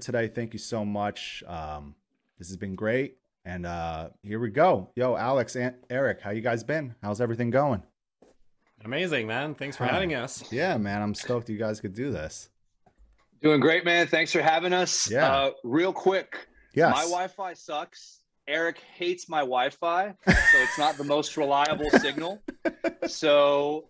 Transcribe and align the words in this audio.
today. 0.00 0.28
Thank 0.28 0.52
you 0.52 0.58
so 0.58 0.84
much. 0.84 1.42
Um, 1.46 1.94
this 2.38 2.48
has 2.48 2.56
been 2.56 2.74
great. 2.74 3.16
And 3.44 3.64
uh, 3.66 4.10
here 4.22 4.38
we 4.38 4.50
go. 4.50 4.90
Yo, 4.96 5.16
Alex 5.16 5.56
and 5.56 5.74
Eric, 5.88 6.20
how 6.20 6.30
you 6.30 6.42
guys 6.42 6.62
been? 6.62 6.94
How's 7.02 7.20
everything 7.20 7.50
going? 7.50 7.82
Amazing, 8.84 9.26
man. 9.26 9.54
Thanks 9.54 9.76
for 9.76 9.84
having 9.84 10.14
us. 10.14 10.50
Yeah, 10.52 10.76
man. 10.78 11.02
I'm 11.02 11.14
stoked 11.14 11.48
you 11.48 11.58
guys 11.58 11.80
could 11.80 11.94
do 11.94 12.10
this. 12.10 12.48
Doing 13.42 13.60
great, 13.60 13.84
man. 13.84 14.06
Thanks 14.06 14.32
for 14.32 14.42
having 14.42 14.72
us. 14.72 15.10
Yeah. 15.10 15.30
Uh, 15.30 15.50
real 15.64 15.92
quick, 15.92 16.46
Yes. 16.74 16.94
my 16.94 17.02
Wi-Fi 17.02 17.54
sucks. 17.54 18.18
Eric 18.46 18.78
hates 18.94 19.28
my 19.28 19.40
Wi-Fi, 19.40 20.14
so 20.26 20.32
it's 20.58 20.78
not 20.78 20.96
the 20.96 21.04
most 21.04 21.36
reliable 21.36 21.90
signal. 21.90 22.42
So 23.06 23.86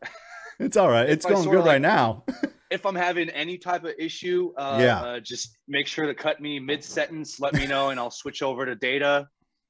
It's 0.59 0.77
all 0.77 0.89
right. 0.89 1.09
It's 1.09 1.27
going 1.27 1.43
sorta 1.43 1.59
good 1.61 1.67
right 1.67 1.81
now. 1.81 2.25
if 2.71 2.87
I'm 2.87 2.95
having 2.95 3.29
any 3.31 3.59
type 3.59 3.85
of 3.85 3.93
issue, 3.99 4.53
uh, 4.57 4.79
Yeah. 4.81 5.01
uh, 5.03 5.21
just 5.21 5.59
make 5.69 5.87
sure 5.87 6.07
to 6.07 6.15
cut 6.15 6.41
me 6.41 6.59
mid-sentence. 6.61 7.41
Let 7.41 7.55
me 7.55 7.67
know, 7.67 7.91
and 7.91 7.99
I'll 7.99 8.11
switch 8.11 8.43
over 8.43 8.65
to 8.65 8.75
data. 8.75 9.29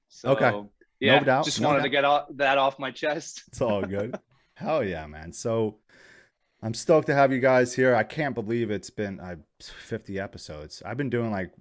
So, 0.08 0.30
Okay. 0.30 0.68
Yeah, 1.00 1.20
doubt, 1.20 1.46
just 1.46 1.60
no 1.62 1.68
wanted 1.68 1.78
doubt. 1.78 1.84
to 1.84 1.88
get 1.90 2.04
off, 2.04 2.26
that 2.34 2.58
off 2.58 2.78
my 2.78 2.90
chest. 2.90 3.44
It's 3.48 3.62
all 3.62 3.80
good. 3.82 4.18
Hell 4.54 4.84
yeah, 4.84 5.06
man. 5.06 5.32
So 5.32 5.78
I'm 6.62 6.74
stoked 6.74 7.06
to 7.06 7.14
have 7.14 7.32
you 7.32 7.40
guys 7.40 7.74
here. 7.74 7.94
I 7.94 8.02
can't 8.02 8.34
believe 8.34 8.70
it's 8.70 8.90
been 8.90 9.18
uh, 9.18 9.36
50 9.62 10.20
episodes. 10.20 10.82
I've 10.84 10.98
been 10.98 11.08
doing 11.08 11.30
like 11.30 11.52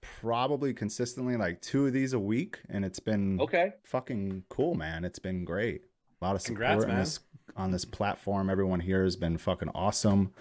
probably 0.00 0.74
consistently 0.74 1.36
like 1.36 1.60
two 1.60 1.86
of 1.86 1.92
these 1.92 2.14
a 2.14 2.18
week, 2.18 2.58
and 2.68 2.84
it's 2.84 2.98
been 2.98 3.40
Okay. 3.40 3.74
fucking 3.84 4.42
cool, 4.48 4.74
man. 4.74 5.04
It's 5.04 5.20
been 5.20 5.44
great. 5.44 5.82
A 6.20 6.24
lot 6.24 6.34
of 6.34 6.42
support 6.42 6.80
Congrats, 6.80 6.84
on 6.90 6.98
this 6.98 7.20
on 7.56 7.70
this 7.70 7.84
platform. 7.84 8.50
Everyone 8.50 8.80
here 8.80 9.04
has 9.04 9.14
been 9.14 9.38
fucking 9.38 9.70
awesome. 9.74 10.32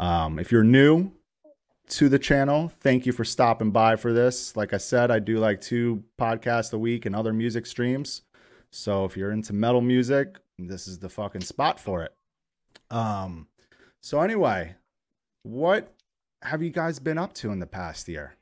Um, 0.00 0.38
if 0.38 0.50
you're 0.50 0.64
new 0.64 1.12
to 1.90 2.08
the 2.08 2.18
channel, 2.18 2.72
thank 2.80 3.04
you 3.04 3.12
for 3.12 3.24
stopping 3.24 3.70
by 3.70 3.96
for 3.96 4.12
this. 4.12 4.56
Like 4.56 4.72
I 4.72 4.78
said, 4.78 5.10
I 5.10 5.18
do 5.18 5.38
like 5.38 5.60
two 5.60 6.02
podcasts 6.18 6.72
a 6.72 6.78
week 6.78 7.04
and 7.06 7.14
other 7.14 7.32
music 7.32 7.66
streams. 7.66 8.22
So 8.70 9.04
if 9.04 9.16
you're 9.16 9.32
into 9.32 9.52
metal 9.52 9.80
music, 9.82 10.38
this 10.58 10.88
is 10.88 10.98
the 10.98 11.08
fucking 11.08 11.42
spot 11.42 11.78
for 11.78 12.02
it. 12.04 12.14
Um, 12.90 13.46
so 14.00 14.20
anyway, 14.22 14.74
what 15.42 15.92
have 16.42 16.62
you 16.62 16.70
guys 16.70 16.98
been 16.98 17.18
up 17.18 17.34
to 17.34 17.52
in 17.52 17.58
the 17.58 17.66
past 17.66 18.08
year? 18.08 18.36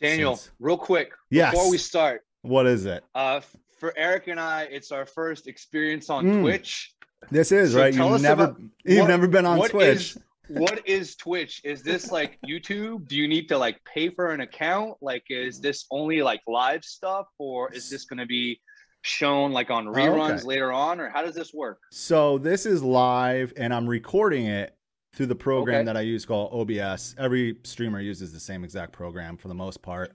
Daniel, 0.00 0.36
Since- 0.36 0.52
real 0.60 0.78
quick 0.78 1.12
Yes. 1.28 1.52
before 1.52 1.70
we 1.70 1.76
start, 1.76 2.22
What 2.40 2.66
is 2.66 2.86
it? 2.86 3.04
uh, 3.14 3.40
for 3.78 3.92
Eric 3.98 4.28
and 4.28 4.40
I, 4.40 4.62
it's 4.62 4.92
our 4.92 5.04
first 5.04 5.46
experience 5.46 6.08
on 6.08 6.24
Mm. 6.24 6.40
Twitch. 6.40 6.94
This 7.30 7.52
is 7.52 7.72
So 7.72 7.80
right. 7.80 7.92
You've 7.92 8.22
never 8.22 8.44
about- 8.44 8.60
you've 8.84 9.00
what- 9.00 9.08
never 9.08 9.28
been 9.28 9.44
on 9.44 9.68
Twitch. 9.68 10.16
is- 10.16 10.18
what 10.50 10.86
is 10.88 11.16
Twitch? 11.16 11.60
Is 11.64 11.82
this 11.82 12.10
like 12.10 12.38
YouTube? 12.46 13.08
Do 13.08 13.16
you 13.16 13.28
need 13.28 13.48
to 13.48 13.58
like 13.58 13.80
pay 13.84 14.10
for 14.10 14.30
an 14.32 14.40
account? 14.40 14.94
Like, 15.00 15.24
is 15.30 15.60
this 15.60 15.86
only 15.90 16.22
like 16.22 16.40
live 16.46 16.84
stuff, 16.84 17.26
or 17.38 17.72
is 17.72 17.88
this 17.88 18.04
going 18.04 18.18
to 18.18 18.26
be 18.26 18.60
shown 19.02 19.52
like 19.52 19.70
on 19.70 19.86
reruns 19.86 20.30
Oh, 20.30 20.34
okay. 20.34 20.44
later 20.44 20.72
on, 20.72 21.00
or 21.00 21.08
how 21.08 21.22
does 21.22 21.34
this 21.34 21.54
work? 21.54 21.78
So 21.92 22.38
this 22.38 22.66
is 22.66 22.82
live, 22.82 23.52
and 23.56 23.72
I'm 23.72 23.86
recording 23.88 24.46
it 24.46 24.76
through 25.14 25.26
the 25.26 25.34
program 25.34 25.78
Okay. 25.80 25.84
that 25.86 25.96
I 25.96 26.02
use 26.02 26.24
called 26.26 26.52
OBS. 26.52 27.14
Every 27.18 27.56
streamer 27.64 28.00
uses 28.00 28.32
the 28.32 28.40
same 28.40 28.62
exact 28.64 28.92
program 28.92 29.36
for 29.36 29.48
the 29.48 29.54
most 29.54 29.82
part. 29.82 30.12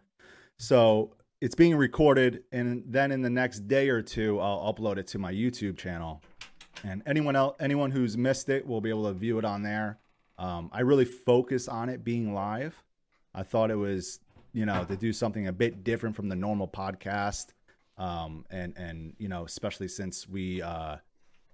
So 0.59 1.15
it's 1.41 1.55
being 1.55 1.75
recorded, 1.75 2.43
and 2.51 2.83
then 2.87 3.11
in 3.11 3.21
the 3.21 3.29
next 3.29 3.67
day 3.67 3.89
or 3.89 4.01
two, 4.01 4.39
I'll 4.39 4.73
upload 4.73 4.97
it 4.97 5.07
to 5.07 5.19
my 5.19 5.33
YouTube 5.33 5.77
channel. 5.77 6.21
And 6.83 7.01
anyone 7.05 7.35
else, 7.35 7.55
anyone 7.59 7.89
who's 7.91 8.17
missed 8.17 8.49
it, 8.49 8.65
will 8.67 8.81
be 8.81 8.89
able 8.89 9.05
to 9.05 9.13
view 9.13 9.39
it 9.39 9.45
on 9.45 9.63
there. 9.63 9.97
Um, 10.37 10.69
I 10.73 10.81
really 10.81 11.05
focus 11.05 11.67
on 11.67 11.89
it 11.89 12.03
being 12.03 12.33
live. 12.33 12.81
I 13.33 13.43
thought 13.43 13.71
it 13.71 13.75
was, 13.75 14.19
you 14.53 14.65
know, 14.65 14.83
to 14.85 14.95
do 14.95 15.13
something 15.13 15.47
a 15.47 15.53
bit 15.53 15.83
different 15.83 16.15
from 16.15 16.29
the 16.29 16.35
normal 16.35 16.67
podcast. 16.67 17.47
Um, 17.97 18.45
and 18.49 18.73
and 18.77 19.13
you 19.17 19.29
know, 19.29 19.45
especially 19.45 19.87
since 19.87 20.27
we 20.27 20.61
uh, 20.61 20.97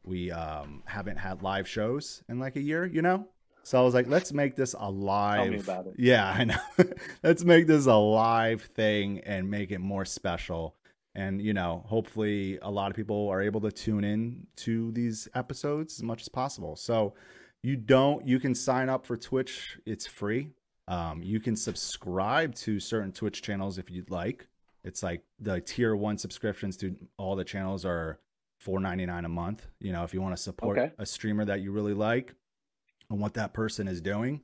we 0.04 0.32
um, 0.32 0.84
haven't 0.86 1.18
had 1.18 1.44
live 1.44 1.68
shows 1.68 2.24
in 2.30 2.40
like 2.40 2.56
a 2.56 2.62
year, 2.62 2.86
you 2.86 3.02
know. 3.02 3.28
So 3.64 3.80
I 3.80 3.84
was 3.84 3.94
like, 3.94 4.08
let's 4.08 4.34
make 4.34 4.56
this 4.56 4.74
a 4.78 4.90
live. 4.90 5.52
me 5.52 5.60
about 5.60 5.86
it. 5.86 5.94
Yeah, 5.98 6.28
I 6.28 6.46
know. 6.46 6.60
let's 7.24 7.44
make 7.44 7.68
this 7.68 7.86
a 7.86 7.96
live 7.96 8.64
thing 8.64 9.20
and 9.20 9.52
make 9.52 9.72
it 9.72 9.80
more 9.80 10.06
special. 10.06 10.76
And 11.14 11.42
you 11.42 11.54
know, 11.54 11.84
hopefully, 11.86 12.58
a 12.62 12.72
lot 12.72 12.90
of 12.90 12.96
people 12.96 13.30
are 13.30 13.42
able 13.42 13.62
to 13.62 13.72
tune 13.72 14.04
in 14.04 14.48
to 14.58 14.92
these 14.94 15.28
episodes 15.36 16.00
as 16.00 16.04
much 16.04 16.22
as 16.22 16.30
possible. 16.30 16.76
So 16.76 17.14
you 17.64 17.76
don't 17.76 18.26
you 18.28 18.40
can 18.40 18.56
sign 18.56 18.90
up 18.90 19.06
for 19.06 19.18
twitch 19.18 19.78
it's 19.86 20.08
free. 20.08 20.52
Um, 20.88 21.22
you 21.24 21.40
can 21.40 21.56
subscribe 21.56 22.56
to 22.56 22.80
certain 22.80 23.12
twitch 23.12 23.42
channels 23.42 23.78
if 23.78 23.90
you'd 23.90 24.10
like. 24.10 24.48
It's 24.84 25.04
like 25.04 25.24
the 25.40 25.62
tier 25.62 25.96
one 25.96 26.18
subscriptions 26.18 26.76
to 26.78 26.96
all 27.18 27.36
the 27.36 27.44
channels 27.46 27.86
are 27.86 28.20
4.99 28.66 29.26
a 29.26 29.30
month. 29.30 29.68
You 29.80 29.92
know 29.94 30.04
if 30.04 30.14
you 30.14 30.22
want 30.22 30.36
to 30.36 30.42
support 30.42 30.78
Okay. 30.78 30.92
a 30.98 31.06
streamer 31.06 31.46
that 31.46 31.62
you 31.62 31.72
really 31.72 31.94
like 31.94 32.34
and 33.10 33.20
what 33.20 33.34
that 33.36 33.54
person 33.54 33.88
is 33.88 34.02
doing 34.02 34.42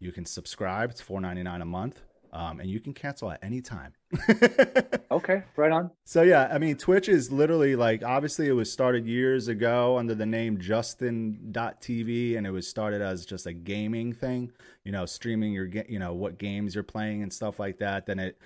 you 0.00 0.12
can 0.12 0.24
subscribe 0.24 0.90
it's 0.90 1.02
4.99 1.02 1.62
a 1.62 1.64
month 1.64 2.02
um, 2.32 2.60
and 2.60 2.68
you 2.70 2.80
can 2.80 2.92
cancel 2.92 3.30
at 3.30 3.38
any 3.42 3.60
time 3.60 3.92
Okay, 5.10 5.42
right 5.56 5.72
on. 5.72 5.90
so 6.04 6.22
yeah, 6.22 6.48
I 6.52 6.58
mean, 6.58 6.76
Twitch 6.76 7.08
is 7.08 7.32
literally 7.32 7.76
like 7.76 8.02
obviously 8.04 8.46
it 8.46 8.52
was 8.52 8.70
started 8.70 9.06
years 9.06 9.48
ago 9.48 9.98
under 9.98 10.14
the 10.14 10.26
name 10.26 10.58
Justin.tv 10.58 12.36
and 12.36 12.46
it 12.46 12.50
was 12.50 12.68
started 12.68 13.00
as 13.00 13.24
just 13.24 13.46
a 13.46 13.52
gaming 13.52 14.12
thing, 14.12 14.52
you 14.84 14.92
know, 14.92 15.06
streaming 15.06 15.52
your 15.52 15.66
you 15.88 15.98
know 15.98 16.12
what 16.12 16.38
games 16.38 16.74
you're 16.74 16.84
playing 16.84 17.22
and 17.22 17.32
stuff 17.32 17.58
like 17.58 17.78
that. 17.78 18.06
Then 18.06 18.18
it 18.18 18.38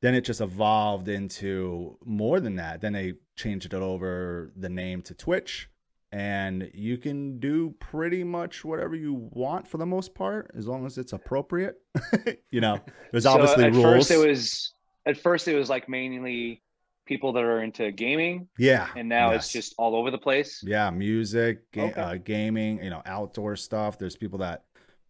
then 0.00 0.14
it 0.14 0.22
just 0.22 0.40
evolved 0.40 1.08
into 1.08 1.96
more 2.04 2.40
than 2.40 2.56
that. 2.56 2.80
Then 2.80 2.92
they 2.92 3.14
changed 3.36 3.66
it 3.66 3.82
over 3.82 4.52
the 4.56 4.68
name 4.68 5.02
to 5.02 5.14
Twitch 5.14 5.68
and 6.12 6.70
you 6.72 6.96
can 6.98 7.38
do 7.38 7.74
pretty 7.80 8.24
much 8.24 8.64
whatever 8.64 8.94
you 8.96 9.12
want 9.32 9.68
for 9.68 9.78
the 9.78 9.86
most 9.86 10.14
part 10.14 10.50
as 10.56 10.66
long 10.66 10.86
as 10.86 10.96
it's 10.98 11.12
appropriate. 11.12 11.76
you 12.50 12.60
know, 12.60 12.78
there's 13.12 13.24
So 13.24 13.30
obviously 13.30 13.64
at 13.64 13.72
rules. 13.74 13.84
first 13.84 14.10
it 14.10 14.16
was 14.26 14.74
at 15.06 15.16
first 15.18 15.48
it 15.48 15.54
was 15.54 15.68
like 15.68 15.88
mainly 15.88 16.62
people 17.06 17.32
that 17.32 17.42
are 17.42 17.62
into 17.62 17.90
gaming, 17.90 18.48
yeah. 18.58 18.88
and 18.94 19.08
now 19.08 19.30
yes. 19.32 19.44
it's 19.44 19.52
just 19.52 19.74
all 19.78 19.96
over 19.96 20.10
the 20.10 20.18
place. 20.18 20.62
Yeah, 20.62 20.90
music, 20.90 21.60
Okay. 21.76 21.98
uh, 21.98 22.16
gaming, 22.16 22.82
you 22.82 22.90
know, 22.90 23.00
outdoor 23.06 23.56
stuff. 23.56 23.98
There's 23.98 24.16
people 24.16 24.38
that 24.40 24.64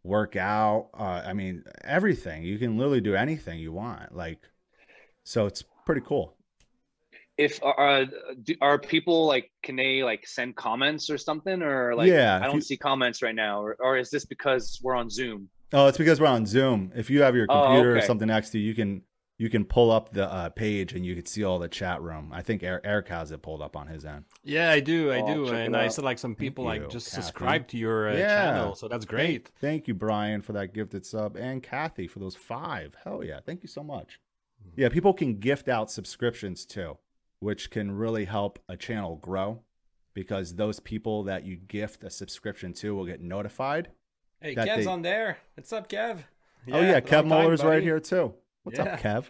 work 0.04 0.36
out. 0.36 0.90
Uh, 0.96 1.22
I 1.26 1.32
mean, 1.32 1.64
everything. 1.82 2.44
You 2.44 2.56
can 2.58 2.76
literally 2.78 3.00
do 3.00 3.16
anything 3.16 3.58
you 3.58 3.72
want. 3.72 4.14
Like, 4.14 4.38
so 5.24 5.46
it's 5.46 5.64
pretty 5.84 6.02
cool. 6.06 6.34
If 7.38 7.62
uh, 7.62 8.04
do, 8.42 8.54
are 8.60 8.78
people 8.78 9.26
like, 9.26 9.50
can 9.62 9.76
they 9.76 10.02
like 10.02 10.26
send 10.26 10.56
comments 10.56 11.08
or 11.08 11.16
something, 11.16 11.62
or 11.62 11.94
like, 11.94 12.08
Yeah, 12.08 12.40
I 12.42 12.46
don't 12.46 12.56
you- 12.56 12.60
see 12.62 12.76
comments 12.76 13.22
right 13.22 13.34
now, 13.34 13.62
or, 13.62 13.76
or 13.78 13.96
is 13.96 14.10
this 14.10 14.24
because 14.24 14.80
we're 14.82 14.96
on 14.96 15.08
Zoom? 15.08 15.48
Oh, 15.72 15.86
it's 15.86 15.98
because 15.98 16.20
we're 16.20 16.26
on 16.26 16.46
Zoom. 16.46 16.92
If 16.96 17.10
you 17.10 17.22
have 17.22 17.36
your 17.36 17.46
Oh, 17.48 17.62
computer 17.62 17.96
or 17.96 18.00
something 18.00 18.26
next 18.28 18.50
to 18.50 18.58
you, 18.58 18.66
you 18.68 18.74
can 18.74 19.02
you 19.40 19.48
can 19.48 19.64
pull 19.64 19.92
up 19.92 20.12
the 20.12 20.26
uh, 20.32 20.48
page 20.48 20.94
and 20.94 21.06
you 21.06 21.14
can 21.14 21.24
see 21.24 21.44
all 21.44 21.60
the 21.60 21.68
chat 21.68 22.02
room. 22.02 22.32
I 22.32 22.42
think 22.42 22.64
Eric, 22.64 22.82
Eric 22.84 23.06
has 23.08 23.30
it 23.30 23.40
pulled 23.40 23.62
up 23.62 23.76
on 23.76 23.86
his 23.86 24.04
end. 24.04 24.24
Yeah, 24.42 24.70
I 24.72 24.80
do, 24.80 25.12
I 25.12 25.20
Oh, 25.20 25.26
do, 25.34 25.46
check 25.46 25.66
and 25.66 25.76
I 25.76 25.84
out. 25.86 25.92
saw 25.92 26.02
like 26.02 26.18
some 26.18 26.34
people 26.34 26.64
you, 26.64 26.70
like 26.70 26.90
just 26.90 27.06
Kathy. 27.08 27.22
subscribe 27.22 27.68
to 27.68 27.76
your 27.76 28.08
uh, 28.08 28.16
Yeah. 28.16 28.34
channel, 28.34 28.74
so 28.74 28.88
that's 28.88 29.04
great. 29.04 29.52
Thank 29.60 29.86
you, 29.86 29.94
Brian, 29.94 30.42
for 30.42 30.54
that 30.54 30.74
gifted 30.74 31.06
sub, 31.06 31.36
and 31.36 31.62
Kathy 31.62 32.08
for 32.08 32.18
those 32.18 32.34
five. 32.34 32.96
Hell 33.04 33.22
yeah. 33.22 33.38
Thank 33.46 33.62
you 33.62 33.68
so 33.68 33.84
much. 33.84 34.18
Yeah, 34.74 34.88
people 34.88 35.14
can 35.14 35.38
gift 35.38 35.68
out 35.68 35.88
subscriptions 35.88 36.64
too, 36.66 36.98
which 37.40 37.70
can 37.70 37.90
really 37.92 38.24
help 38.24 38.58
a 38.68 38.76
channel 38.76 39.16
grow 39.16 39.60
because 40.14 40.54
those 40.56 40.80
people 40.80 41.24
that 41.24 41.44
you 41.44 41.56
gift 41.56 42.02
a 42.04 42.10
subscription 42.10 42.72
to 42.74 42.94
will 42.94 43.06
get 43.06 43.20
notified. 43.20 43.88
Hey, 44.40 44.54
Kev's 44.54 44.84
they- 44.84 44.90
on 44.90 45.02
there. 45.02 45.38
What's 45.54 45.72
up, 45.72 45.88
Kev? 45.88 46.18
oh, 46.72 46.80
yeah. 46.80 47.00
Kev 47.00 47.26
Muller's 47.26 47.62
right 47.64 47.82
here 47.82 48.00
too. 48.00 48.34
What's 48.64 48.78
Yeah. 48.78 48.94
up, 48.94 49.00
Kev? 49.00 49.24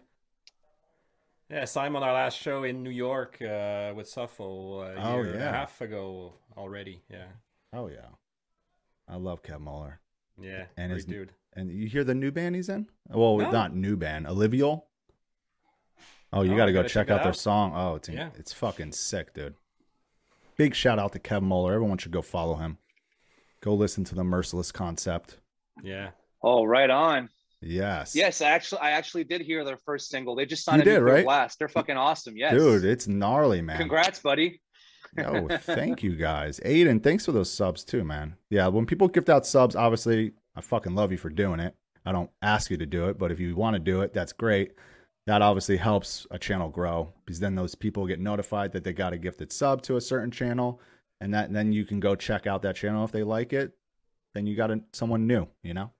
Yeah, 1.50 1.64
Simon, 1.64 2.02
our 2.02 2.12
last 2.12 2.38
show 2.38 2.64
in 2.64 2.82
New 2.82 2.90
York 2.90 3.40
uh, 3.40 3.92
with 3.96 4.06
Suffo 4.06 4.80
uh, 4.82 5.00
a 5.00 5.12
Oh, 5.12 5.14
year 5.22 5.30
and 5.32 5.40
yeah. 5.40 5.48
a 5.48 5.52
half 5.52 5.80
ago 5.80 6.34
already. 6.58 7.02
Yeah, 7.10 7.28
Oh, 7.72 7.88
yeah. 7.88 8.08
I 9.08 9.16
love 9.16 9.42
Kev 9.42 9.60
Muller. 9.60 10.00
yeah, 10.38 10.66
And 10.76 10.90
great 10.90 10.96
his- 10.96 11.04
dude. 11.06 11.32
And 11.54 11.70
you 11.70 11.88
hear 11.88 12.04
the 12.04 12.14
new 12.14 12.30
band 12.30 12.54
he's 12.54 12.68
in? 12.68 12.88
Well, 13.08 13.38
No. 13.38 13.50
not 13.50 13.74
new 13.74 13.96
band, 13.96 14.26
Olivial. 14.26 14.86
Oh, 16.32 16.42
you 16.42 16.52
Oh, 16.52 16.56
got 16.56 16.66
to 16.66 16.72
go 16.72 16.82
check 16.82 16.90
check 16.92 17.08
it 17.08 17.12
out 17.12 17.22
their 17.24 17.32
song. 17.32 17.72
Oh, 17.74 17.94
it's 17.96 18.08
Yeah. 18.08 18.30
it's 18.38 18.52
fucking 18.52 18.92
sick, 18.92 19.32
dude. 19.34 19.54
Big 20.56 20.74
shout 20.74 20.98
out 20.98 21.12
to 21.12 21.18
Kev 21.18 21.42
Muller. 21.42 21.72
Everyone 21.74 21.98
should 21.98 22.12
go 22.12 22.22
follow 22.22 22.56
him. 22.56 22.78
Go 23.60 23.74
listen 23.74 24.04
to 24.04 24.14
the 24.14 24.24
Merciless 24.24 24.72
Concept. 24.72 25.38
Yeah, 25.82 26.10
Oh, 26.42 26.64
right 26.64 26.90
on. 26.90 27.30
Yes. 27.60 28.14
Yes, 28.14 28.40
I 28.40 28.50
actually, 28.50 28.80
I 28.82 28.90
actually 28.92 29.24
did 29.24 29.40
hear 29.40 29.64
their 29.64 29.76
first 29.78 30.08
single. 30.10 30.36
They 30.36 30.46
just 30.46 30.64
signed 30.64 30.84
You 30.84 30.92
a 30.92 30.94
did, 30.96 31.00
right? 31.02 31.24
blast. 31.24 31.58
They're 31.58 31.68
fucking 31.68 31.96
awesome. 31.96 32.36
Yes, 32.36 32.52
Dude, 32.54 32.84
it's 32.84 33.08
gnarly, 33.08 33.60
man. 33.62 33.78
Congrats, 33.78 34.20
buddy. 34.20 34.60
Oh, 35.24 35.48
thank 35.62 36.02
you 36.02 36.14
guys. 36.16 36.60
Aiden, 36.66 37.02
thanks 37.02 37.24
for 37.24 37.32
those 37.32 37.50
subs 37.50 37.82
too, 37.82 38.04
man. 38.04 38.36
Yeah, 38.50 38.68
when 38.68 38.84
people 38.84 39.08
gift 39.08 39.30
out 39.30 39.46
subs, 39.46 39.74
obviously, 39.74 40.32
I 40.54 40.60
fucking 40.60 40.94
love 40.94 41.10
you 41.10 41.18
for 41.18 41.30
doing 41.30 41.60
it. 41.60 41.74
I 42.04 42.12
don't 42.12 42.30
ask 42.42 42.70
you 42.70 42.76
to 42.76 42.84
do 42.86 43.08
it, 43.08 43.18
but 43.18 43.32
if 43.32 43.40
you 43.40 43.56
want 43.56 43.74
to 43.74 43.80
do 43.80 44.02
it, 44.02 44.12
that's 44.12 44.34
great. 44.34 44.72
That 45.28 45.42
obviously 45.42 45.76
helps 45.76 46.26
a 46.30 46.38
channel 46.38 46.70
grow 46.70 47.12
because 47.26 47.38
then 47.38 47.54
those 47.54 47.74
people 47.74 48.06
get 48.06 48.18
notified 48.18 48.72
that 48.72 48.82
they 48.82 48.94
got 48.94 49.12
a 49.12 49.18
gifted 49.18 49.52
sub 49.52 49.82
to 49.82 49.98
a 49.98 50.00
certain 50.00 50.30
channel, 50.30 50.80
and 51.20 51.34
that 51.34 51.52
then 51.52 51.70
you 51.70 51.84
can 51.84 52.00
go 52.00 52.14
check 52.14 52.46
out 52.46 52.62
that 52.62 52.76
channel 52.76 53.04
if 53.04 53.12
they 53.12 53.22
like 53.22 53.52
it. 53.52 53.72
Then 54.32 54.46
you 54.46 54.56
got 54.56 54.70
a, 54.70 54.80
someone 54.94 55.26
new, 55.26 55.46
you 55.62 55.74
know. 55.74 55.90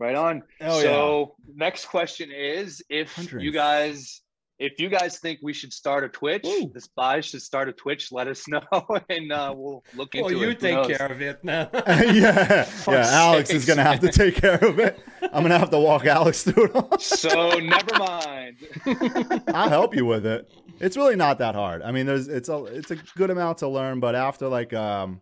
Right 0.00 0.16
on. 0.16 0.42
Oh, 0.60 0.82
so 0.82 1.36
next 1.54 1.84
question 1.86 2.32
is 2.32 2.82
if 2.90 3.32
you 3.32 3.52
guys 3.52 4.22
if 4.58 4.80
you 4.80 4.88
guys 4.88 5.18
think 5.18 5.40
we 5.42 5.52
should 5.52 5.72
start 5.72 6.04
a 6.04 6.08
Twitch, 6.08 6.46
Ooh. 6.46 6.70
Despised 6.72 7.30
should 7.30 7.42
start 7.42 7.68
a 7.68 7.72
Twitch, 7.72 8.10
let 8.10 8.26
us 8.26 8.48
know 8.48 8.62
and 9.08 9.32
uh, 9.32 9.52
we'll 9.56 9.84
look 9.94 10.14
into 10.14 10.28
it. 10.28 10.34
Well, 10.34 10.42
it. 10.42 10.46
you 10.46 10.46
Who 10.48 10.54
take 10.54 10.96
care 10.96 11.10
of 11.10 11.20
it 11.20 11.44
now. 11.44 11.68
yeah, 11.74 12.12
yeah. 12.12 12.62
Fuck's 12.64 13.08
Alex 13.08 13.50
is 13.50 13.64
gonna 13.64 13.82
have 13.82 14.00
to 14.00 14.10
take 14.10 14.36
care 14.36 14.62
of 14.64 14.78
it. 14.78 14.98
I'm 15.22 15.42
gonna 15.42 15.58
have 15.58 15.70
to 15.70 15.78
walk 15.78 16.06
Alex 16.06 16.42
through 16.44 16.70
it. 16.74 17.00
So 17.00 17.58
never 17.58 17.98
mind. 17.98 18.56
I'll 19.54 19.68
help 19.68 19.94
you 19.94 20.06
with 20.06 20.24
it. 20.24 20.50
It's 20.80 20.96
really 20.96 21.16
not 21.16 21.38
that 21.38 21.54
hard. 21.54 21.82
I 21.82 21.92
mean, 21.92 22.06
there's 22.06 22.28
it's 22.28 22.48
a 22.48 22.64
it's 22.64 22.90
a 22.90 22.96
good 23.16 23.30
amount 23.30 23.58
to 23.58 23.68
learn, 23.68 24.00
but 24.00 24.14
after 24.14 24.48
like 24.48 24.72
um 24.72 25.20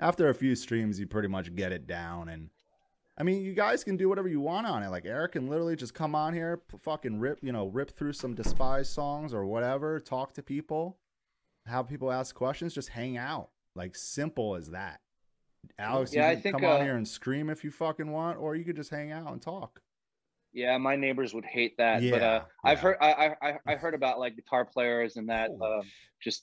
after 0.00 0.28
a 0.28 0.34
few 0.34 0.54
streams, 0.56 0.98
you 0.98 1.06
pretty 1.06 1.28
much 1.28 1.54
get 1.54 1.72
it 1.72 1.86
down. 1.86 2.28
And 2.28 2.50
I 3.18 3.24
mean, 3.24 3.42
you 3.42 3.52
guys 3.52 3.84
can 3.84 3.96
do 3.96 4.08
whatever 4.08 4.28
you 4.28 4.40
want 4.40 4.66
on 4.66 4.82
it. 4.82 4.88
Like 4.88 5.04
Eric 5.04 5.32
can 5.32 5.46
literally 5.46 5.76
just 5.76 5.92
come 5.92 6.14
on 6.14 6.32
here, 6.32 6.62
p- 6.70 6.78
fucking 6.78 7.20
rip, 7.20 7.38
you 7.42 7.52
know, 7.52 7.66
rip 7.66 7.90
through 7.90 8.14
some 8.14 8.34
despised 8.34 8.90
songs 8.90 9.34
or 9.34 9.44
whatever, 9.44 10.00
talk 10.00 10.32
to 10.34 10.42
people, 10.42 10.98
have 11.66 11.88
people 11.88 12.10
ask 12.10 12.34
questions, 12.34 12.74
just 12.74 12.88
hang 12.88 13.18
out. 13.18 13.50
Like 13.74 13.96
simple 13.96 14.56
as 14.56 14.70
that. 14.70 15.00
Alex, 15.78 16.12
Yeah, 16.12 16.30
you 16.30 16.36
can 16.36 16.42
think, 16.42 16.56
come 16.56 16.64
on 16.64 16.80
uh, 16.80 16.84
here 16.84 16.96
and 16.96 17.06
scream 17.06 17.50
if 17.50 17.64
you 17.64 17.70
fucking 17.70 18.10
want, 18.10 18.38
or 18.38 18.56
you 18.56 18.64
could 18.64 18.76
just 18.76 18.90
hang 18.90 19.12
out 19.12 19.30
and 19.30 19.40
talk. 19.40 19.80
Yeah, 20.52 20.76
my 20.78 20.96
neighbors 20.96 21.32
would 21.32 21.44
hate 21.46 21.76
that. 21.78 21.96
but 21.96 22.02
Yeah, 22.02 22.26
uh, 22.26 22.44
I've 22.64 22.80
heard 22.80 22.96
I, 23.00 23.34
I 23.40 23.58
I 23.66 23.74
heard 23.76 23.94
about 23.94 24.18
like 24.18 24.36
guitar 24.36 24.64
players 24.66 25.16
and 25.16 25.28
that 25.30 25.50
uh, 25.62 25.80
just 26.20 26.42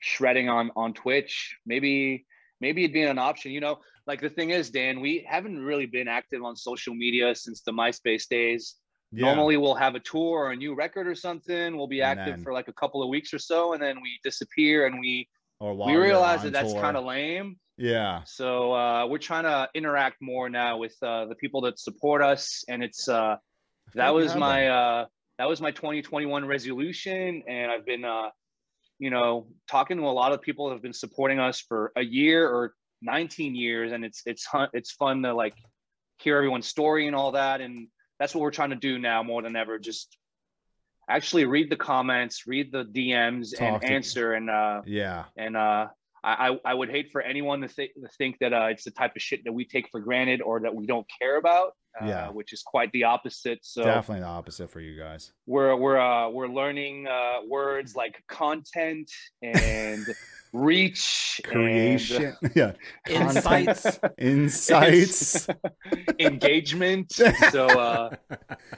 shredding 0.00 0.48
on 0.48 0.70
on 0.74 0.92
Twitch. 0.92 1.56
Maybe 1.64 2.26
maybe 2.64 2.82
it'd 2.82 2.94
be 2.94 3.02
an 3.02 3.18
option. 3.18 3.52
You 3.52 3.60
know, 3.60 3.78
like 4.06 4.20
the 4.22 4.30
thing 4.30 4.50
is, 4.50 4.70
Dan, 4.70 5.00
we 5.00 5.26
haven't 5.28 5.58
really 5.70 5.86
been 5.86 6.08
active 6.08 6.42
on 6.42 6.56
social 6.56 6.94
media 6.94 7.34
since 7.34 7.60
the 7.60 7.72
MySpace 7.72 8.26
days. 8.28 8.76
Yeah. 9.12 9.26
Normally, 9.26 9.56
we'll 9.58 9.80
have 9.86 9.94
a 9.94 10.00
tour 10.00 10.36
or 10.44 10.50
a 10.52 10.56
new 10.56 10.74
record 10.74 11.06
or 11.06 11.14
something. 11.14 11.76
We'll 11.76 11.94
be 11.98 12.02
active 12.02 12.42
for 12.42 12.52
like 12.52 12.68
a 12.68 12.72
couple 12.72 13.02
of 13.02 13.08
weeks 13.10 13.32
or 13.34 13.38
so, 13.38 13.74
and 13.74 13.82
then 13.82 13.96
we 14.02 14.18
disappear, 14.24 14.86
and 14.86 14.98
we 14.98 15.28
or 15.60 15.70
we 15.74 15.94
realize 15.94 16.42
that 16.42 16.52
that's 16.52 16.72
kind 16.72 16.96
of 16.96 17.04
lame. 17.04 17.56
yeah. 17.76 18.22
So 18.24 18.72
uh, 18.72 19.06
we're 19.08 19.18
trying 19.18 19.44
to 19.44 19.68
interact 19.74 20.16
more 20.20 20.48
now 20.48 20.78
with 20.78 20.96
uh, 21.02 21.26
the 21.26 21.36
people 21.36 21.60
that 21.66 21.78
support 21.78 22.22
us, 22.22 22.64
and 22.68 22.82
it's 22.82 23.08
uh, 23.08 23.36
that 23.94 24.12
was 24.12 24.34
my 24.34 24.68
uh, 24.68 25.06
that 25.38 25.48
was 25.48 25.60
my 25.60 25.70
2021 25.70 26.44
resolution, 26.46 27.42
and 27.46 27.70
I've 27.70 27.86
been 27.86 28.04
uh, 28.04 28.30
you 28.98 29.10
know 29.10 29.46
talking 29.68 29.96
to 29.98 30.04
a 30.04 30.08
lot 30.08 30.32
of 30.32 30.40
people 30.40 30.68
that 30.68 30.74
have 30.74 30.82
been 30.82 30.92
supporting 30.92 31.38
us 31.38 31.60
for 31.60 31.92
a 31.96 32.02
year 32.02 32.48
or 32.48 32.74
19 33.02 33.54
years, 33.54 33.92
and 33.92 34.04
it's 34.04 34.22
it's 34.26 34.46
it's 34.72 34.92
fun 34.92 35.22
to 35.22 35.34
like 35.34 35.54
hear 36.18 36.36
everyone's 36.36 36.66
story 36.66 37.06
and 37.06 37.14
all 37.14 37.32
that, 37.32 37.60
and 37.60 37.88
that's 38.18 38.34
what 38.34 38.40
we're 38.40 38.50
trying 38.50 38.70
to 38.70 38.76
do 38.76 38.98
now 38.98 39.22
more 39.22 39.42
than 39.42 39.56
ever. 39.56 39.78
Just 39.78 40.16
actually 41.08 41.44
read 41.44 41.70
the 41.70 41.76
comments, 41.76 42.46
read 42.46 42.72
the 42.72 42.84
DMs, 42.84 43.56
Talk 43.56 43.82
and 43.82 43.92
answer, 43.92 44.32
and 44.32 44.48
uh, 44.50 44.82
yeah. 44.86 45.24
and 45.36 45.56
uh, 45.56 45.88
I, 46.22 46.48
I 46.48 46.58
I 46.64 46.74
would 46.74 46.90
hate 46.90 47.10
for 47.12 47.20
anyone 47.20 47.60
to, 47.60 47.68
th- 47.68 47.92
to 47.94 48.08
think 48.16 48.38
that 48.38 48.52
uh, 48.52 48.68
it's 48.70 48.84
the 48.84 48.90
type 48.90 49.14
of 49.14 49.22
shit 49.22 49.44
that 49.44 49.52
we 49.52 49.64
take 49.64 49.88
for 49.90 50.00
granted 50.00 50.40
or 50.40 50.60
that 50.60 50.74
we 50.74 50.86
don't 50.86 51.06
care 51.20 51.36
about. 51.36 51.72
Uh, 52.00 52.06
Yeah. 52.06 52.28
which 52.30 52.52
is 52.52 52.62
quite 52.62 52.90
the 52.92 53.04
opposite. 53.04 53.60
So 53.62 53.84
Definitely 53.84 54.22
the 54.22 54.26
opposite 54.28 54.68
for 54.70 54.80
you 54.80 54.98
guys. 54.98 55.32
we're 55.46 55.76
we're 55.76 55.98
uh, 55.98 56.28
we're 56.28 56.48
learning 56.48 57.06
uh, 57.06 57.46
words 57.48 57.94
like 57.94 58.20
content 58.28 59.10
and 59.42 60.04
reach, 60.52 61.40
and 61.44 61.52
Creation. 61.52 62.36
yeah. 62.54 62.72
Insights. 63.08 63.98
Insights. 64.18 65.46
engagement. 66.18 67.12
so 67.50 67.66
uh, 67.66 68.10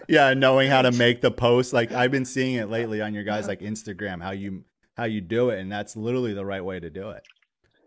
yeah, 0.08 0.34
knowing 0.34 0.70
how 0.70 0.82
to 0.82 0.92
make 0.92 1.20
the 1.20 1.30
post. 1.30 1.72
Like 1.72 1.92
I've 1.92 2.10
been 2.10 2.24
seeing 2.24 2.54
it 2.56 2.68
lately 2.70 3.00
on 3.00 3.14
your 3.14 3.24
guys 3.24 3.46
like 3.48 3.60
Instagram, 3.60 4.22
how 4.22 4.32
you 4.32 4.64
how 4.96 5.04
you 5.04 5.20
do 5.20 5.50
it, 5.50 5.60
and 5.60 5.70
that's 5.70 5.96
literally 5.96 6.32
the 6.34 6.44
right 6.44 6.64
way 6.64 6.80
to 6.80 6.90
do 6.90 7.10
it. 7.10 7.22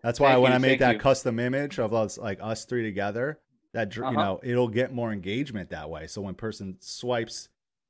That's 0.03 0.19
why 0.19 0.31
Thank 0.31 0.43
when 0.43 0.51
you, 0.51 0.55
I 0.55 0.59
made 0.59 0.79
that 0.79 0.93
you. 0.95 0.99
custom 0.99 1.39
image 1.39 1.77
of 1.79 1.93
us 1.93 2.17
like 2.17 2.39
us 2.41 2.65
three 2.65 2.83
together, 2.83 3.39
that 3.73 3.95
you 3.95 4.03
Uh-huh. 4.03 4.11
know 4.19 4.39
it'll 4.43 4.67
get 4.67 4.93
more 4.93 5.11
engagement 5.11 5.69
that 5.69 5.89
way. 5.89 6.07
So 6.07 6.21
when 6.21 6.35
person 6.35 6.77
swipes 6.79 7.49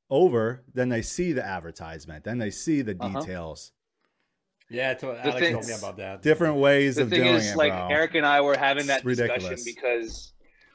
over, 0.09 0.63
then 0.73 0.89
they 0.89 1.01
see 1.01 1.31
the 1.33 1.45
advertisement, 1.45 2.23
then 2.23 2.37
they 2.37 2.51
see 2.51 2.81
the 2.81 2.95
Uh-huh. 2.99 3.19
details. 3.19 3.71
yeah, 4.71 4.93
to, 4.93 5.11
Alex 5.19 5.39
thing- 5.39 5.53
told 5.53 5.65
me 5.67 5.73
about 5.73 5.97
that. 5.97 6.21
Different 6.21 6.57
ways 6.57 6.95
the 6.97 7.03
of 7.03 7.09
thing 7.09 7.23
doing 7.23 7.35
is, 7.35 7.51
it, 7.53 7.57
like 7.57 7.73
bro. 7.73 7.87
Eric 7.89 8.15
and 8.15 8.25
I 8.25 8.41
were 8.41 8.55
having 8.57 8.85
that 8.87 8.97
It's 8.97 9.05
ridiculous. 9.05 9.43
discussion 9.43 9.63
because 9.65 10.33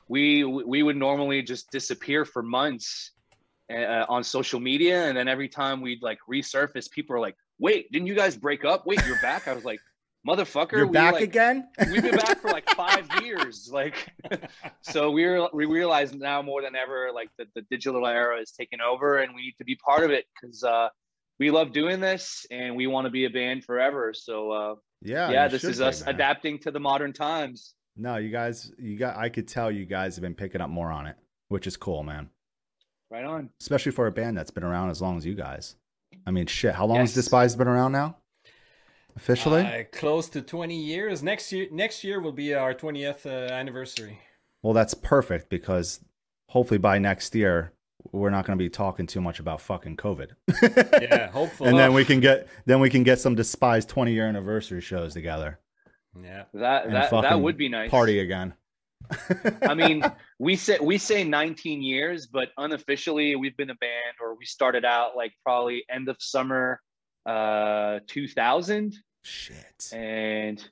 we 0.09 0.45
we 0.45 0.83
would 0.83 0.97
normally 0.97 1.43
just 1.43 1.71
disappear 1.71 2.25
for 2.25 2.43
months 2.43 3.13
uh, 3.73 4.05
on 4.09 4.23
social 4.25 4.61
media, 4.61 5.07
and 5.07 5.17
then 5.17 5.27
every 5.29 5.49
time 5.49 5.81
we'd 5.81 6.03
like 6.03 6.19
resurface, 6.29 6.91
people 6.91 7.17
are 7.17 7.21
like, 7.21 7.35
"Wait, 7.59 7.91
didn't 7.93 8.07
you 8.09 8.15
guys 8.15 8.37
break 8.37 8.65
up? 8.65 8.85
Wait, 8.87 9.01
you're 9.07 9.19
back?" 9.23 9.49
I 9.49 9.55
was 9.55 9.65
like, 9.65 9.81
"Motherfucker, 10.27 10.73
You're 10.73 10.87
back 10.87 11.15
like, 11.15 11.23
again. 11.23 11.69
We've 11.91 12.03
been 12.03 12.17
back 12.17 12.41
for 12.41 12.51
like 12.51 12.69
five 12.71 13.09
years, 13.23 13.71
like." 13.73 14.13
so 14.81 15.11
we're 15.11 15.49
we 15.53 15.67
realize 15.67 16.15
now 16.15 16.43
more 16.43 16.63
than 16.63 16.75
ever, 16.75 17.11
like 17.15 17.31
that 17.39 17.49
the 17.55 17.63
digital 17.71 18.07
era 18.07 18.41
is 18.41 18.53
taking 18.53 18.81
over, 18.81 19.19
and 19.19 19.35
we 19.35 19.43
need 19.43 19.55
to 19.59 19.65
be 19.65 19.77
part 19.77 20.05
of 20.05 20.11
it 20.11 20.27
because 20.41 20.63
uh, 20.65 20.89
we 21.39 21.51
love 21.51 21.73
doing 21.73 22.01
this, 22.01 22.47
and 22.51 22.77
we 22.77 22.87
want 22.87 23.07
to 23.07 23.11
be 23.11 23.25
a 23.25 23.31
band 23.31 23.65
forever. 23.65 24.13
So. 24.15 24.51
Uh, 24.51 24.75
yeah, 25.05 25.31
yeah, 25.31 25.49
this 25.49 25.65
is 25.65 25.83
us 25.83 26.03
man. 26.05 26.15
adapting 26.15 26.59
to 26.61 26.71
the 26.71 26.81
modern 26.81 27.13
times. 27.13 27.75
No, 27.95 28.17
you 28.17 28.31
guys, 28.31 28.73
you 28.79 28.97
got. 28.99 29.17
I 29.17 29.29
could 29.29 29.47
tell 29.47 29.71
you 29.71 29.85
guys 29.85 30.17
have 30.17 30.23
been 30.23 30.35
picking 30.35 30.63
up 30.63 30.71
more 30.71 30.91
on 30.91 31.07
it, 31.07 31.17
which 31.49 31.67
is 31.67 31.77
cool, 31.77 32.03
man. 32.03 32.31
Right 33.11 33.25
on. 33.25 33.51
Especially 33.61 33.93
for 33.93 34.07
a 34.07 34.13
band 34.13 34.37
that's 34.37 34.51
been 34.51 34.65
around 34.65 34.91
as 34.91 35.01
long 35.01 35.17
as 35.17 35.27
you 35.27 35.35
guys. 35.35 35.77
I 36.27 36.31
mean, 36.31 36.47
shit. 36.47 36.75
How 36.75 36.87
long 36.87 36.99
has 36.99 37.11
Yes. 37.11 37.25
Despise 37.25 37.55
been 37.55 37.69
around 37.69 37.93
now? 37.93 38.17
Officially? 39.17 39.63
Uh, 39.63 39.85
close 39.93 40.29
to 40.31 40.43
20 40.43 40.77
years. 40.77 41.23
Next 41.23 41.53
year, 41.53 41.69
next 41.71 42.03
year 42.05 42.21
will 42.21 42.33
be 42.33 42.55
our 42.55 42.75
20th 42.75 43.27
uh, 43.27 43.53
anniversary. 43.53 44.19
well, 44.63 44.73
that's 44.73 44.95
perfect 44.95 45.49
because 45.51 46.01
hopefully 46.49 46.79
by 46.79 46.99
next 46.99 47.35
year 47.35 47.73
we're 48.13 48.31
not 48.31 48.45
going 48.45 48.59
to 48.59 48.63
be 48.63 48.69
talking 48.69 49.07
too 49.07 49.21
much 49.21 49.41
about 49.41 49.61
fucking 49.61 49.97
COVID. 49.97 50.31
Yeah, 51.01 51.31
hopefully. 51.33 51.71
and 51.71 51.79
then 51.79 51.95
we 51.95 52.05
can 52.05 52.21
get 52.21 52.49
then 52.67 52.81
we 52.81 52.91
can 52.91 53.03
get 53.03 53.19
some 53.19 53.35
despised 53.35 53.89
20 53.89 54.13
year 54.13 54.27
anniversary 54.27 54.81
shows 54.81 55.15
together. 55.15 55.59
yeah. 56.23 56.45
That 56.53 56.91
that 56.91 57.11
that 57.11 57.41
would 57.41 57.57
be 57.57 57.69
nice. 57.69 57.91
Party 57.91 58.19
again. 58.21 58.55
I 59.63 59.75
mean, 59.75 60.03
we 60.39 60.57
say 60.57 60.79
we 60.81 60.99
say 60.99 61.25
19 61.25 61.83
years, 61.83 62.27
but 62.27 62.51
unofficially 62.59 63.37
we've 63.37 63.57
been 63.57 63.71
a 63.71 63.75
band, 63.77 64.17
or 64.21 64.37
we 64.37 64.45
started 64.45 64.85
out 64.85 65.17
like 65.17 65.33
probably 65.43 65.85
end 65.91 66.09
of 66.09 66.17
summer, 66.21 66.81
uh, 67.27 68.01
2000, 68.09 68.95
shit. 69.23 69.91
and 69.93 70.67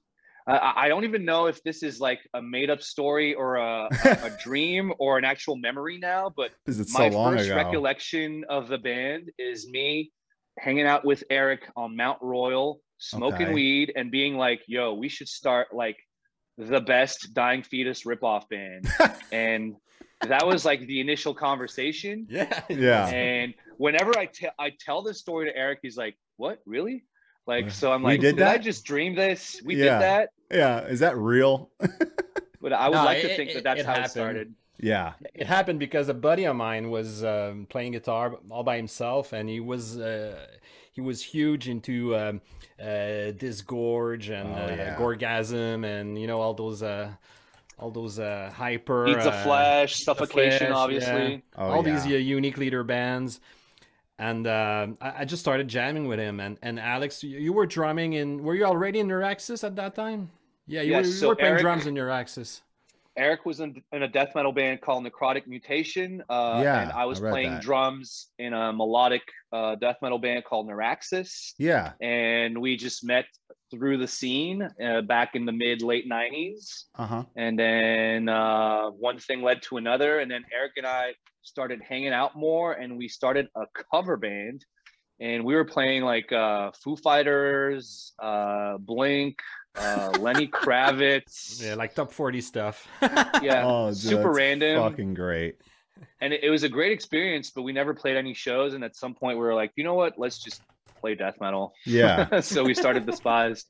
I, 0.47 0.73
I 0.77 0.89
don't 0.89 1.05
even 1.05 1.25
know 1.25 1.47
if 1.47 1.63
this 1.63 1.83
is 1.83 2.01
like 2.01 2.21
a 2.35 2.43
made 2.43 2.69
up 2.71 2.83
story 2.83 3.35
or 3.35 3.57
a, 3.57 3.89
a, 4.05 4.11
a 4.25 4.31
dream 4.43 4.93
or 4.99 5.19
an 5.19 5.25
actual 5.25 5.57
memory 5.57 5.99
now. 5.99 6.33
But 6.35 6.51
Because 6.65 6.81
it's 6.81 6.93
so 6.93 6.99
my 6.99 7.09
long 7.09 7.35
first 7.37 7.47
ago. 7.47 7.57
recollection 7.57 8.45
of 8.49 8.69
the 8.69 8.79
band 8.79 9.31
is 9.39 9.69
me 9.69 10.11
hanging 10.59 10.87
out 10.87 11.05
with 11.05 11.25
Eric 11.31 11.63
on 11.77 11.97
Mount 11.97 12.19
Royal, 12.21 12.81
smoking 12.99 13.47
Okay. 13.47 13.55
weed, 13.55 13.93
and 13.97 14.11
being 14.11 14.37
like, 14.37 14.63
"Yo, 14.67 14.95
we 14.95 15.09
should 15.09 15.29
start 15.29 15.69
like 15.73 15.97
the 16.59 16.81
best 16.81 17.33
Dying 17.35 17.63
Fetus 17.63 18.05
ripoff 18.05 18.49
band." 18.49 18.87
and 19.33 19.77
that 20.29 20.47
was 20.47 20.65
like 20.65 20.81
the 20.87 21.01
initial 21.01 21.35
conversation. 21.35 22.27
Yeah. 22.29 22.63
Yeah. 22.69 23.07
And 23.09 23.55
whenever 23.79 24.17
I 24.19 24.27
tell 24.27 24.51
I 24.59 24.73
tell 24.79 25.03
this 25.03 25.21
story 25.21 25.47
to 25.51 25.57
Eric, 25.57 25.79
he's 25.83 25.97
like, 25.97 26.17
"What? 26.43 26.61
Really?" 26.67 27.05
Like, 27.47 27.71
so 27.71 27.93
I'm 27.93 28.03
We 28.03 28.13
like, 28.13 28.21
did 28.21 28.37
"Did 28.37 28.47
I 28.47 28.59
just 28.59 28.85
dream 28.85 29.15
this? 29.15 29.61
We 29.65 29.75
Yeah. 29.77 29.85
did 29.85 30.03
that." 30.09 30.29
yeah. 30.51 30.81
Is 30.95 31.01
that 31.01 31.17
real? 31.17 31.71
But 32.61 32.73
I 32.73 32.89
would 32.89 32.95
No, 32.95 33.05
like 33.05 33.23
to 33.23 33.35
think 33.37 33.51
it- 33.51 33.55
that 33.55 33.65
that's 33.65 33.81
it 33.81 33.87
how 33.87 33.93
happened. 33.95 34.07
it 34.07 34.11
started. 34.21 34.55
yeah. 34.79 35.13
It 35.35 35.47
happened 35.49 35.81
because 35.81 36.09
a 36.09 36.15
buddy 36.15 36.45
of 36.45 36.55
mine 36.55 36.91
was 36.91 37.25
um, 37.25 37.67
playing 37.69 37.93
guitar 37.93 38.39
all 38.53 38.63
by 38.63 38.77
himself, 38.77 39.33
and 39.33 39.49
he 39.49 39.59
was 39.59 39.99
uh, 39.99 40.39
he 40.93 41.01
was 41.01 41.19
huge 41.35 41.65
into 41.69 42.15
um, 42.15 42.41
uh, 42.81 43.33
Disgorge 43.45 44.31
and 44.31 44.49
Oh, 44.49 44.63
uh, 44.73 44.77
yeah. 44.77 44.97
Gorgasm, 44.97 45.85
and 45.85 46.17
you 46.21 46.29
know 46.29 46.41
all 46.41 46.55
those 46.55 46.85
uh, 46.85 47.11
all 47.81 47.91
those 47.91 48.21
uh, 48.21 48.53
hyper 48.55 49.09
Eats 49.09 49.27
a 49.27 49.33
uh, 49.33 49.43
flash, 49.43 49.99
The 49.99 50.05
suffocation, 50.05 50.69
Flash, 50.69 50.77
obviously. 50.85 51.31
yeah. 51.33 51.39
Oh, 51.59 51.71
all 51.73 51.83
these 51.83 52.07
yeah. 52.07 52.17
uh, 52.17 52.21
unique 52.39 52.59
leader 52.59 52.85
bands. 52.85 53.41
And 54.29 54.47
uh, 54.47 54.87
I, 55.01 55.13
I 55.21 55.25
just 55.25 55.43
started 55.43 55.67
jamming 55.67 56.07
with 56.07 56.21
him. 56.21 56.39
And, 56.39 56.57
and 56.63 56.79
Alex, 56.79 57.25
you, 57.25 57.39
you 57.41 57.53
were 57.53 57.67
drumming 57.67 58.13
in. 58.21 58.29
Were 58.45 58.55
you 58.55 58.65
already 58.65 59.01
in 59.01 59.09
Neuraxis 59.09 59.65
at 59.65 59.75
that 59.81 59.97
time? 59.97 60.31
Yeah, 60.69 60.83
you, 60.83 60.95
were, 60.95 61.01
you 61.01 61.07
so 61.23 61.29
were 61.29 61.37
playing 61.37 61.55
Eric- 61.55 61.63
drums 61.63 61.87
in 61.87 61.95
Neuraxis. 61.95 62.61
Eric 63.17 63.45
was 63.45 63.59
in, 63.61 63.83
in 63.93 64.05
a 64.05 64.09
death 64.09 64.31
metal 64.37 64.53
band 64.53 64.81
called 64.81 65.05
Necrotic 65.05 65.47
Mutation. 65.47 66.23
Uh, 66.31 66.61
Yeah, 66.63 66.83
and 66.83 66.93
I 66.93 67.05
was 67.05 67.23
I 67.23 67.31
playing 67.31 67.51
that. 67.55 67.63
drums 67.63 68.29
in 68.39 68.55
a 68.55 68.73
melodic 68.73 69.23
uh, 69.53 69.75
death 69.75 69.97
metal 70.03 70.19
band 70.19 70.45
called 70.45 70.69
Neuraxis. 70.69 71.53
Yeah. 71.59 71.93
And 72.01 72.57
we 72.65 72.77
just 72.77 73.05
met 73.05 73.27
through 73.73 73.97
the 73.99 74.07
scene 74.07 74.69
uh, 74.85 75.01
back 75.01 75.35
in 75.35 75.45
the 75.47 75.53
mid 75.53 75.83
late 75.83 76.09
90s. 76.09 76.85
Uh 76.97 77.07
huh. 77.07 77.25
And 77.37 77.59
then 77.59 78.29
uh, 78.29 78.91
one 78.91 79.19
thing 79.19 79.43
led 79.43 79.63
to 79.63 79.79
another. 79.79 80.21
And 80.21 80.31
then 80.31 80.45
Eric 80.55 80.73
and 80.77 80.87
I 80.87 81.15
started 81.43 81.81
hanging 81.89 82.13
out 82.13 82.37
more 82.37 82.75
and 82.75 82.97
we 82.97 83.09
started 83.09 83.49
a 83.57 83.65
cover 83.91 84.17
band. 84.17 84.65
And 85.21 85.45
we 85.45 85.55
were 85.55 85.65
playing 85.65 86.03
like 86.03 86.31
uh, 86.33 86.71
Foo 86.83 86.97
Fighters, 86.97 88.13
uh, 88.21 88.77
Blink, 88.79 89.39
uh, 89.77 90.11
Lenny 90.21 90.49
Kravitz. 90.61 91.63
Yeah, 91.65 91.75
like 91.75 91.95
top 91.95 92.13
40 92.13 92.41
stuff. 92.41 92.87
Yeah, 93.43 93.65
Oh, 93.65 93.89
dude, 93.89 93.97
super 93.97 94.23
that's 94.25 94.37
random. 94.37 94.91
Fucking 94.91 95.15
great. 95.15 95.57
And 96.21 96.33
it, 96.33 96.45
it 96.45 96.51
was 96.51 96.63
a 96.65 96.69
great 96.69 96.93
experience, 96.93 97.51
but 97.51 97.63
we 97.63 97.73
never 97.73 97.95
played 97.95 98.17
any 98.17 98.35
shows. 98.35 98.75
And 98.75 98.83
at 98.85 98.97
some 98.97 99.15
point, 99.15 99.39
we 99.39 99.45
were 99.45 99.55
like, 99.55 99.73
you 99.77 99.85
know 99.85 99.95
what? 99.95 100.19
Let's 100.19 100.39
just 100.39 100.63
play 101.03 101.15
death 101.15 101.37
metal. 101.41 101.75
Yeah. 101.85 102.41
so 102.53 102.65
we 102.65 102.75
started 102.75 103.05
Despised. 103.05 103.67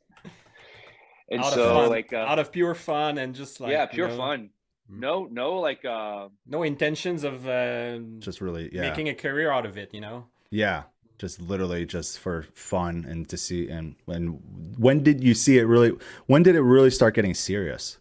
And 1.30 1.42
out 1.42 1.52
so, 1.52 1.64
of 1.64 1.76
fun, 1.76 1.88
like, 1.88 2.12
uh, 2.12 2.16
out 2.18 2.38
of 2.38 2.52
pure 2.52 2.74
fun 2.74 3.16
and 3.18 3.34
just 3.34 3.58
like 3.60 3.72
yeah, 3.72 3.84
you 3.84 3.88
pure 3.88 4.08
know, 4.08 4.16
fun. 4.16 4.50
Mm. 4.90 5.00
No, 5.00 5.28
no, 5.30 5.54
like, 5.54 5.82
uh, 5.84 6.28
No 6.46 6.62
intentions 6.62 7.24
of 7.24 7.48
uh, 7.48 7.98
Just 8.18 8.40
really, 8.42 8.68
yeah. 8.72 8.82
making 8.82 9.08
a 9.08 9.14
career 9.14 9.50
out 9.50 9.64
of 9.64 9.78
it, 9.78 9.88
you 9.94 10.02
know. 10.02 10.26
Yeah, 10.50 10.82
just 11.18 11.40
literally 11.40 11.86
just 11.86 12.18
for 12.18 12.46
fun 12.54 13.06
and 13.08 13.28
to 13.28 13.36
see 13.36 13.68
and 13.68 13.94
when 14.06 14.26
when 14.76 15.02
did 15.02 15.22
you 15.22 15.34
see 15.34 15.56
it 15.58 15.64
really 15.64 15.92
when 16.26 16.42
did 16.42 16.56
it 16.56 16.60
really 16.62 16.90
start 16.90 17.14
getting 17.14 17.32
serious? 17.32 17.98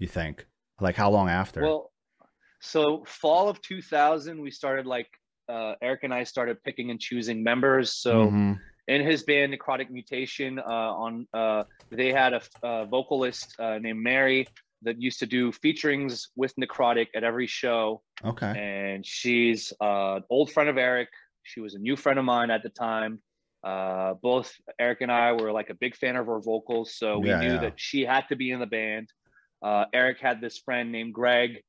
You 0.00 0.08
think? 0.08 0.46
Like 0.80 0.96
how 0.96 1.10
long 1.10 1.28
after? 1.28 1.62
Well, 1.62 1.92
so 2.60 3.04
fall 3.06 3.48
of 3.48 3.60
2000, 3.60 4.40
we 4.40 4.50
started 4.50 4.86
like 4.86 5.08
uh, 5.48 5.74
Eric 5.82 6.04
and 6.04 6.14
I 6.14 6.24
started 6.24 6.62
picking 6.64 6.90
and 6.90 6.98
choosing 6.98 7.44
members. 7.44 7.92
So 7.94 8.26
Mhm. 8.26 8.58
In 8.88 9.04
his 9.04 9.22
band 9.22 9.54
Necrotic 9.54 9.90
Mutation, 9.90 10.58
uh, 10.58 10.62
on 10.68 11.26
uh, 11.32 11.64
they 11.90 12.12
had 12.12 12.32
a, 12.34 12.42
a 12.62 12.86
vocalist 12.86 13.54
uh, 13.58 13.78
named 13.78 14.00
Mary 14.00 14.46
that 14.82 15.00
used 15.00 15.20
to 15.20 15.26
do 15.26 15.52
featurings 15.52 16.28
with 16.34 16.52
Necrotic 16.56 17.06
at 17.14 17.22
every 17.22 17.46
show, 17.46 18.02
okay. 18.24 18.52
and 18.92 19.06
she's 19.06 19.72
uh, 19.80 20.16
an 20.16 20.24
old 20.30 20.50
friend 20.50 20.68
of 20.68 20.76
Eric. 20.76 21.08
She 21.44 21.60
was 21.60 21.74
a 21.74 21.78
new 21.78 21.96
friend 21.96 22.18
of 22.18 22.24
mine 22.24 22.50
at 22.50 22.62
the 22.62 22.68
time. 22.68 23.20
Uh, 23.62 24.14
both 24.14 24.52
Eric 24.80 25.02
and 25.02 25.12
I 25.12 25.32
were 25.32 25.52
like 25.52 25.70
a 25.70 25.74
big 25.74 25.94
fan 25.94 26.16
of 26.16 26.26
her 26.26 26.40
vocals, 26.40 26.96
so 26.96 27.18
we 27.18 27.28
Yeah, 27.28 27.40
knew 27.40 27.54
yeah. 27.54 27.60
that 27.60 27.74
she 27.76 28.02
had 28.02 28.24
to 28.28 28.36
be 28.36 28.50
in 28.50 28.58
the 28.58 28.66
band. 28.66 29.08
Uh, 29.62 29.84
Eric 29.92 30.18
had 30.20 30.40
this 30.40 30.58
friend 30.58 30.90
named 30.90 31.14
Greg, 31.14 31.62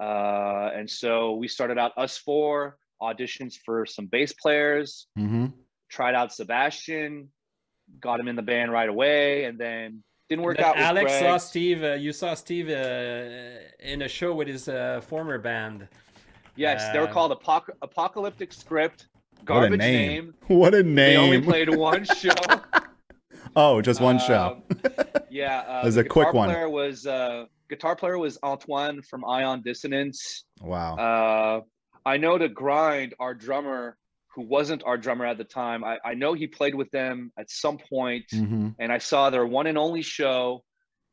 uh, 0.00 0.70
and 0.72 0.88
so 0.88 1.32
we 1.34 1.48
started 1.48 1.76
out 1.78 1.90
us 1.96 2.16
four 2.18 2.76
auditions 3.02 3.54
for 3.64 3.84
some 3.86 4.06
bass 4.06 4.32
players. 4.32 5.08
Mm-hmm. 5.18 5.46
Tried 5.90 6.14
out 6.14 6.32
Sebastian, 6.32 7.28
got 8.00 8.20
him 8.20 8.28
in 8.28 8.36
the 8.36 8.42
band 8.42 8.70
right 8.72 8.88
away, 8.88 9.44
and 9.44 9.58
then 9.58 10.02
didn't 10.28 10.44
work 10.44 10.56
But 10.58 10.66
out. 10.66 10.76
With 10.76 10.84
Alex 10.84 11.10
Greg. 11.12 11.22
saw 11.24 11.36
Steve. 11.38 11.82
Uh, 11.82 11.94
you 11.94 12.12
saw 12.12 12.34
Steve 12.34 12.68
uh, 12.68 13.58
in 13.80 14.02
a 14.02 14.08
show 14.08 14.32
with 14.34 14.46
his 14.48 14.68
uh, 14.68 15.00
former 15.02 15.38
band. 15.38 15.88
Yes, 16.56 16.92
they 16.92 16.98
were 17.00 17.08
Uh, 17.08 17.12
called 17.12 17.32
Apoc- 17.40 17.74
Apocalyptic 17.82 18.52
Script. 18.52 19.08
What 19.38 19.42
a 19.42 19.44
Garbage 19.46 19.78
name. 19.80 20.08
name. 20.24 20.34
What 20.48 20.74
a 20.74 20.82
name! 20.82 20.94
They 20.94 21.16
only 21.16 21.40
played 21.40 21.74
one 21.74 22.04
show. 22.20 22.34
oh, 23.56 23.80
just 23.82 24.00
one 24.00 24.18
show. 24.18 24.62
Um, 24.84 24.90
yeah, 25.30 25.60
uh, 25.68 25.82
There's 25.82 25.94
the 25.96 26.02
a 26.02 26.04
quick 26.04 26.32
one. 26.32 26.48
Player 26.50 26.68
was 26.68 27.06
uh, 27.06 27.46
guitar 27.68 27.96
player 27.96 28.18
was 28.18 28.38
Antoine 28.42 29.02
from 29.02 29.24
Ion 29.24 29.62
Dissonance. 29.62 30.44
Wow. 30.60 30.96
Uh, 30.96 31.60
I 32.06 32.16
know 32.18 32.38
to 32.38 32.48
grind 32.48 33.14
our 33.18 33.34
drummer, 33.34 33.96
who 34.34 34.42
wasn't 34.42 34.82
our 34.84 34.96
drummer 34.96 35.26
at 35.26 35.38
the 35.38 35.44
time. 35.44 35.82
I, 35.84 35.98
I 36.04 36.14
know 36.14 36.32
he 36.34 36.46
played 36.46 36.74
with 36.74 36.90
them 36.90 37.32
at 37.38 37.50
some 37.50 37.78
point, 37.78 38.24
mm-hmm. 38.32 38.68
and 38.78 38.92
I 38.92 38.98
saw 38.98 39.30
their 39.30 39.46
one 39.46 39.66
and 39.66 39.76
only 39.78 40.02
show, 40.02 40.62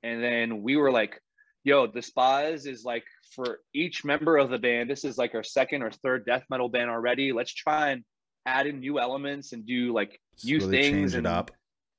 and 0.03 0.23
then 0.23 0.61
we 0.61 0.75
were 0.77 0.91
like, 0.91 1.19
"Yo, 1.63 1.87
Despised 1.87 2.67
is 2.67 2.83
like 2.83 3.03
for 3.35 3.59
each 3.73 4.05
member 4.05 4.37
of 4.37 4.49
the 4.49 4.57
band. 4.59 4.89
This 4.89 5.03
is 5.03 5.17
like 5.17 5.35
our 5.35 5.43
second 5.43 5.81
or 5.83 5.91
third 5.91 6.25
death 6.25 6.43
metal 6.49 6.69
band 6.69 6.89
already. 6.89 7.31
Let's 7.33 7.53
try 7.53 7.89
and 7.91 8.03
add 8.45 8.67
in 8.67 8.79
new 8.79 8.99
elements 8.99 9.51
and 9.53 9.65
do 9.65 9.93
like 9.93 10.19
new 10.45 10.57
really 10.59 10.71
things 10.77 10.91
change 10.91 11.13
it 11.15 11.17
and 11.19 11.27
up. 11.27 11.51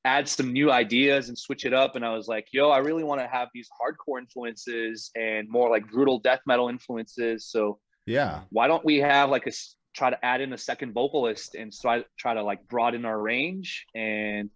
add 0.05 0.27
some 0.27 0.53
new 0.53 0.71
ideas 0.73 1.29
and 1.29 1.37
switch 1.39 1.67
it 1.67 1.75
up. 1.75 1.95
And 1.97 2.05
I 2.05 2.15
was 2.15 2.27
like, 2.29 2.47
yo, 2.53 2.71
I 2.71 2.79
really 2.79 3.05
want 3.05 3.21
to 3.21 3.27
have 3.27 3.49
these 3.53 3.69
hardcore 3.79 4.19
influences 4.19 5.11
and 5.15 5.47
more 5.51 5.69
like 5.69 5.87
brutal 5.91 6.19
death 6.21 6.41
metal 6.47 6.69
influences. 6.71 7.47
So 7.51 7.79
Yeah. 8.07 8.41
why 8.51 8.67
don't 8.67 8.85
we 8.85 8.97
have 8.99 9.29
like 9.29 9.47
a 9.47 9.53
try 9.99 10.09
to 10.11 10.25
add 10.25 10.41
in 10.41 10.53
a 10.53 10.59
second 10.59 10.93
vocalist 10.93 11.55
and 11.61 11.73
try 11.73 12.05
try 12.17 12.33
to 12.35 12.43
like 12.51 12.61
broaden 12.69 13.05
our 13.05 13.19
range? 13.21 13.87
And 13.95 14.51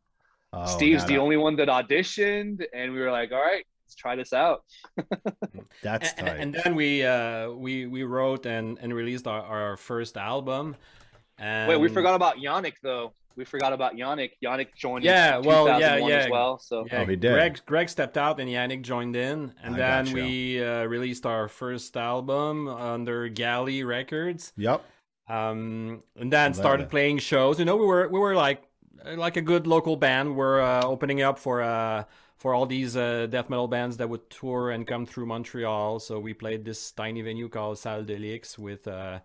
Oh, 0.55 0.67
Steve's 0.67 1.05
the 1.07 1.15
that- 1.15 1.21
only 1.21 1.39
one 1.39 1.57
that 1.57 1.69
auditioned, 1.69 2.59
and 2.75 2.93
we 2.93 3.01
were 3.01 3.11
like, 3.11 3.33
all 3.33 3.41
right, 3.41 3.65
let's 3.85 3.95
try 3.95 4.15
this 4.17 4.33
out. 4.35 4.59
That's 5.83 6.13
and, 6.19 6.27
tight. 6.27 6.41
and 6.41 6.55
then 6.55 6.75
we 6.75 7.05
uh, 7.05 7.51
we 7.51 7.87
we 7.87 8.03
wrote 8.05 8.45
and, 8.47 8.79
and 8.83 8.95
released 8.95 9.27
our, 9.27 9.43
our 9.43 9.77
first 9.77 10.17
album. 10.17 10.77
And 11.39 11.69
Wait, 11.71 11.79
we 11.79 11.89
forgot 11.89 12.15
about 12.15 12.37
Yannick 12.37 12.75
though. 12.83 13.15
We 13.35 13.47
forgot 13.47 13.73
about 13.73 13.95
Yannick. 13.95 14.33
Yannick 14.45 14.75
joined. 14.77 15.05
Yeah, 15.05 15.39
in 15.39 15.45
well, 15.47 15.67
yeah, 15.81 15.97
yeah. 15.97 16.17
as 16.17 16.31
well. 16.31 16.59
So 16.59 16.85
Yeah, 16.87 17.01
Oh, 17.01 17.07
he 17.07 17.17
did. 17.17 17.33
Greg 17.33 17.61
Greg 17.65 17.89
stepped 17.89 18.19
out 18.19 18.39
and 18.39 18.49
Yannick 18.51 18.83
joined 18.83 19.17
in, 19.17 19.55
and 19.63 19.75
I 19.75 19.79
then 19.79 20.05
gotcha. 20.05 20.17
we 20.17 20.63
uh, 20.63 20.85
released 20.85 21.25
our 21.25 21.49
first 21.49 21.97
album 21.97 22.69
under 22.69 23.29
Galy 23.29 23.83
Records. 23.85 24.53
Yep. 24.59 24.85
Um, 25.33 26.03
and 26.21 26.33
then 26.33 26.51
Love 26.51 26.57
started 26.57 26.85
it. 26.85 26.91
playing 26.91 27.19
shows. 27.19 27.59
You 27.59 27.65
know, 27.65 27.77
we 27.77 27.87
were 27.87 28.09
we 28.09 28.19
were 28.19 28.35
like 28.35 28.63
like 29.27 29.37
a 29.37 29.43
good 29.43 29.67
local 29.67 29.97
band. 29.97 30.37
We're 30.37 30.61
uh, 30.61 30.83
opening 30.95 31.23
up 31.23 31.39
for 31.39 31.63
uh, 31.63 32.05
for 32.37 32.55
all 32.55 32.67
these 32.67 32.97
uh, 32.97 33.27
death 33.31 33.49
metal 33.51 33.69
bands 33.69 33.97
that 33.99 34.09
would 34.09 34.29
tour 34.31 34.71
and 34.71 34.87
come 34.87 35.07
through 35.07 35.27
Montreal. 35.27 36.01
So 36.01 36.19
we 36.19 36.35
played 36.35 36.65
this 36.65 36.93
tiny 36.93 37.23
venue 37.23 37.49
called 37.49 37.79
Salle 37.79 38.05
Delix 38.05 38.59
with. 38.59 38.87
Uh, 38.87 39.21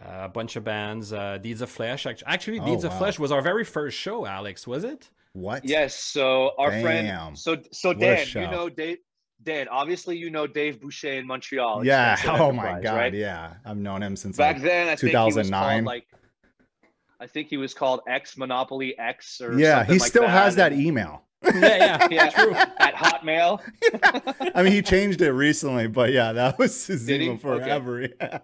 a 0.00 0.28
bunch 0.28 0.54
of 0.54 0.62
bands, 0.62 1.12
uh, 1.12 1.38
Deeds 1.42 1.60
of 1.60 1.68
Flesh. 1.68 2.06
Act- 2.06 2.22
Actually, 2.24 2.60
Oh, 2.60 2.66
Deeds 2.66 2.84
of. 2.84 2.96
Flesh 2.98 3.18
was 3.18 3.32
our 3.32 3.42
very 3.42 3.64
first 3.64 3.98
show. 3.98 4.26
Alex, 4.26 4.64
was 4.64 4.84
it? 4.84 5.10
What? 5.32 5.64
Yes. 5.64 5.92
So 6.14 6.52
our 6.56 6.70
Damn. 6.70 6.82
friend. 6.82 7.38
So 7.38 7.56
so 7.72 7.92
Dan, 7.92 8.24
you 8.32 8.46
know 8.46 8.68
Dave. 8.68 8.98
Dan, 9.42 9.68
obviously 9.68 10.16
you 10.16 10.30
know 10.30 10.46
Dave 10.46 10.80
Boucher 10.80 11.12
in 11.12 11.26
Montreal. 11.26 11.84
Yeah. 11.84 12.16
Oh 12.26 12.52
my 12.52 12.80
god. 12.80 12.96
right? 12.96 13.14
Yeah. 13.14 13.54
I've 13.64 13.76
known 13.76 14.02
him 14.02 14.16
since 14.16 14.36
Back 14.36 14.56
like, 14.56 14.64
then, 14.64 14.88
I 14.88 14.96
think 14.96 15.10
he 15.12 15.16
was 15.16 15.34
2009. 15.34 15.74
called 15.74 15.84
like. 15.84 16.06
I 17.20 17.26
think 17.26 17.48
he 17.48 17.56
was 17.56 17.74
called 17.74 18.00
X 18.08 18.36
Monopoly 18.36 18.96
X 18.98 19.40
or 19.40 19.58
Yeah, 19.58 19.84
he 19.84 19.94
like 19.98 20.02
still 20.02 20.26
has 20.28 20.54
that 20.56 20.72
email. 20.72 21.22
yeah, 21.42 21.58
yeah, 21.62 22.08
yeah, 22.10 22.30
true. 22.34 22.52
at 22.54 22.94
Hotmail. 22.94 23.60
I 24.54 24.62
mean, 24.62 24.72
he 24.72 24.82
changed 24.82 25.20
it 25.20 25.32
recently, 25.32 25.88
but 25.88 26.12
yeah, 26.12 26.32
that 26.32 26.58
was 26.58 26.86
his 26.86 27.08
email 27.10 27.36
forever. 27.38 28.08
Yeah. 28.20 28.38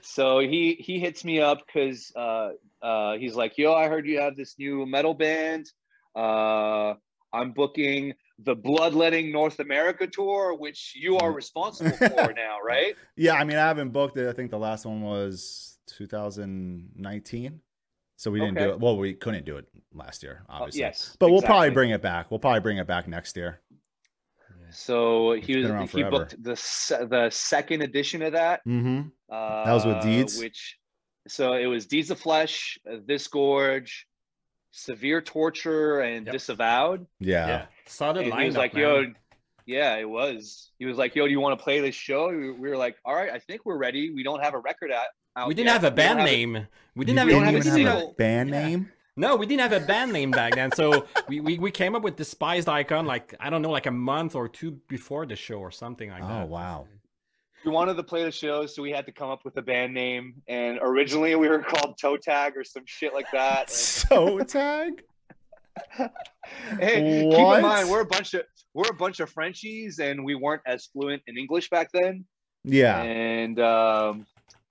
So 0.00 0.38
he 0.38 0.74
he 0.78 0.98
hits 1.00 1.24
me 1.24 1.40
up 1.40 1.62
because 1.66 2.12
uh, 2.16 2.50
uh, 2.82 3.16
he's 3.16 3.34
like, 3.34 3.58
"Yo, 3.58 3.74
I 3.74 3.88
heard 3.88 4.06
you 4.06 4.20
have 4.20 4.36
this 4.36 4.54
new 4.58 4.86
metal 4.86 5.12
band. 5.14 5.70
Uh, 6.14 6.94
I'm 7.32 7.52
booking 7.52 8.14
the 8.38 8.54
Bloodletting 8.54 9.32
North 9.32 9.60
America 9.60 10.06
tour, 10.06 10.54
which 10.54 10.92
you 10.94 11.16
are 11.18 11.32
responsible 11.32 11.92
for 11.96 12.32
now, 12.36 12.58
right?" 12.64 12.94
Yeah, 13.16 13.34
I 13.34 13.44
mean, 13.44 13.56
I 13.56 13.66
haven't 13.66 13.90
booked 13.90 14.16
it. 14.18 14.28
I 14.28 14.32
think 14.32 14.50
the 14.50 14.58
last 14.58 14.84
one 14.86 15.02
was 15.02 15.78
2019. 15.88 17.60
So 18.18 18.30
we 18.30 18.40
didn't 18.40 18.54
do 18.56 18.70
it. 18.70 18.80
Well, 18.80 18.96
we 18.96 19.12
couldn't 19.12 19.44
do 19.44 19.58
it 19.58 19.66
last 19.92 20.22
year, 20.22 20.42
Uh, 20.48 20.52
obviously. 20.54 20.80
yes, 20.80 21.14
But 21.20 21.30
we'll 21.30 21.42
probably 21.42 21.68
bring 21.70 21.90
it 21.90 22.00
back. 22.00 22.30
We'll 22.30 22.40
probably 22.40 22.60
bring 22.60 22.78
it 22.78 22.86
back 22.86 23.06
next 23.06 23.36
year. 23.36 23.60
So 24.70 25.32
It's 25.32 25.46
he 25.46 25.56
was 25.58 25.90
he 25.92 26.02
booked 26.02 26.42
the 26.42 26.54
the 27.10 27.28
second 27.30 27.82
edition 27.82 28.22
of 28.22 28.32
that. 28.32 28.60
Mm-hmm. 28.66 29.08
Uh, 29.30 29.64
That 29.64 29.72
was 29.74 29.84
with 29.86 30.02
Deeds? 30.02 30.38
which 30.40 30.78
so 31.28 31.52
it 31.54 31.66
was 31.66 31.86
Deeds 31.86 32.10
of 32.10 32.18
Flesh, 32.18 32.78
uh, 32.90 32.96
Disgorge, 32.98 34.05
Severe 34.76 35.20
Torture, 35.22 36.00
and 36.00 36.26
Yep. 36.26 36.32
Disavowed. 36.32 37.06
Yeah. 37.18 37.46
Yeah, 37.46 37.66
solid 37.86 38.24
and 38.24 38.32
lineup. 38.32 38.40
he 38.40 38.46
was 38.46 38.56
like, 38.56 38.74
man. 38.74 38.82
"Yo, 38.82 39.04
yeah, 39.66 39.96
it 39.96 40.08
was." 40.08 40.70
He 40.78 40.84
was 40.84 40.98
like, 40.98 41.14
"Yo, 41.16 41.24
do 41.26 41.30
you 41.32 41.40
want 41.40 41.58
to 41.58 41.62
play 41.64 41.80
this 41.80 41.94
show?" 41.94 42.28
We 42.28 42.50
we 42.52 42.68
were 42.68 42.76
like, 42.76 42.96
"All 43.04 43.14
right, 43.14 43.30
I 43.30 43.38
think 43.38 43.62
we're 43.64 43.78
ready. 43.78 44.12
We 44.12 44.22
don't 44.22 44.42
have 44.42 44.54
a 44.54 44.58
record 44.58 44.92
out." 44.92 45.06
out 45.36 45.48
we 45.48 45.54
didn't 45.54 45.66
yet. 45.68 45.82
have 45.82 45.84
a 45.84 45.86
We 45.86 45.90
don't 45.90 45.96
band 45.96 46.18
have 46.20 46.28
name. 46.28 46.66
We 46.94 47.04
didn't 47.04 47.18
have, 47.18 47.28
a, 47.28 47.34
we 47.34 47.52
didn't 47.52 47.62
single- 47.62 48.06
have- 48.08 48.16
band 48.16 48.50
Yeah. 48.50 48.66
name. 48.68 48.92
No, 49.18 49.34
we 49.36 49.46
didn't 49.46 49.62
have 49.62 49.72
a 49.72 49.84
band 49.86 50.12
name 50.12 50.30
back 50.30 50.54
then. 50.56 50.70
So 50.72 51.06
we, 51.28 51.40
we, 51.40 51.58
we 51.58 51.70
came 51.70 51.94
up 51.96 52.02
with 52.02 52.16
Despised 52.16 52.68
Icon 52.68 53.06
like 53.06 53.34
I 53.40 53.48
don't 53.50 53.62
know, 53.62 53.70
like 53.70 53.86
a 53.86 53.90
month 53.90 54.34
or 54.34 54.46
two 54.48 54.72
before 54.88 55.24
the 55.26 55.36
show 55.36 55.56
or 55.58 55.70
something 55.70 56.10
like 56.10 56.22
oh, 56.22 56.28
that. 56.28 56.42
Oh 56.42 56.46
wow. 56.46 56.86
We 57.66 57.72
wanted 57.72 57.96
to 57.96 58.04
play 58.04 58.22
the 58.22 58.30
show, 58.30 58.64
so 58.64 58.80
we 58.80 58.92
had 58.92 59.06
to 59.06 59.12
come 59.12 59.28
up 59.28 59.44
with 59.44 59.56
a 59.56 59.62
band 59.62 59.92
name. 59.92 60.34
And 60.46 60.78
originally, 60.80 61.34
we 61.34 61.48
were 61.48 61.58
called 61.58 61.98
Toe 62.00 62.16
Tag 62.16 62.56
or 62.56 62.62
some 62.62 62.84
shit 62.86 63.12
like 63.12 63.28
that. 63.32 63.70
So 64.06 64.38
tag. 64.38 65.02
hey, 66.78 67.28
keep 67.28 67.38
in 67.38 67.62
mind 67.62 67.90
we're 67.90 68.02
a 68.02 68.06
bunch 68.06 68.34
of 68.34 68.42
we're 68.72 68.88
a 68.88 68.94
bunch 68.94 69.18
of 69.18 69.28
Frenchies, 69.30 69.98
and 69.98 70.24
we 70.24 70.36
weren't 70.36 70.62
as 70.64 70.86
fluent 70.86 71.22
in 71.26 71.36
English 71.36 71.68
back 71.70 71.90
then. 71.92 72.24
Yeah. 72.62 73.02
And 73.02 73.58
um, 73.58 74.26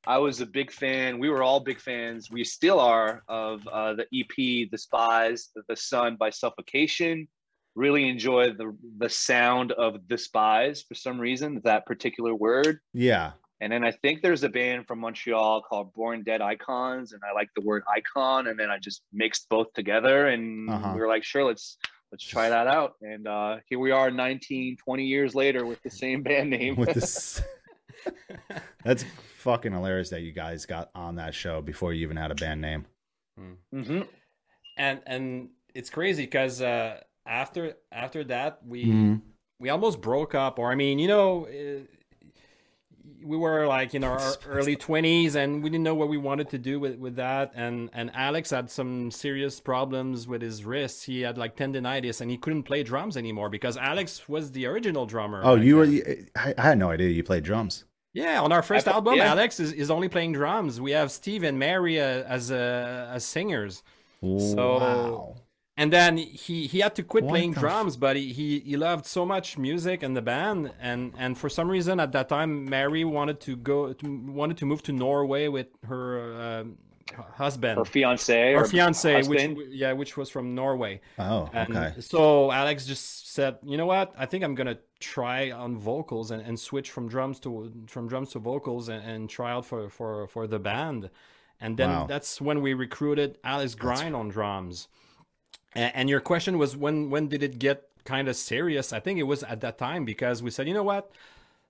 I 0.07 0.17
was 0.17 0.39
a 0.39 0.45
big 0.45 0.71
fan. 0.71 1.19
We 1.19 1.29
were 1.29 1.43
all 1.43 1.59
big 1.59 1.81
fans. 1.81 2.31
We 2.31 2.45
still 2.45 2.79
are 2.79 3.23
of 3.27 3.67
uh, 3.67 3.95
the 3.95 4.05
EP, 4.13 4.69
"Despise," 4.71 5.49
"The 5.67 5.75
Sun" 5.75 6.15
by 6.15 6.29
Suffocation. 6.29 7.27
Really 7.75 8.07
enjoy 8.09 8.51
the 8.53 8.75
the 8.97 9.09
sound 9.09 9.71
of 9.73 10.07
"Despise" 10.07 10.81
for 10.87 10.95
some 10.95 11.19
reason. 11.19 11.61
That 11.63 11.85
particular 11.85 12.33
word. 12.33 12.79
Yeah. 12.93 13.33
And 13.61 13.71
then 13.71 13.83
I 13.85 13.91
think 13.91 14.21
there's 14.21 14.43
a 14.43 14.49
band 14.49 14.85
from 14.87 14.99
Montreal 14.99 15.61
called 15.61 15.93
Born 15.93 16.23
Dead 16.23 16.41
Icons, 16.41 17.13
and 17.13 17.21
I 17.29 17.33
like 17.33 17.49
the 17.55 17.61
word 17.61 17.83
icon. 17.93 18.47
And 18.47 18.59
then 18.59 18.69
I 18.69 18.77
just 18.79 19.01
mixed 19.13 19.47
both 19.49 19.71
together, 19.73 20.27
and 20.27 20.69
Uh-huh. 20.69 20.91
we 20.93 20.99
were 20.99 21.07
like, 21.07 21.23
sure, 21.23 21.45
let's 21.45 21.77
let's 22.11 22.23
try 22.23 22.49
that 22.49 22.67
out. 22.67 22.93
And 23.01 23.27
uh, 23.27 23.57
here 23.67 23.79
we 23.79 23.91
are, 23.91 24.11
19, 24.11 24.77
20 24.77 25.03
years 25.05 25.35
later, 25.35 25.65
with 25.65 25.81
the 25.83 25.89
same 25.89 26.21
band 26.23 26.49
name. 26.49 26.75
With 26.75 26.93
this. 26.93 27.41
That's 28.83 29.03
fucking 29.37 29.71
hilarious 29.73 30.09
that 30.11 30.21
you 30.21 30.31
guys 30.31 30.65
got 30.65 30.91
on 30.95 31.15
that 31.15 31.33
show 31.33 31.61
before 31.61 31.93
you 31.93 32.03
even 32.03 32.17
had 32.17 32.31
a 32.31 32.35
band 32.35 32.61
name. 32.61 32.85
hmm 33.71 34.01
and 34.77 35.01
and 35.05 35.49
it's 35.73 35.89
crazy 35.89 36.23
because 36.23 36.61
uh, 36.61 36.99
after 37.25 37.73
after 37.91 38.23
that 38.23 38.59
we 38.65 38.85
Mhm. 38.85 39.21
we 39.59 39.69
almost 39.69 40.01
broke 40.01 40.35
up 40.35 40.59
or 40.59 40.71
i 40.71 40.75
mean 40.75 40.99
you 40.99 41.07
know 41.07 41.45
uh, 41.47 41.81
we 43.23 43.37
were 43.37 43.65
like 43.67 43.95
in 43.95 44.03
our 44.03 44.19
early 44.47 44.75
20s 44.75 45.35
and 45.35 45.63
we 45.63 45.69
didn't 45.69 45.83
know 45.83 45.95
what 45.95 46.09
we 46.09 46.17
wanted 46.17 46.49
to 46.49 46.57
do 46.59 46.79
with, 46.79 46.97
with 46.99 47.15
that 47.15 47.51
and 47.55 47.89
and 47.93 48.11
alex 48.13 48.51
had 48.51 48.69
some 48.69 49.09
serious 49.09 49.59
problems 49.59 50.27
with 50.27 50.41
his 50.41 50.63
wrists 50.63 51.03
he 51.03 51.21
had 51.21 51.37
like 51.37 51.55
tendonitis 51.55 52.21
and 52.21 52.29
he 52.29 52.37
couldn't 52.37 52.63
play 52.63 52.83
drums 52.83 53.17
anymore 53.17 53.49
because 53.49 53.77
alex 53.77 54.27
was 54.29 54.51
the 54.51 54.65
original 54.65 55.05
drummer 55.05 55.41
Oh, 55.43 55.55
back 55.55 55.65
you 55.65 55.75
were. 55.77 55.85
I, 56.35 56.53
I 56.57 56.61
had 56.61 56.77
no 56.77 56.91
idea 56.91 57.09
you 57.09 57.23
played 57.23 57.43
drums. 57.43 57.85
yeah 58.13 58.39
on 58.41 58.51
our 58.51 58.61
first 58.61 58.87
I- 58.87 58.91
album 58.91 59.15
yeah. 59.15 59.31
alex 59.31 59.59
is, 59.59 59.71
is 59.73 59.89
only 59.89 60.09
playing 60.09 60.33
drums 60.33 60.79
we 60.79 60.91
have 60.91 61.11
steve 61.11 61.41
and 61.43 61.57
mary 61.57 61.99
uh, 61.99 62.23
as 62.37 62.51
uh, 62.51 63.09
as 63.11 63.25
singers 63.25 63.81
So- 64.21 64.77
wow. 64.79 65.35
And 65.77 65.91
then 65.91 66.17
he 66.17 66.67
he 66.67 66.79
had 66.79 66.95
to 66.95 67.03
quit 67.03 67.23
What 67.23 67.31
playing 67.31 67.53
the 67.53 67.59
drums 67.59 67.97
but 67.97 68.15
he, 68.15 68.31
he 68.31 68.59
he 68.59 68.77
loved 68.77 69.05
so 69.05 69.25
much 69.25 69.57
music 69.57 70.03
and 70.03 70.15
the 70.15 70.21
band. 70.21 70.71
And 70.79 71.13
and 71.17 71.37
for 71.37 71.49
some 71.49 71.69
reason 71.69 71.99
at 71.99 72.11
that 72.13 72.29
time 72.29 72.65
mary 72.69 73.03
wanted 73.03 73.39
to 73.41 73.55
go 73.57 73.93
to, 73.93 74.21
wanted 74.27 74.57
to 74.57 74.65
move 74.65 74.83
to 74.83 74.93
norway 74.93 75.47
with 75.47 75.67
her 75.87 76.61
um, 76.61 76.77
husband. 77.33 77.77
Or 77.77 77.85
fiance, 77.85 78.53
or 78.53 78.61
or 78.61 78.65
fiance 78.65 79.23
which 79.23 79.57
yeah 79.69 79.91
which 79.91 80.15
was 80.15 80.29
from 80.29 80.55
norway. 80.55 81.01
Oh, 81.19 81.49
and 81.53 81.75
okay. 81.75 81.99
so 81.99 82.51
alex 82.51 82.85
just 82.85 83.33
said 83.33 83.57
you 83.63 83.77
know 83.77 83.85
what? 83.85 84.13
I 84.17 84.25
think 84.25 84.43
i'm 84.43 84.55
gonna 84.55 84.77
try 85.01 85.51
on 85.51 85.77
vocals 85.77 86.31
and, 86.31 86.41
and 86.41 86.57
switch 86.57 86.89
from 86.89 87.09
drums 87.09 87.39
to 87.41 87.71
from 87.87 88.07
drums 88.07 88.31
to 88.31 88.39
vocals 88.39 88.87
and, 88.87 89.03
and 89.03 89.29
try 89.29 89.51
out 89.51 89.65
for 89.65 89.89
for 89.89 90.27
for 90.27 90.47
the 90.47 90.59
band. 90.59 91.09
And 91.61 91.77
then 91.77 91.89
Wow. 91.89 92.05
that's 92.05 92.41
when 92.41 92.61
we 92.61 92.73
recruited 92.73 93.37
alice 93.43 93.75
grind 93.75 94.15
on 94.15 94.29
drums 94.29 94.87
and, 95.75 95.95
and 95.95 96.09
your 96.09 96.19
question 96.19 96.57
was 96.57 96.75
when 96.75 97.09
when 97.09 97.27
did 97.27 97.43
it 97.43 97.59
get 97.59 97.87
kind 98.03 98.27
of 98.27 98.35
serious 98.35 98.93
i 98.93 98.99
think 98.99 99.19
it 99.19 99.23
was 99.23 99.43
at 99.43 99.61
that 99.61 99.77
time 99.77 100.05
because 100.05 100.41
we 100.41 100.49
said 100.49 100.67
you 100.67 100.73
know 100.73 100.83
what 100.83 101.11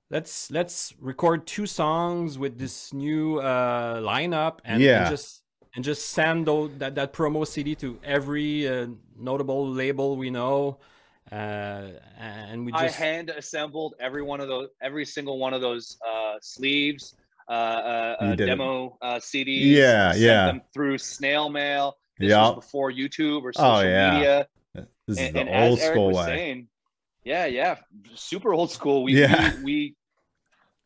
let's 0.09 0.51
let's 0.51 0.93
record 0.99 1.47
two 1.47 1.65
songs 1.65 2.37
with 2.37 2.57
this 2.57 2.93
new 2.93 3.39
uh 3.39 3.99
lineup 4.01 4.59
and, 4.63 4.81
and 4.81 5.09
just 5.09 5.41
and 5.75 5.83
just 5.83 6.09
send 6.09 6.45
tho- 6.45 6.67
that 6.77 6.95
that 6.95 7.13
promo 7.13 7.45
cd 7.45 7.75
to 7.75 7.99
every 8.03 8.67
uh, 8.67 8.87
notable 9.17 9.67
label 9.69 10.15
we 10.15 10.29
know 10.29 10.77
uh 11.31 11.89
and 12.19 12.65
we 12.65 12.71
just... 12.71 12.83
I 12.83 12.87
just 12.87 12.99
hand 12.99 13.29
assembled 13.31 13.95
every 13.99 14.21
one 14.21 14.39
of 14.41 14.47
those, 14.47 14.69
every 14.81 15.05
single 15.05 15.39
one 15.39 15.53
of 15.53 15.61
those 15.61 15.97
uh, 16.07 16.35
sleeves, 16.41 17.15
uh, 17.47 17.51
uh, 17.51 18.15
uh, 18.19 18.35
demo 18.35 18.97
uh, 19.01 19.15
CDs. 19.15 19.75
Yeah, 19.75 20.11
sent 20.11 20.23
yeah. 20.23 20.45
Them 20.45 20.61
through 20.73 20.97
snail 20.97 21.49
mail. 21.49 21.97
This 22.17 22.29
Yeah. 22.29 22.49
was 22.49 22.55
before 22.55 22.91
YouTube 22.91 23.43
or 23.43 23.53
social 23.53 23.71
Oh, 23.77 23.81
yeah. 23.81 24.11
media. 24.13 24.47
This 24.73 24.85
is 25.07 25.17
and, 25.19 25.35
the 25.35 25.39
and 25.41 25.69
old 25.69 25.79
school 25.79 26.13
way. 26.13 26.25
saying, 26.25 26.67
yeah, 27.23 27.45
yeah, 27.45 27.77
super 28.15 28.53
old 28.53 28.71
school. 28.71 29.03
We, 29.03 29.19
Yeah. 29.21 29.55
we, 29.57 29.63
we 29.63 29.95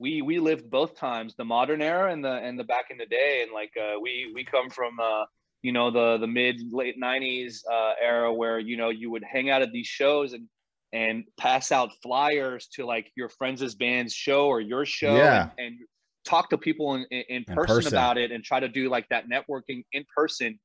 we 0.02 0.22
we 0.22 0.39
lived 0.39 0.70
both 0.70 0.96
times, 0.96 1.36
the 1.36 1.44
modern 1.44 1.82
era 1.82 2.12
and 2.12 2.24
the 2.24 2.32
and 2.32 2.58
the 2.58 2.63
back 2.63 2.86
in 2.89 2.98
the 2.98 3.06
day, 3.06 3.42
and 3.44 3.52
like 3.52 3.72
uh, 3.78 4.00
we 4.00 4.32
we 4.34 4.46
come 4.46 4.70
from 4.70 4.98
uh, 5.00 5.26
you 5.62 5.72
know 5.74 5.92
the 5.92 6.18
the 6.18 6.28
mid 6.28 6.56
late 6.72 6.96
'90s 7.00 7.62
uh, 7.70 7.94
era 8.02 8.34
where 8.34 8.60
you 8.60 8.78
know 8.78 8.89
you 8.89 9.12
would 9.12 9.24
hang 9.24 9.50
out 9.50 9.62
at 9.62 9.72
these 9.74 9.88
shows 9.88 10.32
and 10.34 10.48
and 10.94 11.26
pass 11.38 11.72
out 11.72 11.89
flyers 12.02 12.68
to 12.68 12.86
like 12.86 13.12
your 13.15 13.28
friends' 13.30 13.76
band's 13.76 14.13
show 14.13 14.48
or 14.48 14.60
your 14.62 14.86
show, 14.86 15.15
Yeah. 15.18 15.50
and, 15.58 15.68
and 15.68 15.80
talk 16.26 16.50
to 16.50 16.58
people 16.58 16.96
in, 16.96 17.06
in, 17.12 17.24
in 17.30 17.36
In 17.48 17.56
person, 17.56 17.76
person. 17.76 17.94
about 17.94 18.18
it 18.18 18.32
and 18.32 18.44
try 18.44 18.60
to 18.60 18.68
do 18.70 18.89
like 18.89 19.08
that 19.10 19.26
networking 19.30 19.84
in 19.92 20.06
person 20.15 20.60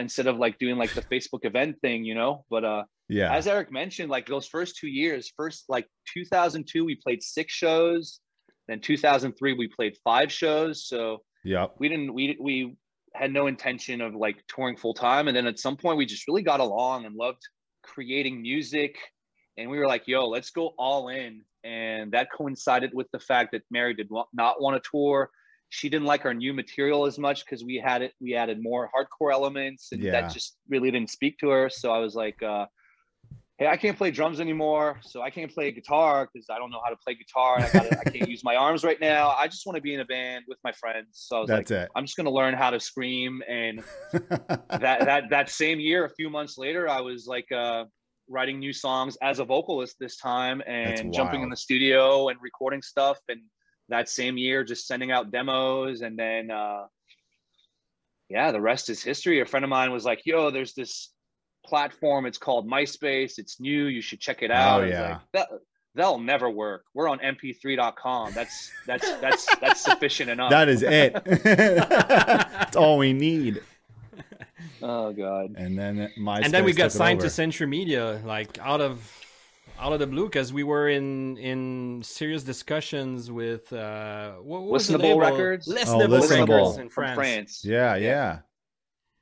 instead 0.00 0.26
of 0.26 0.38
like 0.38 0.58
doing 0.58 0.76
like 0.76 0.92
the 0.92 1.02
Facebook 1.02 1.44
event 1.44 1.76
thing, 1.80 2.04
you 2.04 2.14
know. 2.14 2.44
But 2.50 2.64
uh, 2.64 2.84
Yeah. 3.08 3.32
as 3.34 3.46
Eric 3.46 3.70
mentioned, 3.72 4.10
like 4.10 4.26
those 4.26 4.46
first 4.46 4.76
two 4.76 4.88
years, 4.88 5.32
first 5.36 5.64
like 5.68 5.86
2002, 6.12 6.84
we 6.84 6.94
played 6.96 7.22
six 7.22 7.52
shows. 7.52 8.20
Then 8.68 8.80
2003, 8.80 9.52
we 9.54 9.68
played 9.68 9.96
five 10.02 10.30
shows. 10.32 10.86
So 10.86 11.22
yeah, 11.44 11.66
we 11.78 11.88
didn't, 11.88 12.12
we 12.14 12.36
we 12.40 12.76
had 13.14 13.32
no 13.32 13.46
intention 13.46 14.00
of 14.00 14.14
like 14.14 14.42
touring 14.48 14.76
full 14.76 14.94
time. 14.94 15.28
And 15.28 15.36
then 15.36 15.46
at 15.46 15.58
some 15.58 15.76
point, 15.76 15.96
we 15.98 16.06
just 16.06 16.26
really 16.28 16.42
got 16.42 16.60
along 16.60 17.06
and 17.06 17.14
loved 17.14 17.40
creating 17.82 18.42
music. 18.42 18.96
And 19.56 19.70
we 19.70 19.78
were 19.78 19.86
like, 19.86 20.06
yo, 20.06 20.28
let's 20.28 20.50
go 20.50 20.74
all 20.78 21.08
in. 21.08 21.42
And 21.64 22.12
that 22.12 22.28
coincided 22.30 22.90
with 22.92 23.06
the 23.12 23.18
fact 23.18 23.52
that 23.52 23.62
Mary 23.70 23.94
did 23.94 24.08
not 24.34 24.60
want 24.60 24.82
to 24.82 24.90
tour. 24.90 25.30
She 25.68 25.88
didn't 25.88 26.06
like 26.06 26.24
our 26.24 26.34
new 26.34 26.52
material 26.52 27.06
as 27.06 27.18
much 27.18 27.44
because 27.44 27.64
we 27.64 27.76
had 27.76 28.02
it, 28.02 28.12
we 28.20 28.34
added 28.34 28.62
more 28.62 28.88
hardcore 28.94 29.32
elements, 29.32 29.92
and 29.92 30.02
Yeah. 30.02 30.12
that 30.12 30.32
just 30.32 30.56
really 30.68 30.90
didn't 30.90 31.10
speak 31.10 31.38
to 31.38 31.48
her. 31.48 31.68
So 31.68 31.92
I 31.92 31.98
was 31.98 32.14
like, 32.14 32.40
uh, 32.42 32.66
hey, 33.58 33.66
I 33.66 33.76
can't 33.76 33.96
play 33.96 34.10
drums 34.10 34.38
anymore, 34.38 35.00
so 35.02 35.22
I 35.22 35.30
can't 35.30 35.52
play 35.52 35.72
guitar 35.72 36.28
because 36.32 36.46
I 36.50 36.58
don't 36.58 36.70
know 36.70 36.80
how 36.84 36.90
to 36.90 36.96
play 36.96 37.14
guitar. 37.14 37.56
And 37.56 37.64
I, 37.64 37.70
gotta, 37.70 37.90
I 38.00 38.04
can't 38.04 38.28
use 38.28 38.44
my 38.44 38.54
arms 38.54 38.84
right 38.84 39.00
now. 39.00 39.30
I 39.30 39.46
just 39.48 39.66
want 39.66 39.76
to 39.76 39.82
be 39.82 39.94
in 39.94 40.00
a 40.00 40.04
band 40.04 40.44
with 40.46 40.58
my 40.62 40.72
friends. 40.72 41.08
So 41.12 41.38
I 41.38 41.40
was 41.40 41.48
That's 41.48 41.70
like, 41.70 41.88
I'm 41.96 42.04
just 42.04 42.16
gonna 42.16 42.30
learn 42.30 42.54
how 42.54 42.70
to 42.70 42.78
scream. 42.78 43.42
And 43.48 43.82
that 44.70 44.80
that 44.80 45.24
that 45.30 45.48
same 45.50 45.80
year, 45.80 46.04
a 46.04 46.10
few 46.10 46.28
months 46.28 46.58
later, 46.58 46.88
I 46.88 47.00
was 47.00 47.26
like 47.26 47.50
uh, 47.50 47.84
writing 48.28 48.58
new 48.58 48.72
songs 48.72 49.16
as 49.22 49.38
a 49.38 49.44
vocalist 49.44 49.96
this 49.98 50.16
time 50.16 50.62
and 50.66 51.12
jumping 51.14 51.42
in 51.42 51.48
the 51.48 51.56
studio 51.56 52.28
and 52.28 52.38
recording 52.42 52.82
stuff. 52.82 53.18
And 53.28 53.40
that 53.88 54.08
same 54.08 54.36
year, 54.36 54.64
just 54.64 54.86
sending 54.86 55.10
out 55.10 55.30
demos, 55.30 56.02
and 56.02 56.18
then. 56.18 56.50
Uh, 56.50 56.84
yeah, 58.28 58.50
the 58.50 58.60
rest 58.60 58.90
is 58.90 59.02
history. 59.02 59.40
A 59.40 59.46
friend 59.46 59.64
of 59.64 59.68
mine 59.68 59.92
was 59.92 60.04
like, 60.04 60.26
"Yo, 60.26 60.50
there's 60.50 60.74
this 60.74 61.10
platform. 61.64 62.26
It's 62.26 62.38
called 62.38 62.68
MySpace. 62.68 63.38
It's 63.38 63.60
new. 63.60 63.86
You 63.86 64.00
should 64.00 64.20
check 64.20 64.42
it 64.42 64.50
out." 64.50 64.82
Oh, 64.82 64.86
yeah. 64.86 65.10
like, 65.10 65.20
that, 65.32 65.48
that'll 65.94 66.18
never 66.18 66.50
work. 66.50 66.84
We're 66.94 67.08
on 67.08 67.18
MP3.com. 67.20 68.32
That's 68.32 68.72
that's 68.86 69.10
that's 69.20 69.46
that's 69.60 69.80
sufficient 69.80 70.30
enough. 70.30 70.50
that 70.50 70.68
is 70.68 70.82
it. 70.82 71.14
That's 71.44 72.76
all 72.76 72.98
we 72.98 73.12
need. 73.12 73.62
oh 74.82 75.12
god. 75.12 75.54
And 75.56 75.78
then 75.78 76.10
my 76.16 76.40
and 76.40 76.52
then 76.52 76.64
we 76.64 76.72
got 76.72 76.90
signed 76.92 77.20
to 77.20 77.30
Century 77.30 77.66
Media, 77.66 78.20
like 78.24 78.58
out 78.58 78.80
of 78.80 79.08
out 79.78 79.92
of 79.92 79.98
the 80.00 80.06
blue, 80.06 80.24
because 80.26 80.52
we 80.52 80.64
were 80.64 80.88
in 80.88 81.36
in 81.38 82.02
serious 82.02 82.42
discussions 82.42 83.30
with 83.30 83.72
uh, 83.72 84.32
what, 84.34 84.62
what 84.62 84.70
was 84.72 84.88
the 84.88 84.98
Listenable 84.98 85.02
label? 85.02 85.20
Records? 85.20 85.68
Listenable, 85.68 86.04
Oh, 86.04 86.20
Listenable. 86.20 86.48
Records 86.48 86.78
in 86.78 86.88
France. 86.88 87.14
France. 87.14 87.64
Yeah, 87.64 87.94
yeah. 87.96 88.06
Yeah. 88.06 88.38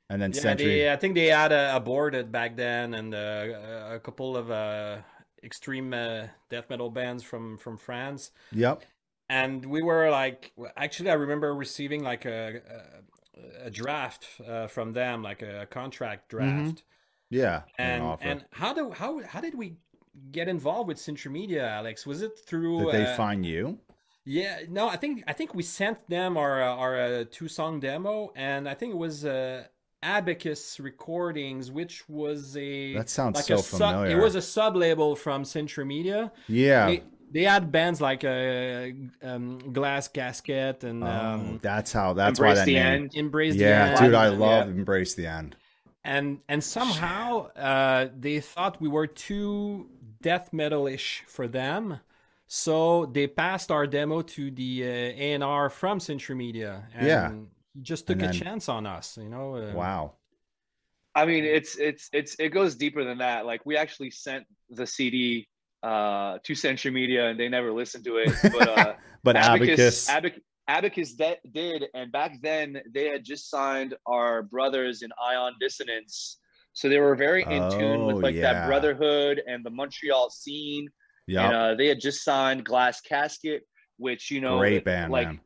And 0.09 0.21
then 0.21 0.31
Yeah, 0.33 0.41
Century. 0.41 0.65
they, 0.81 0.91
I 0.91 0.95
think 0.97 1.15
they 1.15 1.27
had 1.27 1.51
uh, 1.51 1.71
aborted 1.75 2.31
back 2.31 2.55
then, 2.55 2.93
and 2.93 3.13
uh, 3.15 3.93
a 3.95 3.99
couple 3.99 4.37
of 4.37 4.51
uh, 4.51 4.97
extreme 5.43 5.93
uh, 5.93 6.27
death 6.49 6.69
metal 6.69 6.89
bands 6.89 7.23
from 7.23 7.57
from 7.57 7.77
France. 7.77 8.31
Yep. 8.51 8.83
and 9.27 9.65
we 9.65 9.81
were 9.81 10.11
like 10.11 10.51
actually 10.77 11.09
i 11.09 11.13
remember 11.25 11.49
receiving 11.55 12.03
like 12.03 12.25
a 12.25 12.61
a, 12.77 13.65
a 13.67 13.69
draft 13.71 14.27
uh, 14.47 14.67
from 14.67 14.93
them 14.93 15.23
like 15.23 15.41
a 15.41 15.65
contract 15.79 16.29
draft 16.29 16.83
Yeah. 17.31 17.63
and 17.79 18.03
offer. 18.03 18.23
and 18.29 18.45
how 18.51 18.71
do 18.77 18.91
how 18.91 19.21
how 19.23 19.41
did 19.41 19.55
we 19.55 19.77
get 20.31 20.47
involved 20.47 20.87
with 20.87 20.97
Century 20.99 21.31
Media 21.31 21.67
alex 21.67 22.05
was 22.05 22.21
it 22.21 22.37
through 22.47 22.85
Did 22.85 22.93
they 22.93 23.03
uh, 23.11 23.15
find 23.17 23.45
you? 23.45 23.79
yeah 24.25 24.59
no 24.69 24.87
i 24.89 24.95
think 24.95 25.23
i 25.27 25.33
think 25.33 25.53
we 25.53 25.63
sent 25.63 25.97
them 26.09 26.35
our 26.37 26.63
uh, 26.63 26.75
our 26.83 26.99
uh, 26.99 27.23
two 27.29 27.47
song 27.47 27.79
demo 27.79 28.31
and 28.35 28.67
i 28.67 28.73
think 28.73 28.91
it 28.93 28.97
was 28.97 29.23
uh 29.25 29.63
abacus 30.01 30.79
recordings 30.79 31.71
which 31.71 32.07
was 32.09 32.55
a 32.57 32.93
That 32.93 33.09
sounds 33.09 33.35
like 33.35 33.45
so 33.45 33.55
a 33.55 33.57
sub, 33.57 33.93
familiar. 33.93 34.17
it 34.17 34.21
was 34.21 34.35
a 34.35 34.41
sub 34.41 34.75
label 34.75 35.15
from 35.15 35.43
Century 35.45 35.85
Media 35.85 36.31
Yeah. 36.47 36.85
they, 36.87 37.03
they 37.31 37.43
had 37.43 37.71
bands 37.71 37.99
like 38.01 38.23
uh, 38.23 38.87
um, 39.23 39.57
Glass 39.73 40.07
Casket 40.07 40.83
and 40.83 41.03
oh, 41.03 41.07
um, 41.07 41.59
that's 41.61 41.91
how. 41.91 42.13
That's 42.13 42.39
why 42.39 42.53
Embrace 42.53 42.59
that 42.59 42.65
the 42.65 42.73
name. 42.75 42.85
end. 42.85 43.11
Embrace 43.15 43.55
Yeah, 43.55 43.89
the 43.93 43.95
dude, 43.95 44.05
End. 44.07 44.15
I 44.15 44.29
Yeah. 44.29 44.37
love 44.47 44.69
Embrace 44.69 45.15
the 45.15 45.25
End. 45.27 45.55
and 46.03 46.39
and 46.47 46.63
somehow 46.63 47.47
uh, 47.55 48.09
they 48.17 48.39
thought 48.39 48.79
we 48.79 48.87
were 48.87 49.07
too 49.07 49.89
death 50.21 50.51
metal-ish 50.53 51.23
for 51.27 51.47
them. 51.47 51.99
So 52.47 53.07
they 53.07 53.27
passed 53.27 53.71
our 53.71 53.87
demo 53.87 54.21
to 54.21 54.51
the 54.51 54.83
uh, 54.83 54.87
A&R 55.43 55.69
from 55.69 55.99
Century 55.99 56.35
Media, 56.35 56.87
and 56.93 57.07
Yeah. 57.07 57.31
he 57.33 57.81
just 57.81 58.05
took 58.07 58.21
And 58.21 58.29
a 58.29 58.33
chance 58.33 58.69
on 58.69 58.85
us. 58.85 59.17
You 59.17 59.29
know, 59.29 59.55
uh, 59.55 59.73
Wow. 59.73 60.13
I 61.17 61.25
mean, 61.25 61.45
it's 61.45 61.77
it's 61.77 62.09
it's 62.11 62.35
it 62.39 62.49
goes 62.49 62.75
deeper 62.75 63.03
than 63.05 63.19
that. 63.19 63.45
Like 63.45 63.65
we 63.65 63.77
actually 63.77 64.11
sent 64.11 64.45
the 64.69 64.85
CD 64.85 65.47
uh, 65.81 66.39
to 66.43 66.53
Century 66.55 66.91
Media, 66.91 67.29
and 67.29 67.39
they 67.39 67.47
never 67.47 67.71
listened 67.71 68.03
to 68.05 68.17
it. 68.17 68.29
But 68.51 68.67
uh, 68.77 68.93
But 69.23 69.35
Abacus, 69.37 70.09
Abac- 70.09 70.41
Abacus 70.67 71.13
de- 71.13 71.39
did, 71.51 71.85
and 71.93 72.11
back 72.11 72.41
then 72.41 72.81
they 72.93 73.05
had 73.07 73.23
just 73.23 73.49
signed 73.49 73.95
our 74.05 74.43
brothers 74.43 75.03
in 75.03 75.09
Ion 75.31 75.53
Dissonance, 75.59 76.37
so 76.75 76.87
they 76.89 76.99
were 76.99 77.15
very 77.15 77.41
in 77.43 77.71
tune 77.71 78.05
with 78.05 78.17
Oh, 78.17 78.19
like 78.19 78.35
yeah. 78.35 78.53
that 78.53 78.67
brotherhood 78.67 79.41
and 79.47 79.65
the 79.65 79.69
Montreal 79.71 80.29
scene. 80.29 80.87
Yeah. 81.27 81.45
And 81.47 81.55
uh, 81.55 81.75
they 81.75 81.87
had 81.87 81.99
just 81.99 82.23
signed 82.23 82.63
Glass 82.63 83.01
Casket, 83.01 83.63
which 83.97 84.29
you 84.29 84.41
know, 84.41 84.59
great 84.59 84.85
band, 84.85 85.11
like 85.11 85.27
man. 85.27 85.39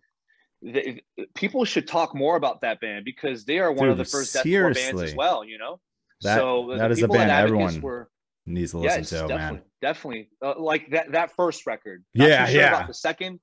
the, 0.61 1.01
people 1.35 1.63
should 1.63 1.87
talk 1.87 2.13
more 2.13 2.35
about 2.35 2.59
that 2.61 2.81
band 2.81 3.05
because 3.05 3.45
they 3.45 3.59
are 3.59 3.71
one 3.71 3.87
of 3.89 3.97
the 3.97 4.03
first 4.05 4.35
deathcore 4.35 4.73
bands 4.73 5.01
as 5.01 5.15
well. 5.15 5.45
You 5.45 5.57
know, 5.57 5.79
That- 6.23 6.37
so 6.37 6.73
that 6.77 6.91
is 6.91 7.01
a 7.01 7.07
band 7.07 7.31
everyone 7.31 7.79
were 7.79 8.09
Needs 8.45 8.71
to 8.71 8.79
listen 8.79 9.03
to, 9.03 9.15
definitely, 9.27 9.37
man. 9.37 9.61
definitely. 9.81 10.29
Uh, 10.43 10.53
like 10.59 10.89
that 10.89 11.11
that 11.11 11.31
first 11.35 11.67
record. 11.67 12.03
Not 12.15 12.27
Yeah, 12.29 12.45
sure 12.47 12.59
yeah. 12.61 12.67
About 12.69 12.87
the 12.87 12.93
second, 12.95 13.39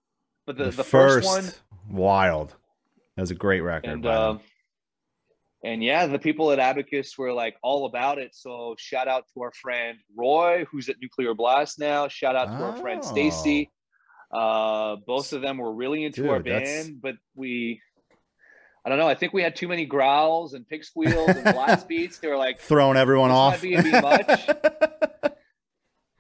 but 0.46 0.58
the, 0.58 0.64
The, 0.64 0.70
the, 0.70 0.84
first, 0.84 1.28
first 1.28 1.62
one 1.88 1.96
wild. 1.96 2.56
That 3.14 3.22
was 3.22 3.30
a 3.30 3.34
great 3.36 3.60
record. 3.60 3.90
and 3.90 4.06
um, 4.06 4.40
and 5.64 5.82
yeah, 5.82 6.06
the 6.06 6.18
people 6.18 6.50
at 6.52 6.58
Abacus 6.58 7.16
were 7.18 7.32
like 7.32 7.56
all 7.62 7.86
about 7.86 8.18
it. 8.18 8.34
So 8.34 8.74
shout 8.78 9.08
out 9.08 9.24
to 9.34 9.42
our 9.42 9.52
friend 9.52 9.98
Roy, 10.16 10.64
who's 10.70 10.88
at 10.88 10.96
Nuclear 11.00 11.34
Blast 11.34 11.78
now. 11.78 12.08
Shout 12.08 12.36
out 12.36 12.46
to 12.46 12.64
our 12.64 12.76
friend 12.76 13.04
Stacy. 13.04 13.70
Uh, 14.32 14.96
both 15.06 15.32
of 15.32 15.40
them 15.42 15.58
were 15.58 15.72
really 15.72 16.04
into 16.04 16.28
our 16.30 16.38
Dude, 16.40 16.52
that's- 16.52 16.86
band, 16.86 17.00
but 17.00 17.14
we, 17.34 17.80
I 18.84 18.88
don't 18.88 18.98
know. 18.98 19.08
I 19.08 19.14
think 19.14 19.32
we 19.32 19.42
had 19.42 19.56
too 19.56 19.68
many 19.68 19.86
growls 19.86 20.54
and 20.54 20.68
pig 20.68 20.84
squeals 20.84 21.28
and 21.30 21.42
blast 21.44 21.88
beats. 21.88 22.18
They 22.18 22.28
were 22.28 22.36
like, 22.36 22.58
throwing 22.60 22.96
everyone 22.96 23.30
off. 23.30 23.62
might 23.62 23.82
be 23.84 23.90
much. 23.90 24.48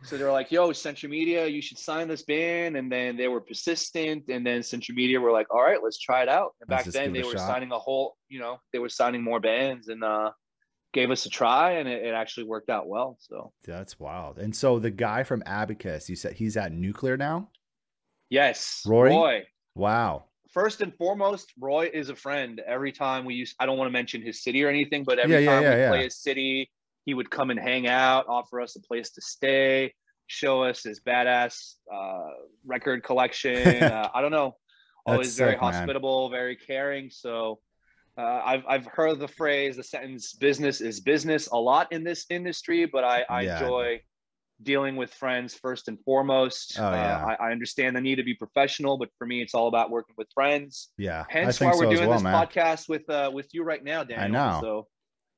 so 0.06 0.16
they 0.16 0.24
were 0.24 0.32
like, 0.32 0.50
"Yo, 0.52 0.72
Century 0.72 1.10
Media, 1.10 1.46
you 1.46 1.60
should 1.60 1.78
sign 1.78 2.06
this 2.08 2.22
band." 2.22 2.76
And 2.76 2.90
then 2.90 3.16
they 3.16 3.28
were 3.28 3.40
persistent, 3.40 4.24
and 4.28 4.46
then 4.46 4.62
Century 4.62 4.94
Media 4.94 5.20
were 5.20 5.32
like, 5.32 5.52
"All 5.52 5.62
right, 5.62 5.78
let's 5.82 5.98
try 5.98 6.22
it 6.22 6.28
out." 6.28 6.54
And 6.60 6.70
Let's 6.70 6.84
back 6.86 6.92
then, 6.92 7.12
they 7.12 7.22
were 7.22 7.32
shot. 7.32 7.48
signing 7.48 7.72
a 7.72 7.78
whole, 7.78 8.16
you 8.28 8.38
know, 8.38 8.58
they 8.72 8.78
were 8.78 8.88
signing 8.88 9.22
more 9.22 9.40
bands, 9.40 9.88
and 9.88 10.02
uh, 10.04 10.30
gave 10.92 11.10
us 11.10 11.26
a 11.26 11.28
try, 11.28 11.72
and 11.72 11.88
it, 11.88 12.06
it 12.06 12.14
actually 12.14 12.44
worked 12.44 12.70
out 12.70 12.88
well. 12.88 13.18
So 13.20 13.52
That's 13.64 13.98
wild. 14.00 14.38
And 14.38 14.54
so 14.54 14.78
the 14.78 14.90
guy 14.90 15.24
from 15.24 15.42
Abacus, 15.44 16.08
you 16.08 16.16
said 16.16 16.34
he's 16.34 16.56
at 16.56 16.72
Nuclear 16.72 17.16
now? 17.16 17.50
yes, 18.30 18.82
Rory? 18.86 19.10
Roy. 19.10 19.42
Wow. 19.74 20.24
First 20.52 20.80
and 20.80 20.94
foremost, 20.94 21.52
Roy 21.60 21.90
is 21.92 22.08
a 22.08 22.16
friend. 22.16 22.60
Every 22.66 22.90
time 22.92 23.24
we 23.26 23.34
use, 23.34 23.54
I 23.60 23.66
don't 23.66 23.76
want 23.76 23.88
to 23.88 23.92
mention 23.92 24.22
his 24.22 24.42
city 24.42 24.64
or 24.64 24.68
anything, 24.70 25.04
but 25.04 25.18
every 25.18 25.34
Yeah, 25.34 25.40
yeah, 25.40 25.50
time 25.50 25.62
yeah, 25.64 25.90
we 25.90 25.96
play 25.96 26.04
his 26.04 26.16
city, 26.22 26.70
he 27.06 27.14
would 27.14 27.30
come 27.30 27.50
and 27.50 27.58
hang 27.58 27.86
out, 27.86 28.26
offer 28.28 28.60
us 28.60 28.76
a 28.76 28.80
place 28.80 29.10
to 29.12 29.22
stay, 29.22 29.94
show 30.26 30.62
us 30.62 30.82
his 30.82 31.00
badass 31.00 31.76
uh, 31.92 32.30
record 32.66 33.02
collection. 33.02 33.82
uh, 33.82 34.10
I 34.12 34.20
don't 34.20 34.32
know, 34.32 34.56
always 35.06 35.36
very 35.36 35.52
sick, 35.52 35.62
man. 35.62 35.72
hospitable, 35.72 36.28
very 36.28 36.56
caring. 36.56 37.08
So 37.10 37.60
uh, 38.18 38.42
I've 38.44 38.64
I've 38.68 38.86
heard 38.86 39.20
the 39.20 39.28
phrase, 39.28 39.76
the 39.76 39.84
sentence 39.84 40.32
"business 40.34 40.80
is 40.80 41.00
business" 41.00 41.46
a 41.46 41.56
lot 41.56 41.90
in 41.92 42.02
this 42.04 42.26
industry, 42.28 42.84
but 42.86 43.04
I, 43.04 43.24
I 43.30 43.42
Yeah. 43.42 43.60
enjoy 43.60 44.00
dealing 44.62 44.96
with 44.96 45.12
friends 45.12 45.54
first 45.54 45.86
and 45.86 46.00
foremost. 46.02 46.78
Oh, 46.80 46.90
yeah. 46.90 47.18
uh, 47.18 47.36
I, 47.38 47.48
I 47.48 47.52
understand 47.52 47.94
the 47.94 48.00
need 48.00 48.14
to 48.16 48.24
be 48.24 48.32
professional, 48.34 48.96
but 48.96 49.10
for 49.18 49.26
me, 49.26 49.42
it's 49.42 49.54
all 49.54 49.68
about 49.68 49.90
working 49.90 50.14
with 50.16 50.28
friends. 50.32 50.88
Yeah. 50.96 51.24
Hence 51.28 51.56
I 51.56 51.58
think 51.58 51.74
why 51.74 51.78
we're 51.78 51.94
doing 51.94 52.08
well, 52.08 52.16
this 52.18 52.24
man. 52.24 52.34
podcast 52.34 52.88
with 52.88 53.08
uh 53.10 53.30
with 53.32 53.48
you 53.52 53.62
right 53.62 53.84
now, 53.84 54.02
Daniel. 54.02 54.24
I 54.24 54.28
know. 54.52 54.58
So 54.60 54.86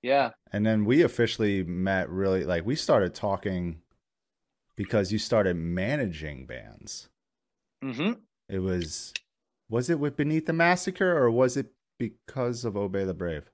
yeah. 0.03 0.31
And 0.53 0.65
then 0.65 0.85
we 0.85 1.03
officially 1.03 1.63
met 1.63 2.09
really 2.09 2.45
like 2.45 2.65
we 2.65 2.77
started 2.77 3.15
talking 3.15 3.81
because 4.77 5.13
you 5.13 5.19
started 5.19 5.57
managing 5.57 6.47
bands. 6.47 7.09
hmm 7.83 8.13
It 8.49 8.61
was 8.61 9.13
was 9.69 9.91
it 9.91 9.99
with 9.99 10.17
Beneath 10.17 10.47
the 10.47 10.53
Massacre 10.53 11.17
or 11.17 11.31
was 11.31 11.57
it 11.57 11.73
because 11.99 12.65
of 12.65 12.77
Obey 12.77 13.05
the 13.05 13.15
Brave? 13.15 13.51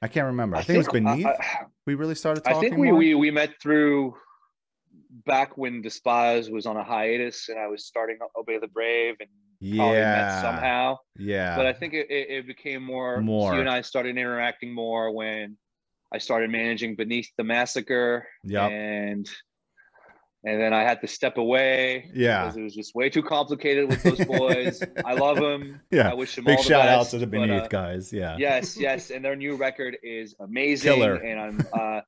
I 0.00 0.08
can't 0.08 0.26
remember. 0.26 0.56
I, 0.56 0.62
think, 0.62 0.76
it 0.76 0.78
was 0.78 0.88
Beneath. 0.88 1.26
I, 1.26 1.66
we 1.86 1.94
really 1.94 2.14
started 2.14 2.46
I, 2.46 2.52
I 2.52 2.60
think 2.60 2.76
we, 2.76 2.88
more? 2.88 2.98
we 2.98 3.14
we 3.14 3.30
met 3.30 3.60
through 3.60 4.14
back 5.26 5.56
when 5.56 5.82
Despise 5.82 6.50
was 6.50 6.66
on 6.66 6.76
a 6.76 6.84
hiatus 6.84 7.48
and 7.48 7.58
I 7.58 7.66
was 7.66 7.86
starting 7.86 8.18
Obey 8.38 8.58
the 8.58 8.68
Brave 8.68 9.16
and 9.20 9.28
yeah. 9.60 10.42
somehow. 10.42 10.98
Yeah. 11.18 11.56
But 11.56 11.66
I 11.66 11.72
think 11.72 11.94
it, 11.94 12.10
it, 12.10 12.30
it 12.30 12.46
became 12.46 12.82
more, 12.82 13.20
More. 13.20 13.54
you 13.54 13.60
and 13.60 13.68
I 13.68 13.80
started 13.82 14.16
interacting 14.16 14.72
more 14.72 15.10
when 15.12 15.56
I 16.12 16.18
started 16.18 16.50
managing 16.50 16.96
Beneath 16.96 17.30
the 17.36 17.44
Massacre. 17.44 18.26
yeah 18.44 18.66
And 18.66 19.28
and 20.44 20.60
then 20.60 20.72
I 20.72 20.82
had 20.82 21.00
to 21.00 21.08
step 21.08 21.36
away 21.36 22.10
Yeah. 22.14 22.44
because 22.44 22.56
it 22.56 22.62
was 22.62 22.74
just 22.74 22.94
way 22.94 23.10
too 23.10 23.22
complicated 23.24 23.88
with 23.88 24.02
those 24.04 24.24
boys. 24.24 24.80
I 25.04 25.14
love 25.14 25.36
them. 25.36 25.80
Yeah. 25.90 26.10
I 26.10 26.14
wish 26.14 26.36
them 26.36 26.44
Big 26.44 26.58
all 26.58 26.62
the 26.62 26.68
shout 26.68 26.88
out 26.88 27.06
to 27.08 27.18
the 27.18 27.26
but, 27.26 27.40
Beneath 27.40 27.62
uh, 27.62 27.68
guys. 27.68 28.12
Yeah. 28.12 28.36
yes, 28.38 28.76
yes, 28.78 29.10
and 29.10 29.24
their 29.24 29.34
new 29.36 29.56
record 29.56 29.98
is 30.02 30.36
amazing. 30.40 30.94
Killer. 30.94 31.16
And 31.16 31.40
I'm 31.40 31.66
uh 31.72 32.00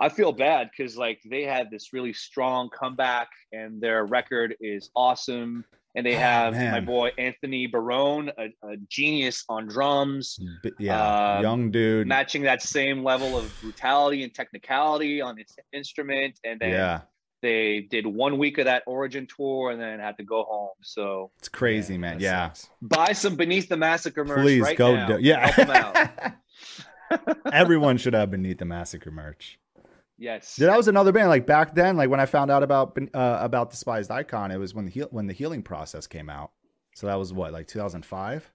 I 0.00 0.08
feel 0.08 0.32
bad 0.32 0.70
because 0.76 0.96
like 0.96 1.20
they 1.28 1.42
had 1.42 1.70
this 1.70 1.92
really 1.92 2.12
strong 2.12 2.68
comeback 2.70 3.28
and 3.52 3.80
their 3.80 4.04
record 4.06 4.54
is 4.60 4.90
awesome. 4.94 5.64
And 5.94 6.04
they 6.06 6.14
Ah, 6.16 6.18
have 6.18 6.54
my 6.54 6.80
boy 6.80 7.10
Anthony 7.18 7.66
Barone, 7.66 8.30
a, 8.38 8.44
a 8.62 8.76
genius 8.88 9.44
on 9.48 9.66
drums, 9.66 10.38
yeah. 10.78 11.36
Um, 11.38 11.42
Young 11.42 11.70
dude. 11.70 12.06
matching 12.06 12.42
that 12.42 12.62
same 12.62 13.02
level 13.02 13.36
of 13.36 13.52
brutality 13.60 14.22
and 14.22 14.32
technicality 14.32 15.20
on 15.20 15.36
his 15.38 15.56
instrument. 15.72 16.38
And 16.44 16.60
then 16.60 16.70
yeah. 16.70 17.00
they 17.42 17.80
did 17.90 18.06
one 18.06 18.38
week 18.38 18.58
of 18.58 18.66
that 18.66 18.82
Origin 18.86 19.26
tour 19.34 19.70
and 19.70 19.80
then 19.80 19.98
had 19.98 20.16
to 20.18 20.24
go 20.24 20.44
home. 20.44 20.68
So 20.82 21.30
It's 21.38 21.48
crazy, 21.48 21.96
man. 21.98 22.20
Yeah. 22.20 22.48
sucks. 22.52 22.68
buy 22.82 23.12
some 23.12 23.34
Beneath 23.34 23.68
the 23.68 23.76
Massacre 23.78 24.24
merch 24.24 24.40
Please 24.42 24.62
right 24.62 24.76
go. 24.76 25.06
do- 25.06 25.18
yeah. 25.20 25.50
Help 25.50 25.68
'em 25.68 25.70
out. 27.10 27.36
Everyone 27.52 27.96
should 27.96 28.14
have 28.14 28.30
Beneath 28.30 28.58
the 28.58 28.64
Massacre 28.66 29.10
merch. 29.10 29.58
Yes. 30.18 30.58
Yeah, 30.58 30.66
that 30.68 30.76
was 30.76 30.88
another 30.88 31.12
band. 31.12 31.28
Like 31.28 31.46
back 31.46 31.74
then, 31.74 31.96
like 31.96 32.10
when 32.10 32.20
I 32.20 32.26
found 32.26 32.50
out 32.50 32.62
about 32.62 32.98
uh, 33.14 33.38
about 33.40 33.70
Despised 33.70 34.10
Icon, 34.10 34.50
it 34.50 34.56
was 34.58 34.74
when 34.74 34.84
the 34.86 34.90
heal- 34.90 35.08
when 35.10 35.26
the 35.26 35.32
healing 35.32 35.62
process 35.62 36.06
came 36.06 36.28
out. 36.28 36.50
So 36.94 37.06
that 37.06 37.14
was 37.14 37.32
what, 37.32 37.52
like 37.52 37.68
2005? 37.68 38.50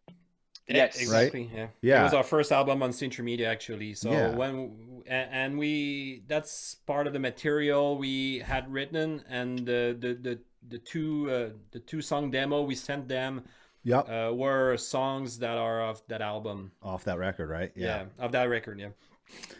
Yes. 0.67 0.99
exactly. 1.02 1.49
Yeah. 1.54 1.67
Yeah. 1.82 2.02
It 2.02 2.04
was 2.06 2.13
our 2.13 2.23
first 2.23 2.52
album 2.52 2.82
on 2.84 2.93
Century 2.93 3.26
Media, 3.26 3.49
actually. 3.49 3.93
So 3.93 4.12
Yeah. 4.12 4.36
when 4.36 5.04
and, 5.08 5.30
and 5.32 5.58
we 5.58 6.23
that's 6.28 6.76
part 6.86 7.08
of 7.08 7.13
the 7.13 7.19
material 7.19 7.97
we 7.97 8.39
had 8.39 8.71
written, 8.71 9.23
and 9.30 9.60
the 9.60 9.95
the 9.99 10.13
the, 10.13 10.39
the 10.67 10.78
two 10.80 11.30
uh, 11.32 11.49
the 11.71 11.80
two 11.80 12.02
song 12.02 12.32
demo 12.32 12.62
we 12.63 12.76
sent 12.76 13.08
them 13.08 13.43
Yep. 13.86 14.10
uh, 14.10 14.32
were 14.34 14.78
songs 14.78 15.39
that 15.39 15.58
are 15.58 15.82
of 15.89 16.02
that 16.08 16.21
album. 16.21 16.71
Off 16.82 17.04
that 17.06 17.17
record, 17.19 17.49
right? 17.49 17.71
Yeah, 17.76 18.06
of 18.17 18.32
that 18.32 18.45
record. 18.49 18.80
Yeah, 18.80 18.89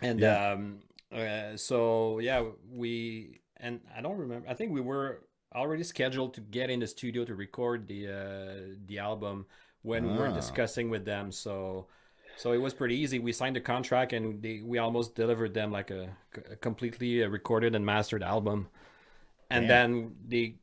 and 0.02 0.20
Yeah. 0.22 0.52
um, 0.52 0.80
uh, 1.14 1.58
so 1.58 2.20
yeah, 2.20 2.44
we 2.72 3.42
and 3.58 3.80
I 3.96 4.02
don't 4.02 4.18
remember. 4.18 4.48
I 4.50 4.54
think 4.54 4.72
we 4.72 4.82
were 4.82 5.22
already 5.56 5.84
scheduled 5.84 6.34
to 6.34 6.42
get 6.42 6.70
in 6.70 6.80
the 6.80 6.88
studio 6.88 7.24
to 7.26 7.36
record 7.36 7.88
the 7.88 8.08
uh, 8.08 8.76
the 8.88 9.00
album 9.00 9.46
when 9.84 10.12
we 10.12 10.18
were 10.18 10.28
Ah. 10.28 10.34
discussing 10.34 10.90
with 10.90 11.06
them. 11.06 11.32
So 11.32 11.88
so 12.38 12.52
it 12.54 12.58
was 12.58 12.74
pretty 12.74 12.96
easy. 12.96 13.20
We 13.20 13.32
signed 13.32 13.56
the 13.56 13.62
contract 13.62 14.12
and 14.14 14.42
they, 14.42 14.62
we 14.64 14.80
almost 14.80 15.14
delivered 15.16 15.54
them 15.54 15.72
like 15.72 15.92
a, 15.92 16.10
a 16.50 16.56
completely 16.56 17.24
uh, 17.24 17.28
recorded 17.28 17.76
and 17.76 17.86
mastered 17.86 18.24
album. 18.24 18.68
And 19.50 19.68
Damn. 19.68 19.92
then 19.92 20.16
they 20.28 20.56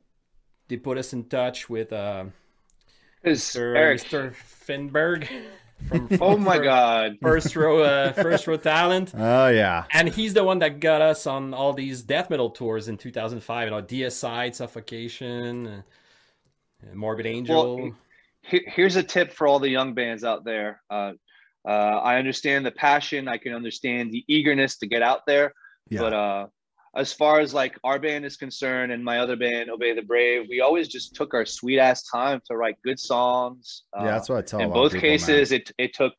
they 0.69 0.77
put 0.79 0.99
us 0.99 1.13
in 1.13 1.25
touch 1.29 1.69
with 1.71 1.93
uh, 1.93 2.25
Mr. 3.25 3.77
Eric, 3.77 4.01
Mr. 4.03 4.35
Finberg 4.67 5.29
from, 5.89 6.09
oh 6.21 6.37
my 6.37 6.57
from 6.57 6.65
God. 6.65 7.17
first 7.23 7.57
row 7.57 7.83
uh, 7.83 8.13
first 8.13 8.47
row 8.47 8.57
talent. 8.57 9.13
Oh 9.17 9.49
yeah. 9.49 9.85
And 9.93 10.09
he's 10.09 10.35
the 10.35 10.45
one 10.45 10.59
that 10.61 10.81
got 10.81 11.01
us 11.03 11.27
on 11.27 11.55
all 11.55 11.73
these 11.73 12.03
death 12.03 12.31
metal 12.31 12.51
tours 12.51 12.89
in 12.89 12.97
2005. 12.97 13.65
You 13.65 13.71
know, 13.71 13.83
DSI 13.83 14.55
Suffocation, 14.55 15.67
uh, 15.67 16.95
Morbid 16.95 17.27
Angel. 17.27 17.77
Well, 17.77 17.93
Here- 18.43 18.63
Here's 18.67 18.97
a 18.97 19.03
tip 19.03 19.33
for 19.33 19.47
all 19.47 19.59
the 19.59 19.69
young 19.69 19.95
bands 19.95 20.25
out 20.25 20.45
there. 20.45 20.83
Uh, 20.91 21.13
uh, 21.67 21.69
I 21.69 22.17
understand 22.17 22.65
the 22.65 22.71
passion. 22.71 23.29
I 23.29 23.37
can 23.37 23.53
understand 23.53 24.13
the 24.13 24.25
eagerness 24.29 24.79
to 24.79 24.87
get 24.87 25.03
out 25.03 25.27
there. 25.27 25.53
Yeah. 25.91 26.01
But 26.01 26.13
uh, 26.15 26.47
as 26.97 27.13
far 27.13 27.41
as 27.41 27.55
like 27.55 27.79
our 27.85 27.99
band 27.99 28.25
is 28.25 28.37
concerned 28.37 28.91
and 28.93 29.05
my 29.05 29.19
other 29.19 29.37
band, 29.37 29.71
Obey 29.71 29.95
the 29.95 30.03
Brave, 30.03 30.47
we 30.49 30.61
always 30.61 30.89
just 30.89 31.15
took 31.15 31.35
our 31.35 31.47
sweet 31.47 31.79
ass 31.79 32.03
time 32.03 32.41
to 32.49 32.57
write 32.57 32.77
good 32.83 32.99
songs. 32.99 33.85
Uh, 33.97 34.05
yeah, 34.05 34.11
that's 34.13 34.29
what 34.29 34.39
I 34.39 34.43
tell. 34.43 34.61
a 34.61 34.65
in 34.65 34.71
both 34.73 34.93
people, 34.93 35.09
man. 35.09 35.19
cases, 35.19 35.53
it 35.53 35.71
it 35.79 35.95
took 35.95 36.15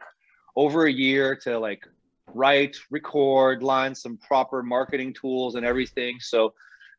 over 0.55 0.85
a 0.85 0.91
year 0.91 1.35
to 1.43 1.59
like 1.59 1.85
write, 2.33 2.77
record, 2.89 3.61
line 3.63 3.93
some 3.93 4.17
proper 4.17 4.63
marketing 4.63 5.13
tools 5.13 5.55
and 5.55 5.65
everything. 5.65 6.17
So 6.21 6.53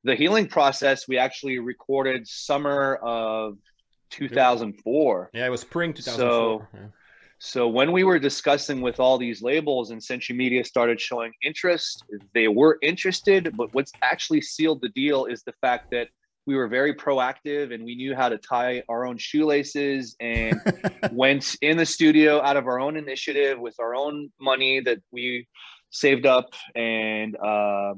the 0.04 0.14
healing 0.14 0.46
process 0.48 1.08
we 1.08 1.16
actually 1.16 1.58
recorded 1.58 2.26
summer 2.28 2.96
of 2.96 3.56
2004. 4.10 5.30
Yeah, 5.32 5.46
it 5.46 5.48
was 5.50 5.60
spring 5.62 5.92
2004. 5.94 6.28
So- 6.28 6.66
yeah. 6.74 6.86
So 7.44 7.66
when 7.66 7.90
we 7.90 8.04
were 8.04 8.20
discussing 8.20 8.82
with 8.82 9.00
all 9.00 9.18
these 9.18 9.42
labels 9.42 9.90
and 9.90 10.00
Century 10.00 10.36
Media 10.36 10.64
started 10.64 11.00
showing 11.00 11.32
interest, 11.42 12.04
they 12.34 12.46
were 12.46 12.78
interested, 12.82 13.56
but 13.56 13.74
what's 13.74 13.90
actually 14.00 14.40
sealed 14.42 14.80
the 14.80 14.90
deal 14.90 15.24
is 15.24 15.42
the 15.42 15.52
fact 15.60 15.90
that 15.90 16.06
we 16.46 16.54
were 16.54 16.68
very 16.68 16.94
proactive 16.94 17.74
and 17.74 17.84
we 17.84 17.96
knew 17.96 18.14
how 18.14 18.28
to 18.28 18.38
tie 18.38 18.84
our 18.88 19.04
own 19.04 19.18
shoelaces 19.18 20.14
and 20.20 20.54
went 21.10 21.56
in 21.62 21.76
the 21.76 21.84
studio 21.84 22.40
out 22.40 22.56
of 22.56 22.68
our 22.68 22.78
own 22.78 22.96
initiative 22.96 23.58
with 23.58 23.74
our 23.80 23.96
own 23.96 24.30
money 24.40 24.78
that 24.78 24.98
we 25.10 25.48
saved 25.90 26.26
up 26.26 26.50
and 26.76 27.36
uh, 27.38 27.94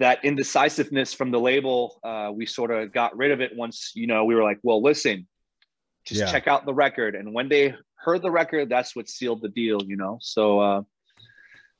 that 0.00 0.24
indecisiveness 0.24 1.14
from 1.14 1.30
the 1.30 1.38
label 1.38 2.00
uh, 2.02 2.32
we 2.34 2.44
sort 2.44 2.72
of 2.72 2.92
got 2.92 3.16
rid 3.16 3.30
of 3.30 3.40
it 3.40 3.52
once 3.54 3.92
you 3.94 4.08
know 4.08 4.24
we 4.24 4.34
were 4.34 4.42
like 4.42 4.58
well 4.64 4.82
listen 4.82 5.28
just 6.06 6.20
Yeah. 6.20 6.30
check 6.30 6.46
out 6.48 6.64
the 6.66 6.74
record 6.74 7.14
and 7.14 7.32
when 7.34 7.48
they 7.48 7.74
heard 7.96 8.22
the 8.22 8.30
record 8.30 8.68
that's 8.68 8.94
what 8.96 9.08
sealed 9.08 9.42
the 9.42 9.48
deal 9.48 9.80
you 9.84 9.96
know 9.96 10.18
so 10.20 10.60
uh, 10.60 10.82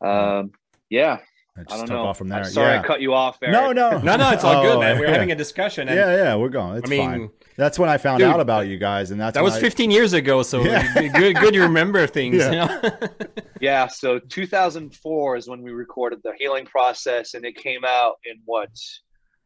um, 0.04 0.50
yeah 0.90 1.18
I 1.56 1.60
i 1.60 1.64
don't 1.78 1.80
took 1.86 1.88
know 1.88 2.04
off 2.06 2.18
from 2.18 2.28
there. 2.28 2.40
I'm 2.40 2.44
sorry 2.44 2.74
yeah. 2.74 2.80
i 2.82 2.86
cut 2.86 3.00
you 3.00 3.14
off 3.14 3.38
Eric. 3.42 3.52
no, 3.54 3.72
no, 3.72 3.98
No, 4.02 4.16
no, 4.16 4.30
it's 4.32 4.44
all 4.44 4.62
good, 4.62 4.76
Oh, 4.76 4.80
man. 4.80 4.98
We're 4.98 5.06
yeah. 5.06 5.12
having 5.12 5.32
a 5.32 5.34
discussion. 5.34 5.88
And 5.88 5.96
yeah, 5.96 6.14
yeah, 6.14 6.36
we're 6.36 6.50
going. 6.50 6.76
It's 6.76 6.86
I 6.86 6.90
mean, 6.90 7.08
fine. 7.10 7.30
That's 7.56 7.78
when 7.78 7.88
I 7.88 7.96
found 7.96 8.18
dude, 8.18 8.28
out 8.28 8.40
about 8.40 8.66
you 8.66 8.76
guys, 8.76 9.10
and 9.10 9.18
that's 9.18 9.36
that 9.36 9.42
was 9.42 9.54
I- 9.54 9.60
15 9.60 9.90
years 9.90 10.12
ago, 10.12 10.42
so 10.42 10.62
Yeah. 10.62 11.08
good, 11.18 11.36
good 11.36 11.54
you 11.54 11.62
remember 11.62 12.06
things. 12.18 12.36
Yeah. 12.36 12.50
You 12.82 12.90
know? 12.90 13.08
yeah 13.62 13.86
so 13.86 14.18
2004 14.18 15.36
is 15.36 15.48
when 15.48 15.62
we 15.62 15.70
recorded 15.70 16.18
the 16.22 16.32
healing 16.38 16.66
process 16.66 17.32
and 17.32 17.42
it 17.46 17.56
came 17.56 17.86
out 17.86 18.16
in 18.26 18.36
what 18.44 18.68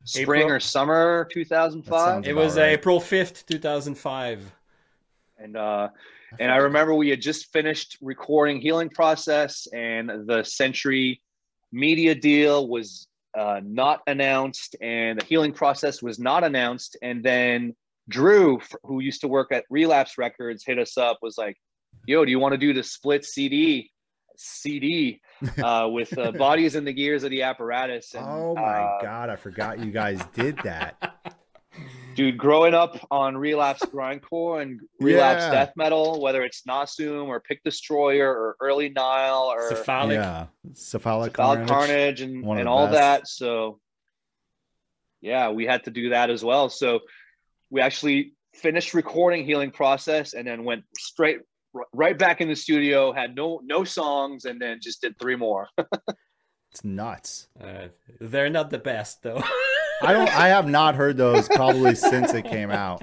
spring 0.04 0.42
April? 0.42 0.56
or 0.56 0.58
summer 0.60 1.28
2005 1.32 2.26
it 2.26 2.34
was 2.34 2.56
right. 2.56 2.70
April 2.70 2.98
5th, 2.98 3.46
2005. 3.46 4.52
And 5.42 5.57
uh 5.57 5.88
and 6.38 6.50
i 6.50 6.57
remember 6.57 6.94
we 6.94 7.09
had 7.09 7.20
just 7.20 7.53
finished 7.53 7.98
recording 8.00 8.61
healing 8.61 8.88
process 8.88 9.66
and 9.72 10.11
the 10.26 10.44
century 10.44 11.20
media 11.72 12.14
deal 12.14 12.68
was 12.68 13.09
uh, 13.38 13.61
not 13.62 14.00
announced 14.09 14.74
and 14.81 15.20
the 15.20 15.24
healing 15.24 15.53
process 15.53 16.03
was 16.03 16.18
not 16.18 16.42
announced 16.42 16.96
and 17.00 17.22
then 17.22 17.74
drew 18.09 18.59
who 18.83 19.00
used 19.00 19.20
to 19.20 19.29
work 19.29 19.53
at 19.53 19.64
relapse 19.70 20.18
records 20.18 20.64
hit 20.66 20.79
us 20.79 20.98
up 20.98 21.18
was 21.22 21.38
like 21.38 21.57
yo 22.07 22.24
do 22.24 22.31
you 22.31 22.40
want 22.40 22.53
to 22.53 22.59
do 22.59 22.72
the 22.72 22.83
split 22.83 23.24
cd 23.24 23.90
cd 24.37 25.20
uh, 25.62 25.88
with 25.90 26.16
uh, 26.18 26.33
Bodies 26.33 26.74
in 26.74 26.85
the 26.85 26.92
Gears 26.92 27.24
of 27.24 27.31
the 27.31 27.42
Apparatus 27.42 28.14
and, 28.14 28.24
Oh 28.26 28.55
my 28.55 28.62
uh, 28.62 29.03
god, 29.03 29.31
I 29.31 29.37
forgot 29.37 29.79
you 29.79 29.90
guys 29.90 30.20
did 30.35 30.57
that. 30.64 31.14
dude 32.20 32.38
growing 32.38 32.74
up 32.74 32.98
on 33.11 33.37
relapse 33.37 33.80
grindcore 33.94 34.61
and 34.62 34.80
relapse 35.00 35.42
Yeah. 35.44 35.50
death 35.50 35.72
metal 35.76 36.20
whether 36.20 36.42
it's 36.42 36.62
nasum 36.68 37.26
or 37.28 37.40
Pig 37.40 37.61
Destroyer 37.64 38.28
or 38.30 38.56
early 38.61 38.88
nile 38.90 39.44
or 39.52 39.68
Cephalic. 39.70 40.16
yeah, 40.16 40.46
cephalic, 40.74 41.33
Cephalic 41.33 41.66
carnage. 41.66 41.68
carnage 41.68 42.20
and, 42.20 42.44
and 42.44 42.68
all 42.68 42.87
best. 42.87 42.94
that 42.98 43.28
so 43.28 43.80
yeah 45.20 45.50
we 45.50 45.64
had 45.66 45.85
to 45.85 45.90
do 45.90 46.11
that 46.11 46.30
as 46.30 46.44
well 46.44 46.68
so 46.68 47.00
we 47.70 47.80
actually 47.80 48.35
finished 48.54 48.94
recording 48.94 49.44
healing 49.44 49.70
process 49.70 50.35
and 50.35 50.46
then 50.46 50.64
went 50.64 50.83
straight 50.98 51.38
right 51.92 52.18
back 52.18 52.40
in 52.40 52.48
the 52.48 52.56
studio 52.56 53.12
had 53.12 53.35
no 53.37 53.61
no 53.64 53.85
songs 53.85 54.44
and 54.44 54.61
then 54.61 54.78
just 54.83 55.00
did 55.00 55.18
three 55.18 55.37
more 55.37 55.68
It's 56.72 56.85
nuts. 56.85 57.48
Uh, 57.61 57.88
they're 58.20 58.48
not 58.48 58.70
the 58.70 58.78
best, 58.78 59.24
though. 59.24 59.42
I 60.02 60.12
don't. 60.12 60.28
I 60.34 60.48
have 60.48 60.66
not 60.68 60.94
heard 60.94 61.16
those 61.16 61.48
probably 61.48 61.94
since 61.94 62.32
it 62.32 62.42
came 62.44 62.70
out. 62.70 63.02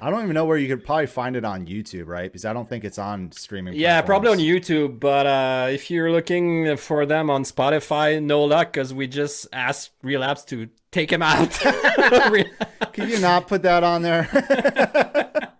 I 0.00 0.10
don't 0.10 0.22
even 0.22 0.34
know 0.34 0.44
where 0.44 0.58
you 0.58 0.68
could 0.68 0.84
probably 0.84 1.06
find 1.06 1.34
it 1.36 1.44
on 1.44 1.66
YouTube, 1.66 2.06
right? 2.06 2.30
Because 2.30 2.44
I 2.44 2.52
don't 2.52 2.68
think 2.68 2.84
it's 2.84 2.98
on 2.98 3.32
streaming. 3.32 3.74
yeah, 3.74 4.00
probably 4.02 4.30
on. 4.30 4.38
YouTube, 4.38 5.00
but 5.00 5.26
uh, 5.26 5.68
if 5.70 5.90
you're 5.90 6.12
looking 6.12 6.76
for 6.76 7.04
them 7.06 7.30
on 7.30 7.42
Spotify, 7.42 8.22
no 8.22 8.44
luck, 8.44 8.72
because 8.72 8.94
we 8.94 9.06
just 9.08 9.48
asked 9.52 9.90
Relapse 10.02 10.44
to 10.46 10.68
take 10.92 11.10
them 11.10 11.22
out. 11.22 11.50
Can 12.92 13.08
you 13.10 13.18
not 13.20 13.48
put 13.48 13.62
that 13.62 13.82
on 13.82 14.02
there? 14.02 14.28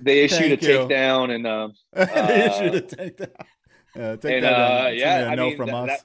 they 0.00 0.24
issued 0.24 0.60
Thank 0.60 0.62
a 0.62 0.66
you. 0.66 0.78
takedown 0.80 1.34
and 1.34 1.46
uh, 1.46 1.68
they 1.94 2.44
issued 2.46 2.74
a 2.74 2.80
have 2.80 2.80
take 2.82 3.16
that. 3.18 3.32
Uh, 3.96 4.16
take 4.16 4.32
and, 4.34 4.44
that. 4.44 4.50
down. 4.50 4.86
uh, 4.86 4.88
yeah, 4.90 5.18
gonna 5.20 5.26
a 5.28 5.30
I 5.30 5.34
no 5.36 5.46
mean, 5.48 5.56
from 5.56 5.66
that- 5.68 5.74
us. 5.74 5.86
that- 5.88 6.04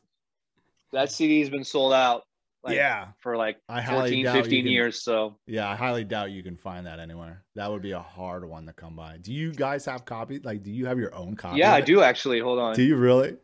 that 0.92 1.12
cd 1.12 1.40
has 1.42 1.52
been 1.52 1.64
sold 1.64 1.94
out 1.94 2.24
like, 2.64 2.76
yeah, 2.76 3.08
for 3.20 3.38
like 3.38 3.58
I 3.70 3.82
highly 3.82 4.24
14 4.24 4.26
15 4.44 4.64
can- 4.66 4.72
years 4.72 5.02
so 5.02 5.38
yeah. 5.48 5.70
I 5.70 5.76
highly 5.76 6.04
doubt 6.04 6.32
you 6.32 6.44
can 6.44 6.58
find 6.58 6.86
that 6.88 7.00
anywhere. 7.00 7.44
That 7.56 7.72
would 7.72 7.82
be 7.82 7.92
a 7.92 8.00
hard 8.00 8.48
one 8.48 8.66
to 8.66 8.74
come 8.74 8.96
by. 8.96 9.18
Do 9.18 9.34
you 9.34 9.52
guys 9.54 9.86
have 9.86 10.04
copies? 10.06 10.44
Like, 10.44 10.64
do 10.64 10.72
you 10.72 10.86
have 10.86 11.00
your 11.00 11.14
own 11.16 11.36
copy? 11.36 11.58
yeah 11.60 11.74
i 11.74 11.82
do 11.82 12.02
actually 12.02 12.40
hold 12.40 12.60
on 12.60 12.76
Do 12.76 12.84
you 12.84 12.96
really? 12.98 13.38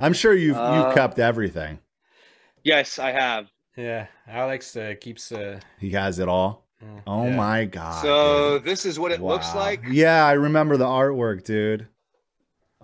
I'm 0.00 0.12
sure 0.12 0.34
you've 0.34 0.56
Uh, 0.56 0.84
you've 0.86 0.94
kept 0.94 1.18
everything. 1.18 1.78
yes 2.64 2.98
i 2.98 3.10
have 3.12 3.46
yeah, 3.76 4.08
Alex 4.26 4.74
uh, 4.76 4.94
keeps. 5.00 5.30
Uh, 5.30 5.60
He 5.78 5.90
has 5.90 6.18
it 6.18 6.26
all. 6.28 6.66
uh, 6.82 7.00
Oh 7.06 7.26
yeah. 7.26 7.36
my 7.36 7.64
god. 7.64 8.02
so 8.02 8.58
dude. 8.58 8.64
this 8.64 8.84
is 8.84 8.98
what 8.98 9.12
it 9.12 9.22
looks 9.22 9.54
like 9.54 9.80
Yeah, 9.88 10.26
I 10.26 10.32
remember 10.32 10.76
the 10.76 10.84
artwork, 10.84 11.44
dude. 11.44 11.86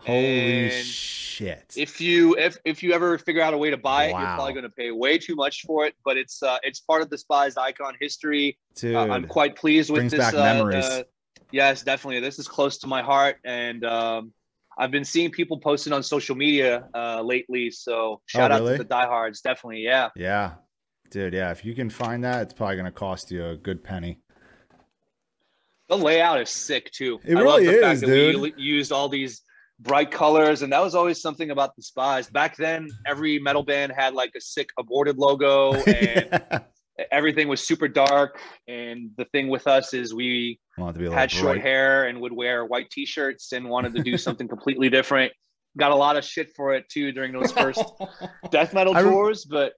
Holy 0.07 0.65
And 0.71 0.73
shit. 0.85 1.75
if 1.77 2.01
you 2.01 2.37
if 2.39 2.57
if 2.65 2.83
you 2.83 2.93
ever 2.93 3.19
figure 3.19 3.43
out 3.43 3.55
a 3.55 3.59
way 3.59 3.71
to 3.71 3.77
buy 3.77 4.05
it 4.07 4.11
you're 4.11 4.21
probably 4.21 4.53
going 4.53 4.65
to 4.65 4.71
pay 4.71 4.91
way 4.91 5.19
too 5.19 5.35
much 5.35 5.63
for 5.67 5.85
it 5.87 5.95
but 6.05 6.17
it's 6.17 6.43
uh 6.43 6.59
it's 6.63 6.81
part 6.81 7.03
of 7.03 7.11
Despised 7.11 7.59
Icon 7.59 7.95
history 8.01 8.59
dude. 8.77 8.95
uh, 8.95 9.01
i'm 9.15 9.27
quite 9.27 9.57
pleased 9.57 9.91
with 9.91 10.11
this 10.11 10.19
back 10.19 10.35
uh, 10.35 10.39
memories. 10.55 10.85
uh, 10.85 11.03
yes 11.51 11.83
definitely 11.83 12.21
this 12.21 12.39
is 12.39 12.47
close 12.47 12.79
to 12.79 12.87
my 12.87 13.03
heart 13.03 13.37
and 13.45 13.85
um 13.85 14.33
I've 14.77 14.91
been 14.91 15.05
seeing 15.05 15.31
people 15.31 15.57
posting 15.61 15.93
on 15.93 16.03
social 16.03 16.35
media 16.35 16.89
uh, 16.95 17.23
lately, 17.23 17.71
so 17.71 18.21
shout 18.27 18.51
out 18.51 18.61
Oh, 18.61 18.65
really? 18.65 18.79
to 18.79 18.83
the 18.83 18.89
diehards. 18.89 19.41
Definitely, 19.41 19.83
yeah. 19.85 20.09
yeah. 20.17 20.55
Dude, 21.13 21.33
yeah. 21.33 21.53
If 21.53 21.65
you 21.65 21.77
can 21.77 21.89
find 21.89 22.25
that, 22.25 22.43
it's 22.43 22.55
probably 22.55 22.75
gonna 22.79 22.91
cost 22.91 23.31
you 23.31 23.47
a 23.47 23.57
good 23.57 23.85
penny. 23.85 24.19
The 25.89 25.97
layout 25.97 26.41
is 26.41 26.51
sick 26.51 26.91
too. 26.91 27.21
It 27.25 27.37
I 27.37 27.41
really 27.43 27.67
love 27.67 27.73
the 27.75 27.79
is, 27.79 27.81
fact 27.83 28.01
that 28.01 28.07
we 28.09 28.33
dude. 28.33 28.59
u- 28.59 28.65
used 28.77 28.91
all 28.91 29.09
these 29.09 29.43
bright 29.81 30.11
colors, 30.11 30.63
and 30.63 30.73
that 30.73 30.83
was 30.83 30.95
always 30.95 31.21
something 31.21 31.51
about 31.51 31.75
Despised. 31.77 32.33
Back 32.33 32.57
then, 32.57 32.89
every 33.07 33.39
metal 33.39 33.63
band 33.63 33.93
had 33.97 34.15
like 34.15 34.33
a 34.37 34.41
sick 34.41 34.69
aborted 34.79 35.19
logo, 35.19 35.75
and 35.87 36.29
yeah. 36.33 36.59
everything 37.11 37.49
was 37.49 37.67
super 37.67 37.89
dark. 37.89 38.41
And 38.69 39.11
the 39.17 39.25
thing 39.27 39.49
with 39.49 39.67
us 39.67 39.95
is 39.95 40.15
we 40.15 40.59
to 40.79 40.93
be 40.93 41.05
had 41.05 41.05
little 41.05 41.29
short 41.29 41.55
bright. 41.57 41.63
hair 41.63 42.07
and 42.07 42.21
would 42.21 42.33
wear 42.33 42.65
white 42.65 42.91
t-shirts 42.91 43.53
and 43.53 43.69
wanted 43.69 43.95
to 43.95 44.03
do 44.03 44.17
something 44.27 44.49
completely 44.49 44.89
different. 44.89 45.33
Got 45.77 45.91
a 45.91 45.97
lot 45.97 46.17
of 46.17 46.25
shit 46.25 46.53
for 46.55 46.73
it 46.75 46.89
too 46.89 47.11
during 47.11 47.33
those 47.33 47.51
first 47.51 47.83
death 48.51 48.75
metal 48.75 48.97
I 48.97 49.03
tours, 49.03 49.45
but 49.45 49.73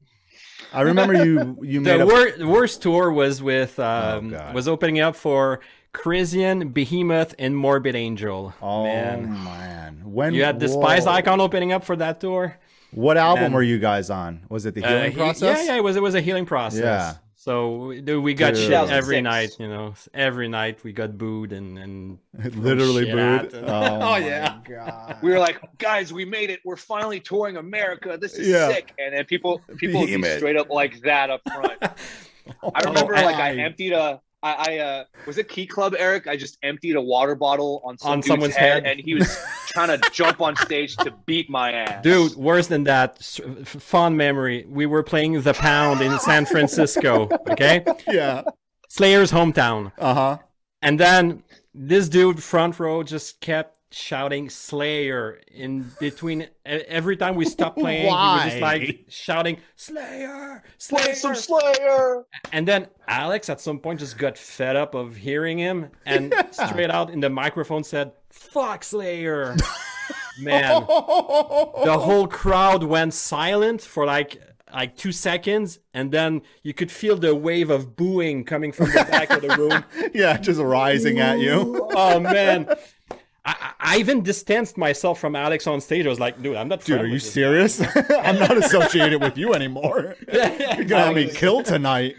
I 0.73 0.83
remember 0.83 1.25
you 1.25 1.59
you 1.63 1.81
made 1.81 2.01
the 2.01 2.03
a 2.03 2.07
wor- 2.07 2.37
the 2.37 2.47
worst 2.47 2.83
tour 2.83 3.11
was 3.11 3.43
with 3.43 3.79
um, 3.79 4.35
Oh, 4.35 4.53
was 4.53 4.69
opening 4.69 5.01
up 5.01 5.17
for 5.17 5.61
Krisiun, 5.97 6.73
Behemoth, 6.75 7.35
and 7.39 7.57
Morbid 7.57 7.95
Angel. 7.97 8.55
Oh 8.61 8.85
man. 8.85 9.33
man. 9.45 10.01
When 10.05 10.35
You 10.35 10.45
had 10.45 10.61
the 10.61 10.69
whoa. 10.69 10.85
Icon 10.87 11.41
opening 11.41 11.73
up 11.73 11.85
for 11.85 11.97
that 11.97 12.21
tour. 12.21 12.57
What 12.93 13.17
album 13.17 13.45
And- 13.47 13.55
were 13.55 13.63
you 13.63 13.79
guys 13.79 14.11
on? 14.11 14.43
Was 14.49 14.67
it 14.67 14.75
the 14.75 14.85
Uh, 14.85 14.89
healing 14.89 15.11
he- 15.13 15.17
process? 15.17 15.59
Yeah, 15.67 15.73
yeah, 15.73 15.77
it 15.79 15.85
was 15.85 15.97
it 15.97 16.03
was 16.03 16.15
a 16.15 16.21
healing 16.21 16.47
process. 16.47 16.81
Yeah. 16.81 17.15
So 17.35 17.93
dude, 18.05 18.23
we 18.25 18.35
got 18.35 18.55
Dude. 18.55 18.65
shit 18.65 18.91
every 18.91 19.21
night, 19.21 19.51
you 19.59 19.69
know. 19.69 19.95
Every 20.15 20.49
night 20.49 20.83
we 20.85 20.93
got 20.93 21.17
booed 21.17 21.53
and 21.53 21.79
and 21.79 22.19
Literally 22.57 23.05
booed. 23.07 23.55
and- 23.55 23.69
Oh, 23.69 23.99
Oh, 24.13 24.17
yeah. 24.17 24.59
God. 24.69 25.17
we 25.23 25.31
were 25.31 25.39
like, 25.39 25.59
guys, 25.79 26.13
we 26.13 26.25
made 26.25 26.51
it. 26.51 26.61
We're 26.65 26.77
finally 26.77 27.21
touring 27.21 27.57
America. 27.57 28.19
This 28.21 28.35
is 28.35 28.49
Yeah. 28.49 28.69
sick. 28.69 28.93
And 28.99 29.15
then 29.15 29.25
people 29.25 29.61
people 29.79 30.01
would 30.01 30.09
be 30.09 30.23
straight 30.37 30.57
up 30.57 30.71
like 30.71 31.01
that 31.03 31.31
up 31.31 31.41
front. 31.47 31.73
Oh, 32.63 32.73
I 32.75 32.81
remember 32.85 33.13
like 33.15 33.37
I 33.37 33.55
why? 33.55 33.63
emptied 33.63 33.93
a 33.93 34.21
I, 34.43 34.53
I 34.53 34.79
uh 34.79 35.05
was 35.27 35.39
it 35.39 35.49
Key 35.49 35.67
Club 35.67 35.95
Eric? 35.99 36.27
I 36.27 36.37
just 36.37 36.59
emptied 36.63 36.95
a 36.97 37.01
water 37.01 37.35
bottle 37.35 37.81
on 37.85 37.99
some 37.99 38.13
On 38.13 38.23
someone's 38.23 38.55
head, 38.55 38.85
head. 38.85 38.93
and 38.99 39.01
he 39.01 39.15
was 39.15 39.39
trying 39.69 39.89
to 39.99 40.11
jump 40.11 40.41
on 40.41 40.55
stage 40.57 40.97
to 40.99 41.11
beat 41.27 41.49
my 41.51 41.73
ass. 41.73 42.03
Dude, 42.03 42.35
worse 42.37 42.67
than 42.67 42.85
that. 42.85 43.17
s- 43.19 43.41
f- 43.63 43.69
Fond 43.69 44.17
memory. 44.17 44.65
We 44.69 44.87
were 44.87 45.03
playing 45.03 45.41
the 45.43 45.55
Pound 45.55 46.01
in 46.01 46.19
San 46.21 46.47
Francisco. 46.47 47.29
Okay, 47.51 47.85
Yeah. 48.07 48.43
Slayer's 48.89 49.33
hometown. 49.33 49.93
Uh-huh. 49.99 50.39
And 50.83 51.01
then 51.01 51.43
this 51.75 52.09
dude 52.09 52.43
front 52.43 52.79
row 52.79 53.03
just 53.03 53.41
kept 53.41 53.76
shouting 53.97 54.51
Slayer 54.51 55.41
in 55.51 55.91
between 55.99 56.49
every 56.65 57.17
time 57.17 57.35
we 57.35 57.45
stopped 57.47 57.79
playing. 57.79 58.03
He 58.03 58.11
was 58.11 58.45
just 58.45 58.61
like 58.61 59.07
shouting 59.09 59.59
Slayer, 59.77 60.63
play 60.89 61.15
Slayer. 61.15 61.15
some 61.15 61.35
Slayer. 61.35 62.25
And 62.53 62.69
then 62.69 62.89
Alex 63.09 63.49
at 63.49 63.61
some 63.61 63.79
point 63.79 64.01
just 64.01 64.19
got 64.19 64.37
fed 64.37 64.77
up 64.77 64.95
of 64.95 65.17
hearing 65.17 65.59
him 65.59 65.91
and 66.05 66.35
straight 66.51 66.91
out 66.91 67.11
in 67.11 67.21
the 67.21 67.31
microphone 67.31 67.83
said, 67.85 68.13
"Fuck 68.31 68.85
Slayer." 68.85 69.57
man, 70.41 70.83
the 70.83 71.99
whole 71.99 72.27
crowd 72.27 72.83
went 72.83 73.15
silent 73.15 73.81
for 73.81 74.05
like 74.05 74.41
like 74.73 74.97
two 74.97 75.13
seconds, 75.13 75.79
and 75.95 76.13
then 76.13 76.43
you 76.63 76.75
could 76.75 76.91
feel 76.91 77.17
the 77.17 77.35
wave 77.35 77.71
of 77.71 77.97
booing 77.97 78.45
coming 78.45 78.73
from 78.73 78.87
the 78.91 79.07
back 79.11 79.31
of 79.31 79.41
the 79.41 79.57
room. 79.57 79.85
yeah, 80.13 80.37
just 80.37 80.61
rising 80.61 81.19
at 81.19 81.39
you. 81.39 81.89
oh 81.95 82.21
man. 82.21 82.69
I, 83.47 83.73
I 83.79 83.97
even 83.99 84.23
distanced 84.23 84.77
myself 84.77 85.21
from 85.21 85.37
Alex 85.37 85.69
on 85.69 85.81
stage. 85.81 86.05
I 86.05 86.09
was 86.09 86.19
like, 86.19 86.43
dude, 86.43 86.57
I'm 86.57 86.67
not. 86.67 86.85
Dude, 86.85 87.01
are 87.01 87.07
you 87.07 87.21
serious? 87.21 87.81
I'm 88.11 88.39
not 88.41 88.57
associated 88.57 89.23
with 89.23 89.39
you 89.39 89.55
anymore. 89.55 90.17
You're 90.33 90.85
gonna 90.85 91.05
have 91.05 91.15
me 91.15 91.29
killed 91.29 91.65
tonight. 91.65 92.17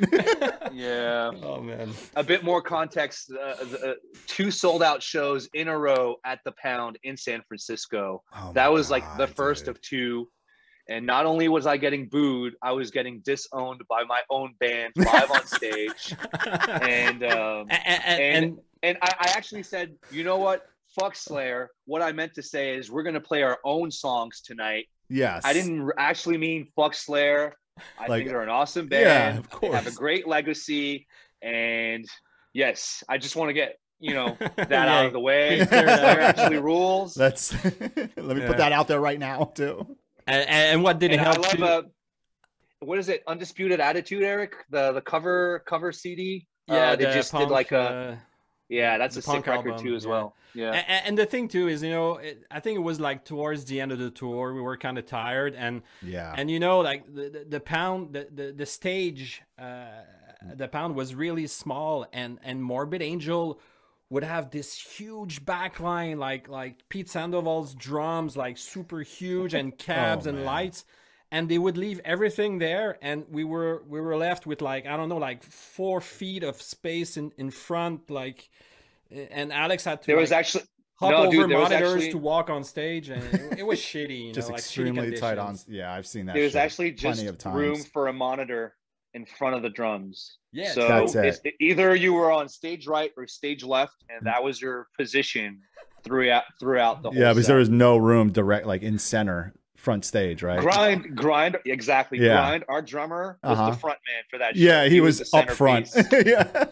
yeah. 0.71 1.31
Oh 1.43 1.61
man. 1.61 1.91
A 2.15 2.23
bit 2.23 2.45
more 2.45 2.61
context: 2.61 3.29
uh, 3.31 3.55
uh, 3.85 3.93
two 4.25 4.49
sold 4.49 4.81
out 4.81 5.03
shows 5.03 5.49
in 5.53 5.67
a 5.67 5.77
row 5.77 6.15
at 6.23 6.39
the 6.45 6.53
Pound 6.53 6.97
in 7.03 7.17
San 7.17 7.41
Francisco. 7.45 8.23
Oh 8.33 8.53
that 8.53 8.67
my 8.67 8.69
was 8.69 8.89
like 8.89 9.03
the 9.17 9.27
first 9.27 9.65
dude. 9.65 9.75
of 9.75 9.81
two. 9.81 10.29
And 10.89 11.05
not 11.05 11.25
only 11.25 11.49
was 11.49 11.67
I 11.67 11.75
getting 11.75 12.07
booed, 12.07 12.53
I 12.63 12.71
was 12.71 12.91
getting 12.91 13.19
disowned 13.25 13.81
by 13.89 14.05
my 14.05 14.21
own 14.29 14.53
band 14.61 14.93
live 14.95 15.29
on 15.29 15.45
stage. 15.45 16.15
And 16.45 17.25
um, 17.25 17.67
and, 17.69 18.03
and, 18.05 18.21
and 18.21 18.57
and 18.83 18.97
I, 19.01 19.13
I 19.19 19.27
actually 19.35 19.63
said, 19.63 19.95
you 20.11 20.23
know 20.23 20.37
what? 20.37 20.65
Fuck 20.99 21.15
Slayer. 21.15 21.69
What 21.85 22.01
I 22.01 22.11
meant 22.11 22.33
to 22.35 22.43
say 22.43 22.75
is 22.75 22.89
we're 22.91 23.03
gonna 23.03 23.19
play 23.21 23.43
our 23.43 23.59
own 23.63 23.91
songs 23.91 24.41
tonight. 24.41 24.85
Yes. 25.09 25.43
I 25.45 25.53
didn't 25.53 25.89
actually 25.97 26.37
mean 26.37 26.67
fuck 26.75 26.93
Slayer. 26.93 27.55
I 27.99 28.07
Like, 28.07 28.19
think 28.19 28.29
they're 28.29 28.41
an 28.41 28.49
awesome 28.49 28.87
yeah, 28.91 29.31
band. 29.31 29.45
of 29.51 29.61
They 29.61 29.67
have 29.69 29.87
a 29.87 29.91
great 29.91 30.27
legacy, 30.27 31.05
and 31.41 32.05
yes, 32.53 33.03
I 33.07 33.17
just 33.19 33.35
want 33.35 33.49
to 33.49 33.53
get 33.53 33.77
you 33.99 34.13
know 34.13 34.35
that 34.55 34.69
Yeah, 34.71 34.99
out 34.99 35.05
of 35.07 35.13
the 35.13 35.19
way. 35.19 35.65
clear 35.65 35.85
that 35.85 35.99
Slayer 35.99 36.19
actually 36.21 36.57
rules. 36.59 37.13
That's 37.13 37.53
let 37.63 38.17
me 38.17 38.41
Yeah. 38.41 38.47
put 38.47 38.57
that 38.57 38.71
out 38.71 38.87
there 38.87 38.99
right 38.99 39.19
now 39.19 39.45
too. 39.55 39.95
and, 40.25 40.49
and 40.49 40.83
what 40.83 40.99
didn't 40.99 41.19
and 41.19 41.21
I 41.27 41.31
help 41.33 41.43
love 41.43 41.51
too? 41.51 41.63
uh, 41.65 41.81
what 42.79 42.97
is 42.99 43.09
it? 43.09 43.23
Undisputed 43.27 43.79
Attitude, 43.79 44.23
Eric. 44.23 44.53
The 44.69 44.91
the 44.93 45.01
cover 45.01 45.63
cover 45.67 45.91
CD. 45.91 46.47
yeah, 46.67 46.91
uh, 46.91 46.95
they 46.95 47.05
the 47.05 47.11
just 47.13 47.31
punk, 47.31 47.47
did 47.47 47.53
like 47.53 47.71
a 47.71 47.79
uh, 47.79 48.15
yeah. 48.69 48.97
That's 48.97 49.15
the 49.15 49.19
a 49.19 49.21
sick 49.21 49.31
punk 49.45 49.47
record 49.47 49.71
album, 49.71 49.85
too 49.85 49.95
as 49.95 50.03
yeah. 50.05 50.09
well. 50.11 50.35
Yeah. 50.53 50.71
And, 50.71 51.05
and 51.07 51.17
the 51.17 51.25
thing 51.25 51.47
too 51.47 51.67
is, 51.67 51.83
you 51.83 51.89
know, 51.91 52.17
it, 52.17 52.43
I 52.49 52.59
think 52.59 52.77
it 52.77 52.81
was 52.81 52.99
like 52.99 53.25
towards 53.25 53.65
the 53.65 53.79
end 53.81 53.91
of 53.91 53.99
the 53.99 54.09
tour, 54.09 54.53
we 54.53 54.61
were 54.61 54.77
kind 54.77 54.97
of 54.97 55.05
tired, 55.05 55.53
and 55.55 55.81
Yeah. 56.01 56.33
and 56.35 56.49
you 56.49 56.59
know, 56.59 56.79
like 56.79 57.05
the 57.13 57.29
the, 57.29 57.45
the 57.47 57.59
pound, 57.59 58.13
the 58.13 58.27
the, 58.33 58.51
the 58.51 58.65
stage, 58.65 59.41
uh, 59.59 59.85
the 60.55 60.67
pound 60.67 60.95
was 60.95 61.13
really 61.15 61.47
small, 61.47 62.05
and 62.13 62.39
and 62.43 62.63
Morbid 62.63 63.01
Angel 63.01 63.59
would 64.09 64.23
have 64.23 64.51
this 64.51 64.73
huge 64.73 65.43
backline, 65.45 66.17
like 66.17 66.47
like 66.47 66.87
Pete 66.89 67.09
Sandoval's 67.09 67.75
drums, 67.75 68.37
like 68.37 68.57
super 68.57 69.01
huge, 69.01 69.53
and 69.53 69.77
cabs 69.87 70.25
Oh, 70.25 70.29
and 70.29 70.39
man. 70.39 70.45
lights. 70.45 70.85
And 71.29 71.49
they 71.49 71.57
would 71.57 71.75
leave 71.77 71.99
everything 72.05 72.57
there, 72.57 72.97
and 73.01 73.25
we 73.29 73.43
were 73.43 73.83
we 73.87 73.99
were 73.99 74.15
left 74.15 74.45
with 74.47 74.61
like 74.61 74.85
I 74.87 74.95
don't 74.95 75.09
know, 75.09 75.17
like 75.17 75.43
four 75.43 75.99
feet 75.99 76.43
of 76.43 76.61
space 76.61 77.17
in 77.17 77.31
in 77.37 77.51
front, 77.51 78.09
like. 78.09 78.49
Eh, 79.11 79.25
and 79.31 79.51
Alex 79.53 79.83
had 79.85 80.01
to 80.01 80.07
there 80.07 80.17
was 80.17 80.31
actually 80.31 80.63
hop 80.95 81.11
No, 81.11 81.17
over 81.17 81.31
dude, 81.31 81.49
there 81.49 81.59
was 81.59 81.69
monitors 81.69 81.93
actually- 81.95 82.11
to 82.11 82.17
walk 82.17 82.49
on 82.49 82.63
stage, 82.63 83.09
and 83.09 83.21
it, 83.33 83.59
it 83.59 83.65
was 83.65 83.79
shitty. 83.79 84.27
You 84.27 84.33
just 84.39 84.47
know, 84.49 84.53
like 84.55 84.61
shitty 84.63 84.67
extremely 84.67 85.17
tight 85.17 85.37
on. 85.37 85.57
Yeah, 85.67 85.93
I've 85.93 86.07
seen 86.07 86.25
that. 86.27 86.35
there's 86.35 86.53
shit 86.53 86.61
actually 86.61 86.91
just 86.91 87.17
plenty 87.19 87.27
of 87.29 87.37
times. 87.37 87.55
room 87.55 87.83
for 87.83 88.07
a 88.07 88.13
monitor 88.13 88.75
in 89.13 89.25
front 89.25 89.55
of 89.55 89.61
the 89.63 89.69
drums. 89.69 90.37
Yeah, 90.53 90.71
so 90.71 90.87
That's 90.87 91.15
it. 91.15 91.25
it's- 91.25 91.53
either 91.59 91.93
you 91.95 92.13
were 92.13 92.31
on 92.31 92.47
stage 92.49 92.87
right 92.87 93.11
or 93.17 93.27
stage 93.27 93.63
left, 93.63 93.95
and 94.09 94.25
that 94.25 94.41
was 94.43 94.61
your 94.61 94.87
position 94.97 95.59
throughout 96.03 96.43
throughout 96.59 97.01
the 97.03 97.09
whole. 97.11 97.19
Yeah, 97.19 97.33
because 97.33 97.45
set. 97.45 97.51
there 97.51 97.59
was 97.59 97.69
no 97.69 97.97
room 97.97 98.31
direct, 98.31 98.65
like 98.65 98.81
in 98.81 98.97
center, 98.97 99.53
front 99.77 100.03
stage, 100.03 100.43
right? 100.43 100.59
grind, 100.59 101.15
grind, 101.15 101.57
exactly. 101.65 102.19
Yeah. 102.19 102.33
Grind. 102.35 102.65
Our 102.67 102.81
drummer 102.81 103.37
was 103.43 103.57
Uh-huh. 103.57 103.69
the 103.71 103.77
front 103.77 103.99
man 104.05 104.23
for 104.29 104.37
that. 104.39 104.55
Yeah, 104.57 104.83
show. 104.83 104.89
he, 104.89 104.99
was, 105.01 105.19
the 105.19 105.37
up 105.37 105.49
front. 105.51 105.89
yeah, 106.25 106.65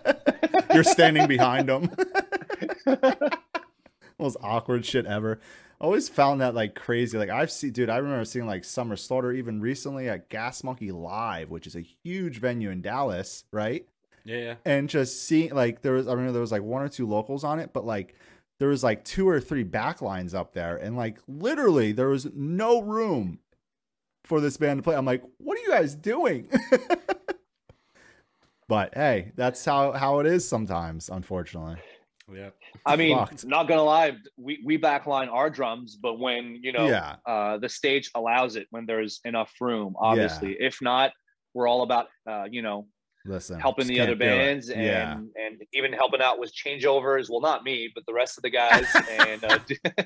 you're 0.74 0.84
standing 0.84 1.28
behind 1.28 1.70
him. 1.70 1.90
Most 4.20 4.38
awkward 4.42 4.86
shit 4.86 5.06
ever. 5.06 5.40
Always 5.82 6.08
found 6.08 6.40
that 6.42 6.56
like 6.56 6.74
crazy. 6.74 7.18
Like 7.18 7.30
I've 7.30 7.52
seen, 7.52 7.72
dude. 7.72 7.90
I 7.90 7.98
remember 7.98 8.24
seeing 8.26 8.48
like 8.48 8.64
Summer 8.64 8.96
Slaughter 8.96 9.32
even 9.34 9.60
recently 9.60 10.08
at 10.10 10.30
Gas 10.30 10.64
Monkey 10.64 10.92
Live, 10.92 11.50
which 11.50 11.68
is 11.68 11.76
a 11.76 11.82
huge 11.82 12.40
venue 12.40 12.70
in 12.70 12.82
Dallas, 12.82 13.44
right? 13.52 13.86
yeah, 14.24 14.38
yeah. 14.38 14.56
and 14.66 14.90
just 14.90 15.24
seeing 15.28 15.54
like 15.54 15.82
there 15.82 15.94
was 15.94 16.08
I 16.08 16.12
remember 16.12 16.32
there 16.32 16.42
was 16.42 16.52
like 16.52 16.64
one 16.64 16.82
or 16.82 16.88
two 16.90 17.06
locals 17.08 17.44
on 17.44 17.60
it, 17.60 17.72
but 17.74 17.86
like 17.86 18.16
there 18.60 18.70
was 18.70 18.84
like 18.84 19.04
two 19.04 19.28
or 19.28 19.40
three 19.40 19.64
backlines 19.64 20.34
up 20.34 20.54
there, 20.54 20.78
and 20.78 20.96
like 20.96 21.20
literally 21.28 21.92
there 21.92 22.10
was 22.10 22.28
no 22.34 22.82
room 22.82 23.40
for 24.24 24.40
this 24.42 24.58
band 24.58 24.80
to 24.80 24.84
play. 24.84 24.96
I'm 24.96 25.06
like, 25.06 25.24
what 25.38 25.58
are 25.58 25.62
you 25.62 25.70
guys 25.70 25.94
doing? 25.96 26.50
but 28.68 28.94
hey, 28.96 29.32
that's 29.36 29.64
how 29.64 29.92
how 29.92 30.20
it 30.20 30.26
is 30.26 30.48
sometimes, 30.48 31.10
unfortunately. 31.10 31.78
yeah. 32.34 32.50
I 32.86 32.96
mean, 32.96 33.18
Fucked. 33.18 33.46
not 33.46 33.68
gonna 33.68 33.84
lie, 33.84 34.14
we 34.38 34.62
we 34.66 34.78
backline 34.78 35.32
our 35.32 35.50
drums, 35.50 35.96
but 35.96 36.20
when 36.20 36.60
you 36.62 36.72
know 36.72 36.88
Yeah. 36.88 37.16
uh, 37.26 37.58
the 37.58 37.70
stage 37.70 38.10
allows 38.16 38.56
it, 38.56 38.68
when 38.72 38.86
there's 38.86 39.20
enough 39.26 39.54
room, 39.62 39.96
obviously. 40.00 40.56
If 40.60 40.82
not, 40.82 41.12
we're 41.54 41.68
all 41.68 41.84
about 41.84 42.08
uh, 42.30 42.46
you 42.50 42.62
know 42.62 42.88
Listen, 43.26 43.60
helping 43.60 43.88
the 43.88 44.00
other 44.00 44.10
can't 44.12 44.20
do 44.20 44.26
it. 44.26 44.30
bands 44.38 44.70
and 44.70 44.84
yeah, 44.84 45.14
and 45.14 45.62
even 45.74 45.92
helping 45.94 46.22
out 46.22 46.40
with 46.40 46.54
changeovers. 46.56 47.28
Well, 47.30 47.42
not 47.42 47.64
me, 47.64 47.90
but 47.94 48.06
the 48.06 48.14
rest 48.14 48.38
of 48.38 48.44
the 48.44 48.50
guys. 48.52 48.86
and 49.12 49.44
uh, 49.44 49.60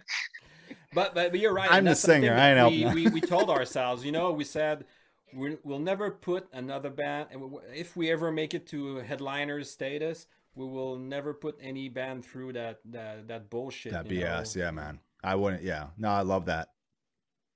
But, 0.93 1.13
but 1.13 1.31
but 1.31 1.39
you're 1.39 1.53
right. 1.53 1.69
I'm 1.71 1.79
and 1.79 1.87
the 1.87 1.95
singer, 1.95 2.33
I 2.33 2.49
ain't 2.51 2.71
we, 2.71 2.81
helping 2.81 3.03
we 3.03 3.09
we 3.11 3.21
told 3.21 3.49
ourselves. 3.57 4.03
You 4.03 4.11
know, 4.11 4.31
we 4.31 4.43
said 4.43 4.85
we 5.33 5.57
we'll 5.63 5.79
never 5.79 6.09
put 6.09 6.47
another 6.51 6.89
band. 6.89 7.27
If 7.75 7.95
we 7.95 8.09
ever 8.11 8.31
make 8.31 8.53
it 8.55 8.65
to 8.67 8.95
headliners 8.97 9.69
status, 9.69 10.25
we 10.55 10.65
will 10.65 10.97
never 10.97 11.33
put 11.33 11.57
any 11.61 11.89
band 11.89 12.25
through 12.25 12.53
that 12.53 12.79
that 12.85 13.27
that 13.27 13.49
bullshit. 13.51 13.91
that 13.91 14.07
BS. 14.07 14.55
know? 14.55 14.63
Yeah, 14.63 14.71
man. 14.71 14.99
I 15.23 15.35
wouldn't. 15.35 15.61
Yeah, 15.61 15.87
no, 15.97 16.09
I 16.09 16.21
love 16.21 16.45
that, 16.45 16.69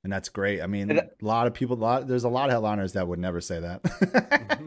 and 0.03 0.13
that's 0.13 0.29
great. 0.29 0.61
I 0.61 0.67
mean, 0.67 0.91
And 0.91 0.99
a 0.99 1.09
lot 1.21 1.47
of 1.47 1.55
people. 1.55 1.75
a 1.77 1.79
lot 1.79 2.07
there's 2.07 2.25
a 2.25 2.29
lot 2.29 2.49
of 2.49 2.51
headliners 2.51 2.93
that 2.93 3.07
would 3.07 3.19
never 3.19 3.41
say 3.41 3.59
that. 3.61 4.59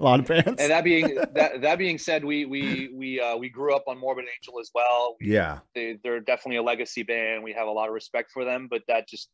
A 0.00 0.02
lot 0.02 0.18
of 0.20 0.26
bands. 0.26 0.60
and 0.60 0.70
that 0.70 0.82
being 0.82 1.14
that 1.34 1.60
that 1.60 1.78
being 1.78 1.98
said, 1.98 2.24
we 2.24 2.46
we 2.46 2.90
we 2.94 3.20
uh, 3.20 3.36
we 3.36 3.48
grew 3.48 3.74
up 3.74 3.84
on 3.86 3.98
Morbid 3.98 4.24
Angel 4.24 4.58
as 4.60 4.70
well. 4.74 5.16
yeah, 5.20 5.58
They, 5.74 5.98
they're 6.02 6.20
definitely 6.20 6.56
a 6.56 6.62
legacy 6.62 7.02
band. 7.02 7.44
We 7.44 7.52
have 7.52 7.68
a 7.68 7.70
lot 7.70 7.88
of 7.88 7.94
respect 7.94 8.30
for 8.32 8.44
them, 8.44 8.66
but 8.70 8.82
that 8.88 9.06
just 9.08 9.28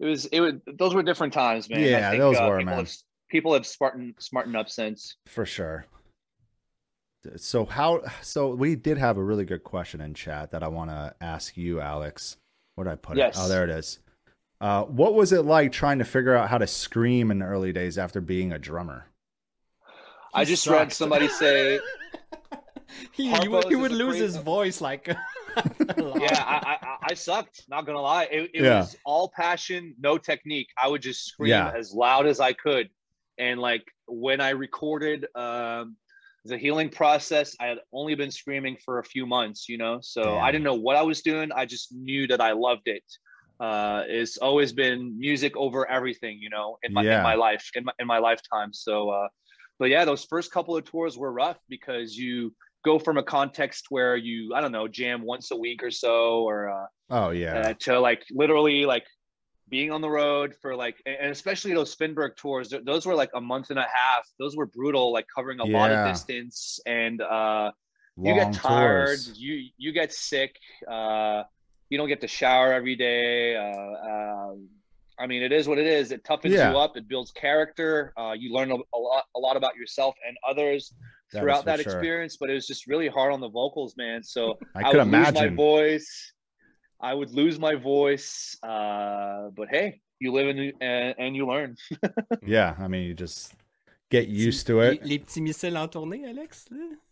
it 0.00 0.06
was 0.06 0.26
it 0.26 0.40
was 0.40 0.54
those 0.78 0.94
were 0.94 1.02
different 1.02 1.32
times, 1.32 1.70
man. 1.70 1.78
I 1.80 1.82
Yeah, 1.82 2.10
think, 2.10 2.20
those 2.20 2.36
uh, 2.36 2.46
were, 2.48 2.58
people 2.58 2.64
man. 2.74 2.84
Have, 2.84 2.92
people 3.30 3.54
have 3.54 3.66
smartened 3.66 4.14
smartened 4.18 4.56
up 4.56 4.68
since. 4.68 5.16
for 5.26 5.46
sure. 5.46 5.86
So 7.36 7.64
how? 7.64 8.02
So 8.22 8.54
we 8.54 8.76
did 8.76 8.98
have 8.98 9.16
a 9.16 9.22
really 9.22 9.44
good 9.44 9.64
question 9.64 10.00
in 10.00 10.14
chat 10.14 10.50
that 10.52 10.62
I 10.62 10.68
want 10.68 10.90
to 10.90 11.14
ask 11.20 11.56
you, 11.56 11.80
Alex. 11.80 12.36
Where 12.74 12.84
did 12.84 12.92
I 12.92 12.96
put 12.96 13.16
Yes. 13.16 13.36
it? 13.36 13.40
Oh, 13.40 13.48
there 13.48 13.64
it 13.64 13.70
is. 13.70 14.00
Uh, 14.60 14.84
what 14.84 15.14
was 15.14 15.32
it 15.32 15.42
like 15.44 15.72
trying 15.72 15.98
to 15.98 16.04
figure 16.04 16.34
out 16.34 16.48
how 16.48 16.58
to 16.58 16.66
scream 16.66 17.30
in 17.30 17.40
the 17.40 17.44
early 17.46 17.72
days 17.72 17.98
after 17.98 18.20
being 18.20 18.52
a 18.52 18.58
drummer? 18.58 19.06
I 20.36 20.40
He 20.44 20.46
just 20.46 20.66
read 20.66 20.92
somebody 20.92 21.28
say, 21.28 21.80
he, 23.12 23.28
he 23.28 23.48
would, 23.48 23.64
he 23.68 23.74
would 23.74 23.92
lose 23.92 24.18
his 24.18 24.36
voice 24.36 24.80
like. 24.80 25.08
"Yeah, 25.98 26.44
I, 26.46 26.76
I, 26.82 26.96
I 27.10 27.14
sucked. 27.14 27.64
Not 27.68 27.86
gonna 27.86 28.00
lie, 28.02 28.24
it, 28.24 28.50
it 28.52 28.62
Yeah. 28.62 28.80
was 28.80 28.96
all 29.06 29.32
passion, 29.34 29.94
no 29.98 30.18
technique. 30.18 30.68
I 30.82 30.88
would 30.88 31.00
just 31.00 31.24
scream 31.24 31.50
Yeah. 31.50 31.72
as 31.74 31.94
loud 31.94 32.26
as 32.26 32.38
I 32.38 32.52
could, 32.52 32.90
and 33.38 33.58
like 33.60 33.82
when 34.06 34.40
I 34.42 34.50
recorded 34.50 35.26
um, 35.34 35.96
the 36.44 36.58
healing 36.58 36.90
process, 36.90 37.56
I 37.58 37.66
had 37.66 37.78
only 37.92 38.14
been 38.14 38.30
screaming 38.30 38.76
for 38.84 38.98
a 38.98 39.04
few 39.04 39.24
months, 39.26 39.68
you 39.68 39.78
know, 39.78 39.98
so 40.02 40.22
Damn. 40.24 40.44
I 40.44 40.52
didn't 40.52 40.64
know 40.64 40.74
what 40.74 40.96
I 40.96 41.02
was 41.02 41.22
doing. 41.22 41.50
I 41.52 41.64
just 41.64 41.94
knew 41.94 42.26
that 42.26 42.40
I 42.42 42.52
loved 42.52 42.86
it. 42.86 43.04
Uh, 43.58 44.02
it's 44.06 44.36
always 44.36 44.74
been 44.74 45.18
music 45.18 45.56
over 45.56 45.88
everything, 45.90 46.38
you 46.40 46.50
know, 46.50 46.76
in 46.82 46.92
my 46.92 47.02
Yeah. 47.02 47.16
in 47.16 47.22
my 47.22 47.34
life, 47.36 47.70
in 47.74 47.84
my 47.84 47.92
in 47.98 48.06
my 48.06 48.18
lifetime. 48.18 48.74
So, 48.74 49.08
uh, 49.08 49.28
but 49.78 49.90
yeah, 49.90 50.04
those 50.04 50.24
first 50.24 50.52
couple 50.52 50.76
of 50.76 50.84
tours 50.84 51.16
were 51.16 51.32
rough 51.32 51.58
because 51.68 52.16
you 52.16 52.54
go 52.84 52.98
from 52.98 53.18
a 53.18 53.22
context 53.22 53.86
where 53.90 54.16
you 54.16 54.54
I 54.54 54.60
don't 54.60 54.72
know 54.72 54.88
jam 54.88 55.22
once 55.22 55.50
a 55.50 55.56
week 55.56 55.82
or 55.82 55.90
so, 55.90 56.42
or 56.44 56.70
uh, 56.70 56.86
Oh 57.10 57.30
yeah, 57.30 57.58
uh, 57.58 57.74
to 57.80 58.00
like 58.00 58.24
literally 58.30 58.86
like 58.86 59.04
being 59.68 59.90
on 59.90 60.00
the 60.00 60.08
road 60.10 60.54
for 60.62 60.76
like 60.76 60.96
and 61.06 61.30
especially 61.30 61.74
those 61.74 61.94
Finberg 61.96 62.36
tours 62.36 62.72
those 62.84 63.04
were 63.04 63.14
like 63.14 63.30
a 63.34 63.40
month 63.40 63.70
and 63.70 63.78
a 63.78 63.86
half. 63.92 64.26
Those 64.38 64.56
were 64.56 64.66
brutal 64.66 65.12
like 65.12 65.26
covering 65.34 65.60
a 65.60 65.64
lot 65.64 65.90
of 65.90 66.04
distance 66.04 66.78
and 66.86 67.20
uh 67.20 67.72
you 68.22 68.34
get 68.34 68.52
tired 68.52 69.18
tours. 69.18 69.32
you 69.38 69.68
you 69.76 69.92
get 69.92 70.12
sick 70.12 70.56
uh 70.88 71.42
you 71.90 71.98
don't 71.98 72.08
get 72.08 72.20
to 72.20 72.28
shower 72.28 72.72
every 72.72 72.96
day 72.96 73.56
uh 73.56 74.10
um, 74.10 74.68
I 75.18 75.26
mean, 75.26 75.42
it 75.42 75.52
is 75.52 75.66
what 75.68 75.78
it 75.78 75.86
is. 75.86 76.12
It 76.12 76.24
toughens 76.24 76.50
Yeah. 76.50 76.70
you 76.72 76.78
up. 76.78 76.96
It 76.96 77.08
builds 77.08 77.30
character. 77.32 78.12
Uh, 78.18 78.32
you 78.36 78.52
learn 78.52 78.70
a, 78.70 78.74
a 78.94 78.98
lot, 78.98 79.24
a 79.34 79.38
lot 79.38 79.56
about 79.56 79.76
yourself 79.76 80.14
and 80.26 80.36
others 80.46 80.92
That 81.32 81.38
is 81.38 81.40
throughout 81.42 81.60
for 81.60 81.66
that 81.66 81.80
sure. 81.80 81.92
experience. 81.92 82.36
But 82.38 82.50
it 82.50 82.54
was 82.54 82.66
just 82.66 82.86
really 82.86 83.08
hard 83.08 83.32
on 83.32 83.40
the 83.40 83.48
vocals, 83.48 83.94
man. 83.96 84.22
So 84.22 84.58
I 84.74 84.80
I, 84.80 84.90
could 84.90 84.98
would 84.98 85.04
lose 85.06 85.12
my 85.12 85.28
imagine. 85.28 85.56
voice. 85.56 86.32
I 87.00 87.14
would 87.14 87.30
lose 87.30 87.58
my 87.58 87.74
voice. 87.74 88.56
Uh, 88.62 89.48
but 89.56 89.68
hey, 89.70 90.00
you 90.18 90.32
live 90.32 90.48
and, 90.48 90.72
and, 90.80 91.14
and 91.18 91.36
you 91.36 91.46
learn. 91.46 91.76
Yeah, 92.42 92.74
I 92.78 92.88
mean, 92.88 93.02
you 93.02 93.14
just 93.14 93.54
get 94.10 94.28
used 94.28 94.66
to 94.68 94.80
it. 94.80 95.02
Les, 95.02 95.08
les 95.08 95.18
petits 95.18 95.40
missiles 95.40 95.76
en 95.76 95.88
tournée, 95.88 96.26
Alex. 96.28 96.66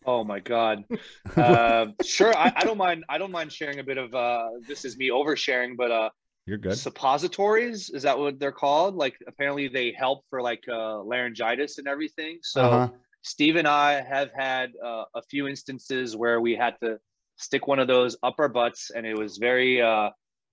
Oh 0.07 0.25
my 0.25 0.41
god. 0.41 0.85
Uh, 1.37 1.87
sure, 2.05 2.35
I, 2.37 2.53
I 2.55 2.65
don't 2.65 2.79
mind. 2.79 3.05
I 3.09 3.19
don't 3.19 3.33
mind 3.33 3.51
sharing 3.53 3.79
a 3.81 3.83
bit 3.85 3.99
of. 3.99 4.15
Uh, 4.15 4.49
this 4.69 4.85
is 4.85 4.97
me 4.97 5.09
oversharing, 5.11 5.77
but 5.77 5.91
uh, 5.91 6.11
You're 6.47 6.59
good. 6.59 6.77
suppositories 6.77 7.89
is 7.91 8.03
that 8.03 8.19
what 8.19 8.39
they're 8.39 8.53
called? 8.53 8.97
Like 8.97 9.17
apparently 9.27 9.69
they 9.69 9.93
help 9.97 10.25
for 10.29 10.43
like 10.43 10.63
uh, 10.69 11.03
laryngitis 11.03 11.79
and 11.79 11.89
everything. 11.89 12.39
So 12.43 12.63
Uh-huh. 12.63 12.89
Steve 13.23 13.57
and 13.57 13.67
I 13.67 14.03
have 14.03 14.31
had 14.37 14.73
uh, 14.85 15.05
a 15.15 15.23
few 15.31 15.49
instances 15.49 16.15
where 16.15 16.43
we 16.43 16.55
had 16.55 16.75
to 16.83 16.99
stick 17.39 17.67
one 17.67 17.79
of 17.79 17.89
those 17.89 18.17
up 18.23 18.35
our 18.39 18.51
butts, 18.51 18.91
and 18.91 19.07
it 19.07 19.17
was 19.19 19.39
very. 19.39 19.81
Uh, 19.81 20.11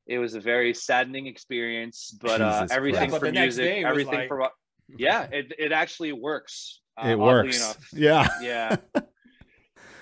it 0.08 0.18
was 0.18 0.34
a 0.36 0.40
very 0.40 0.74
saddening 0.74 1.28
experience, 1.28 2.18
but 2.22 2.42
uh, 2.42 2.62
Jesus 2.62 2.72
everything 2.72 3.10
Christ. 3.10 3.14
Yeah, 3.14 3.20
but 3.20 3.28
for 3.28 3.32
music, 3.42 3.64
day 3.66 3.82
it 3.82 3.84
was 3.84 3.92
everything 3.92 4.20
like- 4.20 4.28
for 4.30 4.50
yeah, 4.98 5.28
it, 5.32 5.52
it 5.60 5.72
actually 5.74 6.14
works. 6.14 6.80
uh, 6.98 7.10
it 7.10 7.20
works. 7.20 7.58
enough. 7.58 7.88
Yeah. 7.94 8.28
Yeah. 8.42 8.76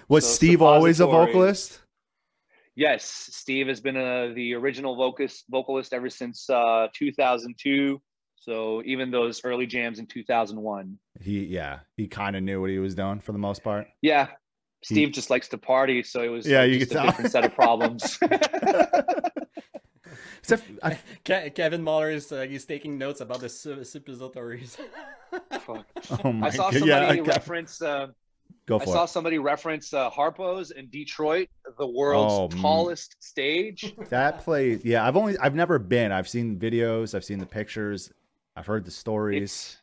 Was 0.08 0.26
So 0.26 0.34
Steve 0.34 0.62
always 0.62 1.00
a 1.00 1.06
vocalist? 1.06 1.80
Yes, 2.80 3.04
Steve 3.34 3.68
has 3.68 3.82
been 3.82 3.98
uh, 3.98 4.32
the 4.34 4.54
original 4.54 4.96
vocalist 4.96 5.44
vocalist 5.50 5.92
ever 5.94 6.10
since 6.10 6.50
uh, 6.50 6.88
2002. 6.96 8.02
So 8.38 8.82
even 8.86 9.12
those 9.12 9.42
early 9.44 9.66
jams 9.66 10.00
in 10.00 10.06
2001. 10.06 10.98
He, 11.20 11.44
yeah, 11.44 11.80
he 11.98 12.08
kind 12.08 12.38
of 12.38 12.44
knew 12.44 12.62
what 12.62 12.70
he 12.70 12.80
was 12.80 12.96
doing 12.96 13.20
for 13.20 13.34
the 13.34 13.38
most 13.38 13.66
part. 13.66 13.88
Yeah, 14.02 14.28
He- 14.80 14.96
Steve 14.96 15.12
just 15.12 15.30
likes 15.30 15.50
to 15.50 15.58
party, 15.58 16.04
so 16.04 16.22
it 16.24 16.30
was 16.30 16.48
Yeah, 16.48 16.62
uh, 16.62 16.64
you 16.64 16.80
just 16.80 16.92
could 16.92 17.00
a 17.00 17.02
tell. 17.02 17.06
different 17.08 17.32
set 17.34 17.44
of 17.44 17.54
problems. 17.54 18.18
Except, 20.40 20.64
I, 20.82 20.94
Ke- 21.26 21.54
Kevin 21.54 21.84
Muller 21.84 22.12
is 22.12 22.32
uh, 22.32 22.44
he's 22.50 22.64
taking 22.66 22.98
notes 22.98 23.20
about 23.20 23.42
the 23.42 23.50
suppositories. 23.50 24.78
Fuck. 25.52 25.86
oh 26.24 26.32
my 26.32 26.48
I 26.48 26.50
saw 26.50 26.72
somebody 26.72 26.88
yeah, 26.88 27.12
okay. 27.12 27.22
reference. 27.24 27.82
Uh, 27.82 28.08
go 28.70 28.78
I 28.80 28.86
for 28.86 28.92
saw 28.92 29.04
it. 29.04 29.08
somebody 29.10 29.40
reference 29.40 29.94
uh, 29.94 30.10
Harpo's 30.10 30.72
in 30.72 30.90
Detroit, 30.90 31.50
the 31.78 31.88
world's 31.88 32.34
Oh, 32.34 32.48
mm. 32.58 32.62
tallest 32.62 33.16
stage. 33.20 33.94
That 34.10 34.40
place, 34.40 34.86
yeah, 34.86 35.06
I've 35.06 35.18
only, 35.18 35.38
I've 35.40 35.56
never 35.56 35.80
been. 35.80 36.12
I've 36.12 36.30
seen 36.30 36.58
videos, 36.58 37.14
I've 37.16 37.26
seen 37.26 37.40
the 37.40 37.46
pictures, 37.46 38.12
I've 38.56 38.66
heard 38.66 38.86
the 38.86 38.92
stories. 38.92 39.42
It's 39.44 39.78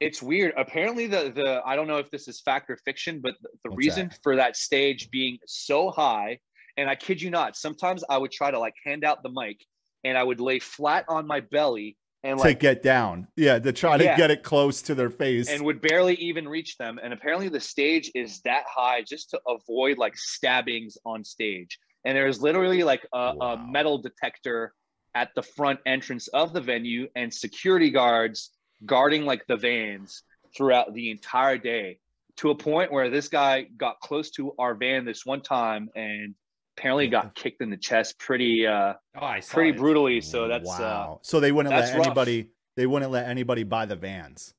it's 0.00 0.22
weird. 0.22 0.52
Apparently, 0.56 1.06
the 1.06 1.32
the 1.34 1.62
I 1.64 1.76
don't 1.76 1.86
know 1.86 1.98
if 1.98 2.10
this 2.10 2.26
is 2.28 2.40
fact 2.40 2.68
or 2.68 2.76
fiction, 2.84 3.20
but 3.22 3.34
the, 3.42 3.48
the 3.64 3.70
reason 3.76 4.08
that? 4.08 4.18
for 4.22 4.34
that 4.36 4.56
stage 4.56 5.08
being 5.10 5.38
so 5.46 5.90
high, 5.90 6.38
and 6.76 6.90
I 6.90 6.96
kid 6.96 7.22
you 7.22 7.30
not, 7.30 7.56
sometimes 7.56 8.02
I 8.10 8.18
would 8.18 8.32
try 8.32 8.50
to 8.50 8.58
like 8.58 8.74
hand 8.84 9.04
out 9.04 9.22
the 9.22 9.30
mic, 9.30 9.64
and 10.02 10.18
I 10.18 10.24
would 10.24 10.40
lay 10.40 10.58
flat 10.58 11.04
on 11.08 11.26
my 11.26 11.40
belly 11.40 11.96
and 12.24 12.40
to 12.40 12.54
get 12.54 12.82
down, 12.82 13.28
yeah, 13.36 13.58
to 13.58 13.72
try 13.72 13.96
to 13.98 14.04
Yeah. 14.04 14.16
get 14.16 14.30
it 14.30 14.42
close 14.42 14.82
to 14.82 14.94
their 14.94 15.10
face. 15.10 15.48
and 15.50 15.62
would 15.64 15.80
barely 15.80 16.14
even 16.16 16.48
reach 16.48 16.76
them. 16.78 16.98
And 17.02 17.12
apparently, 17.12 17.48
the 17.48 17.60
stage 17.60 18.10
is 18.14 18.40
that 18.40 18.64
high 18.66 19.02
just 19.02 19.30
to 19.30 19.40
avoid 19.46 19.98
like 19.98 20.16
stabbings 20.16 20.96
on 21.04 21.22
stage. 21.24 21.78
And 22.04 22.16
there's 22.16 22.40
literally 22.40 22.82
like 22.82 23.06
a, 23.12 23.34
a 23.40 23.56
metal 23.58 23.98
detector 23.98 24.72
at 25.14 25.30
the 25.36 25.42
front 25.42 25.78
entrance 25.86 26.28
of 26.28 26.52
the 26.52 26.60
venue 26.60 27.08
and 27.14 27.32
security 27.32 27.90
guards 27.90 28.50
guarding 28.84 29.24
like 29.24 29.46
the 29.46 29.56
vans 29.56 30.22
throughout 30.56 30.92
the 30.94 31.10
entire 31.10 31.56
day 31.58 31.98
to 32.36 32.50
a 32.50 32.54
point 32.54 32.90
where 32.90 33.10
this 33.10 33.28
guy 33.28 33.62
got 33.76 34.00
close 34.00 34.30
to 34.32 34.52
our 34.58 34.74
van 34.74 35.04
this 35.04 35.24
one 35.24 35.40
time 35.40 35.88
and 35.94 36.34
apparently 36.76 37.08
got 37.08 37.34
kicked 37.34 37.60
in 37.60 37.70
the 37.70 37.76
chest 37.76 38.18
pretty 38.18 38.66
uh 38.66 38.94
Oh, 39.20 39.24
I 39.24 39.40
pretty 39.46 39.70
it. 39.70 39.76
brutally 39.76 40.20
so 40.20 40.48
that's 40.48 40.70
uh 40.70 41.14
so 41.22 41.40
they 41.40 41.52
wouldn't 41.52 41.74
that's 41.74 41.90
let 41.92 41.98
rough. 41.98 42.06
anybody. 42.08 42.48
They 42.76 42.86
wouldn't 42.86 43.12
let 43.12 43.28
anybody 43.28 43.62
buy 43.62 43.86
the 43.86 43.94
vans. 43.96 44.52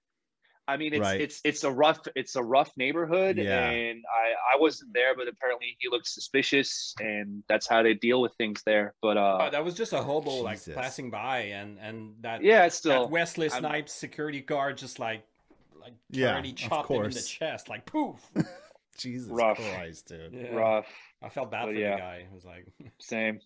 I 0.68 0.78
mean, 0.78 0.94
it's 0.94 1.02
Right. 1.02 1.22
it's 1.22 1.42
it's 1.44 1.64
a 1.64 1.70
rough 1.72 2.00
it's 2.16 2.36
a 2.38 2.42
rough 2.44 2.72
neighborhood, 2.78 3.38
Yeah. 3.38 3.70
and 3.70 4.04
I 4.10 4.56
I 4.56 4.58
wasn't 4.60 4.94
there, 4.94 5.16
but 5.16 5.28
apparently 5.28 5.76
he 5.80 5.90
looked 5.90 6.08
suspicious, 6.08 6.96
and 7.00 7.44
that's 7.48 7.68
how 7.68 7.84
they 7.84 7.94
deal 7.94 8.20
with 8.22 8.34
things 8.36 8.64
there. 8.66 8.96
But 9.02 9.18
uh, 9.18 9.38
Oh, 9.42 9.50
that 9.52 9.64
was 9.64 9.76
just 9.76 9.94
a 9.94 10.02
hobo 10.02 10.42
like 10.42 10.60
passing 10.74 11.12
by, 11.12 11.40
and 11.60 11.78
and 11.80 12.16
that 12.22 12.42
yeah, 12.44 12.66
it's 12.66 12.80
that 12.80 12.90
still 12.90 13.10
Wesley 13.10 13.50
I'm- 13.52 13.60
Snipes 13.60 13.92
security 13.94 14.42
guard 14.42 14.78
just 14.78 14.98
like 14.98 15.24
like 15.80 15.94
Yeah, 16.10 16.32
turned, 16.34 16.46
he 16.48 16.54
chopped 16.54 16.90
him 16.90 17.04
in 17.04 17.12
the 17.12 17.22
chest, 17.22 17.70
like 17.70 17.86
poof. 17.86 18.20
Jesus 18.98 19.30
Rough. 19.30 19.58
Christ, 19.58 20.08
dude. 20.08 20.34
Yeah. 20.34 20.56
rough. 20.56 20.88
I 21.26 21.30
felt 21.30 21.50
bad 21.52 21.66
But 21.66 21.74
for 21.74 21.80
yeah. 21.80 21.96
the 21.96 22.02
guy. 22.02 22.16
It 22.30 22.34
was 22.34 22.46
like, 22.46 22.68
Same 23.00 23.40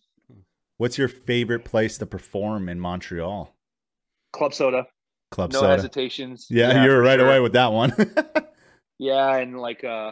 What's 0.77 0.97
your 0.97 1.07
favorite 1.09 1.65
place 1.65 1.97
to 1.97 2.05
perform 2.05 2.69
in 2.69 2.79
Montreal? 2.79 3.53
club 4.31 4.53
soda, 4.53 4.85
Club 5.31 5.51
no 5.51 5.59
Soda. 5.61 5.69
No 5.69 5.75
hesitations. 5.75 6.47
Yeah, 6.49 6.83
you 6.83 6.89
were 6.91 7.01
right 7.01 7.19
sure. 7.19 7.27
away 7.27 7.39
with 7.39 7.53
that 7.53 7.71
one. 7.71 7.93
Yeah, 9.01 9.37
and 9.37 9.57
like 9.57 9.83
uh, 9.85 10.11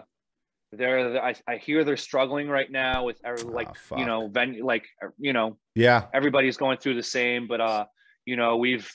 they're 0.72 1.22
I 1.22 1.36
I 1.46 1.58
hear 1.58 1.84
they're 1.84 1.98
struggling 1.98 2.48
right 2.48 2.72
now 2.72 3.04
with 3.04 3.20
uh, 3.26 3.36
like 3.44 3.68
Ah, 3.70 3.74
fuck. 3.76 4.00
you 4.00 4.06
know 4.06 4.30
venue 4.30 4.66
like 4.66 4.86
uh, 5.04 5.10
you 5.18 5.34
know 5.34 5.58
yeah, 5.76 6.06
everybody's 6.14 6.56
going 6.56 6.78
through 6.78 6.96
the 6.96 7.04
same 7.04 7.48
but 7.50 7.60
uh 7.60 7.86
you 8.26 8.38
know 8.38 8.56
we've 8.56 8.90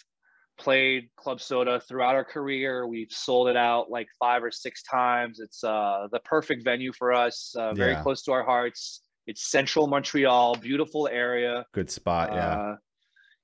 played 0.63 1.09
club 1.17 1.41
soda 1.41 1.81
throughout 1.89 2.15
our 2.15 2.25
career 2.25 2.87
we've 2.87 3.11
sold 3.11 3.49
it 3.49 3.57
out 3.57 3.91
like 3.91 4.07
five 4.19 4.45
or 4.45 4.51
six 4.51 4.83
times 4.85 5.41
it's 5.41 5.65
uh 5.65 6.07
the 6.13 6.21
perfect 6.21 6.63
venue 6.65 6.93
for 6.93 7.13
us 7.13 7.55
uh, 7.59 7.75
very 7.75 7.93
Yeah. 7.93 8.03
close 8.03 8.23
to 8.23 8.33
our 8.33 8.45
hearts 8.45 9.03
it's 9.27 9.51
central 9.51 9.87
montreal 9.89 10.55
beautiful 10.55 11.09
area 11.09 11.65
good 11.73 11.91
spot. 11.91 12.33
Yeah, 12.33 12.53
uh, 12.53 12.77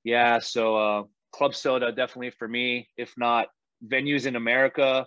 yeah 0.05 0.39
so 0.39 0.77
uh 0.77 1.03
club 1.33 1.55
soda 1.55 1.91
definitely 1.91 2.31
for 2.31 2.47
me 2.49 2.89
if 2.97 3.13
not 3.17 3.49
venues 3.95 4.27
in 4.27 4.37
america 4.37 5.05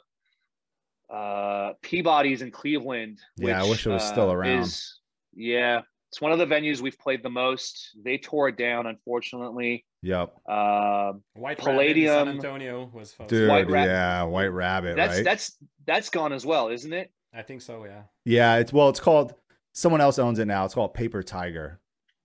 uh 1.14 1.74
peabody's 1.82 2.41
in 2.41 2.51
cleveland 2.51 3.20
Yeah, 3.38 3.62
I 3.64 3.70
wish 3.70 3.86
it 3.86 3.89
was 3.89 4.03
still 4.03 4.30
uh, 4.30 4.34
around. 4.34 4.64
is- 4.64 4.99
yeah 5.34 5.82
it's 6.12 6.22
one 6.22 6.32
of 6.32 6.39
the 6.39 6.45
venues 6.45 6.82
we've 6.82 6.99
played 6.99 7.24
the 7.24 7.30
most 7.30 7.91
they 8.03 8.18
tore 8.18 8.49
it 8.49 8.57
down 8.57 8.88
unfortunately 8.88 9.86
yep, 10.01 10.34
um 10.49 11.22
White 11.34 11.57
Palladium. 11.57 12.14
Rabbit 12.14 12.28
San 12.28 12.36
Antonio 12.36 12.89
was 12.93 13.14
fun. 13.14 13.28
dude. 13.28 13.49
White 13.49 13.70
Rabbit. 13.70 13.89
Yeah, 13.89 14.24
White 14.24 14.47
Rabbit. 14.53 14.95
that's 14.95 15.16
right? 15.16 15.24
that's 15.24 15.57
that's 15.86 16.09
gone 16.09 16.34
as 16.34 16.45
well 16.45 16.70
isn't 16.70 16.93
it 16.93 17.12
I 17.34 17.41
think 17.41 17.62
so. 17.62 17.86
Yeah. 17.86 18.01
yeah. 18.26 18.57
It's 18.57 18.74
well, 18.74 18.89
it's 18.89 18.99
called. 18.99 19.34
Someone 19.74 20.01
else 20.01 20.20
owns 20.20 20.39
it 20.39 20.45
now. 20.45 20.66
It's 20.66 20.74
called 20.74 20.93
Paper 20.93 21.24
Tiger. 21.24 21.80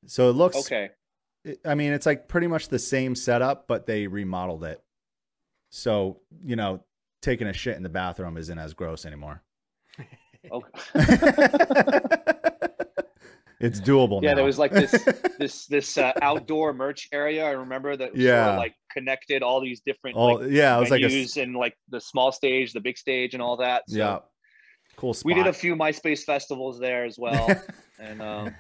So 0.06 0.30
it 0.30 0.32
looks. 0.32 0.56
okay 0.56 0.90
it- 1.44 1.60
I 1.64 1.76
mean, 1.76 1.92
it's 1.92 2.06
like 2.06 2.26
pretty 2.26 2.48
much 2.48 2.68
the 2.68 2.78
same 2.78 3.14
setup, 3.14 3.68
but 3.68 3.86
they 3.86 4.08
remodeled 4.08 4.64
it. 4.64 4.82
So 5.70 6.20
you 6.44 6.56
know, 6.56 6.82
taking 7.22 7.46
a 7.46 7.52
shit 7.52 7.76
in 7.76 7.82
the 7.82 7.88
bathroom 7.88 8.36
isn't 8.36 8.58
as 8.58 8.74
gross 8.74 9.06
anymore. 9.06 9.42
okay 10.50 10.68
it's 13.60 13.80
doable. 13.80 14.22
yeah 14.22 14.30
now. 14.30 14.36
there 14.36 14.44
was 14.44 14.58
like 14.58 14.72
this 14.72 14.92
this 15.38 15.66
this 15.66 15.96
uh, 15.98 16.12
outdoor 16.22 16.72
merch 16.74 17.08
area 17.12 17.44
i 17.46 17.50
remember 17.50 17.96
that 17.96 18.08
sort 18.10 18.18
Yeah. 18.18 18.50
of 18.52 18.58
like 18.58 18.74
connected 18.92 19.42
all 19.42 19.60
these 19.60 19.80
different 19.80 20.16
Oh 20.16 20.26
like, 20.34 20.50
yeah, 20.50 20.76
it 20.76 20.80
was 20.80 20.90
like 20.90 21.02
a 21.02 21.06
venues 21.06 21.40
and 21.42 21.54
like 21.54 21.76
the 21.90 22.00
small 22.00 22.32
stage, 22.32 22.72
the 22.72 22.80
big 22.80 22.96
stage, 22.96 23.34
and 23.34 23.42
all 23.42 23.56
that. 23.58 23.82
So 23.88 23.96
yeah, 23.98 24.18
cool 24.96 25.12
spot. 25.12 25.26
we 25.26 25.34
did 25.34 25.46
a 25.46 25.52
few 25.52 25.76
MySpace 25.76 26.22
festivals 26.24 26.78
there 26.80 27.04
as 27.04 27.18
well. 27.18 27.46
and 27.98 28.22
um, 28.22 28.54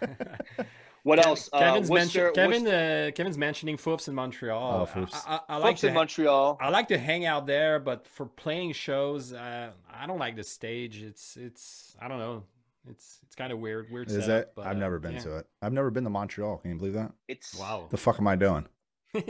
what 1.04 1.18
Kev- 1.18 1.24
else? 1.26 1.48
Uh, 1.52 1.58
Kevin's, 1.60 1.88
Worcester, 1.88 2.20
mention- 2.20 2.34
Kevin, 2.34 2.62
Worcester, 2.64 3.06
uh, 3.08 3.10
Kevin's 3.12 3.38
mentioning 3.38 3.76
Foufs 3.78 4.08
in 4.08 4.14
Montreal. 4.14 4.82
Oh, 4.82 4.86
Foufs. 5.00 5.22
I, 5.26 5.36
I, 5.36 5.40
I 5.48 5.56
like 5.56 5.62
Flips 5.78 5.80
to 5.82 5.86
in 5.88 5.94
Montreal. 5.94 6.58
I 6.60 6.68
like 6.68 6.88
to 6.88 6.98
hang 6.98 7.24
out 7.24 7.46
there, 7.46 7.78
but 7.78 8.06
for 8.06 8.26
playing 8.26 8.72
shows, 8.72 9.32
uh, 9.32 9.70
I 9.90 10.06
don't 10.06 10.18
like 10.18 10.36
the 10.36 10.44
stage. 10.44 11.02
It's 11.02 11.36
it's 11.38 11.96
I 11.98 12.08
don't 12.08 12.18
know. 12.18 12.42
It's 12.88 13.18
it's 13.24 13.34
kind 13.34 13.52
of 13.52 13.58
weird. 13.58 13.90
Weird. 13.90 14.08
Is 14.10 14.24
setup, 14.24 14.42
it? 14.48 14.52
but, 14.56 14.66
I've 14.66 14.76
never 14.76 14.98
been 14.98 15.14
yeah. 15.14 15.20
to 15.20 15.36
it. 15.38 15.46
I've 15.62 15.72
never 15.72 15.90
been 15.90 16.04
to 16.04 16.10
Montreal. 16.10 16.58
Can 16.58 16.70
you 16.72 16.76
believe 16.78 16.94
that? 16.94 17.12
It's 17.28 17.54
Wow. 17.58 17.86
The 17.90 17.96
fuck 17.96 18.18
am 18.18 18.26
I 18.28 18.36
doing? 18.36 18.66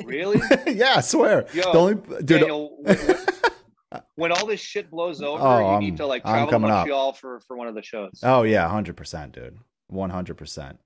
really 0.05 0.41
yeah, 0.67 0.95
I 0.97 1.01
swear. 1.01 1.47
Yo, 1.53 1.63
the 1.73 1.79
only 1.79 1.95
dude. 1.95 2.27
Daniel. 2.41 2.77
when, 2.83 2.97
when- 2.97 3.17
when 4.17 4.33
all 4.33 4.47
this 4.47 4.61
shit 4.61 4.91
blows 4.91 5.23
over, 5.23 5.43
Oh, 5.43 5.59
you 5.61 5.65
I'm- 5.67 5.81
need 5.81 5.97
to 5.99 6.07
like 6.07 6.23
I'm 6.25 6.33
travel 6.33 6.47
to 6.49 6.53
coming 6.53 6.71
up. 6.71 6.77
Montreal 6.79 7.13
for 7.13 7.41
for 7.41 7.57
one 7.57 7.69
of 7.69 7.75
the 7.75 7.83
shows. 7.83 8.21
Oh 8.23 8.43
yeah, 8.43 8.69
hundred 8.69 8.97
percent, 8.97 9.33
dude. 9.33 9.57
One 9.89 10.11
hundred 10.11 10.35
percent. 10.37 10.79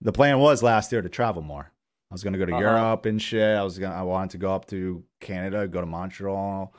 The 0.00 0.12
plan 0.12 0.38
was 0.38 0.62
last 0.62 0.90
year 0.92 1.02
to 1.02 1.08
travel 1.08 1.42
more. 1.42 1.72
I 2.10 2.14
was 2.14 2.24
gonna 2.24 2.38
go 2.38 2.46
to 2.46 2.52
Uh-huh. 2.52 2.60
Europe 2.60 3.06
and 3.06 3.20
shit. 3.22 3.56
I 3.56 3.62
was 3.62 3.78
gonna. 3.78 3.94
I 3.94 4.02
wanted 4.02 4.30
to 4.30 4.38
go 4.38 4.52
up 4.54 4.66
to 4.68 5.04
Canada, 5.20 5.68
go 5.68 5.80
to 5.80 5.86
Montreal, 5.86 6.74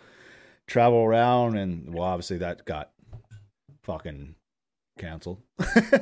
travel 0.68 1.00
around, 1.00 1.58
and 1.58 1.94
well, 1.94 2.04
obviously 2.04 2.38
that 2.40 2.66
got 2.66 2.92
fucking 3.84 4.36
canceled. 5.00 5.42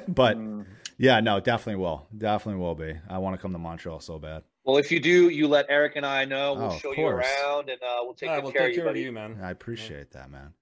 but 0.08 0.38
Mm. 0.38 0.66
yeah, 0.98 1.20
no, 1.22 1.40
definitely 1.40 1.82
will. 1.82 2.08
Definitely 2.18 2.62
will 2.62 2.76
be. 2.76 2.94
I 3.10 3.18
want 3.20 3.36
to 3.36 3.42
come 3.42 3.54
to 3.54 3.60
Montreal 3.60 4.00
so 4.02 4.20
bad. 4.20 4.44
Well, 4.66 4.78
if 4.78 4.92
you 4.92 5.00
do, 5.00 5.30
you 5.30 5.48
let 5.48 5.68
Eric 5.70 5.94
and 5.96 6.06
I 6.06 6.26
know. 6.26 6.54
We'll 6.56 6.64
Oh, 6.64 6.68
of 6.76 6.82
show 6.82 6.92
you 6.94 7.08
around, 7.08 7.70
and 7.70 7.82
uh, 7.82 8.00
we'll 8.02 8.14
take 8.16 8.30
good 8.30 8.44
we'll 8.44 8.52
care 8.52 8.64
take 8.64 8.72
of 8.72 8.76
you, 8.76 8.82
care 8.84 8.92
of 8.92 8.98
you, 8.98 9.12
man. 9.14 9.40
I 9.42 9.52
appreciate 9.52 10.12
that, 10.12 10.30
man. 10.30 10.54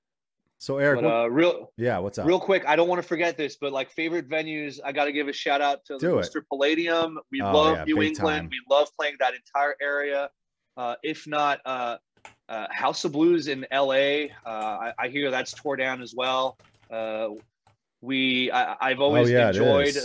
So 0.60 0.78
Eric, 0.78 1.02
But 1.02 1.06
what- 1.06 1.14
uh, 1.14 1.28
real 1.28 1.72
yeah, 1.78 1.98
what's 1.98 2.18
up? 2.20 2.28
real 2.28 2.40
quick, 2.40 2.64
I 2.68 2.76
don't 2.76 2.88
want 2.88 3.02
to 3.02 3.08
forget 3.08 3.36
this, 3.38 3.58
but 3.60 3.72
like 3.74 3.90
favorite 3.92 4.30
venues, 4.30 4.80
I 4.86 4.92
got 4.92 5.06
to 5.06 5.12
give 5.12 5.28
a 5.28 5.34
shout 5.34 5.62
out 5.62 5.84
to 5.86 5.98
Do 5.98 6.20
it. 6.20 6.26
Mr. 6.32 6.42
Palladium. 6.48 7.18
We 7.32 7.42
Oh, 7.42 7.52
love 7.52 7.76
yeah, 7.78 7.84
New 7.86 8.02
England. 8.02 8.16
time. 8.18 8.50
We 8.52 8.62
love 8.70 8.88
playing 8.98 9.16
that 9.20 9.34
entire 9.34 9.76
area. 9.82 10.30
Uh, 10.78 10.96
if 11.04 11.26
not, 11.28 11.60
uh, 11.66 11.98
uh, 12.48 12.68
House 12.72 13.04
of 13.06 13.12
Blues 13.12 13.48
in 13.48 13.66
LA. 13.72 14.28
Uh, 14.46 14.48
I, 14.48 14.94
I 15.00 15.08
hear 15.10 15.30
that's 15.32 15.52
tore 15.54 15.76
down 15.78 16.02
as 16.02 16.14
well. 16.16 16.58
We, 18.02 18.52
I, 18.52 18.76
I've 18.82 19.00
always 19.00 19.30
Oh, 19.30 19.32
yeah, 19.34 19.48
enjoyed. 19.50 19.96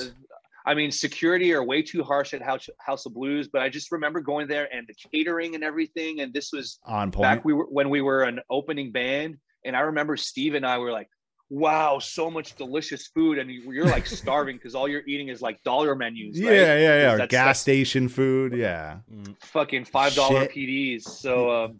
I 0.66 0.74
mean, 0.74 0.90
security 0.90 1.52
are 1.54 1.64
way 1.64 1.82
too 1.82 2.02
harsh 2.02 2.34
at 2.34 2.42
House, 2.42 2.68
House 2.78 3.06
of 3.06 3.14
Blues, 3.14 3.48
but 3.48 3.62
I 3.62 3.68
just 3.68 3.90
remember 3.90 4.20
going 4.20 4.46
there 4.46 4.68
and 4.74 4.86
the 4.86 4.94
catering 5.10 5.54
and 5.54 5.64
everything. 5.64 6.20
And 6.20 6.32
this 6.34 6.52
was 6.52 6.78
On 6.84 7.10
point. 7.10 7.22
back 7.22 7.44
we 7.44 7.52
were 7.54 7.64
when 7.64 7.88
we 7.90 8.02
were 8.02 8.24
an 8.24 8.40
opening 8.50 8.92
band, 8.92 9.38
and 9.64 9.74
I 9.74 9.80
remember 9.80 10.16
Steve 10.16 10.54
and 10.54 10.66
I 10.66 10.76
were 10.78 10.92
like, 10.92 11.08
"Wow, 11.48 11.98
so 11.98 12.30
much 12.30 12.56
delicious 12.56 13.06
food!" 13.08 13.38
And 13.38 13.50
you- 13.50 13.72
you're 13.72 13.86
like 13.86 14.06
starving 14.22 14.56
because 14.56 14.74
all 14.74 14.86
you're 14.86 15.02
eating 15.06 15.28
is 15.28 15.40
like 15.40 15.62
dollar 15.64 15.94
menus. 15.96 16.38
yeah, 16.38 16.48
right? 16.50 16.56
yeah, 16.56 16.74
yeah. 16.76 16.92
Or 17.14 17.16
That's- 17.16 17.28
gas 17.28 17.40
that's- 17.40 17.60
station 17.60 18.08
food. 18.08 18.52
Yeah. 18.54 18.98
Mm. 19.12 19.42
fucking 19.42 19.86
five 19.86 20.14
dollar 20.14 20.44
PDs. 20.46 21.02
So 21.04 21.50
um, 21.64 21.76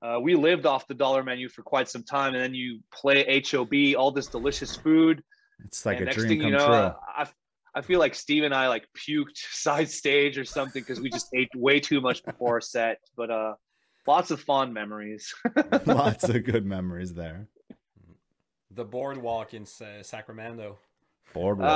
uh, 0.00 0.20
we 0.20 0.36
lived 0.36 0.64
off 0.64 0.86
the 0.86 0.94
dollar 0.94 1.24
menu 1.24 1.48
for 1.48 1.62
quite 1.62 1.88
some 1.88 2.04
time, 2.04 2.34
and 2.34 2.42
then 2.42 2.54
you 2.54 2.78
play 2.92 3.42
HOB, 3.50 3.96
all 3.98 4.12
this 4.12 4.28
delicious 4.28 4.76
food, 4.76 5.22
It's 5.64 5.84
like 5.86 5.98
and 5.98 6.02
a 6.02 6.06
next 6.06 6.16
dream 6.18 6.28
thing 6.28 6.38
come 6.40 6.46
you 6.52 6.56
know, 6.58 6.66
true. 6.66 6.74
I 7.16 7.26
I 7.74 7.80
feel 7.80 7.98
like 7.98 8.14
Steve 8.14 8.44
and 8.44 8.54
I 8.54 8.68
like 8.68 8.86
puked 8.94 9.36
side 9.52 9.88
stage 9.90 10.38
or 10.38 10.44
something 10.44 10.82
because 10.82 11.00
we 11.00 11.10
just 11.10 11.28
ate 11.34 11.48
way 11.54 11.80
too 11.80 12.00
much 12.00 12.24
before 12.24 12.54
our 12.54 12.60
set. 12.60 12.98
But 13.16 13.30
uh, 13.30 13.54
lots 14.06 14.30
of 14.30 14.40
fond 14.40 14.74
memories. 14.74 15.34
Lots 15.86 16.24
of 16.28 16.44
good 16.44 16.66
memories 16.66 17.14
there. 17.14 17.48
The 18.70 18.84
boardwalk 18.84 19.54
in 19.54 19.66
Sa- 19.66 20.02
Sacramento. 20.02 20.78
Boardwalk. 21.34 21.68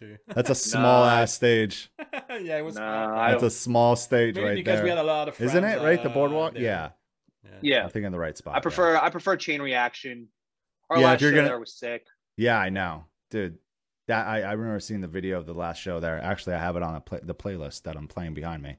Uh, 0.00 0.04
That's 0.28 0.50
a 0.50 0.54
small 0.54 1.04
nah. 1.04 1.20
ass 1.20 1.32
stage. 1.32 1.90
yeah, 2.40 2.58
it 2.58 2.64
was. 2.64 2.76
Nah, 2.76 3.30
That's 3.30 3.42
a 3.42 3.50
small 3.50 3.96
stage 3.96 4.34
Maybe 4.36 4.46
right 4.46 4.54
because 4.56 4.76
there. 4.76 4.84
we 4.84 4.88
had 4.90 4.98
a 4.98 5.02
lot 5.02 5.28
of. 5.28 5.38
Isn't 5.40 5.64
it 5.64 5.82
right? 5.82 6.02
The 6.02 6.10
uh, 6.10 6.14
boardwalk. 6.14 6.54
there. 6.54 6.62
Yeah. 6.62 6.88
yeah, 7.60 7.84
I 7.84 7.88
think 7.88 8.06
in 8.06 8.12
the 8.12 8.18
right 8.18 8.36
spot. 8.36 8.54
I 8.54 8.56
yeah. 8.56 8.60
prefer 8.60 8.96
I 8.96 9.10
prefer 9.10 9.36
chain 9.36 9.60
reaction. 9.60 10.28
Our 10.90 10.96
Yeah, 10.98 11.02
if 11.02 11.06
last 11.06 11.20
you're 11.22 11.30
show 11.32 11.36
gonna- 11.36 11.48
there 11.48 11.58
was 11.58 11.74
sick. 11.74 12.06
Yeah, 12.36 12.58
I 12.58 12.68
know, 12.70 13.04
dude. 13.30 13.58
That 14.06 14.26
I, 14.26 14.42
I 14.42 14.52
remember 14.52 14.80
seeing 14.80 15.00
the 15.00 15.08
video 15.08 15.38
of 15.38 15.46
the 15.46 15.54
last 15.54 15.80
show 15.80 15.98
there. 15.98 16.22
Actually, 16.22 16.56
I 16.56 16.58
have 16.58 16.76
it 16.76 16.82
on 16.82 16.94
a 16.94 17.00
play, 17.00 17.20
the 17.22 17.34
playlist 17.34 17.82
that 17.84 17.96
I'm 17.96 18.06
playing 18.06 18.34
behind 18.34 18.62
me. 18.62 18.76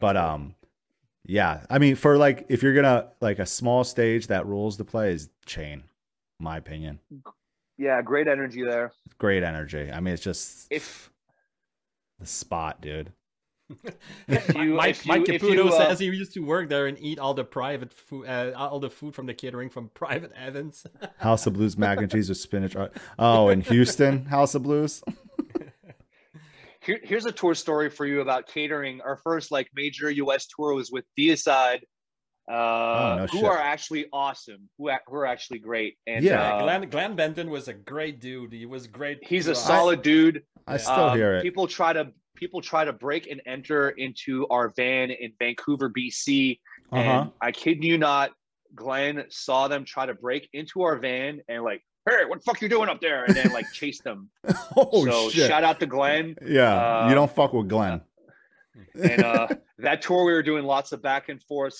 But 0.00 0.16
um, 0.16 0.54
yeah. 1.26 1.64
I 1.68 1.78
mean, 1.78 1.94
for 1.94 2.16
like 2.16 2.46
if 2.48 2.62
you're 2.62 2.74
gonna 2.74 3.08
like 3.20 3.38
a 3.38 3.46
small 3.46 3.84
stage 3.84 4.28
that 4.28 4.46
rules 4.46 4.76
the 4.78 4.84
play 4.84 5.12
is 5.12 5.28
chain, 5.44 5.84
my 6.38 6.56
opinion. 6.56 7.00
Yeah, 7.76 8.00
great 8.02 8.28
energy 8.28 8.62
there. 8.62 8.92
Great 9.18 9.42
energy. 9.42 9.90
I 9.90 10.00
mean, 10.00 10.14
it's 10.14 10.22
just 10.22 10.68
If 10.70 11.10
the 12.18 12.26
spot, 12.26 12.80
dude. 12.80 13.12
If 14.28 14.54
you- 14.54 14.74
Mike, 14.74 14.90
if 14.90 15.06
you- 15.06 15.12
Mike 15.12 15.24
Caputo 15.24 15.54
you, 15.54 15.68
uh, 15.68 15.88
says 15.88 15.98
he 15.98 16.06
used 16.06 16.34
to 16.34 16.40
work 16.40 16.68
there 16.68 16.86
and 16.86 16.98
eat 17.00 17.18
all 17.18 17.34
the 17.34 17.44
private 17.44 17.92
food, 17.92 18.26
uh, 18.26 18.52
all 18.56 18.78
the 18.80 18.90
food 18.90 19.14
from 19.14 19.26
the 19.26 19.34
catering 19.34 19.68
from 19.70 19.88
private 19.94 20.32
Evans. 20.36 20.86
House 21.18 21.46
of 21.46 21.54
Blues 21.54 21.76
mac 21.78 21.98
and 21.98 22.10
cheese 22.10 22.28
with 22.28 22.38
spinach. 22.38 22.76
Oh, 23.18 23.48
in 23.48 23.60
Houston, 23.62 24.24
House 24.26 24.54
of 24.54 24.62
Blues. 24.62 25.02
Here, 26.80 26.98
here's 27.04 27.26
a 27.26 27.32
tour 27.32 27.54
story 27.54 27.88
for 27.90 28.04
you 28.06 28.22
about 28.22 28.48
catering. 28.48 29.00
Our 29.02 29.16
first 29.16 29.52
like 29.52 29.68
major 29.74 30.10
U.S. 30.10 30.46
tour 30.48 30.74
was 30.74 30.90
with 30.90 31.04
Deicide, 31.16 31.82
uh, 32.50 32.52
Oh, 32.54 33.14
no 33.18 33.26
who 33.30 33.38
shit. 33.38 33.44
are 33.46 33.56
actually 33.58 34.06
awesome, 34.12 34.68
who, 34.78 34.88
a- 34.88 34.98
who 35.06 35.14
are 35.14 35.26
actually 35.26 35.60
great. 35.60 35.96
And 36.08 36.24
Yeah. 36.24 36.56
uh, 36.56 36.62
Glenn 36.62 36.90
Glenn 36.90 37.14
Benton 37.14 37.50
was 37.50 37.68
a 37.68 37.72
great 37.72 38.20
dude. 38.20 38.52
He 38.52 38.66
was 38.66 38.88
great. 38.88 39.24
he's 39.24 39.46
a 39.46 39.52
us. 39.52 39.64
solid 39.64 40.02
dude. 40.02 40.42
I 40.66 40.76
still 40.76 40.94
Um, 40.94 41.16
hear 41.16 41.34
it. 41.36 41.42
People 41.44 41.68
try 41.68 41.92
to 41.92 42.12
people 42.42 42.60
try 42.60 42.84
to 42.84 42.92
break 42.92 43.30
and 43.30 43.40
enter 43.46 43.90
into 43.90 44.46
our 44.50 44.66
van 44.76 45.10
in 45.12 45.32
Vancouver, 45.38 45.88
BC, 45.96 46.58
Uh 46.90 46.96
huh. 46.96 47.00
and 47.02 47.30
I 47.40 47.52
kid 47.52 47.84
you 47.84 47.96
not, 47.98 48.30
Glenn 48.74 49.24
saw 49.28 49.68
them 49.68 49.84
try 49.84 50.06
to 50.06 50.14
break 50.14 50.48
into 50.52 50.82
our 50.82 50.96
van 50.96 51.40
and 51.48 51.62
like, 51.62 51.82
hey, 52.08 52.24
what 52.26 52.38
the 52.40 52.44
fuck 52.44 52.60
you 52.60 52.68
doing 52.68 52.88
up 52.88 53.00
there? 53.00 53.24
And 53.26 53.34
then 53.36 53.52
like 53.52 53.70
chase 53.72 54.00
them. 54.00 54.28
oh 54.76 55.04
so 55.06 55.30
shit. 55.30 55.46
shout 55.48 55.62
out 55.62 55.78
to 55.80 55.86
Glenn. 55.86 56.34
yeah, 56.44 57.04
you 57.06 57.12
uh, 57.12 57.14
don't 57.14 57.30
fuck 57.30 57.52
with 57.52 57.68
Glenn. 57.68 58.00
and 59.10 59.22
uh, 59.22 59.46
that 59.78 60.02
tour 60.02 60.24
we 60.24 60.32
were 60.32 60.42
doing 60.42 60.64
lots 60.64 60.90
of 60.92 61.00
back 61.00 61.28
and 61.28 61.40
forth 61.44 61.78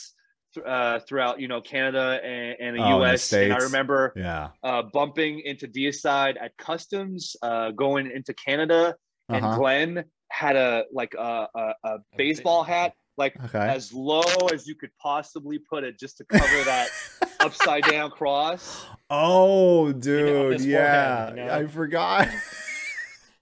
uh, 0.67 0.99
throughout 1.09 1.41
you 1.41 1.49
know 1.49 1.61
canada 1.63 2.21
and, 2.23 2.57
and 2.61 2.77
the 2.77 2.83
Oh, 2.83 3.01
and 3.01 3.03
the 3.03 3.15
us 3.15 3.33
and 3.33 3.53
i 3.55 3.57
remember 3.57 4.13
yeah. 4.15 4.49
uh, 4.63 4.83
bumping 4.93 5.41
into 5.41 5.67
deicide 5.67 6.37
at 6.39 6.55
customs 6.59 7.35
uh, 7.43 7.71
going 7.71 8.11
into 8.11 8.35
canada 8.35 8.95
and 9.31 9.43
Uh-huh. 9.45 9.57
glenn 9.59 10.05
had 10.33 10.57
a 10.57 10.85
like 10.93 11.15
a, 11.15 11.47
a, 11.55 11.75
a 11.85 11.99
baseball 12.17 12.63
hat 12.65 12.95
like 13.19 13.37
Okay. 13.45 13.59
as 13.59 13.93
low 13.93 14.23
as 14.53 14.67
you 14.67 14.75
could 14.75 14.91
possibly 15.01 15.59
put 15.59 15.85
it 15.85 15.99
just 15.99 16.17
to 16.17 16.25
cover 16.25 16.65
that 16.65 16.89
upside 17.41 17.85
down 17.85 18.11
cross 18.11 18.87
Oh, 19.11 19.93
dude, 19.93 20.55
his 20.55 20.67
yeah, 20.67 21.27
forehead, 21.27 21.39
you 21.39 21.45
know? 21.45 21.53
I 21.55 21.67
forgot. 21.67 22.29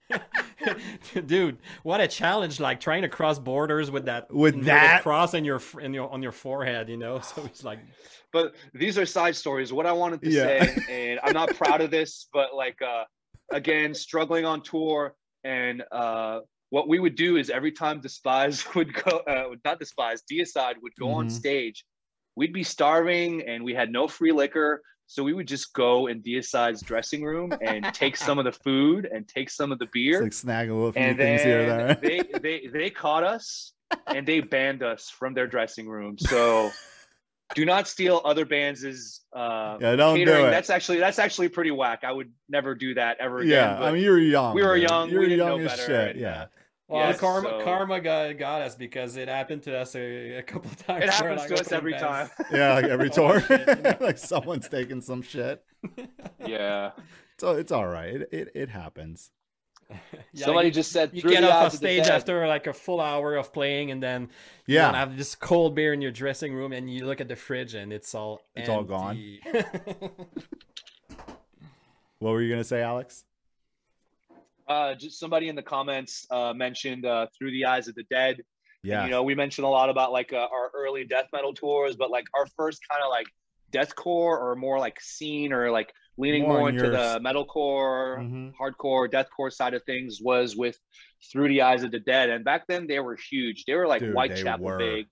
Dude, 1.25 1.57
what 1.83 2.01
a 2.01 2.07
challenge! 2.07 2.59
Like 2.59 2.81
trying 2.81 3.01
to 3.03 3.07
cross 3.09 3.39
borders 3.39 3.89
with 3.89 4.05
that 4.05 4.31
With 4.33 4.65
that? 4.65 5.01
cross 5.01 5.33
in 5.33 5.45
your 5.45 5.61
in 5.81 5.93
your 5.93 6.09
on 6.11 6.21
your 6.21 6.33
forehead, 6.33 6.89
you 6.89 6.97
know. 6.97 7.19
So 7.23 7.45
it's 7.45 7.63
like, 7.63 7.79
but 8.33 8.53
these 8.73 8.97
are 8.97 9.05
side 9.05 9.35
stories 9.35 9.71
what 9.73 9.85
i 9.85 9.91
wanted 9.91 10.21
to 10.23 10.29
Yeah. 10.31 10.43
say 10.43 10.77
and 10.89 11.19
i'm 11.23 11.33
not 11.33 11.53
proud 11.53 11.79
of 11.81 11.91
this 11.91 12.27
but 12.33 12.53
like 12.53 12.81
uh 12.81 13.03
again 13.51 13.93
struggling 13.93 14.45
on 14.45 14.61
tour 14.61 15.15
and 15.43 15.83
uh 15.91 16.39
what 16.71 16.87
we 16.87 16.99
would 16.99 17.15
do 17.15 17.35
is 17.37 17.49
every 17.51 17.71
time 17.71 18.01
despise 18.01 18.65
would 18.75 18.91
go 18.93 19.17
uh, 19.27 19.49
not 19.63 19.77
despise 19.77 20.23
deicide 20.29 20.75
would 20.81 20.95
go 20.99 21.09
on 21.11 21.27
Mhm. 21.27 21.31
stage 21.31 21.85
we'd 22.35 22.53
be 22.53 22.63
starving 22.63 23.43
and 23.47 23.63
we 23.63 23.73
had 23.75 23.91
no 23.91 24.07
free 24.07 24.31
liquor 24.31 24.81
so 25.05 25.21
we 25.23 25.33
would 25.33 25.47
just 25.47 25.73
go 25.73 26.07
in 26.07 26.21
deicide's 26.23 26.81
dressing 26.81 27.21
room 27.23 27.53
and 27.61 27.93
take 27.93 28.15
some 28.15 28.39
of 28.39 28.45
the 28.45 28.51
food 28.65 29.07
and 29.13 29.27
take 29.27 29.49
some 29.49 29.71
of 29.71 29.77
the 29.79 29.85
It's 29.85 29.93
beer 29.93 30.23
like 30.23 30.33
snaggle 30.33 30.75
a 30.75 30.77
little 30.77 30.91
few 30.93 31.01
and 31.03 31.17
things 31.17 31.43
here 31.43 31.65
there. 31.65 31.95
they 32.01 32.23
they 32.41 32.67
they 32.73 32.89
caught 32.89 33.23
us 33.23 33.73
and 34.13 34.25
they 34.25 34.39
banned 34.39 34.81
us 34.81 35.09
from 35.09 35.33
their 35.33 35.47
dressing 35.47 35.87
room 35.87 36.17
so 36.17 36.71
do 37.53 37.65
not 37.65 37.85
steal 37.85 38.21
other 38.23 38.45
bands' 38.45 39.25
uh 39.35 39.75
yeah, 39.81 39.97
don't 39.97 40.15
catering 40.15 40.43
do 40.43 40.47
it. 40.47 40.51
that's 40.51 40.69
actually 40.69 40.99
that's 40.99 41.19
actually 41.19 41.49
pretty 41.49 41.71
whack 41.71 42.05
i 42.05 42.11
would 42.11 42.31
never 42.47 42.73
do 42.73 42.93
that 42.93 43.17
ever 43.19 43.39
again 43.39 43.75
yeah, 43.77 43.85
I 43.87 43.91
mean, 43.91 44.03
you 44.03 44.11
were 44.11 44.17
young. 44.19 44.55
we 44.55 44.63
were 44.63 44.77
young, 44.77 45.09
You 45.09 45.19
we 45.19 45.27
were 45.27 45.35
young 45.35 45.59
as 45.67 45.77
shit. 45.77 46.11
and, 46.11 46.19
Yeah. 46.21 46.43
uh, 46.43 46.45
well, 46.91 47.07
Yes, 47.07 47.19
karma 47.19 47.49
so- 47.49 47.63
karma 47.63 47.99
got, 48.01 48.37
got 48.37 48.61
us 48.61 48.75
because 48.75 49.15
it 49.15 49.27
happened 49.27 49.63
to 49.63 49.77
us 49.77 49.95
a, 49.95 50.37
a 50.39 50.43
couple 50.43 50.69
times. 50.85 51.03
it 51.05 51.09
happens 51.09 51.45
to 51.45 51.53
us 51.55 51.61
opening 51.71 51.77
every 51.77 51.93
time. 51.93 52.29
Yeah, 52.51 52.73
like 52.73 52.85
every 52.85 53.09
Oh, 53.11 53.13
tour, 53.13 53.41
shit, 53.41 53.67
you 53.67 53.75
know? 53.83 53.97
like 53.99 54.17
someone's 54.17 54.67
taking 54.69 55.01
some 55.01 55.21
shit. 55.21 55.63
yeah 56.45 56.91
So 57.39 57.51
it's 57.57 57.71
all 57.71 57.87
right. 57.87 58.15
It 58.15 58.29
it, 58.31 58.47
it 58.53 58.69
happens. 58.69 59.31
Yeah, 60.31 60.45
somebody 60.45 60.69
you, 60.69 60.73
just 60.73 60.91
said 60.93 61.09
you 61.11 61.21
get 61.21 61.43
off 61.43 61.67
a 61.67 61.71
the 61.71 61.75
stage 61.77 62.03
dead. 62.03 62.11
after 62.13 62.47
like 62.47 62.65
a 62.67 62.71
full 62.71 63.01
hour 63.01 63.35
of 63.35 63.51
playing, 63.51 63.91
and 63.91 64.01
then 64.01 64.29
Yeah. 64.65 64.85
don't 64.85 64.93
have 64.95 65.17
this 65.17 65.35
cold 65.35 65.75
beer 65.75 65.91
in 65.91 66.01
your 66.01 66.11
dressing 66.13 66.53
room, 66.53 66.71
and 66.71 66.89
you 66.89 67.05
look 67.05 67.19
at 67.19 67.27
the 67.27 67.35
fridge, 67.35 67.73
and 67.73 67.91
it's 67.91 68.15
all 68.15 68.41
It's 68.55 68.69
all 68.69 68.83
gone. 68.83 69.17
What 72.19 72.31
were 72.31 72.41
you 72.41 72.49
gonna 72.49 72.63
say, 72.63 72.81
Alex? 72.81 73.25
Uh 74.71 74.89
just 75.03 75.19
somebody 75.23 75.47
in 75.51 75.55
the 75.61 75.67
comments 75.75 76.13
uh 76.37 76.53
mentioned 76.65 77.03
uh 77.05 77.25
through 77.35 77.51
the 77.57 77.63
eyes 77.73 77.85
of 77.89 77.95
the 77.99 78.05
dead 78.19 78.35
Yeah. 78.91 79.03
you 79.05 79.11
know 79.13 79.21
we 79.29 79.35
mentioned 79.43 79.65
a 79.71 79.73
lot 79.79 79.89
about 79.95 80.09
like 80.19 80.31
uh, 80.41 80.47
our 80.57 80.67
early 80.81 81.03
death 81.15 81.27
metal 81.35 81.53
tours 81.61 81.93
but 82.01 82.09
like 82.17 82.27
our 82.37 82.47
first 82.59 82.79
kind 82.89 83.01
of 83.05 83.09
like 83.17 83.27
deathcore 83.75 84.35
or 84.45 84.51
more 84.65 84.77
like 84.85 84.97
scene 85.13 85.51
or 85.57 85.63
like 85.79 85.89
leaning 86.23 86.43
More 86.43 86.59
more, 86.59 86.69
into 86.69 86.83
yours. 86.83 86.97
the 86.97 87.07
metalcore 87.27 87.99
Mhm. 88.23 88.45
hardcore 88.59 89.05
deathcore 89.17 89.51
side 89.59 89.73
of 89.77 89.81
things 89.91 90.11
was 90.31 90.47
with 90.63 90.77
through 91.31 91.49
the 91.53 91.61
eyes 91.69 91.81
of 91.85 91.91
the 91.95 92.03
dead 92.13 92.25
and 92.33 92.41
back 92.51 92.61
then 92.71 92.81
they 92.91 92.99
were 93.05 93.17
huge 93.31 93.57
they 93.65 93.75
were 93.79 93.87
like 93.93 94.01
Dude, 94.03 94.13
whitechapel 94.15 94.71
big 94.77 95.05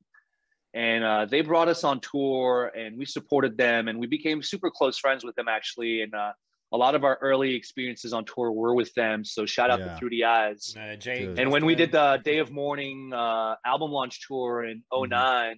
and 0.88 1.02
uh, 1.12 1.24
they 1.32 1.42
brought 1.52 1.68
us 1.74 1.82
on 1.84 2.00
tour 2.12 2.72
and 2.82 2.92
we 3.00 3.06
supported 3.18 3.54
them 3.58 3.82
and 3.90 3.96
we 4.04 4.08
became 4.18 4.40
super 4.54 4.70
close 4.78 4.98
friends 5.04 5.22
with 5.28 5.36
them 5.40 5.48
actually 5.58 5.94
and 6.06 6.14
uh, 6.24 6.32
a 6.72 6.78
lot 6.78 6.94
of 6.96 7.04
our 7.04 7.18
early 7.22 7.56
experiences 7.56 8.14
on 8.14 8.24
tour 8.26 8.52
were 8.52 8.76
with 8.76 8.94
them 8.94 9.24
so 9.26 9.46
shout 9.46 9.70
out 9.72 9.80
Yeah. 9.80 9.86
to 9.94 9.98
through 9.98 10.10
the 10.12 10.26
eyes 10.26 10.76
Uh, 10.78 10.96
Jay, 10.96 11.26
Dude. 11.26 11.40
and 11.40 11.52
when 11.52 11.66
we 11.66 11.74
did 11.76 11.92
the 11.92 12.22
day 12.24 12.38
of 12.40 12.52
mourning 12.52 13.12
uh, 13.14 13.56
album 13.66 13.92
launch 13.92 14.26
tour 14.28 14.64
in 14.66 14.84
9 14.92 15.58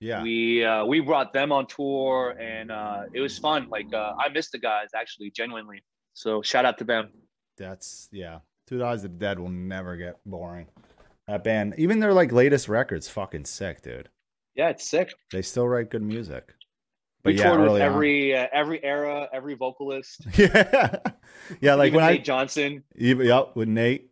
Yeah. 0.00 0.22
we 0.22 0.64
uh, 0.64 0.84
we 0.86 1.00
brought 1.00 1.32
them 1.32 1.52
on 1.52 1.66
tour 1.66 2.36
and 2.40 2.70
uh, 2.70 3.02
it 3.12 3.20
was 3.20 3.38
fun 3.38 3.68
like 3.68 3.92
uh, 3.92 4.14
i 4.18 4.28
missed 4.28 4.52
the 4.52 4.58
guys 4.58 4.88
actually 4.94 5.30
genuinely 5.30 5.82
so 6.14 6.40
shout 6.42 6.64
out 6.64 6.78
to 6.78 6.84
them 6.84 7.10
That's 7.58 8.08
yeah. 8.12 8.38
Two 8.68 8.84
Eyes 8.84 9.04
of 9.04 9.12
the 9.12 9.18
Dead 9.18 9.38
will 9.38 9.48
never 9.50 9.96
get 9.96 10.16
boring. 10.26 10.66
That 11.28 11.44
band, 11.44 11.74
even 11.78 12.00
their 12.00 12.12
like 12.12 12.32
latest 12.32 12.68
records, 12.68 13.08
fucking 13.08 13.44
sick, 13.44 13.80
dude. 13.82 14.08
yeah 14.56 14.70
it's 14.70 14.88
sick 14.88 15.08
They 15.32 15.42
still 15.42 15.68
write 15.68 15.88
good 15.90 16.02
music. 16.02 16.44
But 17.26 17.34
we 17.34 17.38
yeah, 17.40 17.50
toured 17.50 17.72
with 17.72 17.82
every 17.82 18.36
uh, 18.36 18.46
every 18.52 18.82
era, 18.84 19.28
every 19.32 19.54
vocalist. 19.54 20.24
yeah, 20.36 20.98
yeah. 21.60 21.74
Like 21.74 21.88
Even 21.88 21.96
when 21.96 22.06
Nate 22.06 22.20
I 22.20 22.22
Johnson. 22.22 22.84
even 22.94 23.26
yep 23.26 23.56
with 23.56 23.66
Nate. 23.68 24.10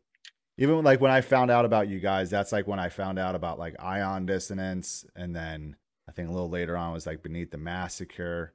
Even 0.59 0.83
like 0.83 1.01
when 1.01 1.13
I 1.13 1.21
found 1.21 1.53
out 1.53 1.65
about 1.65 1.87
you 1.87 2.01
guys, 2.01 2.29
that's 2.29 2.51
like 2.51 2.67
when 2.67 2.81
I 2.81 2.89
found 2.89 3.21
out 3.21 3.37
about 3.37 3.59
like 3.61 3.77
Ion 3.79 4.27
Dissonance, 4.27 5.05
and 5.15 5.35
then 5.35 5.77
I 6.09 6.13
think 6.13 6.29
a 6.29 6.33
little 6.33 6.51
later 6.51 6.77
on 6.77 6.93
was 6.93 7.07
like 7.07 7.23
Beneath 7.23 7.53
the 7.53 7.59
Massacre, 7.59 8.53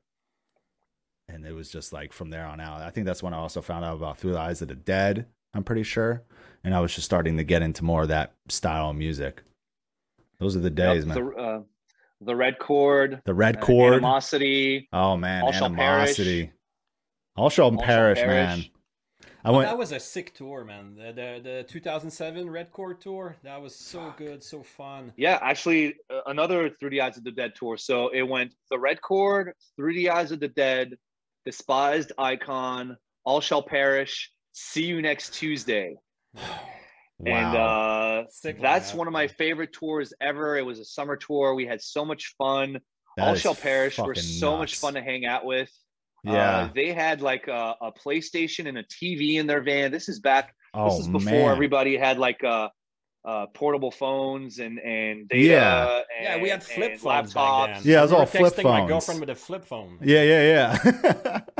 and 1.29 1.45
it 1.45 1.53
was 1.53 1.69
just 1.69 1.93
like 1.93 2.11
from 2.11 2.29
there 2.29 2.45
on 2.45 2.59
out. 2.59 2.81
I 2.81 2.89
think 2.89 3.05
that's 3.05 3.23
when 3.23 3.33
I 3.33 3.37
also 3.37 3.61
found 3.61 3.85
out 3.85 3.95
about 3.95 4.17
Through 4.17 4.33
the 4.33 4.39
Eyes 4.39 4.61
of 4.61 4.67
the 4.67 4.75
Dead. 4.75 5.25
I'm 5.53 5.63
pretty 5.63 5.83
sure, 5.83 6.23
and 6.65 6.75
I 6.75 6.81
was 6.81 6.93
just 6.93 7.05
starting 7.05 7.37
to 7.37 7.43
get 7.45 7.61
into 7.61 7.85
more 7.85 8.01
of 8.01 8.09
that 8.09 8.33
style 8.49 8.89
of 8.89 8.97
music. 8.97 9.41
Those 10.39 10.55
are 10.55 10.59
the 10.59 10.69
days, 10.69 11.05
Yep, 11.05 11.15
man. 11.15 11.25
The, 11.25 11.41
uh, 11.41 11.61
the 12.21 12.35
Red 12.35 12.59
Chord, 12.59 13.21
The 13.25 13.33
Red 13.33 13.57
uh, 13.57 13.61
Chord. 13.61 13.93
Animosity. 13.93 14.87
oh 14.93 15.17
man, 15.17 15.43
All 15.43 15.51
Shall 15.51 15.69
Perish. 15.69 16.19
animosity. 16.19 16.51
All 17.35 17.49
shall 17.49 17.65
All 17.65 17.71
Shall 17.71 17.81
perish, 17.85 18.19
Perish. 18.19 18.27
man. 18.27 18.65
I 19.43 19.49
Oh, 19.49 19.53
went. 19.57 19.69
that 19.69 19.77
was 19.77 19.93
a 19.93 19.99
sick 19.99 20.33
tour, 20.33 20.65
man. 20.65 20.95
The, 20.95 21.13
the 21.13 21.39
the 21.41 21.65
2007 21.69 22.49
Red 22.49 22.71
Chord 22.71 22.99
tour. 22.99 23.37
That 23.43 23.61
was 23.61 23.73
so 23.73 24.13
good, 24.17 24.43
so 24.43 24.61
fun. 24.63 25.13
Yeah, 25.15 25.39
actually, 25.41 25.95
uh, 26.09 26.21
another 26.25 26.69
Through 26.69 26.89
the 26.89 27.01
Eyes 27.01 27.15
of 27.17 27.23
the 27.23 27.31
Dead 27.31 27.53
tour. 27.55 27.77
So 27.77 28.09
it 28.09 28.23
went 28.23 28.53
The 28.69 28.77
Red 28.79 29.01
Chord, 29.01 29.53
Through 29.77 29.93
the 29.93 30.09
Eyes 30.09 30.33
of 30.33 30.41
the 30.41 30.49
Dead, 30.49 30.97
Despised 31.45 32.11
Icon, 32.17 32.97
All 33.23 33.39
Shall 33.39 33.63
Perish, 33.63 34.29
See 34.51 34.85
You 34.85 35.01
Next 35.01 35.33
Tuesday. 35.33 35.95
And 37.25 37.55
uh, 37.55 38.23
that's 38.61 38.93
one 38.93 39.07
of 39.07 39.13
my 39.13 39.27
favorite 39.27 39.73
tours 39.73 40.13
ever. 40.21 40.57
It 40.57 40.65
was 40.65 40.79
a 40.79 40.85
summer 40.85 41.17
tour. 41.17 41.53
We 41.53 41.65
had 41.65 41.81
so 41.81 42.05
much 42.05 42.33
fun. 42.37 42.79
that 43.17 43.27
All 43.27 43.33
is 43.33 43.41
Shall 43.41 43.55
Perish 43.55 43.97
were 43.97 44.15
fucking 44.15 44.23
so 44.23 44.57
much 44.57 44.77
fun 44.77 44.93
to 44.93 45.01
hang 45.01 45.25
out 45.25 45.45
with. 45.45 45.69
Yeah. 46.23 46.57
Uh, 46.57 46.69
they 46.73 46.93
had 46.93 47.21
like 47.21 47.47
a, 47.47 47.75
a 47.81 47.91
PlayStation 47.91 48.67
and 48.67 48.77
a 48.77 48.83
TV 48.83 49.35
in 49.35 49.47
their 49.47 49.61
van. 49.61 49.91
This 49.91 50.09
is 50.09 50.19
back. 50.19 50.53
oh 50.73 50.89
this 50.89 50.99
is 50.99 51.07
before 51.07 51.31
man. 51.31 51.51
everybody 51.51 51.97
had 51.97 52.19
like 52.19 52.43
uh, 52.43 52.69
uh, 53.25 53.47
portable 53.53 53.91
phones 53.91 54.59
and 54.59 54.79
and 54.79 55.27
data. 55.29 55.43
Yeah. 55.43 56.01
Yeah, 56.21 56.41
we 56.41 56.49
had 56.49 56.63
flip 56.63 56.99
phones 56.99 57.33
laptops. 57.33 57.67
back 57.67 57.83
then. 57.83 57.91
Yeah, 57.91 57.99
it 57.99 58.01
was 58.03 58.13
I 58.13 58.17
all 58.17 58.25
flip 58.25 58.53
texting 58.53 58.63
my 58.63 58.79
phones. 58.79 58.89
girlfriend 58.89 59.19
with 59.21 59.29
a 59.29 59.35
flip 59.35 59.65
phone. 59.65 59.97
Yeah, 60.01 60.23
yeah, 60.23 60.77
yeah. 60.83 61.39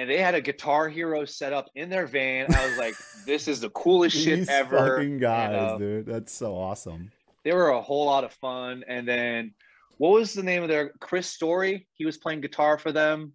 and 0.00 0.08
they 0.10 0.18
had 0.18 0.34
a 0.34 0.40
Guitar 0.40 0.88
Hero 0.88 1.24
set 1.24 1.52
up 1.52 1.68
in 1.74 1.90
their 1.90 2.06
van. 2.06 2.52
I 2.54 2.66
was 2.66 2.78
like, 2.78 2.94
"This 3.26 3.46
is 3.48 3.60
the 3.60 3.70
coolest 3.70 4.16
shit 4.16 4.40
These 4.40 4.48
ever." 4.48 4.96
fucking 4.96 5.18
guys, 5.18 5.48
And, 5.50 5.56
uh, 5.56 5.78
dude. 5.78 6.06
That's 6.06 6.32
so 6.32 6.56
awesome. 6.56 7.12
They 7.44 7.52
were 7.52 7.68
a 7.70 7.80
whole 7.80 8.06
lot 8.06 8.24
of 8.24 8.32
fun. 8.34 8.84
And 8.88 9.06
then, 9.06 9.54
what 9.98 10.10
was 10.12 10.32
the 10.34 10.42
name 10.42 10.62
of 10.62 10.68
their 10.68 10.92
Chris 11.00 11.26
Storey? 11.28 11.86
He 11.94 12.04
was 12.06 12.18
playing 12.18 12.40
guitar 12.40 12.78
for 12.78 12.92
them, 12.92 13.32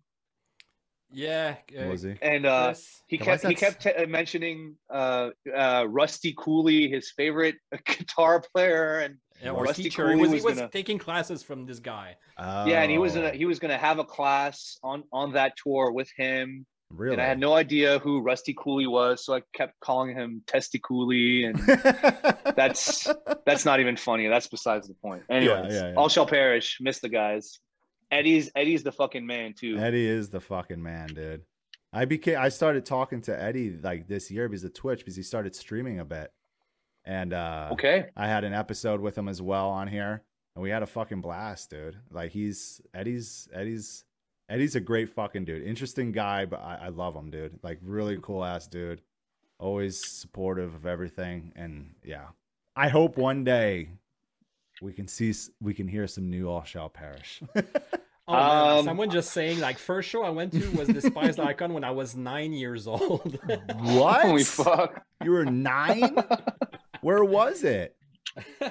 Yeah. 1.12 1.56
What 1.74 1.86
Uh, 1.86 1.90
was 1.90 2.02
he? 2.04 2.16
and 2.22 2.46
uh, 2.46 2.66
Chris. 2.68 3.02
he 3.08 3.18
kept 3.18 3.48
he 3.48 3.56
kept 3.56 3.82
t- 3.84 4.06
mentioning 4.08 4.76
uh, 4.90 5.30
uh, 5.56 5.86
Rusty 5.88 6.34
Cooley, 6.38 6.90
his 6.90 7.12
favorite 7.12 7.56
guitar 7.86 8.42
player, 8.54 9.00
and 9.00 9.18
Yeah, 9.44 9.52
or 9.52 9.64
Rusty 9.64 9.84
teacher. 9.84 10.10
He 10.10 10.16
Cooley 10.16 10.22
was, 10.22 10.30
he 10.30 10.36
was 10.36 10.44
was 10.44 10.56
gonna- 10.56 10.70
taking 10.72 10.98
classes 10.98 11.44
from 11.44 11.66
this 11.66 11.80
guy. 11.80 12.16
yeah, 12.40 12.82
and 12.82 12.92
he 12.92 12.98
was 12.98 13.14
oh. 13.14 13.22
gonna 13.22 13.32
Oh, 13.34 13.38
he 13.38 13.46
was 13.46 13.60
gonna 13.60 13.78
have 13.78 14.00
a 14.00 14.06
class 14.06 14.78
on 14.84 15.04
on 15.12 15.34
that 15.34 15.54
tour 15.62 15.92
with 15.92 16.10
him. 16.16 16.66
really. 16.90 17.14
And 17.14 17.22
I 17.22 17.26
had 17.26 17.40
no 17.40 17.54
idea 17.54 18.00
who 18.00 18.22
Rusty 18.22 18.54
Cooley 18.58 18.88
was, 18.88 19.26
so 19.26 19.36
I 19.36 19.42
kept 19.54 19.80
calling 19.80 20.16
him 20.16 20.42
Testy 20.48 20.80
Cooley, 20.80 21.44
and 21.46 21.58
that's 22.56 23.08
that's 23.46 23.66
not 23.66 23.80
even 23.80 23.98
funny. 23.98 24.28
That's 24.28 24.48
besides 24.48 24.88
the 24.88 24.94
point. 24.94 25.24
Anyways, 25.30 25.74
yeah, 25.74 25.90
yeah. 25.90 25.94
all 25.96 26.10
shall 26.10 26.28
perish. 26.28 26.78
Miss 26.80 27.00
the 27.00 27.10
guys. 27.10 27.60
Eddie's 28.12 28.50
Eddie's 28.56 28.84
the 28.84 28.92
fucking 28.92 29.26
man 29.26 29.54
too. 29.54 29.78
Eddie 29.78 30.08
is 30.08 30.30
the 30.30 30.40
fucking 30.40 30.82
man, 30.82 31.08
dude. 31.08 31.42
I 31.92 32.06
became 32.06 32.38
I 32.38 32.50
started 32.50 32.86
talking 32.86 33.22
to 33.24 33.42
Eddie 33.42 33.78
like 33.82 34.08
this 34.08 34.30
year 34.30 34.48
because 34.48 34.64
of 34.64 34.74
Twitch 34.74 35.00
because 35.00 35.16
he 35.16 35.24
started 35.24 35.56
streaming 35.56 36.00
a 36.00 36.06
bit. 36.06 36.32
And 37.06 37.34
uh 37.34 37.70
Okay. 37.74 38.08
I 38.16 38.28
had 38.28 38.44
an 38.44 38.54
episode 38.54 39.00
with 39.00 39.18
him 39.18 39.28
as 39.28 39.42
well 39.42 39.70
on 39.70 39.88
here, 39.88 40.24
and 40.56 40.64
we 40.64 40.70
had 40.72 40.82
a 40.84 40.88
fucking 40.88 41.22
blast, 41.22 41.70
dude. 41.70 41.98
Like 42.12 42.32
he's 42.32 42.82
Eddie's 42.94 43.48
Eddie's 43.54 44.04
Eddie's 44.50 44.76
a 44.76 44.80
great 44.80 45.10
fucking 45.10 45.46
dude. 45.46 45.64
Interesting 45.64 46.12
guy, 46.12 46.46
but 46.46 46.62
I, 46.62 46.80
I 46.84 46.88
love 46.90 47.16
him, 47.16 47.30
dude. 47.32 47.60
Like 47.64 47.80
really 47.84 48.18
cool 48.22 48.44
ass 48.44 48.68
dude. 48.68 49.02
Always 49.60 50.04
supportive 50.06 50.74
of 50.76 50.86
everything, 50.86 51.54
and 51.56 51.94
yeah. 52.04 52.26
I 52.76 52.90
hope 52.90 53.18
one 53.18 53.44
day 53.46 53.90
we 54.82 54.92
can 54.92 55.08
see 55.08 55.34
we 55.62 55.74
can 55.74 55.88
hear 55.88 56.08
some 56.08 56.30
new 56.30 56.50
All 56.50 56.64
Shall 56.64 56.90
Perish. 56.90 57.42
Oh, 58.28 58.34
man, 58.34 58.78
Um, 58.80 58.86
someone 58.86 59.10
just 59.12 59.30
saying 59.34 59.60
like 59.60 59.78
first 59.78 60.10
show 60.10 60.24
I 60.24 60.32
went 60.32 60.52
to 60.54 60.68
was 60.76 60.88
Despised 60.88 61.40
Icon 61.52 61.76
when 61.76 61.84
I 61.84 61.92
was 61.92 62.16
nine 62.16 62.54
years 62.54 62.88
old. 62.88 63.40
what? 63.76 64.22
Holy 64.26 64.44
fuck. 64.44 65.06
You 65.24 65.30
were 65.30 65.46
nine? 65.46 66.16
Where 67.06 67.24
was 67.24 67.64
it? 67.64 67.96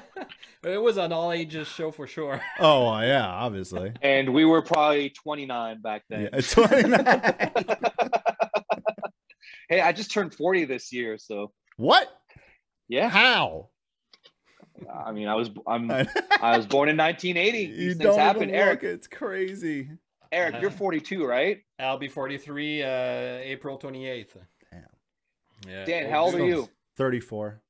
it 0.64 0.82
was 0.82 0.96
an 0.96 1.12
all 1.12 1.30
ages 1.30 1.68
show 1.68 1.92
for 1.92 2.08
sure. 2.08 2.40
Oh 2.58 2.90
well, 2.90 3.06
yeah, 3.06 3.24
obviously. 3.24 3.92
And 4.02 4.34
we 4.34 4.44
were 4.44 4.60
probably 4.60 5.10
29 5.10 5.80
back 5.80 6.02
then. 6.10 6.30
Yeah, 6.32 6.40
29. 6.40 7.04
hey, 9.68 9.80
I 9.80 9.92
just 9.92 10.10
turned 10.10 10.34
40 10.34 10.64
this 10.64 10.92
year, 10.92 11.16
so 11.16 11.52
what? 11.76 12.08
yeah. 12.88 13.08
How? 13.08 13.68
I 14.92 15.12
mean, 15.12 15.28
I 15.28 15.36
was 15.36 15.50
I'm 15.68 15.88
I 15.92 16.56
was 16.56 16.66
born 16.66 16.88
in 16.88 16.96
1980. 16.96 17.66
These 17.66 17.92
things 17.92 17.98
don't 17.98 18.18
happen. 18.18 18.50
Eric, 18.50 18.82
look. 18.82 18.94
It's 18.94 19.06
crazy. 19.06 19.90
Eric, 20.32 20.60
you're 20.60 20.72
42, 20.72 21.24
right? 21.24 21.58
I'll 21.78 21.98
be 21.98 22.08
43 22.08 22.82
uh, 22.82 22.86
April 23.44 23.78
28th. 23.78 24.26
Damn. 24.72 24.82
Yeah. 25.68 25.84
Dan, 25.84 26.10
how 26.10 26.24
old 26.24 26.34
are 26.34 26.44
you? 26.44 26.68
34. 26.96 27.60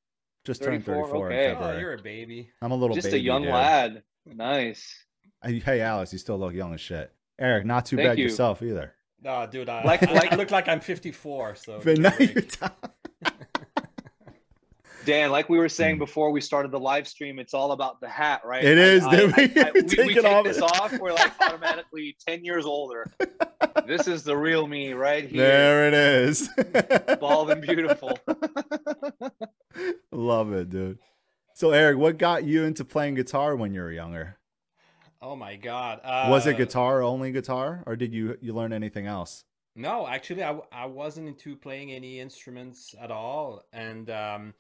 Just 0.44 0.62
turned 0.62 0.84
34, 0.84 1.06
34 1.06 1.26
okay. 1.32 1.50
in 1.52 1.56
Oh, 1.58 1.78
you're 1.78 1.94
a 1.94 1.98
baby. 2.02 2.50
I'm 2.60 2.70
a 2.72 2.76
little 2.76 2.94
Just 2.94 3.12
a 3.12 3.18
young 3.18 3.42
dude. 3.42 3.52
lad. 3.52 4.02
Nice. 4.26 5.04
Hey, 5.42 5.58
Hey, 5.58 5.80
Alex, 5.80 6.12
you 6.12 6.18
still 6.18 6.38
look 6.38 6.52
young 6.54 6.74
as 6.74 6.80
shit. 6.80 7.12
Eric, 7.38 7.64
not 7.64 7.86
too 7.86 7.96
Thank 7.96 8.10
bad 8.10 8.18
you. 8.18 8.24
yourself 8.24 8.62
either. 8.62 8.92
No, 9.22 9.46
dude, 9.50 9.68
I, 9.70 9.82
Like- 9.84 10.02
I, 10.06 10.12
like- 10.12 10.32
I 10.32 10.36
look 10.36 10.50
like 10.50 10.68
I'm 10.68 10.80
54. 10.80 11.54
So 11.56 11.78
But 11.84 11.96
give 11.96 11.98
now 11.98 12.10
me 12.10 12.16
a 12.24 12.28
you 12.28 12.32
break. 12.34 12.50
talk- 12.52 12.94
Dan, 15.04 15.30
like 15.30 15.48
we 15.48 15.58
were 15.58 15.68
saying 15.68 15.96
Mm. 15.96 16.00
before 16.00 16.30
we 16.30 16.40
started 16.40 16.70
the 16.70 16.78
live 16.80 17.06
stream, 17.08 17.38
it's 17.38 17.54
all 17.54 17.72
about 17.72 18.00
the 18.00 18.08
hat, 18.08 18.42
right? 18.44 18.64
It 18.64 18.78
is, 18.78 19.04
I, 19.04 19.16
dude. 19.16 19.34
I, 19.36 19.42
I, 19.66 19.70
we, 19.74 19.82
Take 19.82 19.98
we 20.06 20.12
it 20.18 20.22
take 20.22 20.24
off. 20.24 20.44
this 20.44 20.60
off, 20.60 20.92
we're 20.98 21.12
like 21.12 21.32
automatically 21.40 22.16
10 22.26 22.44
years 22.44 22.64
older. 22.66 23.12
This 23.86 24.06
is 24.08 24.22
the 24.22 24.34
real 24.36 24.66
me 24.66 24.92
right 24.94 25.28
here. 25.28 25.42
there 25.42 25.88
it 25.88 25.94
is. 25.94 26.48
Bald 27.20 27.50
and 27.50 27.60
beautiful. 27.60 28.18
Love 30.12 30.52
it, 30.52 30.70
dude. 30.70 30.98
So, 31.54 31.70
Eric, 31.72 31.98
what 31.98 32.16
got 32.18 32.44
you 32.44 32.64
into 32.64 32.84
playing 32.84 33.14
guitar 33.14 33.56
when 33.56 33.74
you 33.74 33.80
were 33.80 33.92
younger? 33.92 34.38
Oh 35.20 35.36
my 35.36 35.56
God. 35.56 36.00
Uh, 36.04 36.26
Was 36.30 36.46
it 36.46 36.56
guitar 36.56 37.02
only 37.02 37.30
guitar, 37.32 37.82
or 37.86 37.96
did 37.96 38.12
you 38.12 38.36
you 38.40 38.54
learn 38.54 38.72
anything 38.72 39.06
else? 39.06 39.44
No, 39.76 40.06
actually, 40.06 40.44
I, 40.44 40.58
I 40.72 40.86
wasn't 40.86 41.28
into 41.28 41.56
playing 41.56 41.92
any 41.92 42.20
instruments 42.20 42.94
at 43.00 43.10
all. 43.10 43.64
And 43.72 44.08
um, 44.10 44.54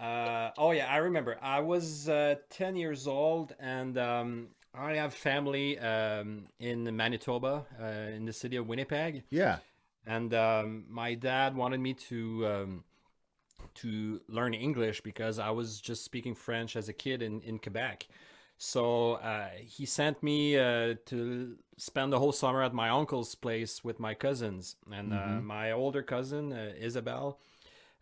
uh, 0.00 0.50
oh 0.58 0.70
yeah, 0.72 0.86
I 0.90 0.98
remember. 0.98 1.38
I 1.42 1.60
was 1.60 2.08
uh, 2.08 2.36
ten 2.48 2.76
years 2.76 3.06
old, 3.06 3.54
and 3.60 3.98
um, 3.98 4.48
I 4.74 4.94
have 4.94 5.12
family 5.14 5.78
um, 5.78 6.46
in 6.58 6.94
Manitoba, 6.96 7.66
uh, 7.80 7.84
in 8.16 8.24
the 8.24 8.32
city 8.32 8.56
of 8.56 8.66
Winnipeg. 8.68 9.24
Yeah. 9.30 9.58
and 10.06 10.32
um, 10.34 10.84
my 10.88 11.14
dad 11.14 11.54
wanted 11.54 11.80
me 11.80 11.94
to 11.94 12.46
um, 12.46 12.84
to 13.74 14.20
learn 14.28 14.54
English 14.54 15.00
because 15.02 15.38
I 15.38 15.50
was 15.50 15.80
just 15.80 16.04
speaking 16.04 16.34
French 16.34 16.76
as 16.76 16.88
a 16.88 16.92
kid 16.92 17.22
in 17.22 17.40
in 17.42 17.58
Quebec. 17.58 18.06
So 18.58 19.14
uh, 19.14 19.48
he 19.58 19.86
sent 19.86 20.22
me 20.22 20.58
uh, 20.58 20.94
to 21.06 21.56
spend 21.78 22.12
the 22.12 22.18
whole 22.18 22.32
summer 22.32 22.62
at 22.62 22.74
my 22.74 22.90
uncle's 22.90 23.34
place 23.34 23.82
with 23.82 23.98
my 23.98 24.14
cousins, 24.14 24.76
and 24.92 25.12
uh, 25.12 25.16
Mhm. 25.16 25.44
my 25.44 25.72
older 25.72 26.02
cousin 26.02 26.52
uh, 26.52 26.72
Isabel. 26.78 27.38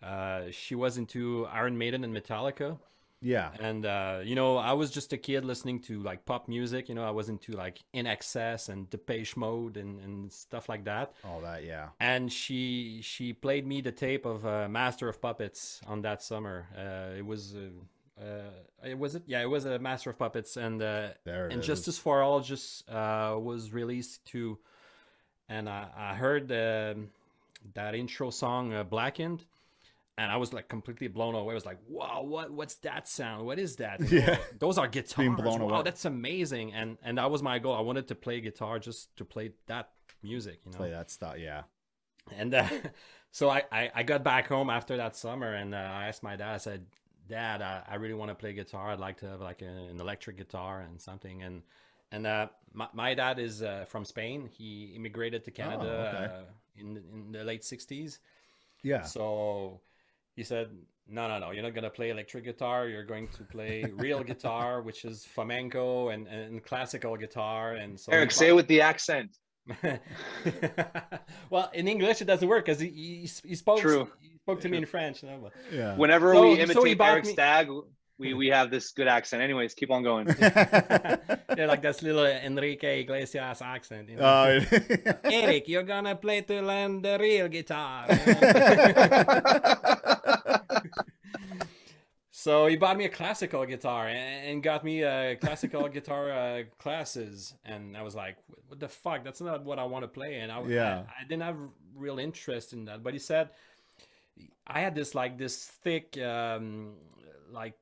Uh, 0.03 0.51
she 0.51 0.74
was 0.74 0.96
into 0.99 1.46
Iron 1.46 1.76
Maiden 1.78 2.05
and 2.05 2.14
Metallica, 2.14 2.78
Yeah. 3.20 3.51
and 3.59 3.84
uh, 3.84 4.20
you 4.22 4.34
know 4.36 4.57
I 4.57 4.72
was 4.74 4.90
just 4.92 5.12
a 5.12 5.16
kid 5.16 5.44
listening 5.44 5.80
to 5.82 6.01
like 6.03 6.24
pop 6.24 6.46
music. 6.49 6.88
You 6.88 6.94
know 6.94 7.05
I 7.05 7.11
was 7.11 7.28
into 7.28 7.53
like 7.53 7.78
INXS 7.94 8.68
and 8.68 8.88
Depeche 8.90 9.36
Mode 9.36 9.76
and, 9.76 10.01
and 10.01 10.32
stuff 10.32 10.68
like 10.68 10.84
that 10.84 11.12
All 11.24 11.40
that, 11.40 11.64
yeah. 11.64 11.88
and 11.99 12.32
she 12.32 13.01
she 13.03 13.32
played 13.32 13.66
me 13.66 13.80
the 13.80 13.92
tape 13.92 14.24
of 14.24 14.46
uh, 14.46 14.68
Master 14.68 15.09
of 15.09 15.20
Puppets 15.20 15.80
on 15.86 16.03
that 16.03 16.22
summer. 16.22 16.66
Uh, 16.76 17.16
it 17.18 17.26
was 17.26 17.55
uh, 17.57 18.22
uh, 18.22 18.51
it 18.86 18.96
was 18.99 19.14
it 19.16 19.22
yeah 19.26 19.42
it 19.42 19.51
was 19.51 19.64
a 19.64 19.78
Master 19.80 20.11
of 20.11 20.18
Puppets 20.18 20.57
and 20.57 20.80
uh, 20.80 21.09
and 21.26 21.61
is. 21.61 21.66
Justice 21.66 21.99
for 21.99 22.22
All 22.22 22.38
just 22.40 22.88
uh, 22.88 23.36
was 23.40 23.72
released 23.72 24.24
too, 24.26 24.59
and 25.49 25.68
I, 25.68 25.88
I 25.96 26.14
heard 26.14 26.53
um 26.53 27.11
that 27.74 27.94
intro 27.96 28.30
song 28.30 28.72
uh, 28.72 28.84
Blackened, 28.84 29.44
and 30.19 30.31
I 30.33 30.37
was 30.37 30.53
like 30.53 30.69
completely 30.69 31.09
blown 31.09 31.35
away. 31.35 31.53
I 31.53 31.55
was 31.55 31.64
like, 31.64 31.79
"Wow, 31.89 32.23
what 32.23 32.51
what's 32.51 32.75
that 32.77 33.09
sound? 33.09 33.47
What 33.47 33.59
is 33.59 33.77
that? 33.77 34.01
Yeah. 34.11 34.37
Oh, 34.39 34.45
those 34.59 34.77
are 34.79 34.89
guitars. 34.89 35.14
Being 35.16 35.37
blown 35.37 35.61
wow, 35.62 35.77
away. 35.77 35.83
that's 35.85 36.05
amazing!" 36.05 36.73
And 36.75 36.99
and 37.03 37.16
that 37.19 37.31
was 37.31 37.43
my 37.43 37.59
goal. 37.59 37.75
I 37.75 37.81
wanted 37.81 38.09
to 38.09 38.14
play 38.14 38.41
guitar 38.41 38.79
just 38.79 39.16
to 39.16 39.25
play 39.25 39.53
that 39.66 39.91
music, 40.23 40.59
you 40.66 40.73
know. 40.73 40.79
Play 40.79 40.91
that 40.91 41.11
stuff. 41.11 41.37
Yeah. 41.39 41.62
And 42.37 42.53
uh, 42.53 42.66
so 43.31 43.49
I, 43.49 43.62
I 43.71 43.91
I 43.95 44.03
got 44.03 44.25
back 44.25 44.49
home 44.49 44.71
after 44.71 44.97
that 44.97 45.16
summer, 45.16 45.55
and 45.55 45.75
uh, 45.75 45.79
I 45.79 46.09
asked 46.09 46.23
my 46.23 46.37
dad. 46.37 46.55
I 46.55 46.59
said, 46.59 46.85
"Dad, 47.29 47.62
I, 47.62 47.83
I 47.89 47.95
really 47.95 48.14
want 48.14 48.31
to 48.31 48.35
play 48.35 48.53
guitar. 48.53 48.91
I'd 48.91 48.99
like 49.01 49.19
to 49.19 49.27
have 49.29 49.41
like 49.41 49.62
a, 49.62 49.66
an 49.91 50.01
electric 50.01 50.37
guitar 50.37 50.81
and 50.81 51.01
something." 51.01 51.43
And 51.43 51.62
and 52.11 52.27
uh, 52.27 52.49
my, 52.73 52.89
my 52.93 53.14
dad 53.14 53.39
is 53.39 53.62
uh, 53.62 53.85
from 53.89 54.05
Spain. 54.05 54.49
He 54.53 54.93
immigrated 54.97 55.45
to 55.45 55.51
Canada 55.53 56.12
Oh, 56.12 56.16
okay. 56.16 56.25
uh, 56.35 56.43
in 56.77 56.97
in 57.12 57.33
the 57.33 57.45
late 57.45 57.62
'60s. 57.62 58.19
Yeah. 58.83 59.03
So 59.03 59.81
he 60.39 60.45
said, 60.45 60.68
"No, 61.09 61.22
no, 61.30 61.36
no. 61.43 61.51
You're 61.53 61.64
not 61.68 61.74
gonna 61.74 61.91
play 61.99 62.09
electric 62.11 62.45
guitar. 62.45 62.86
You're 62.93 63.09
going 63.14 63.28
to 63.39 63.43
play 63.55 63.74
real 64.05 64.22
guitar, 64.22 64.70
which 64.89 65.01
is 65.05 65.24
flamenco 65.34 66.11
and, 66.12 66.22
and 66.28 66.64
classical 66.70 67.16
guitar." 67.24 67.64
And 67.82 67.99
so 68.03 68.12
Eric, 68.12 68.30
say 68.30 68.49
it 68.53 68.57
with 68.61 68.68
the 68.68 68.80
accent. 68.93 69.30
well, 71.51 71.70
in 71.74 71.89
English 71.89 72.22
it 72.22 72.26
doesn't 72.26 72.49
work 72.49 72.64
because 72.66 72.80
he, 72.80 72.89
he 72.89 73.30
he 73.51 73.55
spoke 73.55 73.80
True. 73.80 74.09
he 74.20 74.36
spoke 74.45 74.61
to 74.61 74.68
me 74.68 74.78
in 74.78 74.86
French. 74.86 75.22
Know, 75.22 75.39
but- 75.43 75.53
Yeah. 75.72 75.97
Whenever 75.97 76.32
So- 76.34 76.43
we 76.43 76.61
imitate 76.61 76.99
bought 76.99 77.11
Eric 77.12 77.26
me- 77.26 77.32
Stagg, 77.32 77.68
we, 78.19 78.35
we 78.35 78.49
have 78.49 78.71
this 78.71 78.91
good 78.91 79.09
accent. 79.09 79.43
Anyways, 79.43 79.75
keep 79.75 79.91
on 79.91 80.03
going. 80.03 80.29
yeah, 80.41 81.16
like 81.57 81.83
this 81.83 82.03
little 82.03 82.27
Enrique 82.27 83.03
Iglesias 83.03 83.62
accent. 83.62 84.09
You 84.09 84.16
know? 84.16 84.25
Uh, 84.25 84.61
Eric, 85.25 85.69
you're 85.69 85.85
gonna 85.85 86.16
play 86.16 86.41
to 86.43 86.61
learn 86.61 87.01
the 87.01 87.16
real 87.21 87.49
guitar. 87.49 88.07
so 92.33 92.66
he 92.66 92.77
bought 92.77 92.97
me 92.97 93.05
a 93.05 93.09
classical 93.09 93.64
guitar 93.66 94.09
and, 94.09 94.51
and 94.51 94.62
got 94.62 94.85
me 94.85 95.05
uh, 95.05 95.37
classical 95.37 95.89
guitar 95.89 96.33
uh, 96.33 96.62
classes, 96.79 97.55
and 97.64 97.97
I 97.97 98.03
was 98.03 98.16
like, 98.16 98.37
"What 98.66 98.81
the 98.81 98.89
fuck? 98.89 99.23
That's 99.23 99.41
not 99.41 99.64
what 99.64 99.79
I 99.79 99.85
want 99.85 100.03
to 100.03 100.09
play." 100.09 100.41
And 100.41 100.51
I, 100.51 100.61
Yeah. 100.64 101.05
I, 101.09 101.23
I 101.23 101.29
didn't 101.29 101.43
have 101.43 101.57
real 101.95 102.19
interest 102.19 102.73
in 102.73 102.85
that. 102.87 103.05
But 103.05 103.12
he 103.12 103.21
said 103.21 103.51
I 104.66 104.81
had 104.81 104.95
this 104.95 105.14
like 105.14 105.39
this 105.39 105.64
thick 105.64 106.19
um, 106.19 106.95
like 107.51 107.75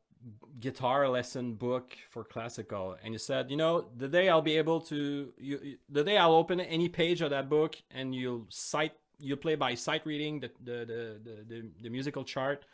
guitar 0.60 1.08
lesson 1.08 1.54
book 1.54 1.96
for 2.10 2.24
classical 2.24 2.96
and 3.02 3.12
you 3.12 3.18
said 3.18 3.50
you 3.50 3.56
know 3.56 3.86
the 3.96 4.08
day 4.08 4.28
i'll 4.28 4.42
be 4.42 4.56
able 4.56 4.80
to 4.80 5.32
you 5.38 5.76
the 5.88 6.02
day 6.02 6.16
i'll 6.16 6.34
open 6.34 6.60
any 6.60 6.88
page 6.88 7.20
of 7.20 7.30
that 7.30 7.48
book 7.48 7.76
and 7.90 8.14
you'll 8.14 8.46
cite 8.48 8.92
you 9.18 9.36
play 9.36 9.54
by 9.54 9.74
sight 9.74 10.04
reading 10.04 10.40
the 10.40 10.50
the, 10.64 10.72
the 10.72 11.20
the 11.24 11.44
the 11.48 11.68
the 11.82 11.88
musical 11.88 12.24
chart 12.24 12.64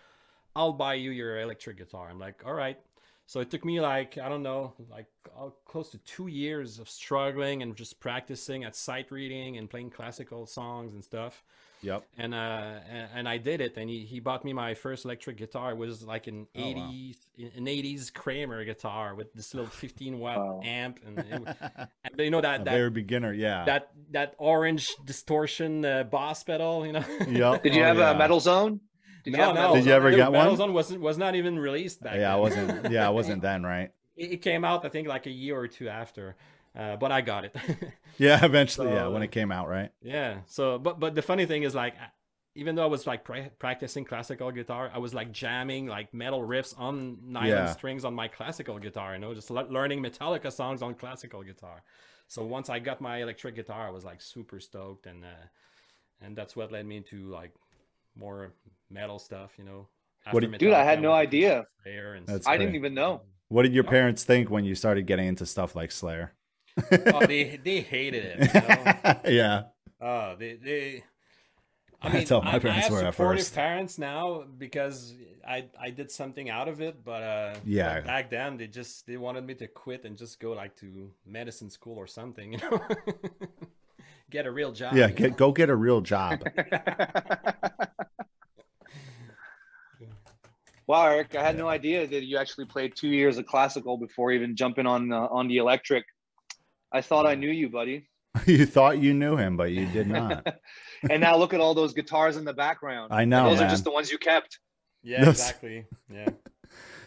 i'll 0.57 0.73
buy 0.73 0.95
you 0.95 1.11
your 1.11 1.41
electric 1.41 1.79
guitar. 1.79 2.09
I'm 2.11 2.19
like 2.19 2.43
all 2.45 2.55
right. 2.55 2.79
So 3.27 3.41
it 3.41 3.51
took 3.51 3.65
me 3.65 3.81
like 3.81 4.19
i 4.19 4.29
don't 4.29 4.43
know 4.43 4.75
like 4.91 5.07
uh, 5.39 5.49
close 5.65 5.89
to 5.91 5.99
two 5.99 6.27
years 6.27 6.79
of 6.79 6.89
struggling 6.89 7.63
and 7.63 7.75
just 7.75 7.99
practicing 8.01 8.65
at 8.65 8.77
sight 8.77 9.11
reading 9.11 9.57
and 9.57 9.71
playing 9.71 9.91
classical 9.91 10.45
songs 10.47 10.93
and 10.93 11.03
stuff 11.03 11.45
yep. 11.83 12.05
and 12.17 12.33
uh 12.35 12.79
and, 12.91 13.09
and 13.15 13.29
I 13.29 13.39
did 13.39 13.61
it 13.61 13.77
and 13.77 13.89
he, 13.91 14.01
he 14.01 14.21
bought 14.21 14.45
me 14.45 14.53
my 14.53 14.75
first 14.75 15.05
electric 15.05 15.37
guitar 15.37 15.73
it 15.73 15.77
was 15.77 16.03
like 16.03 16.27
an 16.27 16.47
Oh, 16.57 16.61
wow. 16.61 16.91
80s 16.93 17.17
an 17.57 17.65
80s 17.67 18.13
Kramer 18.13 18.65
guitar 18.65 19.15
with 19.15 19.33
this 19.35 19.53
little 19.55 19.71
15 19.85 20.19
watt 20.19 20.39
Wow. 20.39 20.61
amp 20.65 21.01
and, 21.07 21.19
it, 21.19 21.27
and 22.05 22.15
you 22.19 22.31
know 22.31 22.39
A 22.39 22.43
that 22.43 22.65
that 22.65 22.71
very 22.73 22.91
beginner. 22.91 23.33
Yeah. 23.33 23.65
that 23.65 23.91
that 24.13 24.35
orange 24.39 24.95
distortion 25.05 25.85
uh, 25.85 26.05
boss 26.05 26.43
pedal 26.45 26.87
you 26.87 26.93
know 26.93 27.05
Yep. 27.29 27.63
Did 27.63 27.75
you 27.75 27.83
Oh, 27.83 27.87
have 27.87 27.99
yeah. 27.99 28.11
a 28.13 28.19
Metal 28.19 28.41
Zone? 28.41 28.81
Did 29.25 29.33
you 29.33 29.37
no 29.37 29.45
have 29.47 29.55
no 29.55 29.61
Metal 29.61 29.75
Did 29.77 29.85
you 29.85 29.91
Zone? 29.91 29.97
ever 29.97 30.11
the 30.11 30.17
get 30.17 30.33
Metal 30.33 30.49
one? 30.49 30.57
Zone 30.57 30.73
wasn't 30.73 31.01
was 31.01 31.19
not 31.19 31.35
even 31.35 31.59
released 31.59 32.03
back 32.03 32.17
Yeah, 32.17 32.31
I 32.31 32.33
then. 32.33 32.41
wasn't. 32.41 32.91
Yeah, 32.93 33.07
I 33.07 33.11
wasn't 33.11 33.43
then, 33.43 33.63
right? 33.63 33.91
it, 34.17 34.33
it 34.33 34.37
came 34.43 34.65
out 34.65 34.85
I 34.85 34.89
think 34.89 35.09
like 35.09 35.27
a 35.27 35.31
year 35.31 35.57
or 35.59 35.69
two 35.69 35.89
after 35.89 36.37
uh, 36.77 36.97
but 36.97 37.13
I 37.13 37.21
got 37.21 37.45
it 37.45 37.55
Yeah, 38.19 38.45
eventually. 38.45 38.93
yeah, 38.93 39.07
when 39.09 39.23
it 39.23 39.31
came 39.31 39.51
out, 39.53 39.69
right? 39.69 39.91
Yeah. 40.03 40.39
So, 40.47 40.79
but 40.79 40.99
but 41.01 41.15
the 41.15 41.23
funny 41.23 41.47
thing 41.47 41.63
is, 41.65 41.75
like, 41.75 41.95
even 42.55 42.75
though 42.75 42.83
I 42.85 42.87
was 42.87 43.07
like 43.07 43.25
pra- 43.25 43.51
practicing 43.59 44.05
classical 44.05 44.51
guitar, 44.51 44.91
I 44.95 44.99
was 44.99 45.15
like 45.15 45.33
jamming 45.33 45.87
like 45.87 46.13
metal 46.13 46.41
riffs 46.43 46.75
on 46.79 47.19
nylon 47.25 47.49
Yeah. 47.49 47.73
strings 47.73 48.05
on 48.05 48.15
my 48.15 48.29
classical 48.29 48.79
guitar. 48.79 49.15
You 49.15 49.21
know, 49.21 49.35
just 49.35 49.51
le- 49.51 49.69
learning 49.71 50.03
Metallica 50.03 50.53
songs 50.53 50.83
on 50.83 50.95
classical 50.95 51.43
guitar. 51.43 51.83
So 52.29 52.45
once 52.45 52.69
I 52.71 52.79
got 52.79 53.01
my 53.01 53.23
electric 53.23 53.55
guitar, 53.57 53.87
I 53.87 53.91
was 53.91 54.05
like 54.05 54.21
super 54.21 54.61
stoked, 54.61 55.07
and 55.07 55.25
uh, 55.25 55.45
and 56.21 56.37
that's 56.37 56.55
what 56.55 56.71
led 56.73 56.87
me 56.87 57.01
to 57.11 57.17
like 57.29 57.53
more 58.17 58.53
metal 58.91 59.19
stuff. 59.19 59.53
You 59.59 59.65
know. 59.65 59.89
What 60.31 60.45
After 60.45 60.53
did- 60.53 60.59
Dude, 60.61 60.73
I 60.75 60.85
had 60.85 61.01
no 61.03 61.11
went 61.13 61.31
to 61.31 61.37
idea. 61.37 61.67
Slayer 61.83 62.15
and 62.15 62.27
That's 62.27 62.47
I 62.47 62.57
didn't 62.57 62.77
even 62.77 62.95
know. 62.95 63.23
What 63.49 63.65
did 63.65 63.75
your 63.75 63.83
parents 63.85 64.23
think 64.25 64.51
when 64.51 64.65
you 64.65 64.75
started 64.75 65.07
getting 65.07 65.27
into 65.27 65.45
stuff 65.47 65.75
like 65.75 65.91
Slayer? 65.91 66.33
Oh, 67.15 67.27
they 67.27 67.61
they 67.63 67.81
hated 67.81 68.25
it. 68.25 68.55
You 68.55 68.61
know? 68.61 69.21
yeah. 69.31 69.63
Oh, 70.01 70.37
they 70.39 70.55
they. 70.55 71.05
I 72.05 72.09
I 72.09 72.13
mean, 72.13 72.27
thought 72.27 72.45
my 72.45 72.55
I, 72.55 72.59
parents 72.59 72.81
I 72.81 72.83
have 72.85 72.93
were 72.93 73.05
at 73.05 73.15
supportive 73.15 73.41
first. 73.43 73.55
parents 73.55 73.99
now 73.99 74.43
because 74.59 75.15
I 75.47 75.67
I 75.81 75.91
did 75.91 76.11
something 76.11 76.51
out 76.51 76.69
of 76.69 76.81
it, 76.81 77.05
but 77.05 77.23
uh, 77.23 77.55
Yeah. 77.65 77.95
but 77.97 78.07
back 78.07 78.31
then 78.31 78.57
they 78.57 78.67
just 78.67 79.07
they 79.07 79.17
wanted 79.17 79.47
me 79.47 79.55
to 79.55 79.69
quit 79.69 80.05
and 80.05 80.17
just 80.17 80.41
go 80.41 80.53
like 80.53 80.75
to 80.77 81.11
medicine 81.25 81.71
school 81.71 81.97
or 81.97 82.09
something, 82.09 82.53
you 82.55 82.59
know, 82.59 82.81
get 84.31 84.47
a 84.47 84.51
real 84.51 84.73
job. 84.73 84.95
Yeah. 84.97 85.11
Get, 85.11 85.37
go 85.37 85.53
get 85.53 85.71
a 85.71 85.77
real 85.77 86.01
job. 86.01 86.43
Wow, 90.89 91.07
Eric, 91.07 91.37
I 91.37 91.43
had 91.43 91.57
no 91.57 91.69
idea 91.69 92.07
that 92.07 92.25
you 92.25 92.37
actually 92.39 92.67
played 92.67 92.95
two 92.97 93.09
years 93.09 93.39
of 93.39 93.47
classical 93.47 93.97
before 93.97 94.33
even 94.33 94.57
jumping 94.57 94.85
on 94.87 95.13
uh, 95.13 95.29
on 95.31 95.47
the 95.49 95.59
electric. 95.59 96.05
I 96.93 97.01
thought 97.01 97.27
I 97.27 97.35
knew 97.35 97.51
you, 97.51 97.69
buddy. 97.69 98.09
you 98.47 98.67
thought 98.67 98.99
you 98.99 99.15
knew 99.15 99.37
him, 99.37 99.57
but 99.57 99.73
you 99.73 99.87
did 99.87 100.07
not. 100.09 100.47
And 101.11 101.21
now 101.21 101.37
look 101.37 101.53
at 101.53 101.59
all 101.59 101.75
those 101.75 101.93
guitars 101.93 102.37
in 102.37 102.45
the 102.45 102.53
background. 102.55 103.13
I 103.13 103.25
know. 103.25 103.49
those 103.49 103.59
man. 103.59 103.67
are 103.67 103.71
just 103.71 103.83
the 103.83 103.91
ones 103.91 104.09
you 104.13 104.19
kept. 104.19 104.61
yeah, 105.03 105.25
Those- 105.25 105.41
exactly. 105.41 105.87
Yeah. 106.09 106.29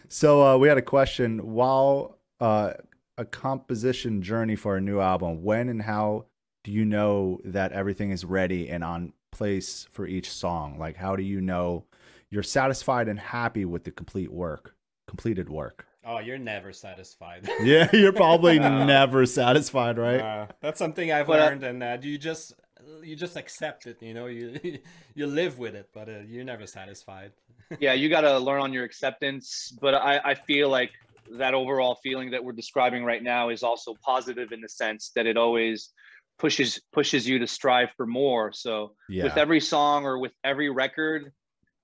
So 0.08 0.46
uh, 0.46 0.56
we 0.56 0.68
had 0.68 0.78
a 0.78 0.82
question. 0.82 1.38
While 1.52 2.18
uh, 2.40 2.74
a 3.18 3.24
composition 3.24 4.22
journey 4.22 4.54
for 4.54 4.76
a 4.76 4.80
new 4.80 5.00
album, 5.00 5.42
when 5.42 5.68
and 5.68 5.82
how 5.82 6.26
do 6.62 6.70
you 6.70 6.84
know 6.84 7.40
that 7.44 7.72
everything 7.72 8.10
is 8.12 8.24
ready 8.24 8.68
and 8.68 8.84
on 8.84 9.12
place 9.32 9.88
for 9.90 10.06
each 10.06 10.30
song? 10.30 10.78
Like, 10.78 10.94
how 10.96 11.16
do 11.16 11.24
you 11.24 11.40
know 11.40 11.86
you're 12.30 12.44
satisfied 12.44 13.08
and 13.08 13.18
happy 13.18 13.64
with 13.64 13.82
the 13.82 13.90
complete 13.90 14.30
work, 14.30 14.76
completed 15.08 15.48
work? 15.48 15.86
Oh, 16.08 16.18
you're 16.20 16.38
never 16.38 16.72
satisfied. 16.72 17.48
Yeah, 17.62 17.88
you're 17.92 18.12
probably 18.12 18.58
No. 18.60 18.84
never 18.84 19.26
satisfied, 19.26 19.98
right? 19.98 20.20
Uh, 20.20 20.46
that's 20.60 20.78
something 20.78 21.10
I've 21.12 21.26
But, 21.26 21.40
uh, 21.40 21.44
learned, 21.46 21.64
and 21.64 21.82
uh, 21.82 21.98
you 22.00 22.16
just 22.18 22.54
you 23.02 23.16
just 23.16 23.36
accept 23.36 23.86
it. 23.86 24.00
You 24.00 24.14
know, 24.14 24.26
you 24.26 24.58
you 25.14 25.26
live 25.26 25.58
with 25.58 25.74
it, 25.74 25.88
but 25.92 26.08
uh, 26.08 26.20
you're 26.28 26.44
never 26.44 26.66
satisfied. 26.66 27.32
yeah, 27.80 27.92
you 27.94 28.08
got 28.08 28.20
to 28.20 28.38
learn 28.38 28.60
on 28.60 28.72
your 28.72 28.84
acceptance. 28.84 29.76
But 29.80 29.94
I, 29.94 30.20
I 30.24 30.34
feel 30.34 30.68
like 30.68 30.92
that 31.38 31.54
overall 31.54 31.96
feeling 32.04 32.30
that 32.30 32.44
we're 32.44 32.52
describing 32.52 33.04
right 33.04 33.22
now 33.22 33.48
is 33.48 33.64
also 33.64 33.94
positive 34.04 34.52
in 34.52 34.60
the 34.60 34.68
sense 34.68 35.10
that 35.16 35.26
it 35.26 35.36
always 35.36 35.90
pushes 36.38 36.80
pushes 36.92 37.28
you 37.28 37.40
to 37.40 37.46
strive 37.48 37.90
for 37.96 38.06
more. 38.06 38.52
So 38.52 38.94
yeah. 39.08 39.24
with 39.24 39.36
every 39.36 39.60
song 39.60 40.04
or 40.04 40.18
with 40.20 40.32
every 40.44 40.70
record, 40.70 41.32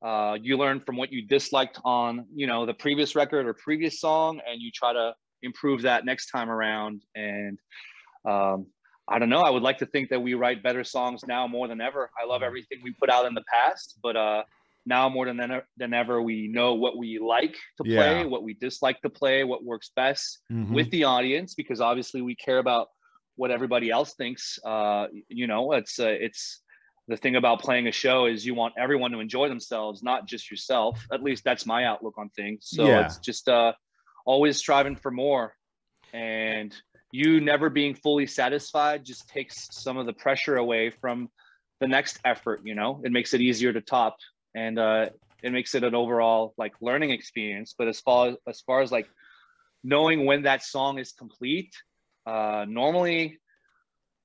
uh, 0.03 0.37
you 0.41 0.57
learn 0.57 0.81
from 0.81 0.97
what 0.97 1.13
you 1.13 1.27
disliked 1.27 1.79
on 1.85 2.27
you 2.35 2.47
know 2.47 2.67
the 2.67 2.75
previous 2.75 3.15
record 3.15 3.47
or 3.47 3.55
previous 3.55 4.01
song, 4.01 4.41
and 4.49 4.61
you 4.61 4.71
try 4.75 4.93
to 4.93 5.15
improve 5.43 5.83
that 5.83 6.05
next 6.05 6.31
time 6.31 6.51
around. 6.51 7.03
And 7.15 7.59
um, 8.25 8.67
I 9.09 9.19
don't 9.19 9.29
know. 9.29 9.41
I 9.43 9.51
would 9.51 9.63
like 9.63 9.79
to 9.79 9.87
think 9.87 10.11
that 10.11 10.21
we 10.21 10.35
write 10.35 10.63
better 10.63 10.85
songs 10.85 11.23
now 11.27 11.47
more 11.49 11.67
than 11.69 11.81
ever. 11.81 12.09
I 12.21 12.27
love 12.27 12.43
everything 12.43 12.79
we 12.83 12.93
put 12.93 13.11
out 13.11 13.27
in 13.27 13.35
the 13.35 13.43
past, 13.53 13.99
but 14.03 14.17
uh, 14.17 14.45
now 14.87 15.09
more 15.09 15.27
than 15.27 15.41
ever, 15.41 15.67
than 15.77 15.93
ever, 15.93 16.23
we 16.23 16.49
know 16.49 16.75
what 16.75 16.97
we 16.97 17.19
like 17.19 17.57
to 17.79 17.85
play, 17.85 18.21
Yeah. 18.21 18.25
what 18.27 18.43
we 18.45 18.55
dislike 18.55 19.01
to 19.03 19.11
play, 19.11 19.45
what 19.45 19.65
works 19.65 19.91
best 19.97 20.41
Mhm. 20.53 20.73
with 20.73 20.91
the 20.91 21.05
audience, 21.05 21.55
because 21.55 21.81
obviously 21.81 22.23
we 22.23 22.37
care 22.37 22.59
about 22.59 22.89
what 23.37 23.51
everybody 23.51 23.91
else 23.91 24.15
thinks. 24.15 24.59
Uh, 24.65 25.07
you 25.29 25.47
know, 25.47 25.73
it's 25.73 25.99
uh, 25.99 26.07
it's 26.07 26.62
the 27.09 27.17
thing 27.17 27.37
about 27.37 27.61
playing 27.61 27.89
a 27.89 27.93
show 27.93 28.27
is 28.27 28.47
you 28.47 28.55
want 28.55 28.75
everyone 28.79 29.11
to 29.11 29.21
enjoy 29.21 29.49
themselves, 29.49 30.03
not 30.03 30.27
just 30.27 30.51
yourself. 30.51 31.05
At 31.13 31.23
least 31.23 31.45
that's 31.45 31.67
my 31.67 31.85
outlook 31.85 32.15
on 32.17 32.29
things. 32.31 32.67
So 32.67 32.87
Yeah. 32.87 33.01
it's 33.01 33.19
just 33.19 33.49
uh, 33.49 33.73
always 34.25 34.57
striving 34.57 34.97
for 34.97 35.11
more, 35.11 35.55
and 36.13 36.75
you 37.11 37.41
never 37.41 37.69
being 37.71 37.95
fully 37.95 38.27
satisfied 38.27 39.05
just 39.05 39.29
takes 39.29 39.69
some 39.73 39.97
of 39.97 40.07
the 40.07 40.13
pressure 40.13 40.57
away 40.57 40.91
from 40.91 41.29
the 41.81 41.89
next 41.89 42.21
effort. 42.25 42.61
You 42.65 42.75
know, 42.75 43.01
it 43.05 43.13
makes 43.13 43.35
it 43.35 43.41
easier 43.41 43.73
to 43.73 43.81
top, 43.81 44.17
and 44.55 44.79
uh, 44.79 45.07
it 45.43 45.53
makes 45.53 45.75
it 45.75 45.83
an 45.83 45.95
overall 45.95 46.55
like 46.57 46.73
learning 46.81 47.11
experience. 47.11 47.75
But 47.77 47.89
as 47.89 48.01
far 48.01 48.35
as 48.47 48.61
far 48.61 48.81
as 48.81 48.93
like 48.93 49.09
knowing 49.83 50.25
when 50.25 50.43
that 50.43 50.63
song 50.63 50.99
is 50.99 51.13
complete, 51.13 51.75
uh, 52.27 52.65
normally 52.69 53.41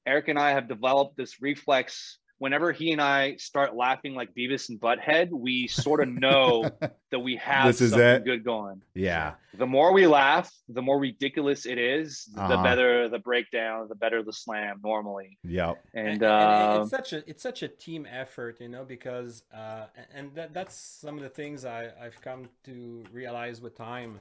Eric 0.06 0.28
and 0.28 0.38
I 0.40 0.52
have 0.52 0.68
developed 0.68 1.18
this 1.18 1.42
reflex 1.42 2.20
whenever 2.40 2.72
he 2.72 2.92
and 2.92 3.02
I 3.02 3.36
start 3.38 3.76
laughing 3.76 4.14
like 4.14 4.34
Beavis 4.36 4.70
and 4.70 4.80
Butthead, 4.80 5.30
we 5.32 5.68
sort 5.68 6.02
of 6.02 6.08
know 6.10 6.70
that 7.12 7.20
we 7.20 7.36
have 7.38 7.66
This 7.68 7.82
is 7.82 7.90
something 7.92 8.08
it. 8.08 8.26
good 8.26 8.44
going. 8.44 8.82
Yeah. 8.94 9.34
The 9.56 9.66
more 9.66 9.92
we 9.92 10.06
laugh, 10.06 10.54
the 10.70 10.82
more 10.84 11.00
ridiculous 11.00 11.66
it 11.66 11.78
is, 11.80 12.26
the 12.36 12.42
Uh-huh. 12.44 12.64
better 12.64 13.10
the 13.10 13.18
breakdown, 13.20 13.88
the 13.90 13.96
better 13.96 14.22
the 14.22 14.34
slam 14.34 14.80
normally. 14.84 15.38
Yep. 15.44 15.84
And, 15.96 16.08
and 16.08 16.24
uh, 16.24 16.80
it's 16.82 16.92
such 16.92 17.14
a 17.14 17.28
it's 17.30 17.42
such 17.42 17.64
a 17.64 17.68
team 17.68 18.06
effort, 18.10 18.62
you 18.62 18.70
know, 18.70 18.84
because 18.86 19.44
uh, 19.54 19.86
and 20.14 20.34
that, 20.36 20.54
that's 20.54 20.76
some 20.76 21.18
of 21.18 21.24
the 21.24 21.30
things 21.30 21.66
I, 21.66 21.90
I've 22.00 22.20
come 22.22 22.50
to 22.66 23.04
realize 23.12 23.62
with 23.62 23.76
time. 23.76 24.20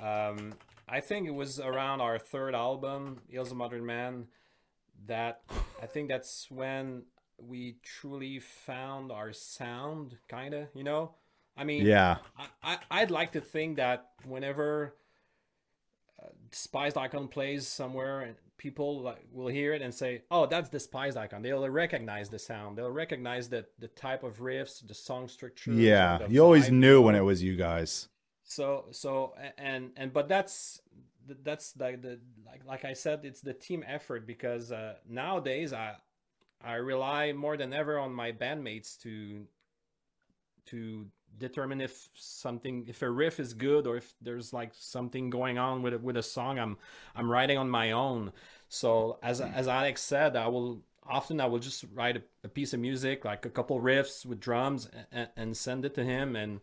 Um, 0.00 0.52
I 0.88 1.00
think 1.00 1.26
it 1.26 1.34
was 1.34 1.58
around 1.58 2.00
our 2.00 2.16
third 2.18 2.54
album, 2.54 3.18
Hills 3.28 3.50
a 3.50 3.56
Modern 3.56 3.84
Man, 3.84 4.26
that 5.06 5.40
I 5.82 5.86
think 5.86 6.08
that's 6.08 6.48
when 6.50 7.02
we 7.38 7.76
truly 7.82 8.38
found 8.38 9.12
our 9.12 9.32
sound, 9.32 10.16
kind 10.28 10.54
of, 10.54 10.68
you 10.74 10.84
know. 10.84 11.14
I 11.56 11.64
mean, 11.64 11.86
Yeah. 11.86 12.18
I, 12.36 12.46
I 12.62 12.78
I'd 12.90 13.10
like 13.10 13.32
to 13.32 13.40
think 13.40 13.76
that 13.76 14.10
whenever 14.24 14.94
uh, 16.22 16.28
Despised 16.50 16.96
Icon 16.98 17.28
plays 17.28 17.66
somewhere, 17.66 18.20
and 18.20 18.36
people 18.58 19.00
like 19.00 19.24
will 19.32 19.48
hear 19.48 19.72
it 19.72 19.82
and 19.82 19.94
say, 19.94 20.22
"Oh, 20.30 20.46
that's 20.46 20.68
Despised 20.68 21.16
Icon." 21.16 21.42
They'll 21.42 21.68
recognize 21.68 22.28
the 22.28 22.38
sound. 22.38 22.76
They'll 22.76 22.90
recognize 22.90 23.48
that 23.50 23.66
the 23.78 23.88
type 23.88 24.22
of 24.22 24.38
riffs, 24.38 24.86
the 24.86 24.94
song 24.94 25.28
structure. 25.28 25.72
Yeah. 25.72 26.26
You 26.28 26.42
always 26.42 26.70
knew 26.70 27.00
when 27.02 27.14
it 27.14 27.20
was 27.20 27.42
you 27.42 27.56
guys. 27.56 28.08
So 28.44 28.86
so 28.90 29.34
and 29.58 29.90
and 29.96 30.12
but 30.12 30.28
that's 30.28 30.80
that's 31.42 31.74
like 31.78 32.02
the 32.02 32.20
like 32.46 32.64
like 32.66 32.84
I 32.84 32.92
said, 32.92 33.24
it's 33.24 33.40
the 33.40 33.54
team 33.54 33.84
effort 33.86 34.26
because 34.26 34.72
uh, 34.72 34.94
nowadays 35.08 35.72
I 35.72 35.96
I 36.62 36.74
rely 36.76 37.32
more 37.32 37.56
than 37.56 37.72
ever 37.72 37.98
on 37.98 38.12
my 38.12 38.32
bandmates 38.32 38.98
to 39.02 39.46
to 40.66 41.06
determine 41.38 41.80
if 41.80 42.08
something 42.14 42.84
if 42.88 43.02
a 43.02 43.10
riff 43.10 43.38
is 43.38 43.52
good 43.52 43.86
or 43.86 43.96
if 43.96 44.14
there's 44.22 44.52
like 44.52 44.70
something 44.74 45.28
going 45.30 45.58
on 45.58 45.82
with 45.82 45.94
a, 45.94 45.98
with 45.98 46.16
a 46.16 46.22
song 46.22 46.58
I'm 46.58 46.76
I'm 47.14 47.30
writing 47.30 47.58
on 47.58 47.68
my 47.70 47.92
own. 47.92 48.32
So 48.68 49.18
as 49.22 49.40
as 49.40 49.68
Alex 49.68 50.02
said, 50.02 50.34
I 50.36 50.48
will 50.48 50.82
often 51.08 51.40
I 51.40 51.46
will 51.46 51.58
just 51.58 51.84
write 51.94 52.16
a, 52.16 52.22
a 52.44 52.48
piece 52.48 52.72
of 52.74 52.80
music 52.80 53.24
like 53.24 53.44
a 53.46 53.50
couple 53.50 53.80
riffs 53.80 54.24
with 54.26 54.40
drums 54.40 54.88
and, 55.12 55.28
and 55.36 55.56
send 55.56 55.84
it 55.84 55.94
to 55.94 56.04
him 56.04 56.36
and 56.36 56.60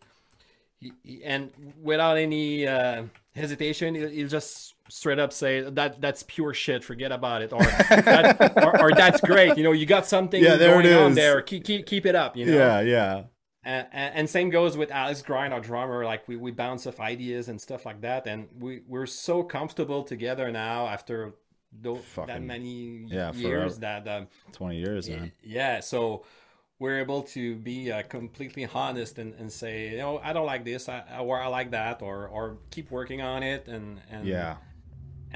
he, 0.78 0.92
he- 1.02 1.24
and 1.24 1.52
without 1.82 2.16
any 2.18 2.66
uh, 2.66 3.04
hesitation, 3.34 3.94
he'll, 3.94 4.28
just 4.28 4.74
straight 4.88 5.18
up 5.18 5.32
say 5.32 5.62
that 5.62 6.00
that's 6.00 6.22
pure 6.24 6.54
shit. 6.54 6.84
Forget 6.84 7.12
about 7.12 7.42
it, 7.42 7.52
or 7.52 7.62
that, 7.64 8.52
or, 8.56 8.80
or 8.80 8.90
that's 8.92 9.20
great. 9.20 9.56
You 9.56 9.64
know, 9.64 9.72
you 9.72 9.86
got 9.86 10.06
something 10.06 10.42
Yeah, 10.42 10.56
there 10.56 10.80
going 10.82 10.94
on 10.94 11.14
there. 11.14 11.42
Keep 11.42 11.64
keep 11.64 11.86
keep 11.86 12.06
it 12.06 12.14
up. 12.14 12.36
You 12.36 12.46
know. 12.46 12.56
Yeah. 12.56 12.80
Yeah. 12.80 13.22
And, 13.66 13.86
and 13.92 14.30
same 14.30 14.50
goes 14.50 14.76
with 14.76 14.90
Alex 14.90 15.22
Grind, 15.22 15.54
our 15.54 15.60
drummer. 15.60 16.04
Like 16.04 16.28
we, 16.28 16.36
we 16.36 16.50
bounce 16.50 16.86
off 16.86 17.00
ideas 17.00 17.48
and 17.48 17.58
stuff 17.58 17.86
like 17.86 18.02
that, 18.02 18.26
and 18.26 18.48
we 18.58 18.82
we're 18.86 19.06
so 19.06 19.42
comfortable 19.42 20.02
together 20.02 20.50
now 20.50 20.86
after 20.86 21.34
tho- 21.80 22.00
that 22.26 22.42
many 22.42 23.06
yeah, 23.08 23.32
years 23.32 23.78
that 23.78 24.06
um, 24.06 24.28
20 24.52 24.76
years, 24.76 25.08
man. 25.08 25.32
yeah, 25.42 25.80
so 25.80 26.24
we're 26.84 27.00
able 27.06 27.22
to 27.36 27.42
be 27.70 27.78
uh, 27.90 28.02
completely 28.18 28.64
honest 28.74 29.18
and, 29.22 29.30
and 29.40 29.48
say, 29.60 29.74
you 29.92 29.96
know, 30.02 30.12
I 30.28 30.30
don't 30.34 30.46
like 30.54 30.64
this, 30.64 30.82
I, 30.88 30.98
I- 31.10 31.20
or 31.28 31.40
I 31.46 31.48
like 31.58 31.70
that, 31.70 31.96
or 32.02 32.28
or 32.36 32.44
keep 32.74 32.90
working 32.98 33.20
on 33.32 33.42
it, 33.42 33.62
and 33.74 33.86
and 34.10 34.22
Yeah. 34.26 34.56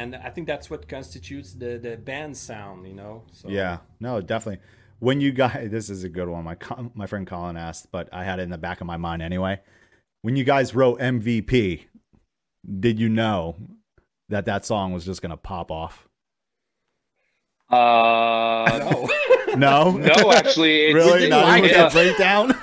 and 0.01 0.14
I 0.28 0.30
think 0.34 0.46
that's 0.46 0.68
what 0.72 0.80
constitutes 0.96 1.51
the 1.62 1.70
the 1.86 1.96
band 1.96 2.36
sound, 2.36 2.86
you 2.90 2.94
know. 3.01 3.14
So 3.32 3.49
Yeah, 3.49 3.78
no, 4.01 4.20
definitely. 4.20 4.61
When 5.01 5.20
you 5.24 5.32
guys, 5.32 5.70
this 5.76 5.88
is 5.94 6.05
a 6.05 6.09
good 6.18 6.28
one. 6.28 6.44
My 6.51 6.57
my 6.94 7.07
friend 7.07 7.26
Colin 7.26 7.57
asked, 7.57 7.86
but 7.96 8.05
I 8.12 8.22
had 8.28 8.38
it 8.40 8.42
in 8.49 8.51
the 8.51 8.59
back 8.66 8.80
of 8.82 8.86
my 8.86 8.99
mind 8.99 9.22
anyway. 9.22 9.55
When 10.24 10.36
you 10.36 10.44
guys 10.44 10.74
wrote 10.74 10.99
MVP, 11.01 11.84
did 12.86 12.99
you 13.03 13.09
know 13.09 13.57
that 14.28 14.44
that 14.44 14.66
song 14.66 14.92
was 14.92 15.05
just 15.07 15.22
gonna 15.22 15.36
pop 15.53 15.70
off? 15.70 16.09
uh, 17.70 18.78
no, 18.90 19.09
No, 19.57 19.90
no, 19.96 20.32
actually, 20.32 20.86
it's, 20.86 20.94
really, 20.94 21.20
didn't 21.20 21.30
not 21.30 21.44
like 21.44 21.64
even 21.64 21.70
it. 21.70 21.74
that 21.74 21.92
breakdown. 21.92 22.55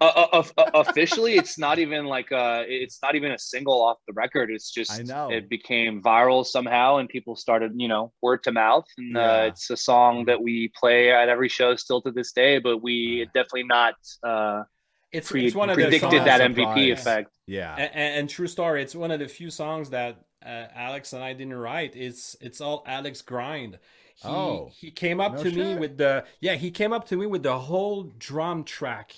uh, 0.00 0.04
uh, 0.32 0.42
uh, 0.56 0.70
officially 0.74 1.34
it's 1.36 1.58
not 1.58 1.80
even 1.80 2.04
like 2.06 2.30
uh 2.30 2.62
it's 2.68 3.00
not 3.02 3.16
even 3.16 3.32
a 3.32 3.38
single 3.38 3.82
off 3.82 3.96
the 4.06 4.12
record 4.12 4.48
it's 4.48 4.70
just 4.70 4.92
I 4.92 5.02
know. 5.02 5.28
it 5.32 5.48
became 5.48 6.00
viral 6.00 6.46
somehow 6.46 6.98
and 6.98 7.08
people 7.08 7.34
started 7.34 7.72
you 7.74 7.88
know 7.88 8.12
word 8.22 8.44
to 8.44 8.52
mouth 8.52 8.84
and 8.96 9.16
Yeah. 9.16 9.20
uh, 9.32 9.42
it's 9.46 9.68
a 9.70 9.76
song 9.76 10.26
that 10.26 10.40
we 10.40 10.70
play 10.78 11.10
at 11.12 11.28
every 11.28 11.48
show 11.48 11.74
still 11.74 12.00
to 12.02 12.12
this 12.12 12.30
day 12.30 12.60
but 12.60 12.78
we 12.80 13.24
definitely 13.34 13.64
not 13.64 13.94
uh 14.22 14.62
it's 15.10 15.30
pre- 15.32 15.46
it's 15.46 15.56
one 15.56 15.68
of 15.68 15.76
the 15.76 15.82
predicted 15.82 16.10
songs, 16.12 16.24
that 16.26 16.40
Surprise. 16.42 16.76
mvp 16.76 16.92
effect 16.92 17.30
yeah, 17.48 17.74
and, 17.74 18.18
and 18.20 18.28
true 18.30 18.46
story, 18.46 18.82
it's 18.82 18.94
one 18.94 19.10
of 19.10 19.18
the 19.20 19.26
few 19.26 19.48
songs 19.50 19.88
that 19.90 20.20
uh, 20.44 20.66
Alex 20.74 21.14
and 21.14 21.24
I 21.24 21.32
didn't 21.32 21.54
write. 21.54 21.96
It's 21.96 22.36
it's 22.42 22.60
all 22.60 22.84
Alex 22.86 23.22
grind. 23.22 23.78
He, 24.22 24.28
Oh. 24.28 24.70
he 24.76 24.90
came 24.90 25.20
up 25.20 25.34
No 25.34 25.42
to 25.44 25.50
me 25.52 25.74
with 25.76 25.96
the 25.98 26.24
yeah 26.40 26.54
he 26.54 26.70
came 26.70 26.92
up 26.92 27.06
to 27.08 27.16
me 27.16 27.26
with 27.26 27.42
the 27.44 27.58
whole 27.58 28.04
drum 28.18 28.64
track, 28.64 29.14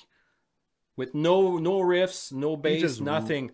with 0.97 1.15
no 1.15 1.57
no 1.59 1.81
riffs, 1.81 2.33
no 2.33 2.57
bass, 2.57 2.83
just- 2.83 3.01
nothing. 3.01 3.51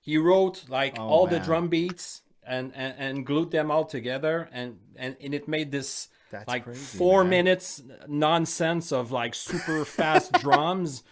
He 0.00 0.16
wrote 0.18 0.64
like 0.68 0.98
Oh, 0.98 1.06
all 1.06 1.26
the 1.26 1.38
drum 1.38 1.68
beats 1.68 2.22
and, 2.44 2.72
and 2.74 2.94
and 2.98 3.26
glued 3.26 3.50
them 3.50 3.70
all 3.70 3.84
together, 3.84 4.48
and 4.52 4.78
and, 4.96 5.16
and 5.20 5.34
it 5.34 5.46
made 5.46 5.70
this 5.70 6.08
That's 6.32 6.48
like 6.48 6.64
crazy, 6.64 6.98
four 6.98 7.22
man. 7.22 7.30
minutes 7.30 7.82
nonsense 8.08 8.90
of 8.90 9.12
like 9.12 9.34
super 9.34 9.84
fast 9.84 10.32
drums 10.40 11.02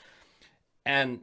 and 0.85 1.21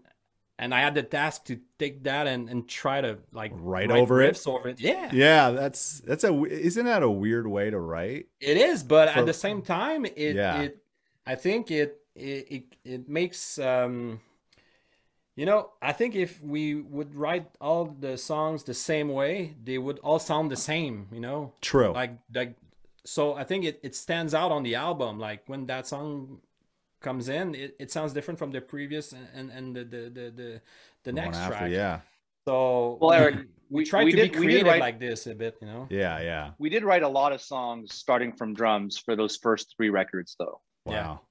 and 0.59 0.73
I 0.73 0.81
had 0.81 0.93
the 0.95 1.03
task 1.03 1.45
to 1.45 1.59
take 1.79 2.03
that 2.03 2.27
and, 2.27 2.47
and 2.49 2.67
try 2.69 3.01
to 3.01 3.17
like 3.31 3.51
Write 3.55 3.89
write 3.89 3.99
over 3.99 4.21
it? 4.21 4.41
over 4.47 4.69
it. 4.69 4.79
Yeah, 4.79 5.09
yeah. 5.11 5.51
That's 5.51 5.99
that's 6.01 6.23
a. 6.23 6.45
Isn't 6.45 6.85
that 6.85 7.03
a 7.03 7.09
weird 7.09 7.47
way 7.47 7.69
to 7.69 7.79
write? 7.79 8.27
it 8.39 8.57
is, 8.57 8.83
but 8.83 9.09
For- 9.11 9.19
at 9.19 9.25
the 9.25 9.33
same 9.33 9.61
time, 9.61 10.05
it 10.05 10.35
Yeah. 10.35 10.61
it 10.61 10.77
I 11.25 11.35
think 11.35 11.71
it 11.71 11.99
it 12.15 12.47
it, 12.51 12.63
it 12.85 13.09
makes 13.09 13.57
um 13.57 14.19
you 15.35 15.45
know 15.47 15.71
I 15.81 15.91
think 15.93 16.15
if 16.15 16.41
we 16.43 16.75
would 16.75 17.15
write 17.15 17.47
all 17.59 17.85
the 17.85 18.17
songs 18.17 18.63
the 18.63 18.73
same 18.75 19.09
way, 19.09 19.55
they 19.63 19.77
would 19.79 19.99
all 19.99 20.19
sound 20.19 20.51
the 20.51 20.55
same. 20.57 21.07
You 21.11 21.19
know, 21.19 21.53
True. 21.61 21.91
like 21.93 22.11
like 22.33 22.55
so 23.05 23.33
I 23.33 23.43
think 23.43 23.65
it, 23.65 23.79
it 23.83 23.95
stands 23.95 24.33
out 24.33 24.51
on 24.51 24.63
the 24.63 24.75
album. 24.75 25.19
Like 25.19 25.41
when 25.47 25.65
that 25.65 25.87
song 25.87 26.39
comes 27.03 27.29
in, 27.29 27.53
it, 27.53 27.75
it 27.79 27.91
sounds 27.91 28.13
different 28.13 28.39
from 28.39 28.51
the 28.51 28.61
previous 28.61 29.11
and 29.13 29.27
and, 29.35 29.51
and 29.51 29.75
the, 29.75 29.83
the 29.83 30.01
the 30.09 30.21
the 30.31 30.31
the 30.41 30.61
The 31.03 31.11
next 31.11 31.37
after, 31.37 31.57
track. 31.57 31.71
yeah, 31.71 31.99
So 32.47 32.97
Well, 32.99 33.11
Eric, 33.11 33.35
we, 33.69 33.81
we- 33.81 33.85
tried 33.85 34.05
we 34.05 34.11
to 34.11 34.17
did- 34.17 34.31
be 34.31 34.39
we 34.39 34.45
creative 34.45 34.67
write- 34.67 34.79
like 34.81 34.99
this 34.99 35.27
a 35.27 35.35
bit, 35.35 35.55
you 35.61 35.67
know. 35.67 35.85
yeah, 35.91 36.19
yeah. 36.21 36.51
we 36.57 36.69
did 36.69 36.83
write 36.83 37.03
a 37.03 37.07
lot 37.19 37.31
of 37.35 37.41
songs 37.41 37.93
starting 37.93 38.31
from 38.33 38.53
drums 38.55 38.97
for 38.97 39.15
those 39.15 39.35
first 39.37 39.73
three 39.75 39.89
records 39.91 40.35
though 40.39 40.61
Wow. 40.85 41.21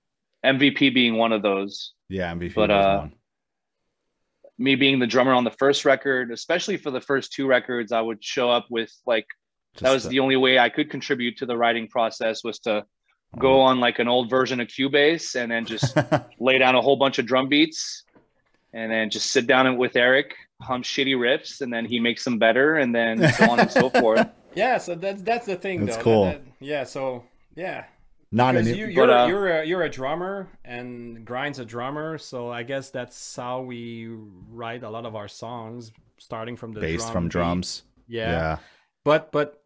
Yeah. 0.44 0.52
mvp 0.52 0.80
being 0.94 1.14
one 1.16 1.32
of 1.32 1.42
those 1.42 1.94
Yeah, 2.08 2.32
MVP 2.34 2.54
But, 2.54 2.70
uh, 2.70 2.98
one. 2.98 3.12
me 4.58 4.74
being 4.76 4.98
the 4.98 5.06
drummer 5.14 5.32
on 5.32 5.44
the 5.44 5.56
first 5.64 5.84
record 5.84 6.30
especially 6.30 6.76
for 6.76 6.90
the 6.90 7.00
first 7.10 7.32
two 7.32 7.46
records 7.46 7.90
i 7.92 8.00
would 8.08 8.22
show 8.22 8.50
up 8.50 8.66
with 8.70 8.92
like 9.06 9.26
that 9.80 9.90
was 9.92 10.02
the- 10.04 10.10
the 10.10 10.20
only 10.20 10.36
way 10.36 10.58
I 10.58 10.68
could 10.68 10.90
contribute 10.90 11.34
to 11.38 11.46
the 11.46 11.56
writing 11.56 11.86
process 11.88 12.44
was 12.44 12.58
to 12.66 12.84
go 13.38 13.60
on 13.60 13.80
like 13.80 13.98
an 13.98 14.08
old 14.08 14.28
version 14.28 14.60
of 14.60 14.68
Cubase 14.68 15.34
and 15.40 15.50
then 15.50 15.64
just 15.64 15.96
lay 16.40 16.58
down 16.58 16.74
a 16.74 16.80
whole 16.80 16.96
bunch 16.96 17.18
of 17.18 17.26
drum 17.26 17.48
beats 17.48 18.04
and 18.72 18.90
then 18.90 19.10
just 19.10 19.30
sit 19.30 19.46
down 19.46 19.76
with 19.76 19.96
Eric, 19.96 20.34
hum 20.60 20.82
shitty 20.82 21.14
riffs, 21.16 21.60
and 21.60 21.72
then 21.72 21.84
he 21.84 22.00
makes 22.00 22.24
them 22.24 22.38
better, 22.38 22.76
and 22.76 22.94
then 22.94 23.30
so 23.34 23.50
on 23.50 23.60
and 23.60 23.70
so 23.70 23.90
forth. 23.90 24.26
Yeah, 24.54 24.76
so 24.76 24.94
that's 24.94 25.22
that's 25.22 25.46
the 25.46 25.56
thing 25.56 25.86
That's 25.86 25.96
though. 25.96 26.02
cool. 26.02 26.24
That- 26.26 26.44
that- 26.44 26.52
yeah, 26.60 26.84
so 26.84 27.24
yeah. 27.54 27.84
Not 28.30 28.54
an 28.54 28.64
Because 28.64 28.78
you, 28.78 28.86
you're 28.86 29.06
But, 29.06 29.12
uh, 29.24 29.26
you're 29.26 29.48
a, 29.48 29.64
you're 29.64 29.82
a 29.82 29.88
drummer 29.88 30.48
and 30.62 31.24
Grind's 31.24 31.58
a 31.58 31.64
drummer, 31.64 32.18
so 32.18 32.50
I 32.50 32.62
guess 32.62 32.90
that's 32.90 33.34
how 33.36 33.62
we 33.62 34.08
write 34.50 34.82
a 34.82 34.90
lot 34.90 35.06
of 35.06 35.16
our 35.16 35.26
songs, 35.28 35.90
starting 36.18 36.56
from 36.56 36.72
the 36.72 36.80
based 36.80 37.04
drum 37.04 37.12
from 37.12 37.24
beat. 37.24 37.30
drums. 37.32 37.82
Yeah. 38.08 38.30
yeah. 38.30 38.58
but 39.04 39.32
but 39.32 39.62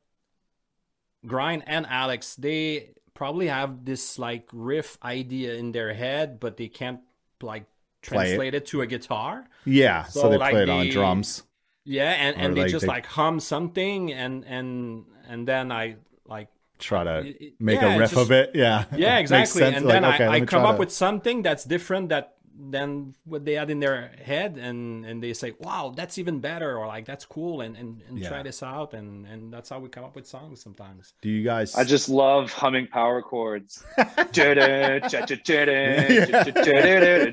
Grind 1.26 1.64
and 1.66 1.86
Alex, 1.88 2.36
they 2.36 2.90
probably 3.16 3.48
have 3.48 3.84
this 3.84 4.18
like 4.18 4.48
riff 4.52 4.98
idea 5.02 5.54
in 5.54 5.72
their 5.72 5.92
head, 5.94 6.38
but 6.38 6.56
they 6.56 6.68
can't 6.68 7.00
like 7.42 7.64
Play 8.02 8.16
it. 8.16 8.28
translate 8.28 8.54
it. 8.54 8.66
to 8.66 8.82
a 8.82 8.86
guitar. 8.86 9.44
Yeah, 9.64 10.04
so, 10.04 10.20
So, 10.20 10.28
they 10.30 10.36
like, 10.38 10.52
play 10.52 10.62
it 10.62 10.68
on 10.70 10.88
drums. 10.90 11.42
Yeah, 11.84 12.10
and, 12.10 12.36
Or, 12.36 12.40
and 12.40 12.56
they 12.56 12.62
like, 12.62 12.70
just 12.70 12.82
they- 12.82 12.88
like 12.88 13.06
hum 13.06 13.40
something, 13.40 14.12
and 14.12 14.44
and 14.46 15.04
and 15.28 15.46
then 15.48 15.72
I 15.72 15.96
like 16.26 16.48
Try 16.78 17.04
to 17.04 17.24
it- 17.26 17.54
make 17.58 17.80
yeah, 17.80 17.96
a 17.96 17.98
riff 17.98 18.10
just- 18.10 18.22
of 18.22 18.30
it. 18.30 18.50
Yeah. 18.54 18.84
yeah 18.94 19.18
exactly, 19.24 19.62
and 19.64 19.84
Like, 19.86 19.92
then 19.94 20.04
okay, 20.04 20.26
I, 20.26 20.32
I 20.36 20.40
come 20.42 20.64
up 20.64 20.76
to- 20.76 20.80
with 20.80 20.92
something 20.92 21.42
that's 21.42 21.64
different 21.64 22.10
that 22.10 22.35
than 22.58 23.14
what 23.24 23.44
they 23.44 23.52
had 23.54 23.70
in 23.70 23.80
their 23.80 24.10
head 24.22 24.56
and 24.56 25.04
and 25.04 25.22
they 25.22 25.32
say 25.32 25.52
wow 25.60 25.92
that's 25.94 26.16
even 26.18 26.40
better 26.40 26.76
or 26.78 26.86
like 26.86 27.04
that's 27.04 27.24
cool 27.24 27.60
and 27.60 27.76
and, 27.76 28.02
and 28.08 28.18
Yeah. 28.18 28.28
try 28.28 28.42
this 28.42 28.62
out 28.62 28.94
and 28.94 29.26
and 29.26 29.52
that's 29.52 29.68
how 29.68 29.78
we 29.78 29.88
come 29.88 30.04
up 30.04 30.16
with 30.16 30.26
songs 30.26 30.62
sometimes 30.62 31.14
Do 31.20 31.28
you 31.28 31.44
guys? 31.44 31.74
I 31.74 31.84
just 31.84 32.08
love 32.08 32.52
humming 32.52 32.86
power 32.86 33.20
chords. 33.22 33.84
Dude, 34.32 34.58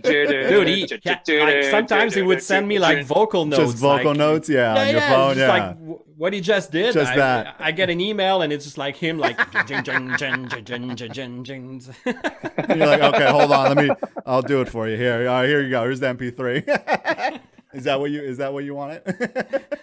dude 0.03 0.67
he, 0.67 0.87
yeah, 1.05 1.43
like, 1.45 1.63
sometimes 1.65 2.13
he 2.13 2.21
would 2.21 2.41
send 2.41 2.67
me 2.67 2.79
like 2.79 3.05
vocal 3.05 3.45
notes 3.45 3.63
just 3.63 3.77
vocal 3.77 4.11
like, 4.11 4.17
notes, 4.17 4.49
yeah, 4.49 4.75
on 4.75 4.89
your 4.89 5.01
phone, 5.01 5.37
yeah. 5.37 5.47
like 5.47 5.79
w- 5.79 5.99
what 6.17 6.33
he 6.33 6.41
just 6.41 6.71
did 6.71 6.93
Just 6.93 7.11
I, 7.13 7.15
that. 7.15 7.55
I 7.59 7.71
get 7.71 7.89
an 7.89 7.99
email 7.99 8.41
and 8.41 8.53
it's 8.53 8.65
just 8.65 8.77
like 8.77 8.95
him 8.95 9.17
like 9.17 9.37
jing, 9.67 9.83
jing, 9.83 10.15
jing, 10.17 10.47
jing, 10.47 10.65
jing, 10.65 10.95
jing, 10.95 11.43
jing, 11.43 11.43
jing. 11.43 11.81
You're 12.05 12.87
like, 12.87 13.01
okay, 13.01 13.29
hold 13.29 13.51
on, 13.51 13.75
let 13.75 13.77
me. 13.77 13.89
I'll 14.25 14.41
do 14.41 14.61
it 14.61 14.69
for 14.69 14.87
you. 14.87 14.97
Here, 14.97 15.27
all 15.27 15.41
right, 15.41 15.47
here 15.47 15.61
you 15.61 15.69
go. 15.69 15.83
Here's 15.83 15.99
the 15.99 16.07
MP3. 16.13 17.39
is 17.73 17.83
that 17.85 17.99
what 17.99 18.11
you? 18.11 18.21
Is 18.21 18.37
that 18.37 18.53
what 18.53 18.63
you 18.63 18.75
want 18.75 19.01
it? 19.05 19.79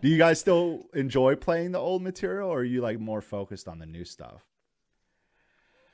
Do 0.00 0.08
you 0.08 0.18
guys 0.18 0.40
still 0.40 0.88
enjoy 0.94 1.36
playing 1.36 1.72
the 1.72 1.78
old 1.78 2.02
material, 2.02 2.50
or 2.50 2.60
are 2.60 2.64
you 2.64 2.80
like 2.80 2.98
more 2.98 3.20
focused 3.20 3.68
on 3.68 3.78
the 3.78 3.86
new 3.86 4.04
stuff? 4.04 4.42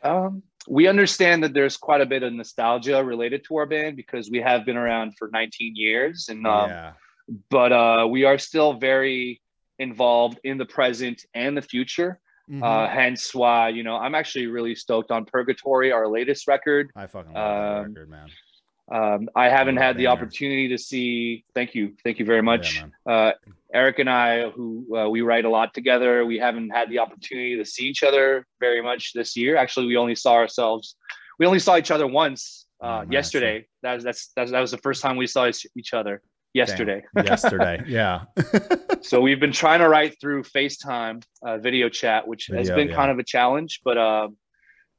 Um, 0.02 0.42
we 0.68 0.86
understand 0.86 1.42
that 1.42 1.52
there's 1.52 1.76
quite 1.76 2.00
a 2.00 2.06
bit 2.06 2.22
of 2.22 2.32
nostalgia 2.32 3.02
related 3.02 3.44
to 3.44 3.56
our 3.56 3.66
band 3.66 3.96
because 3.96 4.30
we 4.30 4.38
have 4.38 4.64
been 4.64 4.76
around 4.76 5.16
for 5.18 5.28
19 5.28 5.76
years, 5.76 6.28
and 6.28 6.46
um, 6.46 6.70
yeah, 6.70 6.92
but 7.50 7.72
uh, 7.72 8.06
we 8.08 8.24
are 8.24 8.38
still 8.38 8.74
very 8.74 9.40
involved 9.78 10.38
in 10.44 10.58
the 10.58 10.64
present 10.64 11.24
and 11.34 11.56
the 11.56 11.62
future. 11.62 12.20
Mhm. 12.50 12.62
Uh, 12.62 12.88
hence 12.88 13.34
why 13.34 13.68
you 13.68 13.82
know 13.82 13.96
I'm 13.96 14.14
actually 14.14 14.46
really 14.46 14.74
stoked 14.74 15.10
on 15.10 15.26
Purgatory, 15.26 15.92
our 15.92 16.08
latest 16.08 16.48
record. 16.48 16.90
I 16.96 17.06
fucking 17.06 17.34
love 17.34 17.34
that 17.34 17.78
um, 17.80 17.88
record, 17.92 18.10
man. 18.10 18.28
Um, 18.90 19.28
I 19.36 19.50
haven't 19.50 19.76
had 19.76 19.98
the 19.98 20.06
opportunity 20.06 20.68
to 20.68 20.78
see. 20.78 21.44
Thank 21.54 21.74
you, 21.74 21.94
thank 22.04 22.18
you 22.18 22.24
very 22.24 22.40
much. 22.40 22.82
Yeah, 23.06 23.12
uh, 23.12 23.32
Eric 23.74 23.98
and 23.98 24.08
I, 24.08 24.48
who 24.48 24.96
uh, 24.96 25.10
we 25.10 25.20
write 25.20 25.44
a 25.44 25.50
lot 25.50 25.74
together, 25.74 26.24
we 26.24 26.38
haven't 26.38 26.70
had 26.70 26.88
the 26.88 27.00
opportunity 27.00 27.58
to 27.58 27.66
see 27.66 27.84
each 27.84 28.02
other 28.02 28.46
very 28.60 28.80
much 28.80 29.12
this 29.12 29.36
year. 29.36 29.56
Actually, 29.58 29.88
we 29.88 29.98
only 29.98 30.14
saw 30.14 30.32
ourselves, 30.32 30.96
we 31.38 31.44
only 31.44 31.58
saw 31.58 31.76
each 31.76 31.90
other 31.90 32.06
once 32.06 32.64
uh, 32.80 33.04
Oh, 33.04 33.10
yesterday. 33.10 33.66
That 33.82 33.96
was 33.96 34.04
that's, 34.04 34.28
that's 34.34 34.50
that 34.52 34.60
was 34.60 34.70
the 34.70 34.78
first 34.78 35.02
time 35.02 35.18
we 35.18 35.26
saw 35.26 35.50
each 35.76 35.92
other 35.92 36.22
yesterday. 36.54 37.04
Damn. 37.14 37.26
Yesterday, 37.34 37.82
yeah. 37.86 38.22
so 39.02 39.20
we've 39.20 39.40
been 39.40 39.52
trying 39.52 39.80
to 39.80 39.88
write 39.88 40.16
through 40.20 40.42
FaceTime 40.44 41.22
uh, 41.42 41.58
video 41.58 41.88
chat, 41.88 42.26
which 42.26 42.46
has 42.46 42.70
been 42.70 42.88
yeah. 42.88 42.94
kind 42.94 43.10
of 43.10 43.18
a 43.18 43.24
challenge, 43.24 43.80
but. 43.84 43.98
Uh, 43.98 44.28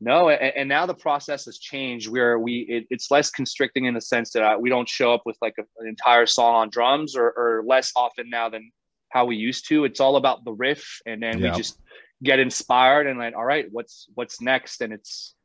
no, 0.02 0.30
and, 0.30 0.54
and 0.56 0.70
now 0.70 0.86
the 0.86 0.94
process 0.94 1.44
has 1.44 1.60
changed 1.60 2.08
where 2.08 2.40
we 2.40 2.60
it, 2.70 2.88
it's 2.90 3.12
less 3.12 3.30
constricting 3.30 3.84
in 3.84 3.94
the 3.94 4.00
sense 4.00 4.32
that 4.32 4.44
uh, 4.44 4.58
we 4.58 4.70
don't 4.70 4.88
show 4.88 5.14
up 5.14 5.24
with 5.26 5.36
like 5.42 5.56
a, 5.60 5.64
an 5.80 5.90
entire 5.90 6.26
song 6.26 6.56
on 6.56 6.70
drums 6.70 7.18
or, 7.18 7.26
or 7.32 7.64
less 7.66 7.92
often 7.98 8.30
now 8.30 8.48
than 8.48 8.72
how 9.10 9.26
we 9.26 9.36
used 9.36 9.68
to. 9.68 9.84
It's 9.84 10.00
all 10.00 10.16
about 10.16 10.46
the 10.46 10.54
riff, 10.54 11.02
and 11.06 11.22
then 11.22 11.40
Yeah. 11.40 11.52
we 11.52 11.58
just 11.58 11.80
get 12.24 12.40
inspired 12.40 13.08
and 13.08 13.20
like, 13.20 13.36
all 13.36 13.46
right, 13.46 13.66
what's 13.72 14.08
what's 14.14 14.40
next? 14.40 14.82
And 14.82 14.94
it's 14.94 15.36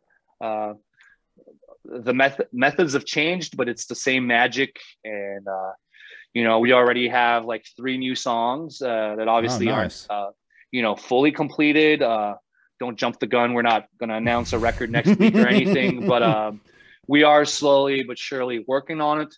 uh, 0.40 0.74
the 1.84 2.14
method 2.14 2.46
methods 2.52 2.92
have 2.92 3.04
changed, 3.04 3.56
but 3.56 3.68
it's 3.68 3.86
the 3.86 3.94
same 3.96 4.26
magic. 4.26 4.78
And 5.04 5.48
uh, 5.48 5.72
you 6.34 6.44
know, 6.44 6.58
we 6.58 6.72
already 6.72 7.08
have 7.08 7.44
like 7.44 7.64
three 7.76 7.96
new 7.96 8.14
songs 8.14 8.82
uh, 8.82 9.14
that 9.16 9.28
obviously 9.28 9.66
nice. 9.66 10.06
aren't 10.10 10.28
uh, 10.28 10.30
you 10.72 10.82
know 10.82 10.96
fully 10.96 11.32
completed. 11.32 12.02
Uh, 12.02 12.34
don't 12.80 12.98
jump 12.98 13.20
the 13.20 13.26
gun. 13.26 13.54
We're 13.54 13.62
not 13.62 13.86
going 13.98 14.10
to 14.10 14.16
announce 14.16 14.52
a 14.52 14.58
record 14.58 14.90
next 14.90 15.16
week 15.16 15.34
or 15.36 15.46
anything, 15.46 16.06
but 16.06 16.22
um, 16.34 16.60
we 17.06 17.22
are 17.22 17.44
slowly 17.44 18.02
but 18.02 18.18
surely 18.18 18.64
working 18.66 19.00
on 19.00 19.20
it. 19.22 19.34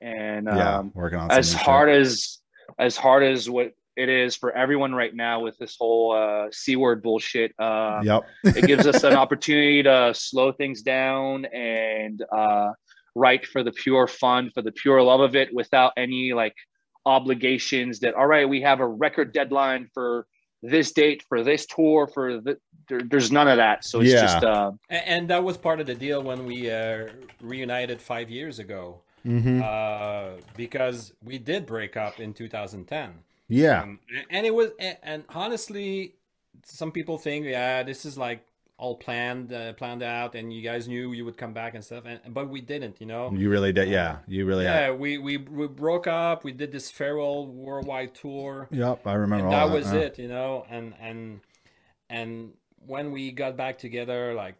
And 0.00 0.46
yeah, 0.46 0.78
um, 0.78 0.92
working 0.94 1.18
on 1.18 1.30
as 1.30 1.52
hard 1.54 1.88
shit. 1.88 2.00
as 2.00 2.38
as 2.78 2.96
hard 2.96 3.22
as 3.22 3.48
what 3.48 3.72
it 3.96 4.08
is 4.08 4.34
for 4.34 4.50
everyone 4.52 4.94
right 4.94 5.14
now 5.14 5.40
with 5.40 5.58
this 5.58 5.76
whole 5.78 6.12
uh, 6.12 6.48
c 6.50 6.74
word 6.74 7.02
bullshit, 7.02 7.52
uh, 7.58 8.00
Yep. 8.02 8.22
it 8.56 8.66
gives 8.66 8.86
us 8.86 9.04
an 9.04 9.14
opportunity 9.22 9.82
to 9.82 10.12
slow 10.14 10.52
things 10.52 10.82
down 10.82 11.44
and 11.44 12.22
uh, 12.32 12.70
write 13.14 13.46
for 13.46 13.62
the 13.62 13.72
pure 13.72 14.06
fun, 14.06 14.50
for 14.54 14.62
the 14.62 14.72
pure 14.72 15.02
love 15.02 15.20
of 15.20 15.36
it, 15.36 15.52
without 15.54 15.92
any 15.96 16.32
like 16.32 16.54
obligations. 17.06 18.00
That 18.00 18.14
all 18.14 18.26
right, 18.26 18.48
we 18.48 18.60
have 18.62 18.80
a 18.80 18.86
record 18.86 19.32
deadline 19.32 19.88
for 19.92 20.26
this 20.62 20.92
date 20.92 21.22
for 21.28 21.42
this 21.42 21.66
tour 21.66 22.06
for 22.06 22.40
the. 22.40 22.58
There, 22.88 23.00
there's 23.02 23.30
none 23.30 23.46
of 23.46 23.56
that. 23.58 23.84
So 23.84 24.00
it's 24.00 24.10
Yeah. 24.10 24.20
just 24.22 24.44
uh, 24.44 24.72
A- 24.90 25.08
and 25.08 25.28
that 25.30 25.44
was 25.44 25.56
part 25.56 25.80
of 25.80 25.86
the 25.86 25.94
deal 25.94 26.22
when 26.22 26.44
we 26.44 26.70
uh, 26.70 27.08
reunited 27.40 28.02
five 28.02 28.28
years 28.28 28.58
ago 28.58 29.00
mm-hmm. 29.24 29.62
uh, 29.62 30.40
because 30.56 31.12
we 31.22 31.38
did 31.38 31.66
break 31.66 31.96
up 31.96 32.20
in 32.20 32.34
2010 32.34 33.14
yeah. 33.52 33.82
Um, 33.82 33.98
and 34.30 34.46
it 34.46 34.54
was 34.54 34.70
and, 34.78 34.96
and 35.02 35.24
honestly 35.30 36.14
some 36.64 36.92
people 36.92 37.18
think 37.18 37.46
yeah 37.46 37.82
this 37.82 38.04
is 38.04 38.16
like 38.16 38.46
all 38.82 38.96
planned 38.96 39.52
uh, 39.52 39.72
planned 39.74 40.02
out 40.02 40.34
and 40.34 40.44
you 40.54 40.62
guys 40.70 40.88
knew 40.88 41.12
you 41.12 41.24
would 41.26 41.36
come 41.36 41.52
back 41.52 41.74
and 41.74 41.84
stuff 41.84 42.04
and, 42.06 42.18
but 42.38 42.48
we 42.48 42.60
didn't 42.72 42.96
you 43.00 43.06
know 43.06 43.30
You 43.42 43.50
really 43.50 43.72
did. 43.78 43.88
Yeah, 43.88 44.18
you 44.26 44.46
really. 44.46 44.64
yeah 44.64 44.86
had- 44.86 44.98
we, 44.98 45.18
we 45.18 45.36
we 45.36 45.66
broke 45.68 46.06
up 46.06 46.44
we 46.44 46.52
did 46.52 46.70
this 46.72 46.90
farewell 46.90 47.46
worldwide 47.46 48.14
tour 48.14 48.68
Yep. 48.70 49.06
I 49.06 49.14
remember 49.24 49.50
that 49.50 49.66
that. 49.66 49.72
was 49.78 49.86
yeah. 49.92 49.98
it 50.06 50.18
you 50.18 50.28
know 50.28 50.64
and 50.70 50.94
and 51.08 51.40
and 52.08 52.52
when 52.86 53.12
we 53.12 53.30
got 53.32 53.52
back 53.56 53.76
together 53.78 54.34
like 54.44 54.56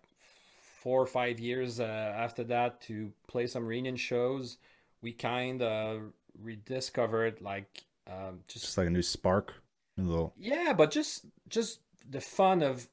four 0.82 1.00
or 1.00 1.06
five 1.06 1.40
years 1.40 1.80
uh, 1.80 1.84
after 2.24 2.44
that 2.44 2.80
to 2.88 3.12
play 3.26 3.46
some 3.46 3.64
reunion 3.66 3.96
shows 3.96 4.58
we 5.02 5.12
kind 5.12 5.62
of 5.62 6.02
rediscovered 6.42 7.40
like 7.40 7.84
um, 8.06 8.40
just 8.48 8.64
Just 8.66 8.78
like 8.78 8.88
a 8.88 8.90
new 8.90 9.02
spark. 9.02 9.54
A 9.98 10.02
little. 10.02 10.32
yeah 10.38 10.72
but 10.76 10.90
just 10.90 11.24
just 11.48 11.80
the 12.08 12.20
fun 12.20 12.62
of 12.62 12.88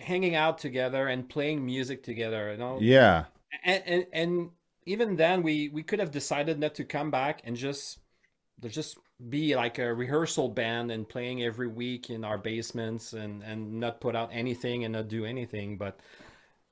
hanging 0.00 0.34
out 0.34 0.58
together 0.58 1.08
and 1.08 1.28
playing 1.28 1.64
music 1.64 2.02
together 2.02 2.52
you 2.52 2.58
know? 2.58 2.78
Yeah. 2.80 3.24
and, 3.64 3.82
and 3.86 4.06
and 4.12 4.50
even 4.86 5.16
then 5.16 5.42
we 5.42 5.68
we 5.68 5.82
could 5.82 5.98
have 5.98 6.10
decided 6.10 6.58
not 6.58 6.74
to 6.76 6.84
come 6.84 7.10
back 7.10 7.42
and 7.44 7.56
just 7.56 7.98
just 8.68 8.98
be 9.28 9.56
like 9.56 9.78
a 9.78 9.94
rehearsal 9.94 10.48
band 10.48 10.90
and 10.90 11.08
playing 11.08 11.42
every 11.42 11.68
week 11.68 12.10
in 12.10 12.24
our 12.24 12.38
basements 12.38 13.12
and 13.12 13.42
and 13.42 13.80
not 13.80 14.00
put 14.00 14.14
out 14.14 14.30
anything 14.32 14.84
and 14.84 14.92
not 14.92 15.08
do 15.08 15.24
anything. 15.24 15.76
But 15.76 16.00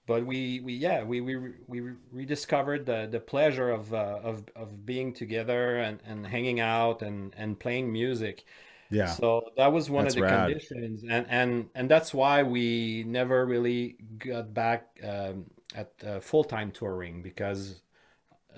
but 0.06 0.24
we 0.24 0.60
we 0.60 0.74
yeah 0.74 1.02
we 1.02 1.20
we 1.20 1.36
we 1.66 1.80
rediscovered 2.12 2.86
the 2.86 3.08
the 3.10 3.20
pleasure 3.20 3.70
of 3.70 3.92
uh, 3.92 4.20
of 4.22 4.44
of 4.54 4.84
being 4.84 5.12
together 5.12 5.78
and 5.78 6.00
and 6.06 6.26
hanging 6.26 6.60
out 6.60 7.02
and 7.02 7.34
and 7.36 7.58
playing 7.58 7.92
music 7.92 8.44
Yeah. 8.90 9.06
so 9.06 9.50
that 9.56 9.72
was 9.72 9.90
one 9.90 10.04
That's 10.04 10.14
of 10.14 10.20
the 10.20 10.22
rad. 10.22 10.48
conditions, 10.48 11.04
and 11.08 11.26
and 11.28 11.68
and 11.74 11.90
that's 11.90 12.12
why 12.14 12.42
we 12.42 13.04
never 13.06 13.44
really 13.46 13.96
got 14.18 14.52
back 14.54 14.98
um, 15.02 15.46
at 15.74 15.92
uh, 16.06 16.20
full 16.20 16.44
time 16.44 16.70
touring 16.70 17.22
because. 17.22 17.80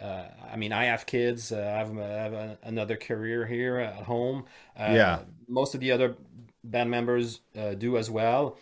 Uh, 0.01 0.29
I 0.53 0.57
mean, 0.57 0.75
I 0.75 0.85
have 0.85 1.07
kids. 1.07 1.53
Uh, 1.53 1.57
I 1.75 1.79
have, 1.79 1.97
I 1.99 2.03
have 2.07 2.33
a, 2.35 2.59
another 2.65 2.97
career 2.97 3.47
here 3.47 3.79
at 3.79 4.03
home. 4.05 4.45
Uh, 4.79 4.93
Yeah. 4.93 5.21
Most 5.49 5.75
of 5.75 5.81
the 5.81 5.91
other 5.91 6.17
band 6.65 6.91
members 6.91 7.41
uh, 7.57 7.73
do 7.73 7.97
as 7.97 8.11
well. 8.11 8.59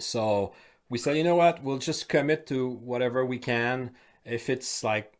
So 0.00 0.54
we 0.88 0.96
said, 0.96 1.16
you 1.18 1.24
know 1.24 1.36
what? 1.36 1.62
We'll 1.62 1.76
just 1.76 2.08
commit 2.08 2.46
to 2.46 2.68
whatever 2.70 3.26
we 3.26 3.38
can. 3.38 3.90
If 4.24 4.48
it's 4.48 4.82
like 4.82 5.12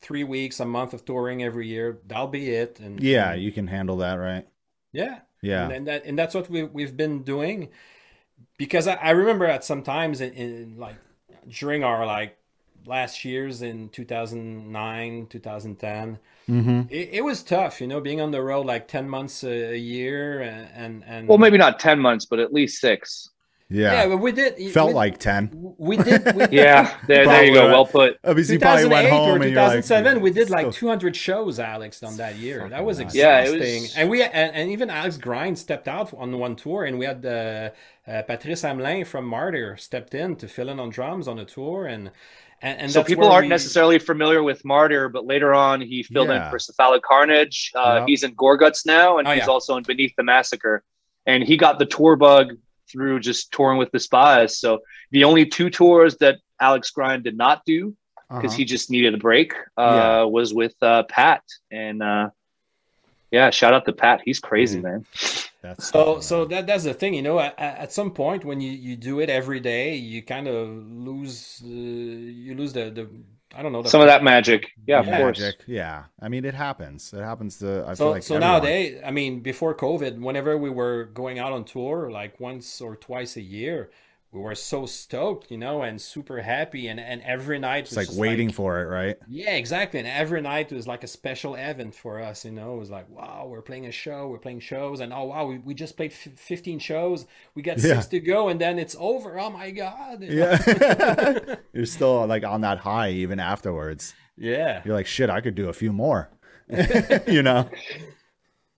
three 0.00 0.22
weeks, 0.22 0.60
a 0.60 0.64
month 0.64 0.94
of 0.94 1.04
touring 1.04 1.42
every 1.42 1.66
year, 1.66 1.98
that'll 2.06 2.28
be 2.28 2.50
it. 2.50 2.78
And 2.78 3.02
yeah, 3.02 3.32
and- 3.32 3.42
you 3.42 3.50
can 3.50 3.66
handle 3.66 3.96
that, 3.98 4.14
right? 4.14 4.46
Yeah, 4.96 5.20
Yeah. 5.42 5.64
and, 5.64 5.72
and 5.72 5.86
that 5.88 6.04
and 6.06 6.18
that's 6.18 6.34
what 6.34 6.50
we 6.50 6.64
we've 6.64 6.96
been 6.96 7.22
doing 7.24 7.70
because 8.58 8.86
I, 8.88 8.94
I 8.94 9.10
remember 9.10 9.46
at 9.46 9.64
some 9.64 9.82
times 9.82 10.20
in, 10.20 10.32
in 10.34 10.78
like 10.78 10.96
during 11.48 11.84
our 11.84 12.06
like 12.06 12.38
last 12.86 13.24
years 13.24 13.62
in 13.62 13.88
2009 13.90 15.26
2010 15.28 16.18
Mm-hmm. 16.48 16.82
it, 16.88 17.08
it 17.14 17.24
was 17.24 17.42
tough 17.42 17.80
you 17.80 17.88
know 17.88 18.00
being 18.00 18.20
on 18.20 18.30
the 18.30 18.40
road 18.42 18.66
like 18.66 18.86
10 18.88 19.08
months 19.08 19.42
a, 19.44 19.72
a 19.74 19.76
year 19.76 20.40
and 20.42 20.70
and, 20.74 21.04
and 21.06 21.28
well, 21.28 21.38
maybe 21.38 21.58
not 21.58 21.78
ten 21.80 21.98
months, 21.98 22.26
but 22.26 22.38
at 22.38 22.52
least 22.52 22.80
six. 22.80 23.30
Yeah, 23.68 23.92
Yeah. 24.02 24.08
but 24.08 24.18
we 24.18 24.32
did 24.32 24.56
Felt 24.72 24.88
we, 24.88 24.94
like 24.94 25.18
ten. 25.18 25.50
we 25.78 25.96
did 25.96 26.24
we, 26.36 26.46
Yeah, 26.50 26.96
there, 27.06 27.26
there 27.26 27.44
you 27.44 27.54
go. 27.54 27.66
Well 27.68 27.86
put. 27.86 28.18
Obviously, 28.24 28.54
you 28.54 28.60
probably 28.60 28.84
went 28.86 29.06
2008 29.08 29.10
home 29.10 29.28
or 29.30 29.34
and 29.44 29.44
you're 29.52 29.62
like, 29.62 29.70
2007 29.84 30.20
we 30.22 30.30
did 30.30 30.50
like 30.50 30.70
200 30.72 31.16
shows 31.16 31.58
alex 31.58 32.02
on 32.02 32.16
that 32.18 32.36
year 32.36 32.68
that 32.68 32.84
was 32.84 32.98
nuts. 33.00 33.14
exhausting 33.14 33.20
Yeah, 33.20 33.66
it 33.66 33.80
was- 33.82 33.96
and 33.96 34.08
we 34.10 34.22
and, 34.22 34.54
and 34.54 34.70
even 34.70 34.88
alex 34.90 35.16
grind 35.16 35.58
stepped 35.58 35.88
out 35.88 36.14
on 36.14 36.38
one 36.38 36.54
tour 36.56 36.84
and 36.84 36.98
we 36.98 37.06
had 37.06 37.24
uh, 37.26 37.70
uh, 38.10 38.22
patrice 38.22 38.62
hamelin 38.62 39.06
from 39.06 39.24
martyr 39.26 39.76
stepped 39.76 40.14
in 40.14 40.36
to 40.36 40.46
fill 40.48 40.68
in 40.68 40.78
on 40.78 40.90
drums 40.90 41.26
on 41.28 41.38
a 41.38 41.44
tour 41.44 41.86
and 41.86 42.10
and, 42.62 42.80
and 42.80 42.90
so 42.90 43.04
people 43.04 43.28
aren't 43.28 43.44
we- 43.46 43.48
necessarily 43.50 43.98
familiar 43.98 44.42
with 44.42 44.64
Martyr, 44.64 45.10
but 45.10 45.26
later 45.26 45.52
on 45.52 45.82
he 45.82 46.02
filled 46.02 46.28
Yeah. 46.28 46.46
in 46.46 46.50
for 46.50 46.58
Cephalic 46.58 47.02
Carnage. 47.02 47.70
Uh, 47.74 47.96
Yep. 47.98 48.08
He's 48.08 48.22
in 48.22 48.34
Gorguts 48.34 48.86
now, 48.86 49.18
and 49.18 49.28
Oh, 49.28 49.32
he's 49.32 49.40
yeah. 49.42 49.46
also 49.52 49.76
in 49.76 49.82
Beneath 49.82 50.14
the 50.16 50.22
Massacre. 50.22 50.82
And 51.26 51.44
he 51.44 51.58
got 51.58 51.78
the 51.78 51.84
tour 51.84 52.16
bug 52.16 52.54
through 52.90 53.20
just 53.20 53.52
touring 53.52 53.78
with 53.78 53.90
Despise. 53.92 54.58
So 54.58 54.80
the 55.10 55.24
only 55.24 55.46
two 55.46 55.70
tours 55.70 56.16
that 56.18 56.38
Alex 56.60 56.90
Grind 56.90 57.24
did 57.24 57.36
not 57.36 57.64
do 57.64 57.94
because 58.28 58.52
Uh-huh. 58.52 58.56
he 58.56 58.64
just 58.64 58.90
needed 58.90 59.14
a 59.14 59.18
break. 59.18 59.52
Uh, 59.78 59.94
Yeah. 59.94 60.22
was 60.24 60.52
with 60.52 60.74
uh, 60.82 61.04
Pat, 61.04 61.42
and 61.70 62.02
uh, 62.02 62.30
yeah, 63.30 63.50
shout 63.50 63.74
out 63.74 63.84
to 63.86 63.92
Pat. 63.92 64.20
He's 64.24 64.40
crazy, 64.40 64.78
Mhm. 64.80 64.82
man. 64.82 65.06
That's 65.62 65.88
So, 65.88 66.20
so 66.20 66.44
that 66.46 66.66
that's 66.66 66.84
the 66.84 66.94
thing, 66.94 67.14
you 67.14 67.22
know. 67.22 67.38
At, 67.40 67.58
at 67.58 67.92
some 67.92 68.10
point, 68.12 68.44
when 68.44 68.60
you, 68.60 68.70
you 68.70 68.94
do 68.96 69.20
it 69.20 69.28
every 69.30 69.60
day, 69.60 69.94
you 69.96 70.22
kind 70.22 70.46
of 70.48 70.68
lose 71.08 71.60
uh, 71.64 71.68
you 71.68 72.54
lose 72.54 72.72
the, 72.72 72.90
the 72.90 73.08
I 73.54 73.62
don't 73.62 73.72
know 73.72 73.82
the 73.82 73.90
Some 73.90 74.00
of 74.00 74.06
that 74.08 74.22
magic, 74.22 74.72
yeah, 74.86 75.00
of 75.00 75.06
Yeah. 75.06 75.16
course. 75.16 75.38
magic. 75.38 75.64
Yeah, 75.66 76.04
I 76.20 76.28
mean 76.28 76.44
it 76.44 76.54
happens. 76.54 77.12
It 77.12 77.22
happens 77.22 77.58
to. 77.58 77.84
I 77.86 77.94
feel 77.96 77.96
So 77.96 78.10
like 78.10 78.22
so 78.22 78.36
everyone. 78.36 78.38
nowadays, 78.38 79.00
I 79.04 79.10
mean, 79.10 79.40
before 79.40 79.74
COVID, 79.74 80.20
whenever 80.20 80.56
we 80.58 80.70
were 80.70 81.06
going 81.06 81.38
out 81.38 81.52
on 81.52 81.64
tour, 81.64 82.10
like 82.10 82.38
once 82.40 82.80
or 82.80 82.96
twice 82.96 83.36
a 83.36 83.40
year, 83.42 83.90
we 84.36 84.42
were 84.42 84.54
so 84.54 84.84
stoked, 84.86 85.50
you 85.50 85.56
know, 85.58 85.82
and 85.82 86.00
super 86.00 86.42
happy, 86.42 86.88
and 86.88 87.00
and 87.00 87.22
every 87.22 87.58
night 87.58 87.84
it's 87.86 87.96
was 87.96 88.08
like 88.10 88.18
waiting 88.18 88.48
like- 88.48 88.54
for 88.56 88.80
it, 88.82 88.86
right? 88.86 89.16
Yeah, 89.28 89.56
exactly. 89.56 89.98
And 89.98 90.06
every 90.08 90.42
night 90.42 90.70
was 90.70 90.86
like 90.86 91.02
a 91.04 91.06
special 91.06 91.54
event 91.54 91.94
for 91.94 92.20
us, 92.20 92.44
you 92.44 92.50
know. 92.52 92.74
It 92.76 92.78
was 92.80 92.90
like, 92.90 93.08
wow, 93.08 93.46
we're 93.48 93.62
playing 93.62 93.86
a 93.86 93.92
show, 93.92 94.28
we're 94.28 94.38
playing 94.38 94.60
shows, 94.60 95.00
and 95.00 95.12
oh 95.12 95.24
wow, 95.24 95.46
we, 95.46 95.58
we 95.58 95.72
just 95.74 95.96
played 95.96 96.12
f 96.12 96.28
15 96.38 96.78
shows, 96.78 97.26
we 97.54 97.62
got 97.62 97.78
Yeah. 97.78 97.94
six 97.94 98.06
to 98.08 98.20
go, 98.20 98.48
and 98.48 98.60
then 98.60 98.78
it's 98.78 98.94
over. 98.98 99.38
Oh 99.38 99.50
my 99.50 99.70
god. 99.70 100.22
Yeah, 100.22 101.56
you're 101.72 101.86
still 101.86 102.26
like 102.26 102.44
on 102.44 102.60
that 102.60 102.78
high 102.78 103.10
even 103.10 103.40
afterwards. 103.40 104.14
yeah. 104.36 104.82
You're 104.84 104.94
like, 104.94 105.06
shit, 105.06 105.30
I 105.30 105.40
could 105.40 105.54
do 105.54 105.68
a 105.70 105.72
few 105.72 105.92
more. 105.92 106.28
you 107.26 107.42
know, 107.42 107.70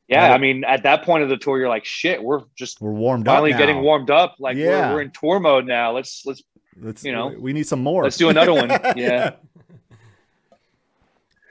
Yeah. 0.09 0.33
I 0.33 0.39
mean, 0.39 0.65
at 0.65 0.83
that 0.85 1.05
point 1.05 1.23
of 1.23 1.29
the 1.29 1.37
tour, 1.37 1.59
you're 1.59 1.69
like, 1.69 1.85
shit, 1.85 2.23
we're 2.23 2.43
just 2.57 2.81
we're 2.81 2.93
warmed 2.93 3.27
finally 3.27 3.53
up. 3.53 3.59
Finally 3.59 3.73
getting 3.73 3.83
warmed 3.85 4.11
up. 4.11 4.37
Like 4.39 4.57
Yeah. 4.57 4.89
we're, 4.91 4.95
we're 4.97 5.01
in 5.03 5.11
tour 5.11 5.41
mode 5.41 5.67
now. 5.67 5.93
Let's 5.93 6.25
let's 6.27 6.43
Let's, 6.81 7.03
you 7.05 7.11
know, 7.13 7.35
we 7.39 7.53
need 7.53 7.67
some 7.67 7.83
more. 7.83 8.05
let's 8.05 8.17
do 8.17 8.29
another 8.29 8.55
one. 8.55 8.71
Yeah. 8.97 9.35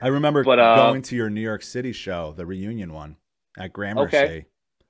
I 0.01 0.07
remember 0.09 0.43
But, 0.43 0.59
uh, 0.59 0.75
going 0.75 1.01
to 1.03 1.15
your 1.15 1.29
New 1.29 1.41
York 1.41 1.63
City 1.63 1.91
show, 1.91 2.33
the 2.37 2.45
reunion 2.45 2.93
one 2.93 3.17
at 3.57 3.73
Gramercy. 3.73 4.17
Okay. 4.17 4.45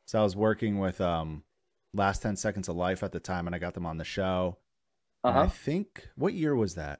So 0.05 0.19
I 0.19 0.23
was 0.23 0.35
working 0.35 0.79
with 0.79 0.99
um, 1.01 1.43
Last 1.93 2.21
10 2.21 2.35
Seconds 2.35 2.67
of 2.67 2.75
Life 2.75 3.03
at 3.03 3.11
the 3.13 3.19
time, 3.19 3.47
and 3.47 3.55
I 3.55 3.59
got 3.59 3.73
them 3.73 3.85
on 3.85 3.97
the 3.97 4.03
show. 4.03 4.57
Uh 5.23 5.29
And 5.29 5.37
I 5.39 5.47
think, 5.47 6.07
what 6.15 6.33
year 6.33 6.55
was 6.55 6.75
that? 6.75 6.99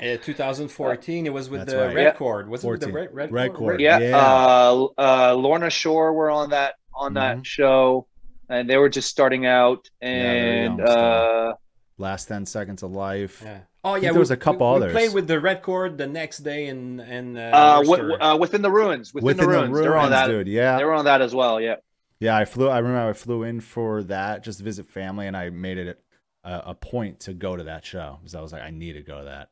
Uh, 0.00 0.16
2014, 0.18 1.26
it 1.26 1.32
was 1.32 1.48
with 1.48 1.60
That's 1.60 1.72
the 1.72 1.78
right. 1.86 1.94
Red 1.94 2.02
Yeah. 2.04 2.12
Chord. 2.12 2.48
Was 2.48 2.64
it 2.64 2.68
with 2.68 2.80
the 2.80 2.92
Red, 2.92 3.14
red, 3.14 3.32
Red 3.32 3.54
Chord? 3.54 3.58
Chord. 3.74 3.80
Yeah. 3.80 3.98
Yeah. 3.98 4.16
Uh, 4.18 4.86
uh, 4.98 5.34
Lorna 5.34 5.70
Shore 5.70 6.12
were 6.12 6.30
on 6.30 6.50
that 6.50 6.74
on 6.94 7.14
that 7.14 7.38
Mhm. 7.38 7.44
show, 7.44 8.06
and 8.48 8.68
they 8.68 8.76
were 8.78 8.88
just 8.88 9.08
starting 9.08 9.46
out. 9.46 9.88
And 10.00 10.78
young 10.78 10.86
still. 10.86 10.98
uh, 10.98 11.52
Last 11.98 12.26
10 12.26 12.44
Seconds 12.46 12.82
of 12.82 12.92
Life. 12.92 13.40
Yeah. 13.44 13.60
Oh 13.84 13.94
yeah, 13.94 14.10
there 14.10 14.18
was 14.18 14.30
a 14.30 14.36
couple 14.36 14.68
we, 14.70 14.76
others. 14.76 14.88
We 14.94 15.00
played 15.00 15.14
with 15.14 15.28
the 15.28 15.38
Red 15.40 15.62
Chord 15.62 15.96
the 15.96 16.06
next 16.08 16.38
day 16.38 16.66
in 16.66 17.00
in 17.00 17.36
uh, 17.38 17.50
uh, 17.54 17.82
wi- 17.84 18.16
uh, 18.16 18.36
within 18.36 18.60
the 18.60 18.70
ruins, 18.70 19.14
within, 19.14 19.26
Within 19.26 19.44
the 19.44 19.50
ruins, 19.50 19.78
they 19.80 19.88
were 19.88 19.96
on 19.96 20.10
that. 20.10 20.26
dude. 20.26 20.48
Yeah. 20.48 20.76
They 20.76 20.84
were 20.84 20.92
on 20.94 21.04
that 21.06 21.22
as 21.22 21.34
well. 21.34 21.60
Yeah. 21.60 21.76
Yeah, 22.18 22.36
I 22.36 22.44
flew. 22.46 22.68
I 22.68 22.78
remember 22.78 23.08
I 23.10 23.12
flew 23.12 23.44
in 23.44 23.60
for 23.60 24.02
that 24.04 24.42
just 24.42 24.58
to 24.58 24.64
visit 24.64 24.86
family, 24.86 25.26
and 25.26 25.36
I 25.36 25.50
made 25.50 25.78
it 25.78 26.00
a, 26.44 26.62
a 26.70 26.74
point 26.74 27.20
to 27.20 27.32
go 27.34 27.56
to 27.56 27.64
that 27.64 27.84
show 27.84 28.18
because 28.20 28.34
I 28.34 28.40
was 28.40 28.52
like, 28.52 28.62
I 28.62 28.70
need 28.70 28.94
to 28.94 29.02
go 29.02 29.18
to 29.18 29.24
that. 29.26 29.50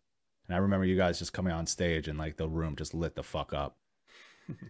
And 0.49 0.55
I 0.55 0.59
remember 0.59 0.85
you 0.85 0.97
guys 0.97 1.19
just 1.19 1.33
coming 1.33 1.53
on 1.53 1.67
stage, 1.67 2.09
and 2.09 2.19
like 2.19 2.37
the 2.37 2.49
room 2.49 2.77
just 2.77 2.95
lit 2.95 3.15
the 3.15 3.23
fuck 3.23 3.53
up. 3.53 3.77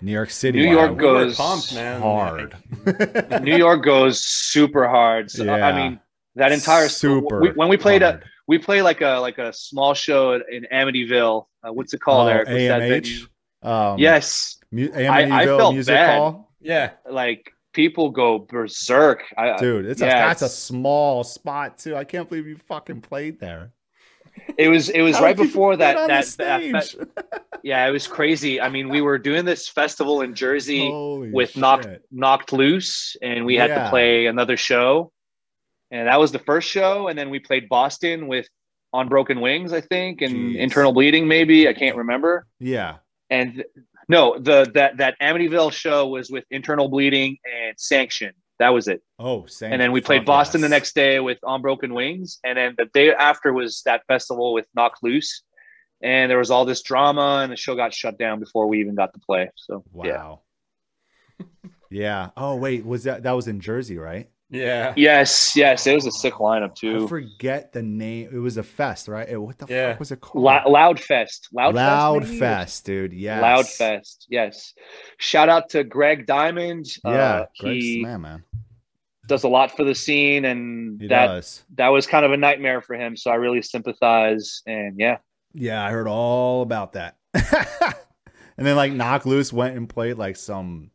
New 0.01 0.13
York 0.13 0.31
City, 0.31 0.61
New 0.61 0.71
York 0.71 0.97
goes 0.97 1.37
pumped, 1.37 1.75
man. 1.75 2.01
hard. 2.01 2.57
New 3.43 3.57
York 3.57 3.85
goes 3.85 4.21
super 4.25 4.87
hard. 4.87 5.31
So, 5.33 5.51
I 5.53 5.73
mean, 5.75 5.99
that 6.37 6.53
entire 6.53 6.89
super. 6.89 7.41
we, 7.41 7.51
when 7.51 7.69
we 7.69 7.77
played 7.77 8.03
a 8.03 8.21
we 8.47 8.59
play 8.59 8.83
like 8.83 9.01
a 9.01 9.19
like 9.19 9.39
a 9.39 9.53
small 9.53 9.95
show 9.95 10.35
in 10.51 10.67
Amityville. 10.73 11.47
Uh, 11.67 11.73
what's 11.73 11.93
it 11.93 12.01
called 12.01 12.27
Oh, 12.29 12.31
there? 12.31 12.39
What's 12.39 12.51
that 12.51 12.83
AMH. 12.83 12.89
venue? 12.89 13.27
Um, 13.63 13.99
yes, 13.99 14.59
Mu- 14.71 14.91
I 14.95 14.99
Amityville 15.03 15.57
felt 15.59 15.75
Music 15.75 15.95
bad. 15.95 16.19
Hall, 16.19 16.53
Yeah. 16.61 16.91
like 17.11 17.51
people 17.73 18.11
go 18.11 18.39
berserk. 18.39 19.23
I, 19.37 19.57
dude. 19.57 19.87
It's 19.87 20.03
a 20.03 20.07
yeah, 20.07 20.29
that's 20.29 20.43
a 20.43 20.49
small 20.49 21.25
spot 21.25 21.79
too. 21.79 21.97
I 21.97 22.05
can't 22.05 22.29
believe 22.29 22.47
you 22.47 22.59
fucking 22.59 23.01
played 23.01 23.41
there. 23.41 23.73
It 24.59 24.69
was 24.69 24.89
it 24.89 25.01
was 25.03 25.21
right 25.21 25.37
before 25.37 25.77
get 25.77 26.09
that 26.09 26.37
that, 26.37 26.65
that 26.69 27.09
yeah, 27.63 27.87
it 27.87 27.91
was 27.91 28.07
crazy. 28.07 28.61
I 28.61 28.69
mean, 28.69 28.89
we 28.89 29.01
were 29.01 29.19
doing 29.19 29.45
this 29.45 29.69
festival 29.69 30.21
in 30.21 30.35
Jersey 30.35 30.89
Holy 30.91 31.31
with 31.31 31.57
knocked 31.57 31.85
shit. 31.85 32.03
knocked 32.11 32.53
loose, 32.53 33.17
and 33.23 33.45
we 33.47 33.57
had 33.57 33.71
Yeah. 33.71 33.85
to 33.85 33.91
play 33.91 34.27
another 34.27 34.57
show, 34.57 35.13
and 35.91 36.09
that 36.09 36.21
was 36.21 36.31
the 36.33 36.39
first 36.39 36.69
show. 36.69 37.09
And 37.09 37.19
then 37.19 37.31
we 37.31 37.39
played 37.41 37.69
Boston 37.69 38.27
with 38.27 38.49
on 38.93 39.09
Broken 39.09 39.41
Wings, 39.41 39.73
I 39.73 39.81
think, 39.81 40.23
and 40.23 40.35
Jeez. 40.35 40.57
Internal 40.59 40.93
Bleeding, 40.93 41.27
maybe 41.27 41.69
I 41.69 41.73
can't 41.73 41.97
remember. 41.97 42.47
Yeah. 42.61 42.97
And 43.31 43.65
no, 44.09 44.39
the 44.39 44.71
that 44.75 44.99
that 44.99 45.17
Amityville 45.21 45.73
show 45.73 46.07
was 46.09 46.31
with 46.31 46.45
Internal 46.51 46.89
Bleeding 46.89 47.39
and 47.45 47.75
Sanction. 47.79 48.33
That 48.59 48.71
was 48.71 48.89
it. 48.89 49.03
Oh, 49.19 49.47
same. 49.47 49.73
And 49.73 49.81
then 49.81 49.93
we 49.93 50.01
played 50.01 50.25
Boston 50.25 50.61
the 50.61 50.69
next 50.69 50.95
day 50.95 51.19
with 51.21 51.39
On 51.43 51.61
Broken 51.61 51.93
Wings. 51.93 52.39
And 52.45 52.57
then 52.57 52.75
the 52.79 52.87
day 52.87 53.13
after 53.13 53.53
was 53.53 53.83
that 53.85 54.03
festival 54.07 54.53
with 54.53 54.67
Knock 54.75 54.99
Loose. 55.03 55.43
And 56.03 56.31
there 56.31 56.39
was 56.39 56.51
all 56.51 56.65
this 56.65 56.83
drama, 56.83 57.41
and 57.43 57.51
the 57.51 57.57
show 57.57 57.75
got 57.75 57.95
shut 57.95 58.19
down 58.19 58.39
before 58.39 58.67
we 58.67 58.81
even 58.81 58.95
got 58.95 59.15
to 59.15 59.21
play. 59.21 59.51
So, 59.57 59.85
yeah. 60.05 60.13
Wow. 60.13 60.41
yeah. 61.91 62.31
Oh 62.37 62.57
wait, 62.57 62.85
was 62.85 63.05
that 63.05 63.23
that 63.23 63.33
was 63.33 63.49
in 63.49 63.61
Jersey, 63.61 63.97
right? 63.97 64.29
Yeah. 64.55 64.93
Yes, 64.97 65.57
yes. 65.57 65.87
It 65.87 65.95
was 65.95 66.07
a 66.07 66.13
sick 66.13 66.35
lineup, 66.35 66.75
too. 66.77 66.91
I 66.97 66.99
too. 67.01 67.09
forget 67.09 67.73
the 67.73 67.83
name. 67.83 68.29
It 68.33 68.39
was 68.39 68.57
a 68.57 68.63
fest, 68.63 69.09
right? 69.09 69.29
Eh, 69.29 69.35
What 69.37 69.59
the 69.59 69.67
Yeah. 69.69 69.91
fuck 69.93 69.99
was 70.01 70.13
it 70.13 70.21
called? 70.21 70.45
La- 70.45 70.63
Loud 70.67 71.01
Fest. 71.01 71.49
Loud, 71.53 71.75
Loud 71.75 72.21
Fest. 72.23 72.29
maybe? 72.31 72.39
Fest, 72.41 72.87
dude. 72.87 73.13
Yes. 73.13 73.43
Loud 73.43 73.69
Fest. 73.69 74.27
Yes. 74.31 74.73
Shout 75.19 75.49
out 75.49 75.71
to 75.71 75.83
Greg 75.85 76.27
Diamond. 76.27 76.87
Yeah, 77.05 77.11
Uh, 77.11 77.47
Greg's 77.59 77.85
he 77.85 78.03
man, 78.03 78.21
man. 78.21 78.45
does 79.27 79.43
a 79.45 79.49
lot 79.49 79.77
for 79.77 79.83
the 79.85 79.95
scene, 79.95 80.45
and 80.45 81.01
He 81.01 81.09
that 81.09 81.27
does. 81.27 81.65
that 81.75 81.89
was 81.89 82.07
kind 82.07 82.25
of 82.25 82.31
a 82.33 82.37
nightmare 82.37 82.81
for 82.81 82.95
him. 82.95 83.17
So 83.17 83.31
I 83.31 83.35
really 83.35 83.61
sympathize. 83.63 84.63
And 84.67 84.99
yeah, 85.01 85.17
Yeah, 85.53 85.85
I 85.85 85.91
heard 85.91 86.07
all 86.07 86.63
about 86.63 86.93
that. 86.93 87.17
and 88.57 88.65
then 88.67 88.77
like 88.77 88.93
Knock 88.93 89.27
Loose 89.27 89.53
went 89.53 89.77
and 89.77 89.89
played 89.89 90.17
like 90.17 90.37
some. 90.37 90.91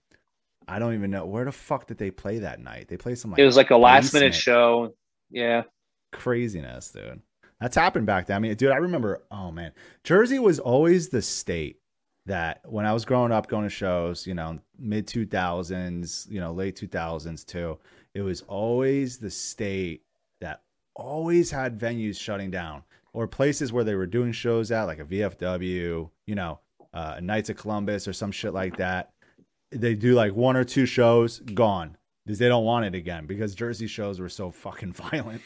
I 0.70 0.80
don't 0.80 0.94
even 0.94 1.12
know 1.12 1.26
where 1.26 1.46
the 1.46 1.52
fuck 1.52 1.88
did 1.88 1.98
they 1.98 2.12
play 2.12 2.40
that 2.40 2.60
night. 2.60 2.88
They 2.88 2.98
play 2.98 3.16
some 3.16 3.32
like 3.32 3.40
it 3.40 3.46
was 3.46 3.58
like 3.58 3.72
a 3.72 3.78
last 3.78 4.14
minute 4.14 4.36
show. 4.36 4.94
Yeah. 5.32 5.64
craziness, 6.12 6.92
dude. 6.92 7.22
That's 7.60 7.76
happened 7.76 8.06
back 8.06 8.28
then. 8.28 8.38
I 8.38 8.40
mean, 8.40 8.56
dude, 8.56 8.72
I 8.72 8.78
remember. 8.78 9.24
Oh 9.32 9.52
man, 9.52 9.74
Jersey 10.04 10.40
was 10.40 10.60
always 10.60 11.10
the 11.10 11.22
state 11.22 11.80
that 12.26 12.62
when 12.66 12.86
I 12.86 12.94
was 12.94 13.06
growing 13.06 13.32
up, 13.32 13.48
going 13.48 13.64
to 13.64 13.70
shows, 13.70 14.26
you 14.28 14.34
know, 14.34 14.60
mid 14.78 15.08
two 15.08 15.26
thousands, 15.26 16.28
you 16.30 16.40
know, 16.40 16.54
late 16.54 16.76
two 16.76 16.88
thousands 16.88 17.44
too. 17.44 17.80
It 18.14 18.22
was 18.22 18.42
always 18.44 19.18
the 19.18 19.30
state 19.32 20.04
that 20.40 20.62
always 20.96 21.52
had 21.52 21.80
venues 21.80 22.20
shutting 22.20 22.52
down 22.52 22.84
or 23.14 23.28
places 23.28 23.74
where 23.74 23.84
they 23.84 23.96
were 23.96 24.06
doing 24.06 24.32
shows 24.32 24.72
at, 24.72 24.84
like 24.84 25.00
a 25.00 25.06
VFW, 25.06 26.10
you 26.28 26.36
know, 26.36 26.60
uh, 26.94 27.20
Knights 27.22 27.50
of 27.50 27.58
Columbus 27.58 28.08
or 28.08 28.14
some 28.14 28.32
shit 28.32 28.54
like 28.54 28.78
that. 28.78 29.12
They 29.72 29.96
do 29.96 30.14
like 30.14 30.34
one 30.34 30.56
or 30.56 30.64
two 30.64 30.86
shows, 30.86 31.40
gone. 31.40 31.96
Because 32.26 32.40
they 32.40 32.48
don't 32.48 32.66
want 32.66 32.86
it 32.86 32.94
again 32.94 33.26
because 33.26 33.56
Jersey 33.56 33.88
shows 33.88 34.20
were 34.20 34.30
so 34.30 34.52
fucking 34.52 34.94
violent. 35.12 35.42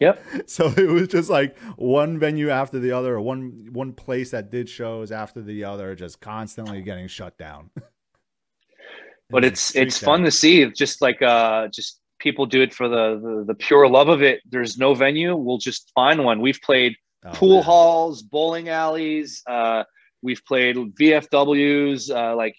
Yep. 0.00 0.22
So 0.46 0.66
it 0.76 0.86
was 0.88 1.08
just 1.08 1.30
like 1.30 1.58
one 1.76 2.18
venue 2.18 2.50
after 2.50 2.78
the 2.78 2.92
other, 2.92 3.14
or 3.14 3.20
one 3.20 3.68
one 3.72 3.92
place 3.92 4.30
that 4.30 4.50
did 4.50 4.68
shows 4.68 5.10
after 5.12 5.40
the 5.42 5.64
other, 5.64 5.94
just 5.94 6.20
constantly 6.20 6.82
getting 6.82 7.08
shut 7.08 7.36
down. 7.38 7.70
but 9.30 9.44
it's 9.44 9.74
it's 9.74 9.98
fun 9.98 10.22
to 10.24 10.30
see. 10.30 10.62
It's 10.62 10.78
just 10.78 11.00
like 11.00 11.22
uh 11.22 11.68
just 11.68 12.00
people 12.18 12.46
do 12.46 12.60
it 12.62 12.74
for 12.74 12.88
the, 12.88 13.18
the 13.22 13.44
the 13.48 13.54
pure 13.54 13.88
love 13.88 14.08
of 14.08 14.22
it. 14.22 14.40
There's 14.48 14.78
no 14.78 14.94
venue. 14.94 15.34
We'll 15.36 15.58
just 15.58 15.90
find 15.94 16.24
one. 16.24 16.40
We've 16.40 16.60
played 16.62 16.94
Oh, 17.24 17.32
pool 17.32 17.62
halls 17.62 18.22
bowling 18.22 18.68
alleys 18.68 19.42
uh 19.48 19.82
we've 20.22 20.40
played 20.46 20.76
vfws 20.76 22.14
uh 22.14 22.36
like 22.36 22.54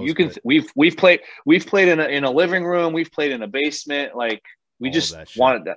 you 0.00 0.14
can 0.14 0.32
we've 0.44 0.70
we've 0.74 0.96
played 0.96 1.20
we've 1.44 1.66
played 1.66 1.88
in 1.88 2.00
a, 2.00 2.04
in 2.04 2.24
a 2.24 2.30
living 2.30 2.64
room 2.64 2.92
we've 2.92 3.12
played 3.12 3.30
in 3.32 3.42
a 3.42 3.46
basement 3.46 4.16
like 4.16 4.42
we 4.80 4.88
All 4.88 4.92
just 4.94 5.12
that 5.14 5.28
wanted 5.36 5.64
that 5.66 5.76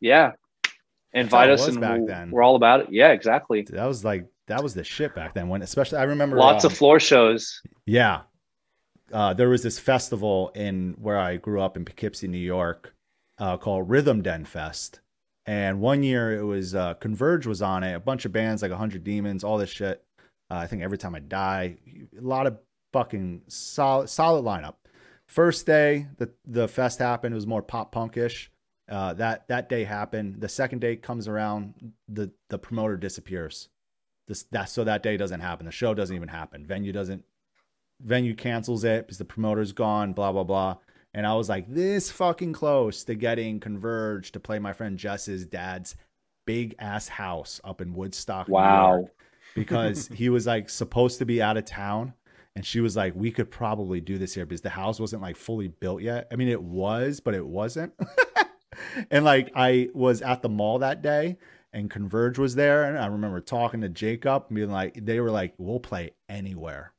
yeah 0.00 0.32
invite 1.14 1.48
us 1.48 1.66
and 1.66 1.80
back 1.80 1.98
we'll- 1.98 2.06
then. 2.06 2.30
we're 2.30 2.42
all 2.42 2.56
about 2.56 2.80
it 2.80 2.88
yeah 2.90 3.12
exactly 3.12 3.62
that 3.70 3.86
was 3.86 4.04
like 4.04 4.26
that 4.48 4.62
was 4.62 4.74
the 4.74 4.84
shit 4.84 5.12
back 5.14 5.34
then. 5.34 5.48
When 5.48 5.60
especially 5.62 5.98
I 5.98 6.04
remember 6.04 6.36
lots 6.36 6.64
um, 6.64 6.70
of 6.70 6.76
floor 6.78 7.00
shows 7.00 7.60
Yeah. 7.84 8.22
Uh, 9.12 9.34
there 9.34 9.48
was 9.48 9.62
this 9.62 9.78
festival 9.78 10.50
in 10.54 10.94
where 11.00 11.18
I 11.18 11.36
grew 11.36 11.60
up 11.60 11.76
in 11.76 11.84
Poughkeepsie, 11.84 12.26
New 12.28 12.38
York, 12.38 12.92
uh, 13.38 13.56
called 13.56 13.88
Rhythm 13.88 14.22
Den 14.22 14.44
Fest. 14.44 15.00
And 15.46 15.80
one 15.80 16.02
year 16.02 16.36
it 16.36 16.42
was 16.44 16.74
uh, 16.74 16.94
Converge 16.94 17.46
was 17.46 17.62
on 17.62 17.84
it, 17.84 17.94
a 17.94 18.00
bunch 18.00 18.24
of 18.24 18.32
bands 18.32 18.62
like 18.62 18.70
100 18.72 19.04
Demons, 19.04 19.44
all 19.44 19.58
this 19.58 19.70
shit. 19.70 20.02
Uh, 20.50 20.54
I 20.58 20.66
think 20.66 20.82
Every 20.82 20.98
Time 20.98 21.14
I 21.14 21.20
Die, 21.20 21.76
a 22.16 22.20
lot 22.20 22.46
of 22.48 22.58
fucking 22.96 23.42
solid, 23.48 24.08
solid 24.08 24.44
lineup. 24.44 24.74
First 25.26 25.66
day 25.66 26.06
the 26.16 26.30
the 26.46 26.66
fest 26.68 26.98
happened, 26.98 27.32
it 27.34 27.36
was 27.36 27.46
more 27.46 27.62
pop 27.62 27.94
punkish. 27.94 28.48
Uh, 28.88 29.12
that 29.14 29.46
that 29.48 29.68
day 29.68 29.84
happened. 29.84 30.40
The 30.40 30.48
second 30.48 30.80
day 30.80 30.96
comes 30.96 31.28
around, 31.28 31.74
the 32.08 32.30
the 32.48 32.58
promoter 32.58 32.96
disappears. 32.96 33.68
this 34.28 34.44
that 34.52 34.68
so 34.70 34.84
that 34.84 35.02
day 35.02 35.16
doesn't 35.16 35.40
happen. 35.40 35.66
The 35.66 35.72
show 35.72 35.92
doesn't 35.94 36.14
even 36.16 36.28
happen. 36.28 36.64
Venue 36.66 36.92
doesn't 36.92 37.24
venue 38.00 38.34
cancels 38.34 38.84
it 38.84 39.06
because 39.06 39.18
the 39.18 39.24
promoter's 39.24 39.72
gone, 39.72 40.12
blah 40.12 40.32
blah 40.32 40.44
blah. 40.44 40.76
And 41.12 41.26
I 41.26 41.34
was 41.34 41.48
like 41.48 41.66
this 41.68 42.10
fucking 42.10 42.52
close 42.52 43.04
to 43.04 43.14
getting 43.14 43.58
Converge 43.60 44.32
to 44.32 44.40
play 44.40 44.58
my 44.58 44.72
friend 44.72 44.98
Jess's 44.98 45.46
dad's 45.46 45.96
big 46.46 46.74
ass 46.78 47.08
house 47.08 47.60
up 47.64 47.80
in 47.80 47.92
Woodstock, 47.94 48.48
New 48.48 48.54
Wow. 48.54 48.96
York, 48.98 49.10
because 49.54 50.08
he 50.08 50.28
was 50.28 50.46
like 50.46 50.70
supposed 50.70 51.18
to 51.18 51.26
be 51.26 51.42
out 51.42 51.56
of 51.56 51.64
town. 51.64 52.14
And 52.56 52.64
she 52.64 52.80
was 52.80 52.96
like, 52.96 53.14
we 53.14 53.30
could 53.30 53.50
probably 53.50 54.00
do 54.00 54.16
this 54.16 54.32
here 54.34 54.46
because 54.46 54.62
the 54.62 54.70
house 54.70 54.98
wasn't 54.98 55.20
like 55.22 55.36
fully 55.36 55.68
built 55.68 56.00
yet. 56.00 56.26
I 56.32 56.36
mean, 56.36 56.48
it 56.48 56.62
was, 56.62 57.20
but 57.20 57.34
it 57.34 57.46
wasn't. 57.46 57.92
and 59.10 59.24
like, 59.26 59.52
I 59.54 59.90
was 59.94 60.22
at 60.22 60.40
the 60.40 60.48
mall 60.48 60.78
that 60.78 61.02
day 61.02 61.36
and 61.74 61.90
Converge 61.90 62.38
was 62.38 62.54
there. 62.54 62.84
And 62.84 62.98
I 62.98 63.06
remember 63.06 63.40
talking 63.42 63.82
to 63.82 63.90
Jacob 63.90 64.46
and 64.48 64.56
being 64.56 64.70
like, 64.70 65.04
they 65.04 65.20
were 65.20 65.30
like, 65.30 65.52
we'll 65.58 65.80
play 65.80 66.12
anywhere. 66.30 66.92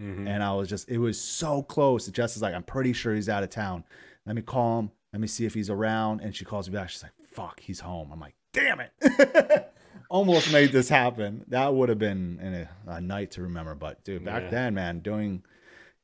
Mhm. 0.00 0.26
And 0.26 0.42
I 0.42 0.54
was 0.54 0.68
just, 0.70 0.88
it 0.88 0.98
was 0.98 1.20
so 1.20 1.62
close. 1.62 2.06
Jess 2.08 2.34
is 2.34 2.42
like, 2.42 2.54
I'm 2.54 2.62
pretty 2.64 2.94
sure 2.94 3.14
he's 3.14 3.28
out 3.28 3.42
of 3.42 3.50
town. 3.50 3.84
Let 4.24 4.34
me 4.36 4.42
call 4.42 4.78
him. 4.80 4.90
Let 5.12 5.20
me 5.20 5.28
see 5.28 5.44
if 5.44 5.52
he's 5.52 5.68
around. 5.68 6.22
And 6.22 6.34
she 6.34 6.46
calls 6.46 6.68
me 6.68 6.74
back. 6.74 6.88
She's 6.88 7.02
like, 7.02 7.12
fuck, 7.30 7.60
he's 7.60 7.80
home. 7.80 8.08
I'm 8.10 8.20
like, 8.20 8.34
damn 8.54 8.80
it. 8.80 8.90
Almost 10.14 10.52
made 10.52 10.70
this 10.70 10.88
happen. 10.88 11.44
That 11.48 11.74
would 11.74 11.88
have 11.88 11.98
been 11.98 12.38
in 12.40 12.54
a, 12.54 12.68
a 12.86 13.00
night 13.00 13.32
to 13.32 13.42
remember. 13.42 13.74
But 13.74 14.04
dude, 14.04 14.24
back 14.24 14.44
Yeah. 14.44 14.50
then, 14.50 14.74
man, 14.74 15.00
doing, 15.00 15.42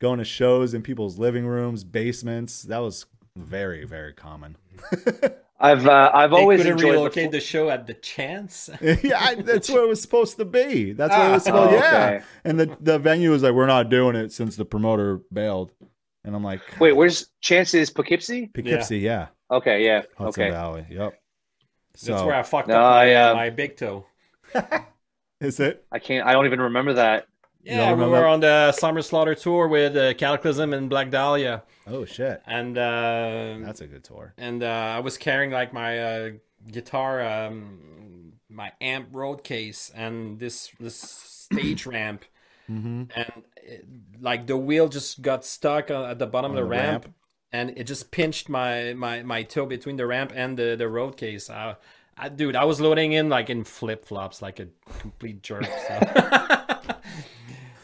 going 0.00 0.18
to 0.18 0.24
shows 0.24 0.74
in 0.74 0.82
people's 0.82 1.16
living 1.16 1.46
rooms, 1.46 1.84
basements, 1.84 2.62
that 2.64 2.78
was 2.78 3.06
very, 3.36 3.84
very 3.84 4.12
common. 4.12 4.56
I've 5.60 5.86
uh, 5.86 6.10
I've 6.12 6.30
They 6.30 6.36
always 6.38 6.58
couldn't 6.58 6.72
enjoyed 6.72 6.92
relocate 6.92 7.30
the, 7.30 7.38
the 7.38 7.44
show 7.44 7.70
at 7.70 7.86
the 7.86 7.94
chance. 7.94 8.68
yeah, 8.80 9.20
I, 9.20 9.34
that's 9.36 9.70
where 9.70 9.84
it 9.84 9.88
was 9.88 10.00
supposed 10.02 10.38
to 10.38 10.44
be. 10.44 10.92
That's 10.92 11.12
what 11.16 11.28
it 11.28 11.32
was 11.32 11.44
supposed. 11.44 11.74
Oh, 11.74 11.76
yeah, 11.76 12.06
okay. 12.16 12.24
and 12.44 12.58
the 12.58 12.76
the 12.80 12.98
venue 12.98 13.30
was 13.30 13.42
like, 13.44 13.52
we're 13.52 13.66
not 13.66 13.90
doing 13.90 14.16
it 14.16 14.32
since 14.32 14.56
the 14.56 14.64
promoter 14.64 15.20
bailed. 15.32 15.70
And 16.24 16.34
I'm 16.34 16.42
like, 16.42 16.62
Wait, 16.80 16.92
where's 16.92 17.28
Chance's 17.40 17.90
Poughkeepsie? 17.90 18.48
Poughkeepsie, 18.48 18.98
yeah, 18.98 19.28
Okay, 19.50 19.84
yeah. 19.84 20.02
Hudson 20.18 20.44
Okay. 20.44 20.50
Valley, 20.50 20.86
yep. 20.90 21.14
So 21.94 22.12
That's 22.12 22.22
where 22.22 22.34
I 22.34 22.42
fucked 22.42 22.68
No, 22.68 22.74
up 22.74 22.86
my, 22.88 23.12
I, 23.12 23.14
uh, 23.14 23.34
my 23.34 23.50
big 23.50 23.76
toe. 23.76 24.06
is 25.40 25.60
it? 25.60 25.84
I 25.92 25.98
can't 25.98 26.26
I 26.26 26.32
don't 26.32 26.46
even 26.46 26.60
remember 26.60 26.94
that. 26.94 27.26
Yeah, 27.62 27.90
don't 27.90 27.98
we 27.98 28.04
remember? 28.04 28.10
were 28.20 28.26
on 28.26 28.40
the 28.40 28.72
Summer 28.72 29.02
Slaughter 29.02 29.34
tour 29.34 29.68
with 29.68 29.96
uh, 29.96 30.14
Cataclysm 30.14 30.72
and 30.72 30.88
Black 30.88 31.10
Dahlia, 31.10 31.62
Oh 31.86 32.04
shit, 32.04 32.42
and 32.46 32.76
uh, 32.78 33.58
that's 33.60 33.80
a 33.80 33.86
good 33.86 34.04
tour. 34.04 34.34
and 34.36 34.62
uh, 34.62 34.66
I 34.96 35.00
was 35.00 35.18
carrying 35.18 35.50
like 35.50 35.72
my 35.72 35.98
uh, 35.98 36.30
guitar, 36.70 37.20
um, 37.22 38.34
my 38.48 38.72
amp 38.80 39.08
road 39.12 39.44
case, 39.44 39.90
and 39.94 40.38
this 40.38 40.70
this 40.80 40.96
stage 40.96 41.86
ramp, 41.86 42.24
Mm-hmm. 42.70 43.04
and 43.14 43.44
it, 43.56 43.86
like 44.20 44.46
the 44.46 44.56
wheel 44.56 44.88
just 44.88 45.22
got 45.22 45.44
stuck 45.44 45.90
uh, 45.90 46.06
at 46.06 46.18
the 46.18 46.26
bottom 46.26 46.50
On 46.50 46.56
of 46.56 46.56
the, 46.56 46.62
the 46.62 46.66
ramp, 46.66 47.06
ramp? 47.06 47.14
And 47.52 47.70
it 47.76 47.84
just 47.84 48.10
pinched 48.10 48.48
my 48.48 48.94
my 48.94 49.22
my 49.22 49.42
toe 49.42 49.66
between 49.66 49.96
the 49.96 50.06
ramp 50.06 50.32
and 50.34 50.56
the 50.58 50.76
the 50.76 50.88
road 50.88 51.16
case. 51.16 51.50
I, 51.50 51.76
I, 52.16 52.28
dude, 52.28 52.56
I 52.56 52.64
was 52.64 52.80
loading 52.80 53.12
in 53.12 53.28
like 53.28 53.50
in 53.50 53.64
flip 53.64 54.04
flops, 54.04 54.42
like 54.42 54.60
a 54.60 54.68
complete 54.98 55.42
jerk. 55.42 55.64
So. 55.64 56.00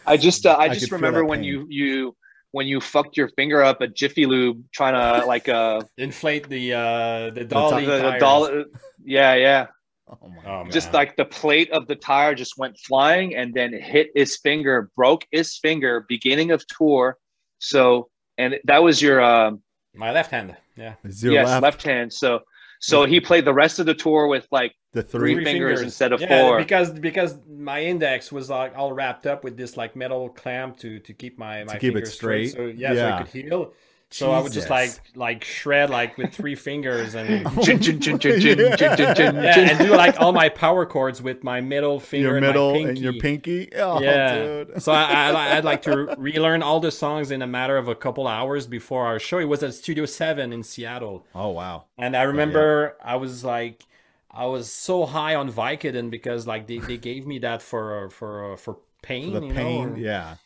I 0.07 0.17
just 0.17 0.47
uh, 0.47 0.53
I 0.53 0.65
I 0.65 0.69
just 0.69 0.93
remember 0.93 1.25
when 1.25 1.41
pain. 1.41 1.45
you 1.49 1.67
you 1.69 2.17
when 2.53 2.67
you 2.67 2.81
fucked 2.81 3.17
your 3.17 3.29
finger 3.31 3.63
up 3.63 3.83
at 3.83 3.95
Jiffy 3.95 4.25
Lube 4.25 4.63
trying 4.73 4.95
to 4.95 5.27
like 5.27 5.49
uh 5.49 5.81
inflate 5.99 6.49
the 6.49 6.75
uh 6.75 7.31
the 7.31 7.41
the, 7.41 7.45
dolly 7.45 7.87
the, 7.87 7.99
tires. 7.99 8.21
doll- 8.21 8.65
yeah 9.05 9.35
yeah 9.35 9.67
Oh 10.09 10.29
my. 10.29 10.43
Oh, 10.47 10.65
just 10.71 10.89
man. 10.89 10.95
like 10.95 11.17
the 11.17 11.25
plate 11.25 11.71
of 11.73 11.89
the 11.89 11.97
tire 11.97 12.37
just 12.37 12.57
went 12.57 12.79
flying 12.79 13.35
and 13.35 13.53
then 13.53 13.73
hit 13.73 14.11
his 14.15 14.37
finger 14.37 14.89
broke 14.95 15.27
his 15.33 15.59
finger 15.59 16.07
beginning 16.09 16.53
of 16.53 16.65
tour 16.69 17.19
so 17.59 18.09
and 18.39 18.57
that 18.65 18.83
was 18.83 19.01
your 19.03 19.23
um 19.23 19.63
my 19.95 20.13
left 20.13 20.31
hand. 20.31 20.57
Yeah, 20.77 20.95
Is 21.05 21.23
your 21.23 21.33
yes 21.33 21.47
left, 21.61 21.63
left. 21.63 21.83
hand 21.83 22.13
so 22.13 22.41
so 22.81 23.05
he 23.07 23.21
played 23.21 23.45
the 23.45 23.55
rest 23.55 23.79
of 23.79 23.87
the 23.87 23.95
tour 23.95 24.27
with 24.29 24.47
like 24.53 24.73
the 24.93 25.03
three 25.03 25.35
three. 25.35 25.45
fingers 25.45 25.81
instead 25.83 26.13
of 26.13 26.21
Yeah, 26.21 26.29
four. 26.29 26.59
because 26.59 26.91
because 26.93 27.39
my 27.49 27.83
index 27.83 28.31
was 28.33 28.51
like 28.51 28.77
all 28.77 28.93
wrapped 28.93 29.27
up 29.27 29.45
with 29.45 29.57
this 29.57 29.77
like 29.77 29.97
metal 29.97 30.29
clamp 30.31 30.77
to 30.79 30.99
to 31.01 31.15
keep 31.15 31.39
my 31.39 31.65
my 31.65 31.79
keep 31.79 31.97
it 31.97 32.07
straight. 32.07 32.49
straight. 32.49 32.49
So 32.49 32.67
yeah, 32.67 32.95
so 32.95 32.95
Yeah. 32.95 33.09
I 33.09 33.13
could 33.13 33.29
heal. 33.29 33.73
So 34.11 34.31
I 34.31 34.41
would 34.41 34.53
just 34.53 34.71
like 34.71 34.91
like 35.17 35.43
shred 35.43 35.91
like 35.91 36.17
with 36.17 36.33
three 36.33 36.55
fingers 36.55 37.15
and 37.17 37.45
Chin, 37.65 37.81
chin, 37.81 38.01
chin, 38.01 38.19
chin, 38.19 38.41
chin, 38.41 38.57
chin, 38.57 38.97
chin, 38.97 39.15
chin, 39.17 39.35
yeah, 39.35 39.59
and 39.59 39.79
do 39.79 39.95
like 39.97 40.21
all 40.21 40.33
my 40.33 40.49
power 40.49 40.87
chords 40.87 41.21
with 41.21 41.43
my 41.43 41.61
middle 41.61 41.99
finger 41.99 42.29
your 42.29 42.37
and 42.37 42.47
middle 42.47 42.75
my 42.75 42.89
and 42.89 42.99
your 42.99 43.15
pinky. 43.15 43.69
Oh, 43.75 44.01
yeah. 44.01 44.35
dude. 44.65 44.81
so 44.83 44.93
I, 44.93 45.31
I, 45.31 45.57
I'd 45.57 45.65
like 45.65 45.83
to 45.83 46.15
relearn 46.19 46.63
all 46.63 46.79
the 46.79 46.93
songs 46.93 47.33
in 47.33 47.43
a 47.43 47.47
matter 47.49 47.77
of 47.77 47.89
a 47.89 47.97
couple 47.97 48.29
hours 48.29 48.67
before 48.69 49.05
our 49.07 49.19
show. 49.19 49.39
It 49.39 49.47
was 49.47 49.63
at 49.65 49.75
Studio 49.75 50.07
Seven 50.07 50.53
in 50.53 50.63
Seattle. 50.63 51.27
Oh 51.35 51.51
wow. 51.51 51.87
And 51.99 52.17
I 52.17 52.23
remember 52.23 52.97
I 53.05 53.17
was 53.17 53.45
like, 53.45 53.85
I 54.31 54.47
was 54.47 54.71
so 54.71 55.05
high 55.05 55.35
on 55.35 55.51
Vicodin 55.51 56.11
because 56.11 56.47
like 56.47 56.69
they, 56.69 56.79
they 56.79 56.97
gave 56.97 57.27
me 57.27 57.41
that 57.41 57.61
for 57.61 58.09
for 58.11 58.57
for 58.57 58.79
pain, 59.03 59.33
For 59.33 59.41
the 59.41 59.49
pain. 59.51 59.95
know? 59.95 59.99
Yeah. 59.99 60.37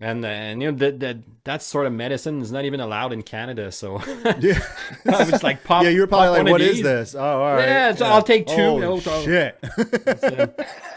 And 0.00 0.24
uh, 0.24 0.28
and 0.28 0.62
you 0.62 0.70
know 0.70 0.78
that 0.78 1.00
that 1.00 1.16
that 1.42 1.60
sort 1.60 1.86
of 1.86 1.92
medicine 1.92 2.40
is 2.40 2.52
not 2.52 2.64
even 2.64 2.78
allowed 2.78 3.12
in 3.12 3.22
Canada, 3.22 3.72
so 3.72 4.00
Yeah. 4.38 4.60
I 5.12 5.24
was 5.28 5.42
like, 5.42 5.64
pop. 5.64 5.82
yeah, 5.82 5.88
you're 5.90 6.06
probably 6.06 6.38
like, 6.38 6.52
"What 6.52 6.60
is 6.60 6.76
these." 6.76 6.84
this?" 6.84 7.14
Oh, 7.16 7.20
all 7.20 7.54
right. 7.56 7.66
Yeah, 7.66 7.94
so 7.96 8.06
I'll 8.06 8.22
take 8.22 8.46
two. 8.46 8.54
Oh, 8.62 8.78
No, 8.78 9.00
so- 9.00 9.22
shit. 9.24 9.58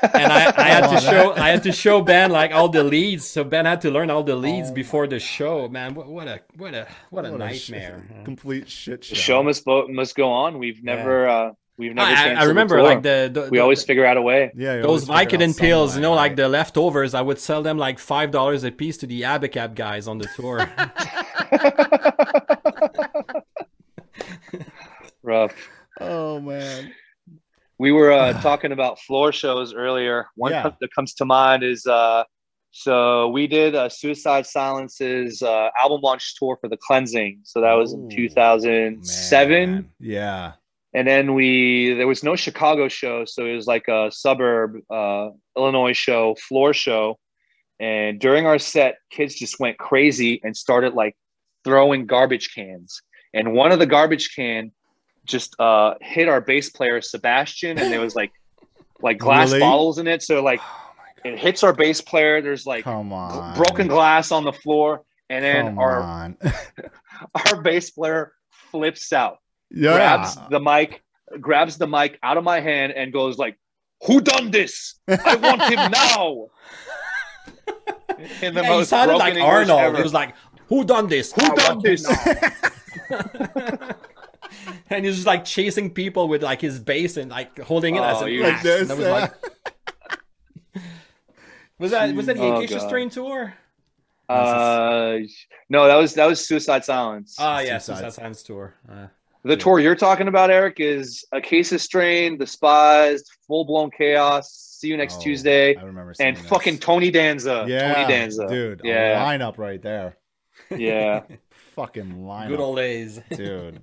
And 0.04 0.32
I, 0.34 0.54
I 0.58 0.68
had 0.68 0.88
to 0.96 1.00
show. 1.02 1.34
I 1.34 1.50
had 1.50 1.64
to 1.64 1.72
show 1.72 2.02
Ben 2.02 2.32
like 2.32 2.52
all 2.52 2.70
the 2.70 2.84
leads, 2.84 3.26
so 3.28 3.44
Ben 3.44 3.66
had 3.66 3.82
to 3.82 3.92
learn 3.92 4.10
all 4.10 4.24
the 4.24 4.36
leads 4.36 4.70
Oh 4.72 4.74
before 4.74 5.08
the 5.08 5.20
show. 5.20 5.68
Man, 5.68 5.94
what, 5.94 6.08
what 6.08 6.28
a 6.28 6.42
what 6.58 6.74
a 6.74 6.88
what 7.12 7.26
a 7.26 7.32
What 7.32 7.42
a 7.42 7.54
sh- 7.56 7.70
nightmare! 7.72 8.04
complete 8.24 8.68
shit 8.70 9.04
show. 9.04 9.16
The 9.16 9.20
show 9.22 9.44
must 9.44 9.64
must 9.90 10.16
go 10.16 10.30
on. 10.32 10.58
We've 10.60 10.84
never 10.84 11.28
uh 11.28 11.52
we've 11.78 11.94
never. 11.94 12.08
I, 12.08 12.12
I- 12.12 12.14
I 12.14 12.16
canceled 12.16 12.44
the 12.44 12.48
remember 12.50 12.76
tour. 12.78 12.84
like 12.84 13.04
the, 13.04 13.30
the 13.34 13.42
we 13.50 13.58
the- 13.58 13.64
always 13.64 13.84
figure 13.84 14.06
out 14.06 14.18
a 14.18 14.22
way. 14.22 14.52
yeah, 14.56 14.78
those 14.82 14.86
always 14.86 15.02
figure 15.04 15.16
out 15.16 15.28
Vicodin 15.52 15.58
pills, 15.60 15.92
some 15.94 16.00
you 16.00 16.04
know, 16.04 16.14
like 16.14 16.32
right? 16.32 16.36
the 16.38 16.50
leftovers, 16.50 17.14
I 17.14 17.22
would 17.22 17.40
sell 17.40 17.62
them 17.64 17.78
like 17.78 18.00
five 18.00 18.32
dollars 18.32 18.64
a 18.64 18.72
piece 18.72 18.98
to 18.98 19.08
the 19.08 19.22
Abacab 19.24 19.76
guys 19.76 20.08
on 20.08 20.18
the 20.18 20.28
tour. 20.36 20.70
Rough. 25.24 25.54
Oh 26.00 26.40
man. 26.40 26.94
We 27.78 27.92
were 27.92 28.12
uh, 28.12 28.34
talking 28.42 28.72
about 28.72 29.00
floor 29.00 29.32
shows 29.32 29.74
earlier. 29.74 30.28
One 30.36 30.52
Yeah. 30.52 30.70
that 30.80 30.94
comes 30.94 31.14
to 31.16 31.26
mind 31.26 31.64
is 31.64 31.86
uh, 31.86 32.24
so 32.72 33.28
we 33.30 33.48
did 33.48 33.76
uh, 33.76 33.90
Suicide 33.90 34.46
Silence's 34.46 35.42
uh, 35.42 35.70
album 35.80 36.02
launch 36.02 36.36
tour 36.38 36.58
for 36.62 36.70
the 36.70 36.78
Cleansing. 36.78 37.40
So 37.44 37.62
that 37.62 37.74
was 37.74 37.94
in 37.94 38.10
2007, 38.10 39.72
Man. 39.72 39.90
Yeah. 40.00 40.54
And 40.94 41.08
then 41.08 41.34
we 41.34 41.94
there 41.94 42.08
was 42.08 42.24
no 42.24 42.36
Chicago 42.36 42.88
show, 42.88 43.26
so 43.26 43.46
it 43.46 43.56
was 43.56 43.68
like 43.68 43.88
a 43.88 44.10
suburb 44.12 44.78
uh, 44.90 45.30
Illinois 45.58 45.94
show, 45.94 46.36
floor 46.36 46.74
show. 46.74 47.18
And 47.80 48.20
during 48.20 48.46
our 48.46 48.60
set, 48.60 48.98
kids 49.10 49.34
just 49.36 49.60
went 49.60 49.78
crazy 49.80 50.40
and 50.44 50.56
started 50.56 50.94
like 50.94 51.16
throwing 51.64 52.06
garbage 52.06 52.54
cans. 52.54 53.02
And 53.34 53.54
one 53.54 53.72
of 53.72 53.80
the 53.80 53.88
garbage 53.88 54.36
can 54.36 54.72
just 55.26 55.56
uh, 55.60 55.96
hit 56.02 56.28
our 56.28 56.42
bass 56.42 56.70
player 56.70 57.02
Sebastian, 57.02 57.80
and 57.80 57.92
there 57.92 58.02
was 58.02 58.16
like 58.16 58.32
like 59.02 59.18
glass 59.18 59.50
Really? 59.50 59.62
bottles 59.62 59.98
in 59.98 60.08
it. 60.08 60.22
So 60.22 60.44
like 60.44 60.60
Oh 60.62 60.88
it 61.24 61.38
hits 61.40 61.64
our 61.64 61.72
bass 61.74 62.02
player. 62.02 62.42
There's 62.42 62.66
like 62.66 62.84
Come 62.84 63.10
gl- 63.12 63.14
on. 63.14 63.56
broken 63.56 63.88
glass 63.88 64.32
on 64.32 64.44
the 64.44 64.54
floor, 64.54 65.04
and 65.30 65.44
then 65.46 65.66
Come 65.68 65.80
our 65.80 66.36
our 67.52 67.62
bass 67.62 67.92
player 67.92 68.34
flips 68.72 69.14
out 69.14 69.38
yeah. 69.74 69.94
grabs 69.96 70.38
the 70.50 70.60
mic, 70.60 71.04
grabs 71.40 71.78
the 71.78 71.88
mic 71.88 72.20
out 72.24 72.38
of 72.38 72.44
my 72.44 72.60
hand, 72.60 72.94
and 72.94 73.12
goes 73.14 73.38
like, 73.38 73.58
"Who 74.06 74.22
done 74.22 74.52
this? 74.52 74.96
I 75.08 75.36
want 75.36 75.62
him 75.64 75.92
now." 75.92 76.48
In 78.42 78.54
the 78.54 78.62
Yeah, 78.62 78.78
he 78.78 78.84
sounded 78.86 79.18
like 79.18 79.34
English 79.36 79.50
Arnold. 79.50 79.80
ever. 79.82 79.98
He 79.98 80.04
was 80.04 80.14
like, 80.14 80.36
"Who 80.68 80.84
done 80.86 81.08
this? 81.08 81.32
"Who 81.34 81.42
I 81.44 81.56
done 81.56 81.80
this?" 81.82 82.06
and 84.90 85.06
he's 85.06 85.16
just 85.16 85.28
like 85.28 85.46
chasing 85.46 85.94
people 85.94 86.28
with 86.28 86.44
like 86.44 86.62
his 86.62 86.80
bass 86.80 87.18
and 87.18 87.32
like 87.32 87.58
holding 87.60 87.96
it 87.96 88.02
as 88.04 88.22
Oh, 88.22 88.26
a 88.26 88.30
you- 88.30 88.44
this. 88.62 88.90
And 88.90 89.00
was 89.00 89.08
like, 89.08 89.34
was 91.80 91.92
that 91.92 92.14
was 92.16 92.26
that 92.28 92.38
the 92.38 92.44
Oh, 92.44 92.58
Acacia 92.58 92.76
God. 92.80 92.88
Strain 92.88 93.10
tour? 93.10 93.54
Uh, 94.30 95.18
no, 95.70 95.88
that 95.88 95.96
was 95.96 96.14
that 96.16 96.26
was 96.26 96.46
Suicide 96.46 96.86
Silence. 96.86 97.36
Ah, 97.40 97.60
yes, 97.60 97.86
Suicide. 97.86 98.02
Suicide 98.04 98.14
Silence 98.22 98.44
tour. 98.44 98.76
Uh, 98.90 99.08
the 99.44 99.58
tour 99.58 99.80
you're 99.80 99.96
talking 99.96 100.28
about, 100.28 100.50
Eric, 100.52 100.76
is 100.80 101.26
Acacia 101.32 101.80
Strain, 101.80 102.38
Despised, 102.38 103.30
Full 103.48 103.66
Blown 103.66 103.90
Chaos. 103.92 104.52
See 104.52 104.88
you 104.88 104.98
next 104.98 105.18
Oh, 105.18 105.22
Tuesday, 105.22 105.76
I 105.76 105.84
remember 105.84 106.14
seeing 106.14 106.30
and 106.30 106.38
this. 106.38 106.46
fucking 106.48 106.80
Tony 106.80 107.12
Danza. 107.12 107.66
yeah, 107.68 107.94
Tony 107.94 108.08
Danza, 108.08 108.48
dude. 108.48 108.82
Yeah, 108.84 109.22
A 109.24 109.26
lineup 109.38 109.58
right 109.58 109.82
there. 109.82 110.18
yeah. 110.76 111.22
Fucking 111.76 112.16
lineup, 112.24 112.48
good 112.50 112.60
old 112.60 112.76
days. 112.78 113.20
dude. 113.36 113.82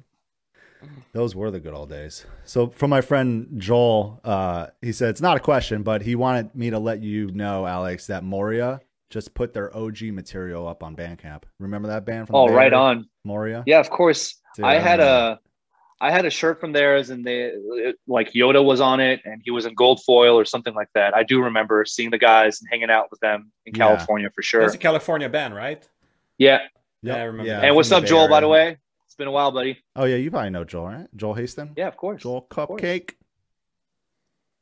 Those 1.12 1.34
were 1.34 1.50
the 1.50 1.58
good 1.58 1.72
old 1.72 1.88
days. 1.88 2.24
So, 2.44 2.68
from 2.68 2.90
my 2.90 3.00
friend 3.00 3.48
Joel, 3.56 4.20
uh, 4.24 4.66
he 4.82 4.92
said 4.92 5.08
it's 5.10 5.20
not 5.22 5.36
a 5.36 5.40
question, 5.40 5.82
but 5.82 6.02
he 6.02 6.14
wanted 6.14 6.54
me 6.54 6.70
to 6.70 6.78
let 6.78 7.02
you 7.02 7.30
know, 7.32 7.66
Alex, 7.66 8.06
that 8.08 8.22
Moria 8.24 8.80
just 9.10 9.32
put 9.34 9.54
their 9.54 9.74
OG 9.76 10.02
material 10.12 10.68
up 10.68 10.82
on 10.82 10.94
Bandcamp. 10.94 11.44
Remember 11.58 11.88
that 11.88 12.04
band 12.04 12.26
from? 12.26 12.36
Oh, 12.36 12.48
the 12.48 12.54
right 12.54 12.72
on. 12.72 13.08
Moria. 13.24 13.64
Yeah, 13.66 13.80
of 13.80 13.88
course. 13.90 14.36
Dude, 14.54 14.66
I 14.66 14.74
had 14.78 14.98
remember. 15.00 15.38
a 15.40 15.47
I 16.00 16.10
had 16.12 16.24
a 16.24 16.30
shirt 16.30 16.60
from 16.60 16.72
theirs 16.72 17.10
and 17.10 17.24
they 17.24 17.52
like 18.06 18.32
Yoda 18.32 18.64
was 18.64 18.80
on 18.80 19.00
it 19.00 19.20
and 19.24 19.42
he 19.44 19.50
was 19.50 19.66
in 19.66 19.74
gold 19.74 20.00
foil 20.04 20.38
or 20.38 20.44
something 20.44 20.74
like 20.74 20.88
that. 20.94 21.14
I 21.16 21.24
do 21.24 21.42
remember 21.42 21.84
seeing 21.84 22.10
the 22.10 22.18
guys 22.18 22.60
and 22.60 22.68
hanging 22.70 22.90
out 22.90 23.10
with 23.10 23.18
them 23.20 23.50
in 23.66 23.74
Yeah. 23.74 23.78
California 23.88 24.30
for 24.34 24.42
sure. 24.42 24.60
That's 24.60 24.74
a 24.74 24.78
California 24.78 25.28
band, 25.28 25.54
right? 25.56 25.86
Yeah. 26.38 26.60
Yeah, 27.02 27.16
I 27.16 27.22
remember 27.24 27.50
that. 27.50 27.64
And 27.64 27.74
what's 27.74 27.90
up, 27.90 28.02
Bay 28.02 28.08
Joel, 28.10 28.28
by 28.28 28.40
the 28.40 28.48
way? 28.48 28.76
It's 29.06 29.14
been 29.16 29.28
a 29.28 29.32
while, 29.32 29.50
buddy. 29.50 29.78
Oh 29.96 30.04
yeah, 30.04 30.16
you 30.16 30.30
probably 30.30 30.50
know 30.50 30.64
Joel, 30.64 30.86
right? 30.86 31.06
Joel 31.16 31.34
Haston. 31.34 31.72
Yeah, 31.76 31.88
of 31.88 31.96
course. 31.96 32.22
Joel 32.22 32.42
course. 32.42 32.80
Cupcake. 32.80 33.14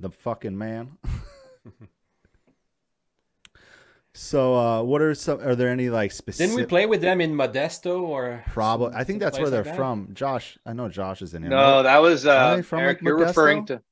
The 0.01 0.11
fucking 0.11 0.57
man. 0.57 0.97
so, 4.17 4.55
uh, 4.57 4.83
what 4.83 5.03
are 5.03 5.15
some? 5.15 5.41
Are 5.41 5.55
there 5.55 5.69
any 5.69 5.91
like 5.91 6.11
specific? 6.13 6.49
Didn't 6.51 6.57
we 6.63 6.67
play 6.67 6.87
with 6.87 7.01
them 7.03 7.21
in 7.21 7.35
Modesto 7.35 8.01
or? 8.01 8.43
Probably. 8.49 8.95
I 8.95 9.05
think 9.05 9.21
that's 9.21 9.39
where 9.39 9.51
they're 9.51 9.61
like 9.61 9.67
that? 9.73 9.77
from. 9.77 10.11
Josh, 10.15 10.59
I 10.65 10.73
know 10.73 10.89
Josh 10.89 11.21
is 11.23 11.35
in 11.35 11.43
here. 11.43 11.51
No, 11.51 11.83
that 11.83 11.99
was 11.99 12.27
uh 12.27 12.63
from, 12.63 12.81
Eric, 12.81 12.99
like, 12.99 13.03
you're 13.05 13.19
Modesto? 13.19 13.27
referring 13.29 13.67
to 13.67 13.83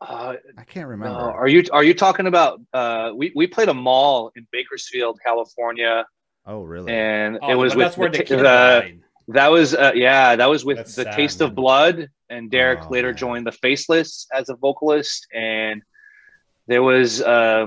uh, 0.00 0.34
I 0.56 0.62
can't 0.64 0.86
no, 0.86 0.90
remember. 0.90 1.18
are 1.18 1.48
you 1.48 1.64
are 1.72 1.82
you 1.82 1.92
talking 1.92 2.26
about 2.26 2.60
uh 2.72 3.10
we, 3.14 3.32
we 3.34 3.46
played 3.48 3.68
a 3.68 3.74
mall 3.74 4.30
in 4.36 4.46
Bakersfield, 4.52 5.18
California, 5.24 6.06
oh, 6.46 6.62
really? 6.62 6.92
and 6.92 7.38
Oh, 7.42 7.50
it 7.50 7.54
was 7.56 7.74
with 7.74 7.86
that's 7.86 7.96
where 7.98 8.08
the, 8.10 8.18
the 8.18 8.36
the- 8.36 8.98
That 9.32 9.48
was 9.50 9.74
uh, 9.74 9.92
yeah, 9.94 10.36
that 10.36 10.46
was 10.46 10.64
with 10.64 10.76
That's 10.78 10.94
the 10.94 11.02
sad, 11.04 11.14
Taste 11.16 11.40
man. 11.40 11.48
of 11.50 11.54
Blood, 11.56 12.08
and 12.30 12.50
Derek 12.50 12.84
Oh, 12.84 12.88
later 12.90 13.08
man. 13.08 13.16
joined 13.16 13.46
the 13.46 13.52
Faceless 13.52 14.26
as 14.32 14.48
a 14.48 14.54
vocalist, 14.54 15.26
and 15.34 15.82
there 16.68 16.82
was 16.82 17.20
uh, 17.20 17.66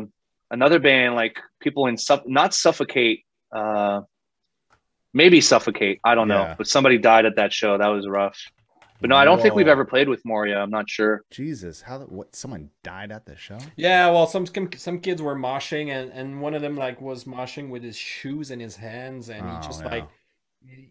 another 0.52 0.78
band 0.80 1.15
like 1.15 1.40
people 1.60 1.88
in 1.88 1.98
Suff- 1.98 2.28
not 2.28 2.53
Suffocate, 2.53 3.26
uh, 3.52 4.02
maybe 5.14 5.41
Suffocate, 5.41 5.99
I 6.03 6.14
don't 6.15 6.28
know, 6.28 6.53
but 6.57 6.68
somebody 6.68 6.98
died 6.98 7.26
at 7.26 7.38
that 7.38 7.52
show. 7.53 7.78
That 7.78 7.88
was 7.88 8.07
rough. 8.07 8.38
But 8.99 9.10
no, 9.10 9.15
I 9.15 9.26
don't 9.26 9.41
think 9.41 9.56
we've 9.56 9.68
ever 9.68 9.84
played 9.84 10.07
with 10.07 10.23
Moria. 10.26 10.60
I'm 10.60 10.69
not 10.69 10.88
sure. 10.88 11.23
Jesus, 11.32 11.82
how? 11.82 11.98
the- 11.98 12.06
What? 12.06 12.36
Someone 12.36 12.69
died 12.84 13.11
at 13.11 13.26
the 13.26 13.36
show? 13.36 13.57
Yeah, 13.76 14.11
well, 14.11 14.28
some 14.28 14.45
some 14.45 14.69
some 14.78 14.99
kids 14.99 15.23
were 15.23 15.36
moshing, 15.36 15.90
and 15.90 16.11
and 16.11 16.40
one 16.40 16.53
of 16.53 16.61
them 16.61 16.76
like 16.76 17.02
was 17.02 17.23
moshing 17.23 17.69
with 17.69 17.82
his 17.82 17.98
shoes 17.98 18.52
in 18.52 18.60
his 18.60 18.76
hands, 18.76 19.30
and 19.30 19.41
Oh, 19.44 19.56
he 19.56 19.65
just 19.68 19.82
yeah. 19.82 19.88
like 19.90 20.07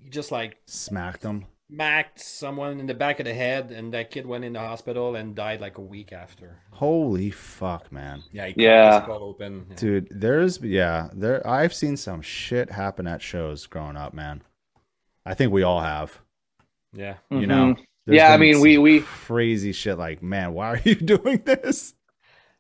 he 0.03 0.09
just 0.11 0.32
like 0.32 0.57
Smacked 0.66 1.20
them. 1.20 1.47
Smacked 1.71 2.21
someone 2.21 2.81
in 2.81 2.87
the 2.87 2.95
back 2.95 3.21
of 3.21 3.27
the 3.27 3.35
head, 3.35 3.71
and 3.71 3.93
that 3.95 4.11
kid 4.11 4.27
went 4.27 4.45
in 4.45 4.53
the 4.55 4.59
hospital 4.61 5.15
and 5.17 5.35
died 5.35 5.61
like 5.61 5.79
a 5.79 5.83
week 5.83 6.13
after. 6.13 6.59
Holy 6.73 7.31
fuck, 7.31 7.91
man, 7.93 8.23
Yeah, 8.33 8.47
he 8.47 8.55
Yeah. 8.65 8.95
his 8.97 9.03
skull 9.05 9.23
open. 9.23 9.67
Yeah. 9.71 9.77
dude. 9.77 10.09
There's 10.11 10.61
yeah, 10.63 11.09
there. 11.13 11.47
I've 11.47 11.75
seen 11.75 11.97
some 11.97 12.23
shit 12.23 12.71
happen 12.71 13.07
at 13.07 13.23
shows 13.23 13.67
growing 13.67 13.97
up, 13.97 14.13
man. 14.15 14.43
I 15.25 15.35
think 15.35 15.53
we 15.53 15.63
all 15.63 15.81
have. 15.81 16.21
yeah. 16.93 17.17
You 17.31 17.39
Mhm. 17.41 17.47
know. 17.49 17.75
There's 18.07 18.17
Yeah, 18.17 18.33
I 18.33 18.37
mean, 18.39 18.61
we- 18.61 18.79
we- 18.79 19.01
crazy 19.03 19.73
shit. 19.73 19.97
Like, 19.99 20.23
man, 20.23 20.55
why 20.55 20.69
are 20.71 20.81
you 20.85 20.95
doing 20.97 21.43
this? 21.45 21.95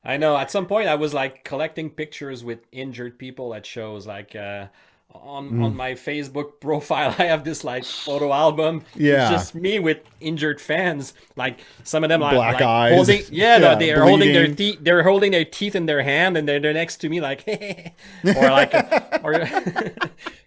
I 0.04 0.16
know. 0.18 0.36
At 0.36 0.50
some 0.50 0.66
point, 0.66 0.86
I 0.88 0.94
was 0.94 1.12
like 1.12 1.42
collecting 1.44 1.90
pictures 1.90 2.44
with 2.44 2.60
injured 2.72 3.18
people 3.18 3.54
at 3.54 3.66
shows. 3.66 4.06
Like 4.06 4.36
uh, 4.36 4.68
on 5.14 5.50
Mm. 5.50 5.64
on 5.64 5.76
my 5.76 5.92
Facebook 5.92 6.60
profile, 6.60 7.14
I 7.18 7.24
have 7.24 7.44
this 7.44 7.64
like 7.64 7.84
photo 7.84 8.32
album. 8.32 8.82
Yeah. 8.94 9.22
it's 9.22 9.30
just 9.30 9.54
me 9.54 9.78
with 9.78 9.98
injured 10.20 10.60
fans. 10.60 11.14
Like 11.36 11.60
some 11.84 12.04
of 12.04 12.08
them, 12.08 12.20
like, 12.20 12.34
Black 12.34 12.54
like 12.54 12.62
eyes. 12.62 12.94
holding. 12.94 13.22
Yeah, 13.30 13.58
no, 13.58 13.68
Yeah, 13.70 13.74
they 13.76 13.92
are 13.92 14.02
holding 14.02 14.32
their 14.32 14.48
teeth. 14.54 14.78
They're 14.80 15.02
holding 15.02 15.30
their 15.32 15.44
teeth 15.44 15.74
in 15.74 15.86
their 15.86 16.02
hand, 16.02 16.36
and 16.36 16.48
they're, 16.48 16.60
they're 16.60 16.72
next 16.74 16.96
to 16.98 17.08
me, 17.08 17.20
like, 17.20 17.44
or 18.36 18.50
like, 18.50 18.72
or 19.24 19.46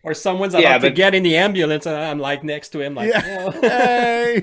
or 0.04 0.14
someone's 0.14 0.54
about 0.54 0.64
Yeah, 0.64 0.78
to 0.80 0.90
get 0.92 1.16
in 1.16 1.24
the 1.24 1.38
ambulance, 1.38 1.86
and 1.86 1.96
I'm 1.96 2.20
like 2.20 2.44
next 2.44 2.70
to 2.70 2.82
him, 2.82 2.94
like, 2.96 3.10
Yeah. 3.10 3.52
"Yeah." 3.62 3.62
hey. 3.62 4.42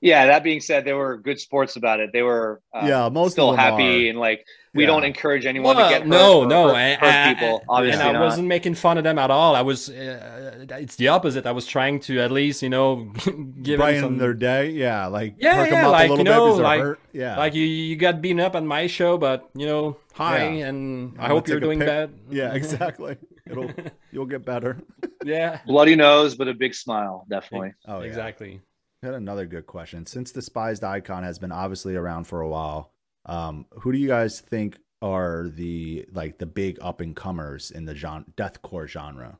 Yeah, 0.00 0.26
that 0.26 0.44
being 0.44 0.60
said, 0.60 0.84
they 0.84 0.92
were 0.92 1.16
good 1.18 1.40
sports 1.40 1.74
about 1.76 1.98
it. 2.00 2.10
They 2.12 2.22
were 2.22 2.60
uh, 2.72 2.86
yeah, 2.86 3.08
most 3.08 3.32
still 3.32 3.50
of 3.50 3.56
them 3.56 3.64
happy 3.64 4.06
are. 4.06 4.10
and 4.10 4.18
like 4.20 4.44
we 4.74 4.84
Yeah. 4.84 4.88
don't 4.88 5.02
encourage 5.04 5.44
anyone 5.44 5.76
Well, 5.76 5.88
to 5.88 5.92
get 5.94 6.02
hurt 6.02 6.08
no, 6.08 6.40
or 6.42 6.46
no, 6.46 6.68
hurt, 6.68 6.76
I- 6.76 6.94
hurt 6.94 7.14
I- 7.14 7.34
people. 7.34 7.62
I- 7.68 7.74
Obviously, 7.76 8.00
and 8.02 8.10
I 8.10 8.12
not. 8.12 8.22
wasn't 8.24 8.46
making 8.46 8.74
fun 8.74 8.96
of 8.98 9.02
them 9.04 9.18
at 9.18 9.30
all. 9.30 9.56
I 9.56 9.62
was. 9.62 9.88
Uh, 9.90 10.66
it's 10.78 10.94
the 10.96 11.08
opposite. 11.08 11.46
I 11.46 11.52
was 11.52 11.66
trying 11.66 11.98
to 12.00 12.20
at 12.20 12.30
least, 12.30 12.62
you 12.62 12.68
know, 12.68 13.10
give 13.62 13.80
them 13.80 14.00
some. 14.00 14.18
their 14.18 14.34
day. 14.34 14.70
Yeah, 14.70 15.06
like 15.06 15.34
Yeah, 15.38 15.56
perk 15.56 15.66
'em 15.68 15.72
yeah, 15.74 15.86
up 15.86 15.92
like, 15.92 16.08
a 16.08 16.12
little 16.12 16.18
you 16.18 16.24
know, 16.32 16.44
because 16.46 16.60
like- 16.60 16.80
hurt. 16.80 17.00
Yeah, 17.12 17.36
Like 17.36 17.54
you, 17.54 17.64
you 17.64 17.96
got 17.96 18.20
beaten 18.22 18.38
up 18.38 18.54
on 18.54 18.66
my 18.68 18.86
show, 18.86 19.18
but 19.18 19.48
you 19.56 19.66
know, 19.66 19.96
hi, 20.14 20.46
Yeah. 20.50 20.66
and 20.68 21.14
I 21.18 21.22
Wanna 21.22 21.34
hope 21.34 21.48
you're 21.48 21.58
doing 21.58 21.80
pic? 21.80 21.88
bad. 21.88 22.10
yeah, 22.30 22.52
exactly. 22.60 23.16
It'll 23.50 23.68
you'll 24.12 24.26
get 24.26 24.44
better. 24.44 24.78
yeah, 25.24 25.58
bloody 25.66 25.96
nose, 25.96 26.36
but 26.36 26.46
a 26.46 26.54
big 26.54 26.74
smile, 26.74 27.26
definitely. 27.28 27.72
Oh, 27.88 27.98
yeah. 28.00 28.06
exactly. 28.06 28.60
Got 29.02 29.14
another 29.14 29.46
good 29.46 29.66
question. 29.66 30.06
Since 30.06 30.32
Despised 30.32 30.82
Icon 30.82 31.22
has 31.22 31.38
been 31.38 31.52
obviously 31.52 31.94
around 31.94 32.24
for 32.24 32.40
a 32.40 32.48
while, 32.48 32.92
um, 33.26 33.66
who 33.70 33.92
do 33.92 33.98
you 33.98 34.08
guys 34.08 34.40
think 34.40 34.78
are 35.00 35.48
the 35.48 36.04
like 36.12 36.38
the 36.38 36.46
big 36.46 36.78
up 36.82 37.00
and 37.00 37.14
comers 37.14 37.70
in 37.70 37.84
the 37.84 37.94
genre, 37.94 38.24
deathcore 38.36 38.88
genre? 38.88 39.38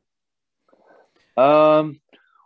Um, 1.36 2.00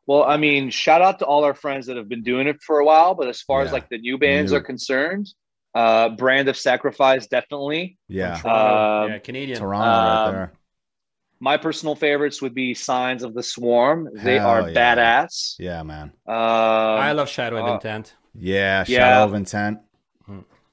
well, 0.07 0.25
I 0.25 0.39
mean, 0.39 0.71
shout 0.71 1.03
out 1.03 1.19
to 1.19 1.27
all 1.27 1.45
our 1.45 1.53
friends 1.55 1.87
that 1.87 1.99
have 1.99 2.09
been 2.09 2.23
doing 2.23 2.47
it 2.47 2.63
for 2.63 2.81
a 2.81 2.85
while. 2.85 3.15
But 3.15 3.29
as 3.29 3.43
far 3.43 3.61
as 3.61 3.73
like 3.73 3.91
the 3.91 3.99
new 3.99 4.17
bands 4.17 4.53
New. 4.53 4.59
are 4.59 4.63
concerned, 4.63 5.29
uh, 5.75 6.11
Brand 6.11 6.49
of 6.49 6.57
Sacrifice 6.57 7.27
definitely. 7.27 7.99
Yeah, 8.09 8.39
Toronto, 8.39 9.05
Um, 9.05 9.13
yeah, 9.13 9.19
Canadian. 9.19 9.59
Toronto 9.59 9.87
right 9.87 10.27
um, 10.27 10.35
there. 10.35 10.53
My 11.43 11.57
personal 11.57 11.97
favorites 11.97 12.41
would 12.41 12.55
be 12.55 12.73
Signs 12.73 13.25
of 13.25 13.35
the 13.35 13.43
Swarm. 13.43 14.09
They 14.15 14.39
Hell 14.39 14.49
are 14.49 14.71
yeah. 14.71 14.95
badass. 14.95 15.57
Yeah, 15.59 15.83
man. 15.83 16.13
Um, 16.29 16.37
I 16.37 17.11
love 17.11 17.29
Shadow 17.29 17.57
of 17.57 17.69
uh, 17.69 17.73
Intent. 17.75 18.15
Yeah, 18.33 18.85
Yeah. 18.87 18.99
Shadow 18.99 19.25
of 19.25 19.35
Intent. 19.35 19.81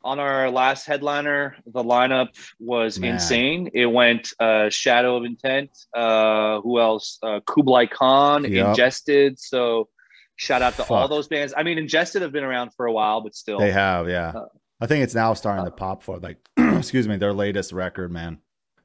on 0.04 0.20
our 0.20 0.52
last 0.52 0.86
headliner, 0.86 1.56
the 1.66 1.84
lineup 1.84 2.28
was 2.60 3.00
Man. 3.00 3.16
insane. 3.16 3.72
It 3.74 3.88
went 3.88 4.32
uh, 4.40 4.70
Shadow 4.70 5.16
of 5.18 5.26
Intent. 5.26 5.72
Uh, 5.98 6.62
who 6.62 6.80
else? 6.80 7.18
Uh, 7.24 7.40
Kublai 7.48 7.88
Khan, 7.88 8.44
Yep. 8.44 8.68
Ingested. 8.68 9.40
So 9.40 9.90
shout 10.36 10.62
out 10.62 10.76
to 10.76 10.84
all 10.94 11.08
those 11.08 11.28
bands. 11.28 11.52
I 11.58 11.64
mean, 11.64 11.80
Ingested 11.80 12.22
have 12.22 12.32
been 12.32 12.44
around 12.44 12.76
for 12.76 12.86
a 12.86 12.94
while, 12.94 13.22
but 13.22 13.34
still. 13.34 13.58
They 13.58 13.72
have, 13.72 14.08
yeah. 14.08 14.34
Uh, 14.36 14.46
I 14.80 14.86
think 14.86 15.04
it's 15.04 15.16
now 15.16 15.34
starting 15.34 15.66
to 15.66 15.72
pop 15.72 16.04
for 16.04 16.20
like, 16.20 16.38
excuse 16.58 17.08
me, 17.08 17.18
their 17.18 17.34
latest 17.34 17.74
record, 17.74 18.12
man. 18.12 18.38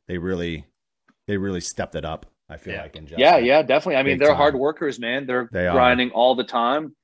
They 0.08 0.16
really, 0.16 0.64
they 1.26 1.36
really 1.36 1.60
stepped 1.60 1.94
it 1.94 2.04
up. 2.04 2.26
I 2.48 2.56
feel 2.58 2.74
Yeah. 2.74 2.82
like 2.82 2.96
in 2.96 3.06
just 3.06 3.18
yeah, 3.18 3.38
yeah, 3.38 3.62
definitely. 3.62 3.96
I 3.96 4.02
mean, 4.02 4.14
Big 4.14 4.20
they're 4.20 4.28
time. 4.28 4.36
hard 4.36 4.54
workers, 4.54 4.98
man. 5.00 5.26
They're 5.26 5.48
They 5.52 5.66
are. 5.66 5.72
grinding 5.72 6.10
all 6.10 6.34
the 6.34 6.44
time. 6.44 6.94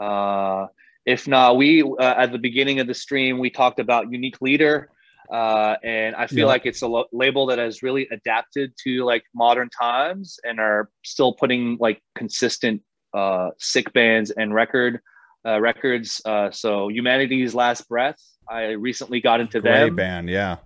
Uh, 0.00 0.66
if 1.06 1.26
not, 1.26 1.56
we 1.56 1.82
uh, 1.82 2.14
at 2.16 2.32
the 2.32 2.38
beginning 2.38 2.78
of 2.80 2.86
the 2.86 2.94
stream 2.94 3.38
we 3.38 3.50
talked 3.50 3.80
about 3.80 4.10
Unique 4.12 4.40
Leader, 4.40 4.90
uh, 5.32 5.76
and 5.82 6.14
I 6.14 6.26
feel 6.26 6.40
Yeah. 6.40 6.44
like 6.46 6.66
it's 6.66 6.82
a 6.82 6.86
lo- 6.86 7.06
label 7.12 7.46
that 7.46 7.58
has 7.58 7.82
really 7.82 8.06
adapted 8.12 8.74
to 8.84 9.04
like 9.04 9.24
modern 9.34 9.68
times 9.70 10.38
and 10.44 10.60
are 10.60 10.90
still 11.04 11.32
putting 11.32 11.76
like 11.80 12.00
consistent 12.14 12.82
uh, 13.14 13.50
sick 13.58 13.92
bands 13.92 14.30
and 14.30 14.54
record 14.54 15.00
uh, 15.46 15.60
records. 15.60 16.20
Uh, 16.24 16.50
so 16.50 16.88
Humanity's 16.88 17.54
Last 17.54 17.88
Breath, 17.88 18.16
I 18.48 18.70
recently 18.72 19.20
got 19.20 19.40
into 19.40 19.60
Great 19.60 19.72
them 19.86 19.96
band, 19.96 20.28
yeah. 20.30 20.58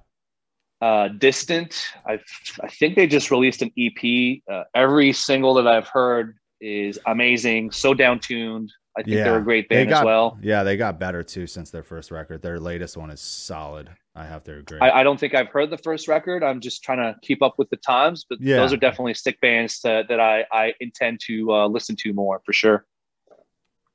Uh, 0.80 1.08
Distant. 1.08 1.74
I 2.06 2.18
I 2.62 2.68
think 2.68 2.96
they 2.96 3.06
just 3.06 3.30
released 3.30 3.62
an 3.62 3.70
EP. 3.78 4.40
Uh, 4.50 4.64
every 4.74 5.12
single 5.12 5.54
that 5.54 5.66
I've 5.66 5.88
heard 5.88 6.36
is 6.60 6.98
amazing. 7.06 7.70
So 7.70 7.94
down 7.94 8.18
tuned. 8.20 8.72
I 8.98 9.02
think 9.02 9.16
Yeah, 9.18 9.24
they're 9.24 9.38
a 9.38 9.44
great 9.44 9.68
band 9.68 9.90
got 9.90 9.98
as 10.00 10.04
well. 10.06 10.38
Yeah, 10.42 10.62
they 10.62 10.78
got 10.78 10.98
better 10.98 11.22
too 11.22 11.46
since 11.46 11.70
their 11.70 11.82
first 11.82 12.10
record. 12.10 12.40
Their 12.40 12.58
latest 12.58 12.96
one 12.96 13.10
is 13.10 13.20
solid. 13.20 13.90
I 14.14 14.24
have 14.24 14.42
to 14.44 14.56
agree. 14.56 14.78
I, 14.80 15.00
I 15.00 15.02
don't 15.02 15.20
think 15.20 15.34
I've 15.34 15.48
heard 15.48 15.68
the 15.68 15.76
first 15.76 16.08
record. 16.08 16.42
I'm 16.42 16.60
just 16.62 16.82
trying 16.82 16.98
to 16.98 17.14
keep 17.20 17.42
up 17.42 17.56
with 17.58 17.68
the 17.68 17.76
times, 17.76 18.24
but 18.26 18.40
Yeah. 18.40 18.56
those 18.56 18.72
are 18.72 18.78
definitely 18.78 19.12
stick 19.12 19.38
bands 19.42 19.80
that, 19.82 20.08
that 20.08 20.18
I, 20.18 20.46
I 20.50 20.72
intend 20.80 21.20
to 21.26 21.52
uh, 21.52 21.66
listen 21.68 21.94
to 22.04 22.14
more 22.14 22.40
for 22.46 22.54
sure. 22.54 22.86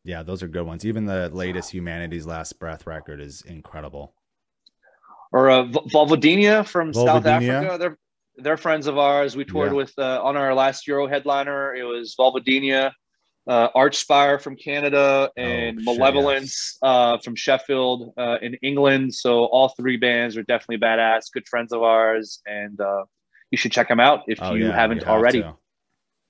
yeah, 0.04 0.22
those 0.22 0.44
are 0.44 0.48
good 0.48 0.68
ones. 0.68 0.86
Even 0.86 1.06
the 1.06 1.30
latest 1.30 1.72
Humanity's 1.74 2.28
Last 2.28 2.60
Breath 2.60 2.86
record 2.86 3.20
is 3.20 3.42
incredible. 3.42 4.14
Or 5.32 5.50
uh, 5.50 5.64
Vulvodynia 5.66 6.66
from 6.68 6.94
South 6.94 7.26
Africa. 7.26 7.78
They're 7.80 7.98
they're 8.38 8.58
friends 8.58 8.88
of 8.88 8.98
ours. 8.98 9.36
We 9.36 9.46
toured 9.46 9.72
Yeah. 9.72 9.78
with 9.78 9.94
uh, 9.98 10.22
on 10.24 10.36
our 10.38 10.54
last 10.54 10.88
Euro 10.88 11.08
headliner. 11.08 11.74
It 11.76 11.84
was 11.84 12.16
Vulvodynia, 12.20 12.92
uh, 13.48 13.70
Archspire 13.76 14.42
from 14.42 14.56
Canada, 14.56 15.30
and 15.38 15.80
Oh, 15.88 15.94
Malevolence 15.96 16.78
uh, 16.82 17.18
from 17.20 17.36
Sheffield 17.36 18.14
uh, 18.18 18.38
in 18.42 18.56
England. 18.62 19.14
So 19.14 19.46
all 19.46 19.70
three 19.70 19.98
bands 19.98 20.36
are 20.38 20.44
definitely 20.44 20.78
badass, 20.86 21.32
good 21.34 21.48
friends 21.48 21.72
of 21.72 21.82
ours, 21.84 22.42
and 22.46 22.80
uh, 22.82 23.04
you 23.52 23.58
should 23.58 23.72
check 23.72 23.88
them 23.90 24.00
out 24.00 24.22
if 24.28 24.40
Oh, 24.42 24.54
you 24.56 24.68
yeah, 24.68 24.74
haven't 24.74 25.00
we 25.00 25.04
have 25.06 25.14
already. 25.14 25.42
to. 25.44 25.56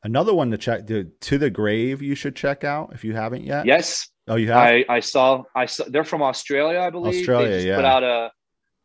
Another 0.04 0.34
one 0.34 0.50
to 0.52 0.58
check, 0.58 0.86
dude, 0.88 1.20
to 1.22 1.38
the 1.38 1.50
grave. 1.52 2.02
You 2.02 2.16
should 2.16 2.36
check 2.36 2.64
out 2.64 2.92
if 2.94 3.04
you 3.04 3.14
haven't 3.14 3.44
yet. 3.44 3.66
Yes, 3.68 4.08
Oh, 4.28 4.36
you 4.36 4.48
have. 4.48 4.58
I 4.58 4.86
I 4.90 5.00
saw 5.00 5.44
I 5.56 5.66
saw 5.68 5.84
they're 5.88 6.04
from 6.04 6.22
Australia, 6.24 6.80
I 6.80 6.90
believe. 6.90 7.20
Australia, 7.22 7.50
they 7.50 7.56
just 7.58 7.68
yeah. 7.68 7.76
put 7.76 7.86
out 7.86 8.04
a 8.04 8.32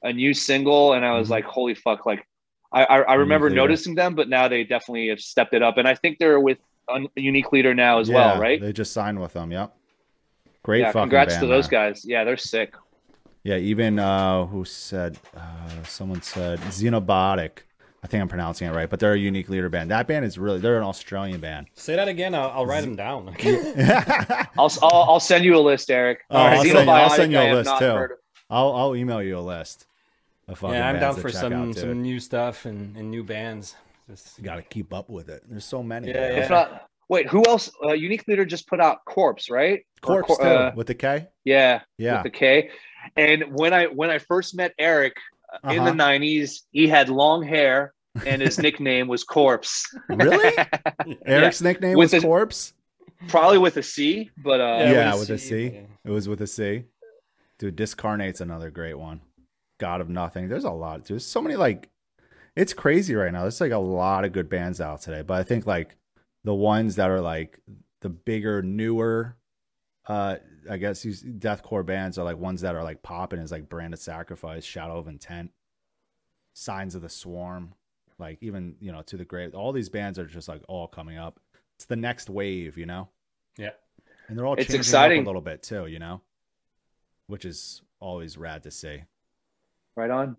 a 0.06 0.12
new 0.12 0.32
single, 0.32 0.92
and 0.94 1.04
I 1.04 1.12
was 1.18 1.28
Mhm. 1.28 1.32
like, 1.32 1.44
holy 1.44 1.74
fuck! 1.74 2.06
Like, 2.06 2.26
I 2.72 2.84
I, 2.84 2.96
I 3.00 3.14
remember 3.14 3.48
Leader. 3.48 3.60
noticing 3.62 3.94
them, 3.94 4.14
but 4.14 4.28
now 4.28 4.48
they 4.48 4.64
definitely 4.64 5.08
have 5.08 5.20
stepped 5.20 5.54
it 5.54 5.62
up, 5.62 5.76
and 5.78 5.86
I 5.86 5.94
think 5.94 6.18
they're 6.18 6.40
with 6.40 6.58
a 6.88 7.00
unique 7.16 7.50
leader 7.52 7.74
now 7.74 7.98
as 7.98 8.08
well, 8.10 8.40
right? 8.40 8.60
They 8.60 8.72
just 8.72 8.92
signed 8.92 9.20
with 9.20 9.32
them. 9.32 9.50
Yep. 9.52 9.74
Great 10.62 10.80
yeah, 10.80 10.86
fucking 10.92 11.00
congrats 11.02 11.34
band 11.34 11.42
to 11.42 11.46
those 11.48 11.68
there. 11.68 11.88
guys. 11.88 12.04
Yeah, 12.04 12.24
they're 12.24 12.36
sick. 12.36 12.74
Yeah, 13.44 13.56
even 13.56 13.98
uh 13.98 14.46
who 14.46 14.64
said 14.64 15.18
uh 15.36 15.82
someone 15.84 16.22
said 16.22 16.58
Xenobotic. 16.60 17.58
I 18.02 18.08
think 18.08 18.20
I'm 18.20 18.28
pronouncing 18.28 18.68
it 18.68 18.72
right, 18.72 18.88
but 18.88 19.00
they're 19.00 19.14
a 19.14 19.18
unique 19.18 19.48
leader 19.48 19.68
band. 19.68 19.90
That 19.90 20.06
band 20.06 20.24
is 20.24 20.38
really 20.38 20.58
they're 20.60 20.76
an 20.78 20.84
Australian 20.84 21.40
band. 21.40 21.66
Say 21.74 21.96
that 21.96 22.06
again. 22.08 22.34
I'll, 22.34 22.50
I'll 22.50 22.66
write 22.66 22.82
them 22.82 22.94
down. 22.96 23.34
I'll 24.58 24.70
I'll, 24.82 25.02
I'll 25.10 25.20
send 25.20 25.44
you 25.44 25.56
a 25.56 25.60
list, 25.60 25.90
Eric. 25.90 26.20
Oh, 26.30 26.36
I'll 26.38 26.62
send 26.64 26.86
you- 26.86 26.92
I'll 26.92 27.10
send 27.10 27.32
you 27.32 27.38
a 27.38 27.48
I 27.50 27.52
list, 27.54 27.78
too. 27.78 27.84
of. 27.84 28.10
I'll 28.50 28.72
I'll 28.74 28.96
email 28.96 29.22
you 29.22 29.38
a 29.38 29.40
list. 29.40 29.86
Of 30.48 30.58
fucking 30.58 30.74
yeah, 30.76 30.88
I'm 30.88 31.00
down 31.00 31.14
to 31.16 31.20
for 31.20 31.30
some 31.30 31.72
some 31.74 32.02
new 32.02 32.20
stuff 32.20 32.66
and, 32.66 32.96
and 32.96 33.10
new 33.10 33.24
bands. 33.24 33.74
Just, 34.08 34.38
You 34.38 34.44
got 34.44 34.56
to 34.56 34.62
keep 34.62 34.94
up 34.94 35.08
with 35.10 35.28
it. 35.28 35.42
There's 35.48 35.64
so 35.64 35.82
many. 35.82 36.08
Yeah, 36.08 36.14
yeah. 36.30 36.42
If 36.44 36.50
not, 36.50 36.88
wait, 37.08 37.26
who 37.28 37.44
else? 37.46 37.70
Uh, 37.84 37.92
unique 37.94 38.28
leader 38.28 38.44
just 38.44 38.68
put 38.68 38.80
out 38.80 38.98
Korpse, 39.08 39.50
right? 39.50 39.84
Korpse 40.02 40.26
Cor- 40.26 40.36
too 40.36 40.42
uh, 40.44 40.72
with 40.76 40.86
the 40.86 40.94
K. 40.94 41.26
yeah, 41.44 41.80
Yeah. 41.98 42.22
with 42.22 42.32
the 42.32 42.38
K. 42.38 42.70
And 43.16 43.44
when 43.58 43.74
I 43.74 43.86
when 43.86 44.10
I 44.10 44.18
first 44.18 44.54
met 44.56 44.72
Eric 44.78 45.16
uh, 45.64 45.70
in 45.70 45.82
the 45.84 45.90
Uh-huh. 45.90 46.10
'90s, 46.12 46.60
he 46.70 46.86
had 46.86 47.08
long 47.08 47.42
hair, 47.42 47.92
and 48.24 48.40
his 48.40 48.58
nickname 48.66 49.08
was 49.08 49.24
Corpse. 49.24 49.84
Really? 50.08 50.52
Eric's 51.26 51.60
nickname 51.60 51.96
With 51.96 52.12
was 52.12 52.22
the- 52.22 52.26
Corpse. 52.26 52.72
Probably 53.28 53.56
with 53.58 53.76
a 53.78 53.82
C, 53.82 54.30
but 54.36 54.60
uh, 54.60 54.78
Yeah, 54.92 55.12
with 55.12 55.20
with 55.20 55.30
a 55.30 55.38
C. 55.38 55.64
yeah. 55.74 55.80
It 56.04 56.10
was 56.10 56.28
with 56.28 56.42
a 56.42 56.46
C. 56.46 56.84
Dude, 57.58 57.74
Discarnate's 57.74 58.42
another 58.42 58.70
great 58.70 58.98
one. 58.98 59.22
God 59.78 60.00
of 60.00 60.08
Nothing. 60.08 60.48
There's 60.48 60.64
a 60.64 60.70
lot. 60.70 61.04
There's 61.04 61.24
so 61.24 61.40
many 61.42 61.56
like 61.56 61.90
it's 62.54 62.72
crazy 62.72 63.14
right 63.14 63.32
now. 63.32 63.42
There's 63.42 63.60
like 63.60 63.72
a 63.72 63.78
lot 63.78 64.24
of 64.24 64.32
good 64.32 64.48
bands 64.48 64.80
out 64.80 65.02
today. 65.02 65.22
But 65.22 65.34
I 65.38 65.42
think 65.42 65.66
like 65.66 65.96
the 66.44 66.54
ones 66.54 66.96
that 66.96 67.10
are 67.10 67.20
like 67.20 67.60
the 68.00 68.08
bigger, 68.08 68.62
newer 68.62 69.36
uh 70.06 70.36
I 70.70 70.76
guess 70.78 71.02
these 71.02 71.22
deathcore 71.22 71.84
bands 71.84 72.18
are 72.18 72.24
like 72.24 72.38
ones 72.38 72.60
that 72.62 72.74
are 72.74 72.82
like 72.84 73.02
popping 73.02 73.38
is 73.40 73.52
like 73.52 73.68
Brand 73.68 73.92
of 73.94 74.00
Sacrifice, 74.00 74.64
Shadow 74.64 74.98
of 74.98 75.08
Intent, 75.08 75.50
Signs 76.54 76.94
of 76.94 77.02
the 77.02 77.08
Swarm, 77.08 77.74
like 78.18 78.38
even, 78.40 78.76
you 78.80 78.90
know, 78.92 79.02
to 79.02 79.16
the 79.16 79.24
grave. 79.24 79.54
All 79.54 79.72
these 79.72 79.88
bands 79.88 80.18
are 80.18 80.26
just 80.26 80.48
like 80.48 80.62
all 80.68 80.88
coming 80.88 81.18
up. 81.18 81.38
It's 81.76 81.84
the 81.84 81.96
next 81.96 82.30
wave, 82.30 82.78
you 82.78 82.86
know? 82.86 83.08
Yeah. 83.58 83.70
And 84.28 84.36
they're 84.38 84.46
all 84.46 84.54
It's 84.54 84.64
changing 84.64 84.80
exciting. 84.80 85.20
up 85.20 85.26
a 85.26 85.28
little 85.28 85.42
bit 85.42 85.62
too, 85.62 85.86
you 85.86 85.98
know, 85.98 86.20
which 87.26 87.44
is 87.44 87.82
always 88.00 88.36
rad 88.38 88.62
to 88.64 88.70
see. 88.70 89.02
Right 89.96 90.10
on. 90.10 90.36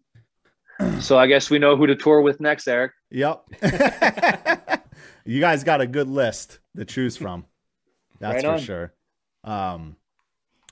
So 0.99 1.17
I 1.17 1.25
guess 1.27 1.49
we 1.49 1.57
know 1.57 1.75
who 1.75 1.87
to 1.87 1.95
tour 1.95 2.21
with 2.21 2.39
next, 2.39 2.67
Eric. 2.67 2.91
Yep. 3.09 3.43
you 5.25 5.39
guys 5.39 5.63
got 5.63 5.81
a 5.81 5.87
good 5.87 6.07
list 6.07 6.59
to 6.75 6.85
choose 6.85 7.17
from. 7.17 7.45
That's 8.19 8.43
Right 8.43 8.59
for 8.59 8.63
sure. 8.63 8.93
Um, 9.43 9.95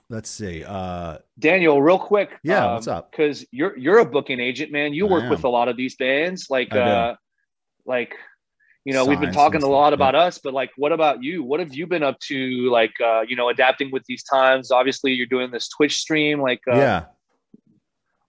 let's 0.09 0.29
see. 0.29 0.63
Uh, 0.63 1.17
Daniel, 1.39 1.81
real 1.81 1.99
quick. 1.99 2.31
Yeah, 2.43 2.73
what's 2.73 2.87
up? 2.87 3.11
Because 3.11 3.45
you're 3.51 3.77
you're 3.77 3.99
a 3.99 4.05
booking 4.05 4.39
agent, 4.39 4.71
man. 4.71 4.93
You 4.93 5.07
I 5.07 5.11
work 5.11 5.23
am. 5.23 5.29
with 5.29 5.43
a 5.43 5.49
lot 5.49 5.67
of 5.67 5.77
these 5.77 5.95
bands, 5.95 6.47
like 6.49 6.73
uh, 6.73 7.15
like 7.85 8.15
you 8.85 8.93
know, 8.93 9.03
we've 9.03 9.19
been 9.19 9.33
talking 9.33 9.63
a 9.63 9.67
lot 9.67 9.89
yeah. 9.89 9.95
about 9.95 10.13
us, 10.13 10.37
but 10.37 10.53
like, 10.53 10.69
what 10.77 10.91
about 10.91 11.23
you? 11.23 11.43
What 11.43 11.59
have 11.59 11.73
you 11.73 11.87
been 11.87 12.03
up 12.03 12.19
to? 12.27 12.69
Like, 12.69 12.93
uh, 13.03 13.21
you 13.27 13.35
know, 13.35 13.49
adapting 13.49 13.89
with 13.91 14.03
these 14.07 14.23
times. 14.23 14.69
Obviously, 14.69 15.11
you're 15.11 15.25
doing 15.25 15.49
this 15.49 15.69
Twitch 15.69 15.97
stream. 15.97 16.39
Like, 16.39 16.61
uh, 16.71 16.75
yeah, 16.75 17.05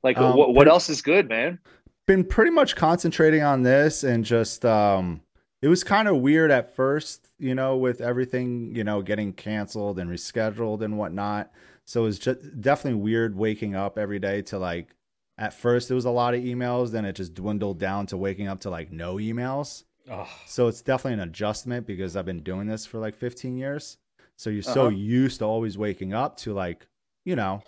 like 0.03 0.19
Um, 0.19 0.37
what 0.37 0.55
what 0.55 0.69
else 0.69 0.89
is 0.91 1.03
good, 1.03 1.29
man? 1.29 1.59
been 2.07 2.25
pretty 2.25 2.51
much 2.51 2.77
concentrating 2.77 3.43
on 3.43 3.63
this 3.63 4.05
and 4.05 4.25
just 4.25 4.65
um 4.65 5.21
it 5.63 5.69
was 5.69 5.83
kind 5.83 6.07
of 6.07 6.17
weird 6.19 6.51
at 6.51 6.75
first 6.75 7.31
you 7.39 7.55
know 7.55 7.77
with 7.77 8.01
everything 8.01 8.75
you 8.75 8.85
know 8.85 9.03
getting 9.03 9.33
canceled 9.33 9.99
and 9.99 10.09
rescheduled 10.11 10.83
and 10.83 10.97
whatnot 10.97 11.51
so 11.85 12.03
it 12.03 12.05
was 12.05 12.19
just 12.19 12.61
definitely 12.61 13.01
weird 13.01 13.35
waking 13.37 13.75
up 13.75 13.99
every 13.99 14.19
day 14.19 14.41
to 14.41 14.59
like 14.59 14.95
at 15.39 15.53
first 15.53 15.91
it 15.91 15.95
was 15.95 16.05
a 16.05 16.11
lot 16.11 16.33
of 16.35 16.41
emails 16.43 16.91
then 16.93 17.05
it 17.05 17.15
just 17.15 17.35
dwindled 17.35 17.79
down 17.79 18.07
to 18.07 18.17
waking 18.17 18.47
up 18.47 18.61
to 18.61 18.71
like 18.71 18.93
no 18.93 19.17
emails 19.17 19.83
Oh, 20.09 20.29
so 20.45 20.69
it's 20.69 20.83
definitely 20.83 21.15
an 21.15 21.29
adjustment 21.29 21.87
because 21.87 22.17
i've 22.17 22.25
been 22.27 22.43
doing 22.43 22.67
this 22.69 22.87
for 22.87 22.99
like 22.99 23.17
15 23.17 23.57
years 23.57 23.99
so 24.37 24.51
you're 24.51 24.63
so 24.63 24.87
Uh-huh. 24.87 24.91
used 24.91 25.41
to 25.41 25.45
always 25.45 25.77
waking 25.77 26.15
up 26.15 26.37
to 26.39 26.53
like 26.55 26.87
you 27.25 27.35
know 27.35 27.63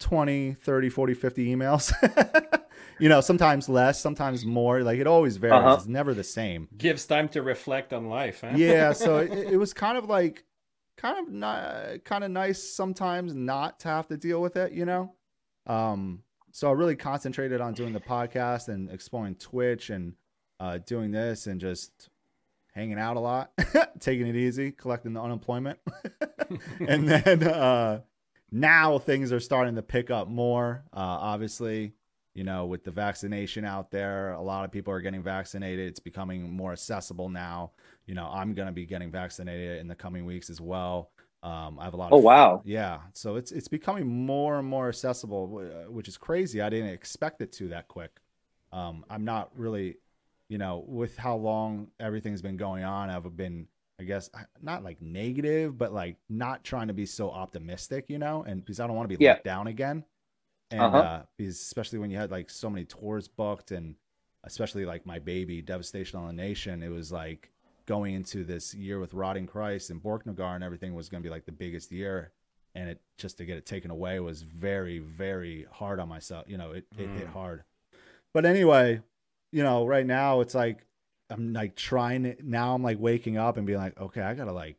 20 0.00 0.54
30 0.54 0.88
40 0.90 1.14
50 1.14 1.54
emails 1.56 1.92
you 3.00 3.08
know 3.08 3.20
sometimes 3.20 3.68
less 3.68 4.00
sometimes 4.00 4.44
more 4.46 4.82
like 4.82 4.98
it 5.00 5.06
always 5.06 5.36
varies 5.36 5.54
Uh-huh. 5.64 5.74
it's 5.74 5.86
never 5.86 6.14
the 6.14 6.24
same 6.24 6.68
gives 6.76 7.04
time 7.06 7.28
to 7.30 7.42
reflect 7.42 7.92
on 7.92 8.08
life. 8.08 8.40
Huh? 8.42 8.52
yeah 8.56 8.92
so 9.04 9.18
it, 9.18 9.32
it 9.52 9.56
was 9.56 9.72
kind 9.74 9.98
of 9.98 10.04
like 10.08 10.44
kind 10.96 11.18
of 11.18 11.32
not 11.32 12.04
kind 12.04 12.22
of 12.24 12.30
nice 12.30 12.62
sometimes 12.62 13.34
not 13.34 13.80
to 13.80 13.88
have 13.88 14.06
to 14.08 14.16
deal 14.16 14.40
with 14.40 14.56
it 14.56 14.72
you 14.72 14.84
know 14.84 15.14
um 15.66 16.22
so 16.52 16.68
i 16.68 16.72
really 16.72 16.96
concentrated 16.96 17.60
on 17.60 17.72
doing 17.74 17.92
the 17.92 18.00
podcast 18.00 18.68
and 18.68 18.90
exploring 18.90 19.34
twitch 19.36 19.90
and 19.90 20.14
uh 20.60 20.78
doing 20.78 21.10
this 21.10 21.46
and 21.46 21.60
just 21.60 22.08
hanging 22.72 22.98
out 22.98 23.16
a 23.16 23.20
lot 23.20 23.50
taking 24.00 24.26
it 24.28 24.36
easy 24.36 24.70
collecting 24.72 25.12
the 25.12 25.20
unemployment 25.20 25.78
and 26.80 27.08
then 27.08 27.42
uh 27.44 28.00
now 28.50 28.98
things 28.98 29.32
are 29.32 29.40
starting 29.40 29.74
to 29.76 29.82
pick 29.82 30.10
up 30.10 30.28
more. 30.28 30.84
Uh 30.92 30.98
obviously 31.00 31.94
you 32.34 32.44
know 32.44 32.66
with 32.66 32.84
the 32.84 32.90
vaccination 32.90 33.64
out 33.64 33.90
there 33.90 34.32
a 34.32 34.42
lot 34.42 34.64
of 34.64 34.72
people 34.72 34.92
are 34.92 35.00
getting 35.00 35.22
vaccinated. 35.22 35.88
It's 35.88 36.00
becoming 36.00 36.50
more 36.50 36.72
accessible 36.72 37.28
now. 37.28 37.72
You 38.06 38.14
know 38.14 38.26
i'm 38.32 38.54
going 38.54 38.66
to 38.66 38.72
be 38.72 38.86
getting 38.86 39.10
vaccinated 39.10 39.80
in 39.80 39.88
the 39.88 39.94
coming 39.94 40.24
weeks 40.24 40.50
as 40.50 40.60
well. 40.60 41.10
Um 41.42 41.78
i 41.78 41.84
have 41.84 41.94
a 41.94 41.98
lot 41.98 42.10
Oh 42.10 42.16
of 42.16 42.18
wow, 42.18 42.64
yeah. 42.64 43.00
So 43.14 43.36
it's 43.36 43.52
it's 43.52 43.68
becoming 43.68 44.06
more 44.06 44.58
and 44.58 44.68
more 44.68 44.88
accessible 44.88 45.46
which 45.88 46.08
is 46.08 46.16
crazy. 46.18 46.60
I 46.62 46.68
didn't 46.70 46.90
expect 46.90 47.42
it 47.42 47.52
to 47.52 47.68
that 47.68 47.88
quick. 47.88 48.20
Um 48.72 49.04
i'm 49.10 49.24
not 49.24 49.50
really 49.56 49.96
you 50.48 50.58
know 50.58 50.84
with 50.86 51.16
how 51.16 51.36
long 51.36 51.88
everything's 52.00 52.42
been 52.42 52.56
going 52.56 52.84
on 52.84 53.10
i've 53.10 53.36
been 53.36 53.66
i 54.00 54.04
guess 54.04 54.30
not 54.62 54.84
like 54.84 55.00
negative 55.02 55.76
but 55.78 55.92
like 55.92 56.16
not 56.28 56.62
trying 56.64 56.88
to 56.88 56.94
be 56.94 57.06
so 57.06 57.30
optimistic 57.30 58.04
you 58.08 58.18
know 58.18 58.42
and 58.44 58.60
because 58.64 58.80
i 58.80 58.86
don't 58.86 58.96
want 58.96 59.08
to 59.08 59.16
be 59.16 59.22
Yeah. 59.22 59.32
let 59.32 59.44
down 59.44 59.66
again 59.66 60.04
and 60.70 60.82
Uh-huh. 60.82 60.98
uh 60.98 61.22
because 61.36 61.56
especially 61.60 61.98
when 61.98 62.10
you 62.10 62.16
had 62.16 62.30
like 62.30 62.50
so 62.50 62.68
many 62.70 62.84
tours 62.84 63.28
booked 63.28 63.70
and 63.70 63.94
especially 64.44 64.84
like 64.84 65.04
my 65.06 65.18
baby 65.18 65.60
devastation 65.62 66.18
on 66.18 66.26
the 66.26 66.32
nation 66.32 66.82
it 66.82 66.90
was 66.90 67.10
like 67.10 67.50
going 67.86 68.14
into 68.14 68.44
this 68.44 68.74
year 68.74 68.98
with 69.00 69.14
rotting 69.14 69.46
christ 69.46 69.90
and 69.90 70.02
borknagar 70.02 70.54
and 70.54 70.62
everything 70.62 70.94
was 70.94 71.08
going 71.08 71.22
to 71.22 71.26
be 71.26 71.30
like 71.30 71.46
the 71.46 71.52
biggest 71.52 71.90
year 71.90 72.32
and 72.74 72.88
it 72.90 73.00
just 73.16 73.38
to 73.38 73.44
get 73.44 73.56
it 73.56 73.66
taken 73.66 73.90
away 73.90 74.20
was 74.20 74.42
very 74.42 74.98
very 74.98 75.66
hard 75.72 75.98
on 75.98 76.08
myself 76.08 76.44
you 76.48 76.56
know 76.58 76.72
it, 76.72 76.84
it 76.98 77.08
hit 77.10 77.26
Mm. 77.26 77.32
hard 77.32 77.64
but 78.34 78.44
anyway 78.44 79.00
you 79.52 79.62
know 79.62 79.86
right 79.86 80.06
now 80.06 80.40
it's 80.40 80.54
like 80.54 80.84
i'm 81.30 81.52
like 81.52 81.76
trying 81.76 82.24
it. 82.24 82.44
Now 82.44 82.74
i'm 82.74 82.82
like 82.82 82.98
waking 82.98 83.36
up 83.36 83.56
and 83.56 83.66
being 83.66 83.78
like 83.78 83.98
okay 84.00 84.22
i 84.22 84.34
gotta 84.34 84.52
like 84.52 84.76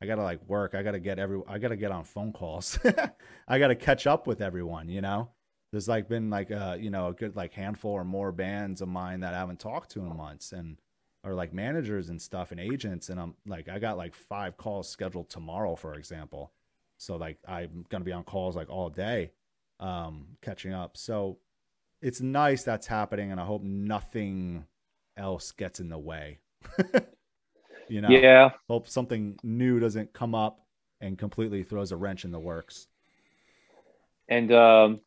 i 0.00 0.06
gotta 0.06 0.22
like 0.22 0.40
work. 0.48 0.74
I 0.74 0.82
gotta 0.82 1.00
get 1.00 1.18
every 1.18 1.40
i 1.48 1.58
gotta 1.58 1.76
get 1.76 1.90
on 1.92 2.04
phone 2.04 2.32
calls. 2.32 2.78
I 3.48 3.58
gotta 3.58 3.74
catch 3.74 4.06
up 4.06 4.26
with 4.26 4.40
everyone 4.40 4.88
you 4.88 5.00
know? 5.00 5.30
There's 5.72 5.88
like 5.88 6.08
been 6.08 6.30
like 6.30 6.50
uh 6.50 6.76
you 6.80 6.90
know 6.90 7.08
a 7.08 7.12
good 7.12 7.36
like 7.36 7.52
handful 7.52 7.92
or 7.92 8.04
more 8.04 8.32
bands 8.32 8.80
of 8.80 8.88
mine 8.88 9.20
that 9.20 9.34
i 9.34 9.38
haven't 9.38 9.60
talked 9.60 9.90
to 9.92 10.00
in 10.00 10.16
months 10.16 10.52
and 10.52 10.78
or 11.24 11.34
like 11.34 11.52
managers 11.52 12.08
and 12.08 12.22
stuff 12.22 12.52
and 12.52 12.60
agents 12.60 13.08
and 13.10 13.20
i'm 13.20 13.34
like 13.46 13.68
i 13.68 13.78
got 13.78 13.98
like 13.98 14.14
five 14.14 14.56
calls 14.56 14.88
scheduled 14.88 15.28
tomorrow 15.28 15.76
for 15.76 15.94
example. 15.94 16.52
So 16.98 17.16
like 17.16 17.38
i'm 17.46 17.84
gonna 17.88 18.04
be 18.04 18.12
on 18.12 18.24
calls 18.24 18.56
like 18.56 18.70
all 18.70 18.88
day 18.90 19.32
um 19.80 20.26
catching 20.42 20.72
up. 20.72 20.96
So 20.96 21.38
it's 22.00 22.20
nice 22.20 22.62
that's 22.62 22.86
happening 22.86 23.32
and 23.32 23.40
i 23.40 23.44
hope 23.44 23.62
nothing 23.62 24.64
else 25.18 25.52
gets 25.52 25.80
in 25.80 25.88
the 25.88 25.98
way 25.98 26.38
you 27.88 28.00
know 28.00 28.08
yeah. 28.08 28.50
hope 28.68 28.88
something 28.88 29.38
new 29.42 29.78
doesn't 29.78 30.12
come 30.12 30.34
up 30.34 30.60
and 31.00 31.18
completely 31.18 31.62
throws 31.62 31.92
a 31.92 31.96
wrench 31.96 32.24
in 32.24 32.30
the 32.30 32.40
works 32.40 32.88
And 34.28 34.52
um, 34.52 35.00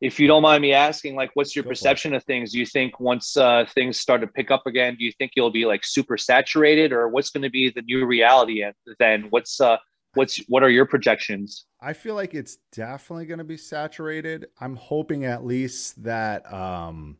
if 0.00 0.20
you 0.20 0.26
don't 0.26 0.42
mind 0.42 0.62
me 0.62 0.72
asking, 0.72 1.14
like, 1.14 1.30
what's 1.34 1.56
your 1.56 1.62
Go 1.62 1.70
perception 1.70 2.14
of 2.14 2.24
things? 2.24 2.52
Do 2.52 2.58
you 2.58 2.66
think 2.66 3.00
once 3.00 3.36
uh, 3.36 3.64
things 3.74 3.98
start 3.98 4.20
to 4.20 4.26
pick 4.26 4.50
up 4.50 4.66
again, 4.66 4.96
do 4.98 5.04
you 5.04 5.12
think 5.12 5.32
you'll 5.36 5.50
be 5.50 5.64
like 5.64 5.84
super 5.84 6.18
saturated, 6.18 6.92
or 6.92 7.08
what's 7.08 7.30
going 7.30 7.42
to 7.42 7.50
be 7.50 7.70
the 7.70 7.82
new 7.82 8.04
reality? 8.04 8.62
And 8.62 8.74
then 8.98 9.26
what's 9.30 9.60
uh, 9.60 9.78
what's 10.14 10.38
what 10.48 10.62
are 10.62 10.68
your 10.68 10.84
projections? 10.84 11.66
I 11.80 11.92
feel 11.92 12.14
like 12.14 12.34
it's 12.34 12.58
definitely 12.72 13.26
going 13.26 13.38
to 13.38 13.44
be 13.44 13.56
saturated. 13.56 14.48
I'm 14.60 14.76
hoping 14.76 15.24
at 15.24 15.44
least 15.44 16.02
that 16.02 16.52
um, 16.52 17.16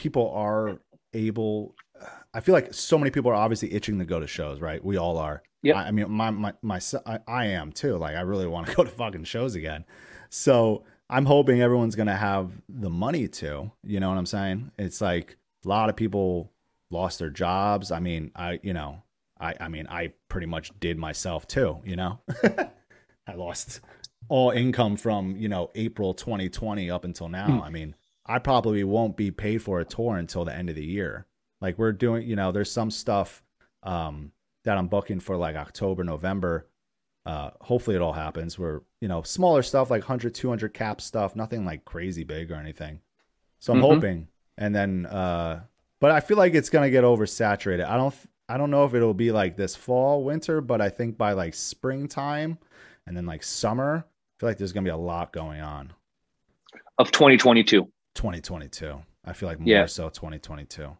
people 0.00 0.32
are 0.34 0.78
able, 1.12 1.74
I 2.32 2.40
feel 2.40 2.54
like 2.54 2.72
so 2.72 2.96
many 2.96 3.10
people 3.10 3.30
are 3.30 3.34
obviously 3.34 3.72
itching 3.74 3.98
to 3.98 4.06
go 4.06 4.18
to 4.18 4.26
shows, 4.26 4.58
right? 4.60 4.82
We 4.82 4.96
all 4.96 5.18
are. 5.18 5.42
Yeah. 5.62 5.78
I, 5.78 5.88
I 5.88 5.90
mean, 5.90 6.10
my 6.10 6.30
my 6.30 6.54
my 6.62 6.80
I, 7.04 7.18
I 7.28 7.46
am 7.48 7.70
too. 7.70 7.98
Like, 7.98 8.16
I 8.16 8.22
really 8.22 8.46
want 8.46 8.66
to 8.66 8.74
go 8.76 8.82
to 8.82 8.90
fucking 8.90 9.24
shows 9.24 9.54
again. 9.54 9.84
So 10.30 10.84
I'm 11.10 11.26
hoping 11.26 11.60
everyone's 11.60 11.96
gonna 11.96 12.16
have 12.16 12.50
the 12.66 12.88
money 12.88 13.28
to. 13.28 13.70
You 13.84 14.00
know 14.00 14.08
what 14.08 14.16
I'm 14.16 14.26
saying? 14.26 14.72
It's 14.78 15.02
like 15.02 15.36
a 15.64 15.68
lot 15.68 15.90
of 15.90 15.96
people 15.96 16.50
lost 16.90 17.18
their 17.18 17.30
jobs. 17.30 17.92
I 17.92 18.00
mean, 18.00 18.30
I 18.34 18.58
you 18.62 18.72
know, 18.72 19.02
I 19.38 19.54
I 19.60 19.68
mean, 19.68 19.86
I 19.88 20.14
pretty 20.30 20.46
much 20.46 20.72
did 20.80 20.96
myself 20.96 21.46
too. 21.46 21.80
You 21.84 21.96
know, 21.96 22.20
I 23.26 23.34
lost 23.34 23.80
all 24.30 24.50
income 24.50 24.96
from 24.96 25.36
you 25.36 25.50
know 25.50 25.70
April 25.74 26.14
2020 26.14 26.90
up 26.90 27.04
until 27.04 27.28
now. 27.28 27.46
Hmm. 27.46 27.60
I 27.60 27.68
mean, 27.68 27.94
I 28.30 28.38
probably 28.38 28.84
won't 28.84 29.16
be 29.16 29.30
paid 29.30 29.60
for 29.62 29.80
a 29.80 29.84
tour 29.84 30.16
until 30.16 30.44
the 30.44 30.54
end 30.54 30.68
of 30.70 30.76
the 30.76 30.84
year. 30.84 31.26
Like 31.60 31.78
we're 31.78 31.92
doing, 31.92 32.28
you 32.28 32.36
know, 32.36 32.52
there's 32.52 32.70
some 32.70 32.90
stuff 32.90 33.42
um, 33.82 34.32
that 34.64 34.78
I'm 34.78 34.86
booking 34.86 35.20
for 35.20 35.36
like 35.36 35.56
October, 35.56 36.04
November. 36.04 36.68
Uh, 37.26 37.50
hopefully 37.60 37.96
it 37.96 38.02
all 38.02 38.12
happens. 38.12 38.58
We're, 38.58 38.80
you 39.00 39.08
know, 39.08 39.22
smaller 39.22 39.62
stuff 39.62 39.90
like 39.90 40.02
100, 40.02 40.34
200 40.34 40.72
cap 40.72 41.00
stuff, 41.00 41.34
nothing 41.36 41.64
like 41.64 41.84
crazy 41.84 42.24
big 42.24 42.50
or 42.50 42.54
anything. 42.54 43.00
So 43.58 43.72
I'm 43.72 43.80
Mhm. 43.80 43.94
hoping. 43.94 44.28
And 44.56 44.74
then, 44.74 45.06
uh, 45.06 45.62
but 46.00 46.12
I 46.12 46.20
feel 46.20 46.36
like 46.38 46.54
it's 46.54 46.70
gonna 46.70 46.90
get 46.90 47.04
oversaturated. 47.04 47.84
I 47.84 47.96
don't, 47.96 48.14
I 48.48 48.56
don't 48.56 48.70
know 48.70 48.84
if 48.84 48.94
it'll 48.94 49.12
be 49.12 49.32
like 49.32 49.56
this 49.56 49.76
fall, 49.76 50.24
winter, 50.24 50.60
but 50.60 50.80
I 50.80 50.88
think 50.88 51.18
by 51.18 51.32
like 51.32 51.54
springtime 51.54 52.58
and 53.06 53.16
then 53.16 53.26
like 53.26 53.42
summer, 53.42 54.04
I 54.06 54.34
feel 54.38 54.48
like 54.48 54.58
there's 54.58 54.72
gonna 54.72 54.84
be 54.84 54.90
a 54.90 54.96
lot 54.96 55.32
going 55.32 55.60
on. 55.60 55.92
Of 56.98 57.10
2022. 57.12 57.90
2022. 58.24 59.00
I 59.24 59.32
feel 59.32 59.48
like 59.48 59.58
more 59.60 59.66
Yeah. 59.68 59.86
so 59.86 60.10
2022. 60.10 60.94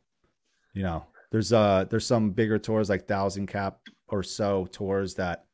You 0.73 0.83
know, 0.83 1.05
there's 1.31 1.53
uh 1.53 1.85
there's 1.91 2.07
some 2.07 2.31
bigger 2.31 2.59
tours 2.59 2.89
like 2.89 3.07
thousand 3.07 3.47
cap 3.47 3.79
or 4.09 4.23
so 4.23 4.67
tours 4.73 5.15
that 5.17 5.45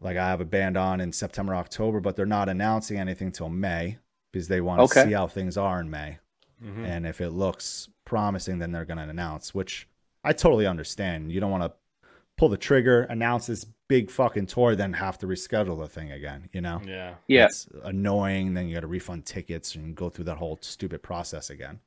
like 0.00 0.16
I 0.16 0.28
have 0.28 0.40
a 0.40 0.44
band 0.44 0.76
on 0.76 1.00
in 1.00 1.12
September, 1.12 1.54
October, 1.56 1.98
but 1.98 2.14
they're 2.14 2.26
not 2.26 2.48
announcing 2.48 2.96
anything 2.98 3.32
till 3.32 3.48
May 3.48 3.98
because 4.32 4.46
they 4.46 4.60
want 4.60 4.78
to 4.78 4.84
Okay. 4.84 5.08
see 5.08 5.12
how 5.14 5.26
things 5.26 5.56
are 5.56 5.80
in 5.80 5.90
May. 5.90 6.18
Mhm. 6.62 6.84
And 6.84 7.06
if 7.06 7.20
it 7.20 7.30
looks 7.30 7.88
promising, 8.04 8.58
then 8.60 8.70
they're 8.70 8.84
going 8.84 8.98
to 8.98 9.08
announce, 9.08 9.52
which 9.54 9.88
I 10.22 10.32
totally 10.32 10.66
understand. 10.66 11.32
You 11.32 11.40
don't 11.40 11.50
want 11.50 11.64
to 11.64 11.72
pull 12.38 12.48
the 12.48 12.56
trigger, 12.56 13.02
announce 13.10 13.46
this 13.48 13.66
big 13.88 14.10
fucking 14.10 14.46
tour, 14.46 14.74
then 14.76 14.92
have 14.94 15.18
to 15.18 15.26
reschedule 15.26 15.78
the 15.78 15.88
thing 15.88 16.12
again, 16.12 16.48
you 16.52 16.60
know? 16.60 16.80
Yeah. 16.86 17.14
Yeah. 17.26 17.46
It's 17.46 17.68
annoying. 17.82 18.54
Then 18.54 18.68
you 18.68 18.74
got 18.74 18.80
to 18.80 18.86
refund 18.86 19.26
tickets 19.26 19.74
and 19.74 19.94
go 19.94 20.08
through 20.08 20.26
that 20.26 20.36
whole 20.38 20.58
stupid 20.62 21.02
process 21.02 21.50
again. 21.50 21.80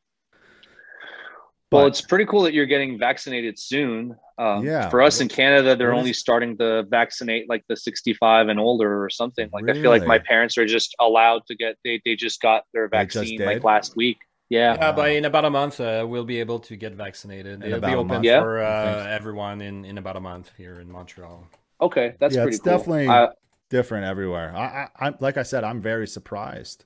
Well, 1.72 1.84
But- 1.84 1.88
it's 1.88 2.02
pretty 2.02 2.26
cool 2.26 2.42
that 2.42 2.54
you're 2.54 2.66
getting 2.66 3.00
vaccinated 3.00 3.58
soon. 3.58 4.18
Um, 4.38 4.66
Yeah. 4.66 4.90
For 4.90 5.02
us 5.02 5.22
in 5.22 5.30
Canada, 5.30 5.74
they're 5.76 5.94
What 5.94 6.00
only 6.00 6.12
starting 6.12 6.58
to 6.58 6.84
vaccinate 6.90 7.48
like 7.48 7.64
the 7.70 7.78
65 7.78 8.50
and 8.50 8.60
older 8.60 9.02
or 9.02 9.10
something. 9.10 9.50
Like 9.54 9.70
I 9.70 9.74
feel 9.74 9.90
like 9.90 10.06
my 10.06 10.20
parents 10.20 10.58
are 10.58 10.66
just 10.66 10.94
allowed 11.00 11.46
to 11.48 11.56
get. 11.56 11.78
They 11.86 12.02
they 12.04 12.16
just 12.18 12.42
got 12.42 12.66
their 12.74 12.90
vaccine 12.90 13.40
like 13.40 13.64
last 13.64 13.96
week. 13.96 14.18
Yeah. 14.52 14.76
Yeah, 14.76 14.92
but 14.92 15.12
in 15.12 15.24
about 15.26 15.46
a 15.46 15.50
month, 15.50 15.80
uh, 15.80 16.06
we'll 16.08 16.26
be 16.26 16.40
able 16.42 16.60
to 16.60 16.76
get 16.76 16.94
vaccinated. 16.94 17.64
In 17.64 17.72
It'll 17.72 17.80
be 17.80 17.96
open 17.96 18.08
month? 18.08 18.26
Yeah. 18.26 18.42
for 18.42 18.62
uh, 18.62 19.08
everyone 19.08 19.62
in, 19.62 19.86
in 19.86 19.98
about 19.98 20.18
a 20.18 20.20
month 20.20 20.52
here 20.58 20.80
in 20.82 20.92
Montreal. 20.92 21.48
Okay, 21.80 22.16
that's 22.20 22.36
Yeah, 22.36 22.44
pretty 22.44 22.56
it's 22.58 22.64
cool. 22.64 22.78
definitely- 22.78 23.08
I- 23.08 23.30
Different 23.70 24.04
everywhere. 24.06 24.54
I, 24.54 24.90
I, 25.00 25.08
I, 25.08 25.14
like 25.22 25.38
I 25.38 25.44
said, 25.44 25.64
I'm 25.64 25.80
very 25.80 26.06
surprised 26.06 26.84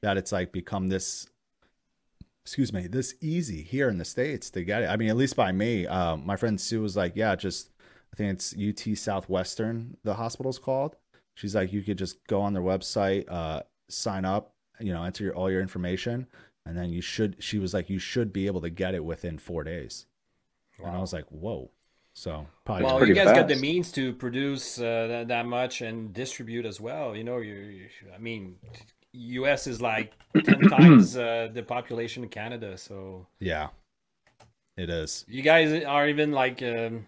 that 0.00 0.16
it's 0.16 0.30
like 0.30 0.52
become 0.52 0.88
this, 0.88 1.26
excuse 2.44 2.72
me, 2.72 2.86
this 2.86 3.16
easy 3.20 3.62
here 3.62 3.88
in 3.88 3.98
the 3.98 4.04
States 4.04 4.48
to 4.50 4.62
get 4.62 4.82
it. 4.84 4.86
I 4.86 4.96
mean, 4.96 5.08
at 5.10 5.16
least 5.16 5.34
by 5.34 5.50
me. 5.50 5.88
Um, 5.88 6.24
my 6.24 6.36
friend 6.36 6.60
Sue 6.60 6.80
was 6.82 6.96
like, 6.96 7.14
yeah, 7.16 7.34
just, 7.34 7.70
I 8.12 8.16
think 8.16 8.30
it's 8.34 8.54
UT 8.56 8.96
Southwestern, 8.96 9.96
the 10.04 10.14
hospital's 10.14 10.60
called. 10.60 10.94
She's 11.34 11.56
like, 11.56 11.72
you 11.72 11.82
could 11.82 11.98
just 11.98 12.24
go 12.28 12.40
on 12.40 12.52
their 12.52 12.62
website, 12.62 13.24
uh, 13.28 13.62
sign 13.88 14.24
up, 14.24 14.54
you 14.78 14.92
know, 14.92 15.02
enter 15.02 15.24
your, 15.24 15.34
all 15.34 15.50
your 15.50 15.60
information. 15.60 16.28
And 16.70 16.78
then 16.78 16.90
you 16.90 17.00
should, 17.00 17.34
she 17.42 17.58
was 17.58 17.74
like, 17.74 17.90
you 17.90 17.98
should 17.98 18.32
be 18.32 18.46
able 18.46 18.60
to 18.60 18.70
get 18.70 18.94
it 18.94 19.04
within 19.04 19.38
four 19.38 19.64
days. 19.64 20.06
And 20.78 20.86
I 20.86 21.00
was 21.00 21.12
like, 21.12 21.24
whoa. 21.28 21.72
So 22.14 22.46
probably 22.64 22.84
well, 22.84 23.04
you 23.04 23.12
guys 23.12 23.36
got 23.36 23.48
the 23.48 23.56
means 23.56 23.90
to 23.90 24.12
produce 24.12 24.78
uh, 24.78 25.08
that, 25.08 25.28
that 25.28 25.46
much 25.46 25.80
and 25.80 26.14
distribute 26.14 26.64
as 26.66 26.80
well. 26.80 27.16
You 27.16 27.24
know, 27.24 27.38
you, 27.38 27.54
you 27.54 27.88
I 28.14 28.18
mean, 28.18 28.54
U.S. 29.12 29.66
is 29.66 29.82
like 29.82 30.12
ten 30.44 30.60
times 30.68 31.16
uh, 31.16 31.48
the 31.52 31.64
population 31.64 32.22
of 32.22 32.30
Canada, 32.30 32.78
so 32.78 33.26
yeah, 33.40 33.70
it 34.76 34.90
is. 34.90 35.24
you 35.26 35.42
guys 35.42 35.84
are 35.84 36.08
even 36.08 36.30
like 36.30 36.62
um, 36.62 37.06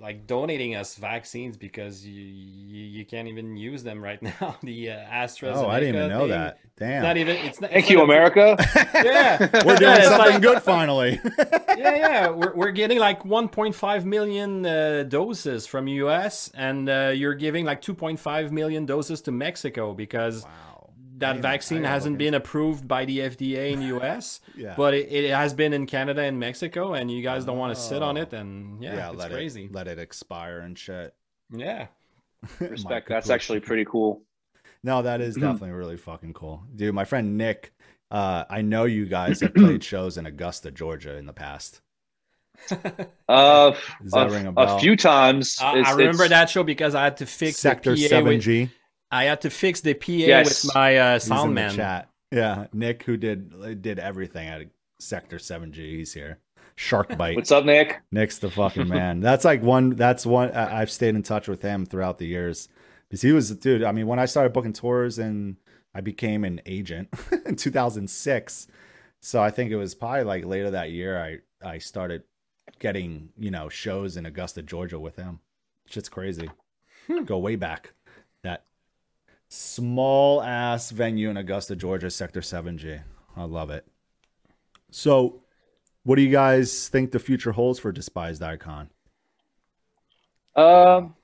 like 0.00 0.26
donating 0.26 0.74
us 0.74 0.96
vaccines 0.96 1.56
because 1.56 2.04
you, 2.06 2.22
you 2.22 2.84
you 2.98 3.04
can't 3.04 3.28
even 3.28 3.56
use 3.56 3.82
them 3.82 4.02
right 4.02 4.20
now. 4.40 4.56
the 4.62 4.90
uh, 4.90 4.98
AstraZeneca. 5.10 5.56
Oh, 5.56 5.68
I 5.68 5.80
didn't 5.80 5.96
even 5.96 6.08
know 6.08 6.20
thing, 6.20 6.28
that. 6.30 6.58
Damn. 6.78 7.02
Not 7.02 7.16
even. 7.16 7.36
It's 7.36 7.60
not. 7.60 7.70
Thank 7.70 7.84
it's 7.84 7.90
you, 7.90 7.96
not 7.96 8.02
a- 8.02 8.12
America. 8.12 8.56
Yeah. 9.04 9.38
We're 9.64 9.76
doing 9.76 9.92
Yeah, 9.96 10.08
something 10.08 10.32
like- 10.34 10.42
good 10.42 10.62
finally. 10.62 11.20
yeah, 11.38 11.96
yeah, 11.96 12.28
we're, 12.30 12.54
we're 12.54 12.70
getting 12.72 12.98
like 12.98 13.22
1.5 13.22 14.04
million 14.04 14.64
uh, 14.66 15.04
doses 15.08 15.66
from 15.66 15.86
US, 15.88 16.50
and 16.54 16.88
uh, 16.88 17.12
you're 17.14 17.34
giving 17.34 17.64
like 17.64 17.80
2.5 17.82 18.50
million 18.50 18.86
doses 18.86 19.20
to 19.22 19.32
Mexico 19.32 19.94
because 19.94 20.44
wow. 20.44 20.75
That 21.18 21.34
Damn, 21.34 21.42
vaccine 21.42 21.84
I 21.84 21.88
hasn't 21.88 22.18
been 22.18 22.34
approved 22.34 22.86
by 22.86 23.04
the 23.04 23.20
FDA 23.20 23.72
in 23.72 23.80
the 23.80 23.96
US, 23.98 24.40
Yeah. 24.56 24.74
but 24.76 24.94
it, 24.94 25.10
it 25.12 25.30
has 25.30 25.54
been 25.54 25.72
in 25.72 25.86
Canada 25.86 26.22
and 26.22 26.38
Mexico, 26.38 26.94
and 26.94 27.10
you 27.10 27.22
guys 27.22 27.44
don't 27.44 27.58
want 27.58 27.74
to 27.74 27.80
sit 27.80 28.02
on 28.02 28.16
Oh. 28.18 28.22
it, 28.22 28.32
and 28.32 28.82
yeah, 28.82 29.08
it's 29.10 29.18
let 29.18 29.30
crazy. 29.30 29.64
it 29.64 29.72
let 29.72 29.88
it 29.88 29.98
expire 29.98 30.58
and 30.60 30.78
shit. 30.78 31.14
Yeah, 31.50 31.86
Respect. 32.60 33.08
My 33.08 33.16
That's 33.16 33.30
actually 33.30 33.60
pretty 33.60 33.84
cool. 33.84 34.22
no, 34.82 35.02
that 35.02 35.20
is 35.20 35.34
definitely 35.36 35.70
really 35.70 35.96
fucking 35.96 36.34
cool, 36.34 36.62
dude. 36.74 36.94
My 36.94 37.04
friend 37.04 37.36
Nick, 37.38 37.72
uh, 38.10 38.44
I 38.50 38.62
know 38.62 38.84
you 38.84 39.06
guys 39.06 39.40
have 39.40 39.54
played 39.54 39.82
shows 39.92 40.18
in 40.18 40.26
Augusta, 40.26 40.70
Georgia, 40.70 41.16
in 41.16 41.26
the 41.26 41.32
past. 41.32 41.80
Uh, 43.28 43.72
Does 44.02 44.12
that 44.12 44.28
a, 44.28 44.30
ring 44.30 44.46
a 44.46 44.52
bell? 44.52 44.76
a 44.76 44.80
few 44.80 44.96
times. 44.96 45.58
I, 45.60 45.72
It's- 45.78 45.86
I 45.88 45.96
remember 45.96 46.24
it's- 46.24 46.30
that 46.30 46.48
show 46.48 46.62
because 46.62 46.94
I 46.94 47.02
had 47.04 47.16
to 47.18 47.26
fix 47.26 47.58
Sector 47.58 47.94
the 47.96 48.02
PA 48.04 48.08
Seven 48.08 48.34
with, 48.34 48.42
G. 48.42 48.70
I 49.10 49.24
had 49.24 49.40
to 49.42 49.50
fix 49.50 49.80
the 49.80 49.94
PA 49.94 50.12
Yes. 50.12 50.64
with 50.64 50.74
my 50.74 50.96
uh, 50.96 51.18
sound 51.18 51.54
man. 51.54 51.74
chat. 51.74 52.08
Yeah, 52.32 52.66
Nick, 52.72 53.04
who 53.04 53.16
did 53.16 53.82
did 53.82 53.98
everything 53.98 54.48
at 54.48 54.62
Sector 54.98 55.38
Seven 55.38 55.72
G. 55.72 55.98
He's 55.98 56.12
here. 56.12 56.38
Shark 56.74 57.16
bite. 57.16 57.36
What's 57.36 57.52
up, 57.52 57.64
Nick? 57.64 58.00
Nick's 58.12 58.38
the 58.38 58.50
fucking 58.50 58.88
man. 58.88 59.20
That's 59.20 59.44
like 59.44 59.62
one. 59.62 59.90
That's 59.90 60.26
one. 60.26 60.50
I- 60.52 60.80
I've 60.82 60.90
stayed 60.90 61.14
in 61.14 61.22
touch 61.22 61.48
with 61.48 61.62
him 61.62 61.86
throughout 61.86 62.18
the 62.18 62.26
years 62.26 62.68
because 63.08 63.22
he 63.22 63.32
was, 63.32 63.50
dude. 63.50 63.82
I 63.84 63.92
mean, 63.92 64.06
when 64.06 64.18
I 64.18 64.26
started 64.26 64.52
booking 64.52 64.72
tours 64.74 65.18
and 65.18 65.56
I 65.94 66.00
became 66.02 66.44
an 66.44 66.60
agent 66.66 67.08
in 67.46 67.56
2006, 67.56 68.66
so 69.20 69.42
I 69.42 69.50
think 69.50 69.70
it 69.70 69.76
was 69.76 69.94
probably 69.94 70.24
like 70.24 70.44
later 70.44 70.72
that 70.72 70.90
year 70.90 71.18
I 71.18 71.38
I 71.66 71.78
started 71.78 72.24
getting 72.80 73.30
you 73.38 73.50
know 73.50 73.68
shows 73.70 74.16
in 74.16 74.26
Augusta, 74.26 74.62
Georgia 74.62 74.98
with 74.98 75.16
him. 75.16 75.40
Shit's 75.86 76.08
crazy. 76.08 76.50
Go 77.24 77.38
way 77.38 77.54
back. 77.56 77.92
Small 79.60 80.42
ass 80.42 80.90
venue 80.90 81.30
in 81.30 81.38
Augusta, 81.38 81.74
Georgia, 81.74 82.10
Sector 82.10 82.42
7G. 82.42 83.00
I 83.36 83.44
love 83.44 83.70
it. 83.70 83.86
So, 84.90 85.40
what 86.02 86.16
do 86.16 86.22
you 86.22 86.30
guys 86.30 86.88
think 86.88 87.10
the 87.10 87.18
future 87.18 87.52
holds 87.52 87.78
for 87.78 87.90
Despised 87.90 88.42
Icon? 88.42 88.90
Um, 90.54 91.14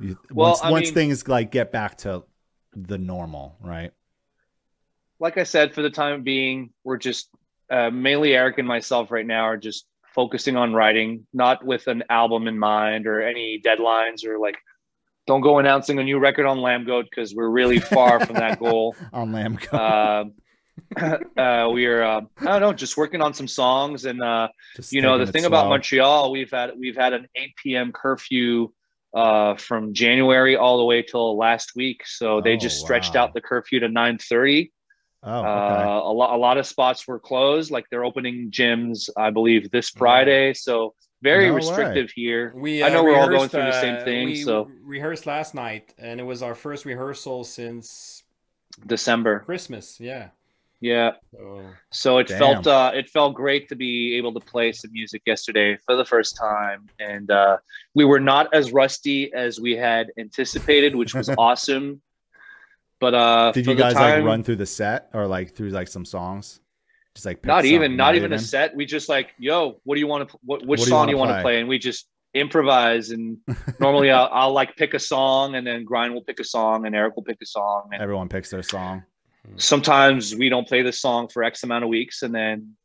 You, 0.00 0.18
Well, 0.30 0.50
once 0.52 0.62
I 0.62 0.70
once 0.70 0.86
mean- 0.86 0.94
things 0.94 1.28
like 1.28 1.50
get 1.50 1.72
back 1.72 1.98
to 1.98 2.24
the 2.74 2.96
normal, 2.96 3.56
right? 3.60 3.92
like 5.20 5.36
I 5.38 5.44
said, 5.44 5.72
for 5.74 5.80
the 5.82 5.90
time 5.90 6.22
being, 6.22 6.70
we're 6.84 6.96
just 6.98 7.28
uh, 7.70 7.88
mainly 7.90 8.34
Eric 8.34 8.58
and 8.58 8.66
myself 8.68 9.10
right 9.10 9.24
now 9.26 9.44
are 9.44 9.56
just 9.56 9.86
focusing 10.14 10.56
on 10.56 10.72
writing, 10.74 11.26
not 11.34 11.64
with 11.64 11.86
an 11.86 12.02
album 12.10 12.48
in 12.48 12.58
mind 12.58 13.06
or 13.06 13.20
any 13.20 13.60
deadlines 13.62 14.24
or 14.24 14.38
like. 14.38 14.56
Don't 15.26 15.40
go 15.40 15.58
announcing 15.58 15.98
a 15.98 16.04
new 16.04 16.18
record 16.18 16.46
on 16.46 16.58
Lambgoat 16.58 17.04
because 17.04 17.34
we're 17.34 17.48
really 17.48 17.78
far 17.78 18.24
from 18.24 18.36
that 18.36 18.58
goal. 18.64 18.94
On 19.12 19.32
Lamb 19.32 19.58
Um 19.72 20.32
uh, 21.36 21.68
we 21.72 21.86
are, 21.86 22.02
uh, 22.02 22.20
I 22.40 22.44
don't 22.44 22.60
know, 22.60 22.72
just 22.72 22.96
working 22.96 23.20
on 23.20 23.32
some 23.32 23.46
songs 23.48 24.04
and 24.04 24.20
uh, 24.22 24.48
you 24.90 25.02
know 25.02 25.18
the 25.18 25.26
thing 25.30 25.44
about. 25.44 25.68
Montreal, 25.68 26.30
we've 26.32 26.50
had 26.50 26.72
we've 26.78 26.96
had 26.96 27.12
an 27.12 27.26
8 27.36 27.50
p.m. 27.62 27.92
curfew 27.92 28.70
uh, 29.14 29.54
from 29.56 29.94
January 29.94 30.56
all 30.56 30.78
the 30.78 30.84
way 30.84 31.00
till 31.02 31.36
last 31.38 31.72
week. 31.76 32.02
So 32.06 32.40
they 32.40 32.54
Oh, 32.54 32.56
just 32.58 32.80
stretched 32.80 33.14
wow. 33.14 33.22
out 33.22 33.34
the 33.34 33.40
curfew 33.40 33.80
to 33.80 33.88
9:30. 33.88 34.70
Oh, 35.22 35.38
okay. 35.38 35.48
Uh, 35.48 35.88
a 35.88 36.12
lot 36.12 36.34
a 36.34 36.38
lot 36.38 36.58
of 36.58 36.66
spots 36.66 37.06
were 37.08 37.20
closed. 37.20 37.70
Like 37.70 37.86
they're 37.90 38.04
opening 38.04 38.50
gyms, 38.50 39.08
I 39.16 39.30
believe, 39.30 39.70
this 39.70 39.90
Friday. 39.90 40.54
So 40.54 40.94
very 41.24 41.46
No 41.46 41.54
way. 41.54 41.56
restrictive 41.56 42.10
here. 42.14 42.52
We, 42.54 42.82
I 42.82 42.86
uh, 42.86 42.90
know 42.92 43.02
we're 43.02 43.16
all 43.16 43.26
going 43.26 43.32
rehearsed, 43.48 43.52
through 43.52 43.64
the 43.64 43.80
same 43.80 43.96
uh, 43.96 44.04
thing, 44.04 44.26
We 44.26 44.42
so- 44.44 44.70
rehearsed 44.84 45.26
last 45.26 45.54
night, 45.54 45.92
and 45.98 46.20
it 46.20 46.26
was 46.32 46.40
our 46.42 46.54
first 46.54 46.84
rehearsal 46.84 47.42
since 47.44 48.22
December. 48.86 49.40
Christmas. 49.40 49.98
Yeah, 50.00 50.28
Yeah. 50.80 51.12
So, 51.32 51.62
So 51.90 52.18
it 52.18 52.26
Damn. 52.28 52.38
felt 52.38 52.66
uh, 52.66 52.90
it 52.94 53.08
felt 53.08 53.34
great 53.34 53.68
to 53.70 53.76
be 53.76 54.16
able 54.18 54.32
to 54.38 54.40
play 54.52 54.72
some 54.72 54.92
music 54.92 55.22
yesterday 55.26 55.78
for 55.86 55.94
the 55.96 56.04
first 56.04 56.36
time, 56.36 56.80
and 56.98 57.30
uh, 57.30 57.56
we 57.94 58.04
were 58.04 58.20
not 58.20 58.52
as 58.52 58.72
rusty 58.72 59.32
as 59.32 59.58
we 59.60 59.72
had 59.88 60.04
anticipated, 60.18 60.94
which 60.94 61.14
was 61.14 61.28
awesome. 61.38 62.00
But 63.00 63.14
uh, 63.14 63.52
Did 63.52 63.66
you 63.66 63.74
guys 63.74 63.94
time- 63.94 64.20
like 64.20 64.24
run 64.32 64.42
through 64.42 64.56
the 64.64 64.66
set 64.66 65.08
or 65.14 65.26
like 65.26 65.54
through 65.56 65.70
like 65.70 65.88
some 65.88 66.04
songs? 66.04 66.60
Just 67.14 67.26
like 67.26 67.44
Not 67.44 67.64
even, 67.64 67.96
not, 67.96 68.16
even 68.16 68.32
a 68.32 68.38
set. 68.38 68.74
We 68.74 68.86
just 68.86 69.08
like, 69.08 69.30
yo, 69.38 69.80
what 69.84 69.94
do 69.94 70.00
you 70.00 70.06
want 70.06 70.28
to? 70.28 70.38
What, 70.44 70.66
which 70.66 70.80
What 70.80 70.88
song 70.88 71.06
do 71.06 71.12
you 71.12 71.18
want 71.18 71.30
to 71.30 71.42
play? 71.42 71.60
And 71.60 71.68
we 71.68 71.78
just 71.78 72.08
improvise. 72.34 73.10
And 73.10 73.38
normally, 73.80 74.10
I'll, 74.10 74.28
I'll 74.32 74.52
like 74.52 74.76
pick 74.76 74.94
a 74.94 74.98
song, 74.98 75.54
and 75.54 75.66
then 75.66 75.84
Grind 75.84 76.12
will 76.12 76.24
pick 76.24 76.40
a 76.40 76.44
song, 76.44 76.86
and 76.86 76.94
Eric 76.94 77.14
will 77.16 77.22
pick 77.22 77.38
a 77.40 77.46
song, 77.46 77.90
and 77.92 78.02
Everyone 78.02 78.28
picks 78.28 78.50
their 78.50 78.62
song. 78.62 79.04
Hmm. 79.46 79.58
sometimes 79.58 80.34
we 80.34 80.48
don't 80.48 80.66
play 80.66 80.82
the 80.82 80.92
song 80.92 81.28
for 81.28 81.44
X 81.44 81.62
amount 81.62 81.84
of 81.84 81.90
weeks, 81.90 82.22
and 82.22 82.34
then 82.34 82.76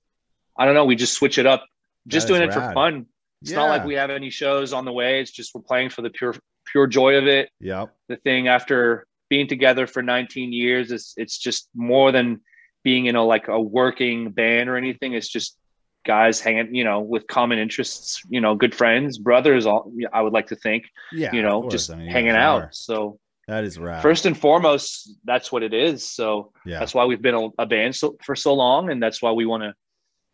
I 0.57 0.65
don't 0.65 0.75
know, 0.75 0.85
we 0.85 0.95
just 0.95 1.13
switch 1.13 1.37
it 1.37 1.45
up. 1.45 1.65
Just 2.07 2.27
That 2.27 2.33
is 2.33 2.37
doing 2.39 2.49
it 2.49 2.53
for 2.53 2.73
fun. 2.73 3.05
It's 3.41 3.51
not 3.51 3.69
like 3.69 3.85
we 3.85 3.95
have 3.95 4.09
any 4.09 4.29
shows 4.29 4.73
on 4.73 4.85
the 4.85 4.91
way. 4.91 5.21
It's 5.21 5.31
just 5.31 5.55
we're 5.55 5.61
playing 5.61 5.89
for 5.89 6.01
the 6.01 6.09
pure 6.09 6.35
pure 6.65 6.87
joy 6.87 7.15
of 7.15 7.27
it. 7.27 7.49
Yeah. 7.59 7.85
The 8.09 8.17
thing 8.17 8.47
after 8.47 9.07
being 9.29 9.47
together 9.47 9.87
for 9.87 10.01
19 10.01 10.51
years 10.51 10.91
is 10.91 11.13
it's 11.15 11.37
just 11.37 11.69
more 11.73 12.11
than 12.11 12.41
being 12.83 13.05
in 13.07 13.15
a 13.15 13.23
like 13.23 13.47
a 13.47 13.59
working 13.59 14.31
band 14.31 14.69
or 14.69 14.77
anything. 14.77 15.13
It's 15.13 15.27
just 15.27 15.57
guys 16.05 16.39
hanging, 16.39 16.73
you 16.73 16.83
know, 16.83 17.01
with 17.01 17.27
common 17.27 17.59
interests, 17.59 18.21
you 18.29 18.41
know, 18.41 18.55
good 18.55 18.73
friends, 18.73 19.17
brothers. 19.17 19.65
All 19.65 19.91
I 20.13 20.21
would 20.21 20.33
like 20.33 20.47
to 20.47 20.55
think, 20.55 20.85
Yeah. 21.11 21.31
you 21.33 21.41
know, 21.41 21.69
just 21.69 21.91
I 21.91 21.95
mean, 21.95 22.09
hanging 22.09 22.31
out. 22.31 22.61
are. 22.61 22.69
So 22.71 23.19
That 23.47 23.63
is 23.63 23.77
rad. 23.77 24.01
first 24.01 24.25
and 24.25 24.37
foremost, 24.37 25.17
that's 25.25 25.51
what 25.51 25.61
it 25.63 25.73
is. 25.73 26.07
So 26.07 26.51
yeah. 26.65 26.79
that's 26.79 26.93
why 26.93 27.05
we've 27.05 27.21
been 27.21 27.35
a, 27.35 27.49
a 27.59 27.65
band 27.65 27.95
so, 27.95 28.15
for 28.23 28.35
so 28.35 28.53
long, 28.53 28.89
and 28.89 29.03
that's 29.03 29.21
why 29.21 29.31
we 29.31 29.45
want 29.45 29.63
to 29.63 29.73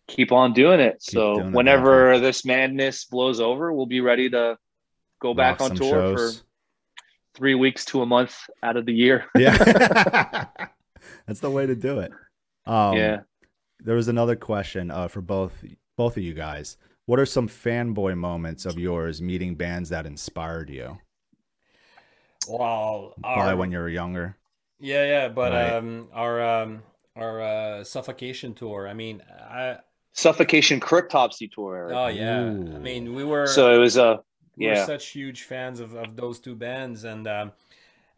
keep 0.07 0.31
on 0.31 0.53
doing 0.53 0.79
it. 0.79 1.01
so 1.01 1.35
doing 1.35 1.47
it, 1.47 1.53
whenever 1.53 2.19
this 2.19 2.45
madness 2.45 3.05
blows 3.05 3.39
over, 3.39 3.73
we'll 3.73 3.87
be 3.87 4.01
ready 4.01 4.29
to 4.29 4.57
go 5.19 5.33
back 5.33 5.61
on 5.61 5.75
tour 5.75 5.89
shows. 5.89 6.37
for 6.39 6.45
three 7.33 7.55
weeks 7.55 7.85
to 7.85 8.01
a 8.01 8.05
month 8.05 8.37
out 8.61 8.77
of 8.77 8.85
the 8.85 8.93
year. 8.93 9.25
Yeah. 9.35 9.57
That's 11.27 11.39
the 11.39 11.49
way 11.49 11.65
to 11.65 11.75
do 11.75 11.99
it. 11.99 12.11
Um, 12.65 12.97
yeah. 12.97 13.19
There 13.79 13.95
was 13.95 14.07
another 14.07 14.35
question 14.35 14.89
uh, 14.91 15.07
for 15.07 15.21
both 15.21 15.53
both 15.97 16.17
of 16.17 16.23
you 16.23 16.33
guys. 16.33 16.77
What 17.05 17.19
are 17.19 17.25
some 17.25 17.47
fanboy 17.47 18.17
moments 18.17 18.65
of 18.65 18.79
yours 18.79 19.21
meeting 19.21 19.55
bands 19.55 19.89
that 19.89 20.05
inspired 20.05 20.69
you? 20.69 20.97
well, 22.47 23.13
Probably 23.21 23.55
when 23.55 23.71
you 23.71 23.77
were 23.79 23.89
younger. 23.89 24.37
yeah, 24.79 25.05
yeah, 25.05 25.27
but 25.29 25.51
Right. 25.51 25.73
um, 25.73 26.07
our 26.13 26.43
um, 26.43 26.83
our 27.15 27.41
uh, 27.41 27.83
suffocation 27.83 28.53
tour. 28.53 28.87
I 28.87 28.93
mean, 28.93 29.21
I 29.39 29.77
Suffocation 30.13 30.79
Cryptopsy 30.79 31.51
tour. 31.51 31.75
Eric. 31.75 31.95
oh 31.95 32.07
yeah, 32.07 32.39
I 32.39 32.79
mean, 32.79 33.13
we 33.15 33.23
were 33.23 33.47
so 33.47 33.73
it 33.73 33.77
was 33.77 33.97
a 33.97 34.21
we 34.57 34.67
were 34.67 34.73
yeah. 34.73 34.85
such 34.85 35.07
huge 35.09 35.43
fans 35.43 35.79
of, 35.79 35.93
of 35.95 36.15
those 36.15 36.39
two 36.39 36.55
bands 36.55 37.03
and 37.03 37.27
um, 37.27 37.51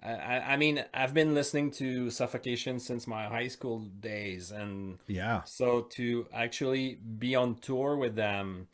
I, 0.03 0.11
I 0.13 0.53
I 0.53 0.57
mean 0.57 0.83
I've 0.93 1.13
been 1.13 1.33
listening 1.33 1.71
to 1.71 2.09
Suffocation 2.09 2.79
since 2.79 3.07
my 3.07 3.25
high 3.25 3.47
school 3.47 3.79
days 3.99 4.51
and 4.51 4.99
Yeah. 5.07 5.41
so 5.45 5.81
to 5.97 6.27
actually 6.33 6.95
be 6.95 7.35
on 7.35 7.55
tour 7.55 7.95
with 7.97 8.15
them 8.15 8.67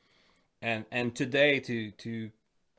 and 0.62 0.86
and 0.92 1.16
today 1.16 1.60
to 1.62 1.92
to 1.92 2.30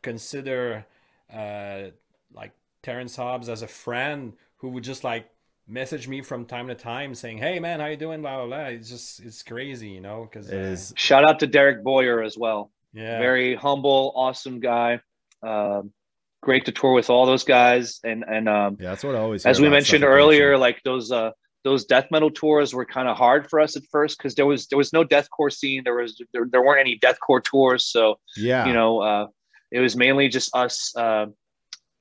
consider 0.02 0.84
uh 1.32 1.90
like 2.32 2.52
Terrance 2.82 3.16
Hobbs 3.16 3.48
as 3.48 3.62
a 3.62 3.66
friend 3.66 4.34
who 4.58 4.68
would 4.70 4.84
just 4.84 5.04
like 5.04 5.28
message 5.66 6.06
me 6.06 6.20
from 6.20 6.44
time 6.44 6.68
to 6.68 6.74
time 6.74 7.14
saying 7.14 7.38
hey 7.38 7.58
man 7.58 7.80
how 7.80 7.86
you 7.86 7.96
doing 7.96 8.20
blah 8.20 8.36
blah 8.36 8.46
blah 8.46 8.64
it's 8.66 8.90
just 8.90 9.20
it's 9.20 9.42
crazy 9.42 9.88
you 9.88 10.00
know 10.02 10.28
because 10.30 10.50
It 10.50 10.60
is. 10.60 10.92
Shout 10.96 11.26
out 11.26 11.38
to 11.40 11.46
Derek 11.46 11.82
Boyer 11.82 12.22
as 12.22 12.36
well. 12.36 12.70
yeah 12.92 13.18
Very 13.18 13.54
humble, 13.54 14.12
awesome 14.14 14.60
guy. 14.60 15.00
Um, 15.42 15.92
great 16.44 16.64
to 16.66 16.72
tour 16.72 16.92
with 16.92 17.08
all 17.10 17.26
those 17.26 17.44
guys, 17.44 17.98
and 18.04 18.24
and 18.28 18.48
um, 18.48 18.76
Yeah, 18.78 18.90
that's 18.90 19.02
what 19.04 19.14
I 19.16 19.18
always. 19.18 19.44
as 19.46 19.60
we 19.60 19.68
mentioned 19.68 20.04
earlier, 20.04 20.56
like 20.58 20.80
those 20.84 21.10
uh 21.10 21.30
those 21.64 21.86
death 21.86 22.08
metal 22.10 22.30
tours 22.30 22.74
were 22.74 22.84
kind 22.84 23.08
of 23.08 23.16
hard 23.16 23.48
for 23.48 23.58
us 23.58 23.74
at 23.74 23.82
first 23.90 24.18
because 24.18 24.34
there 24.34 24.44
was 24.46 24.66
there 24.68 24.76
was 24.76 24.92
no 24.92 25.02
deathcore 25.02 25.50
scene. 25.52 25.82
There 25.82 25.94
was 25.96 26.22
there, 26.32 26.46
there 26.52 26.62
weren't 26.62 26.80
any 26.80 26.98
deathcore 26.98 27.42
tours, 27.42 27.86
so 27.86 28.18
Yeah. 28.36 28.66
you 28.66 28.74
know 28.74 29.00
uh, 29.00 29.26
it 29.72 29.80
was 29.80 29.96
mainly 29.96 30.28
just 30.28 30.54
us. 30.54 30.94
Uh, 30.96 31.26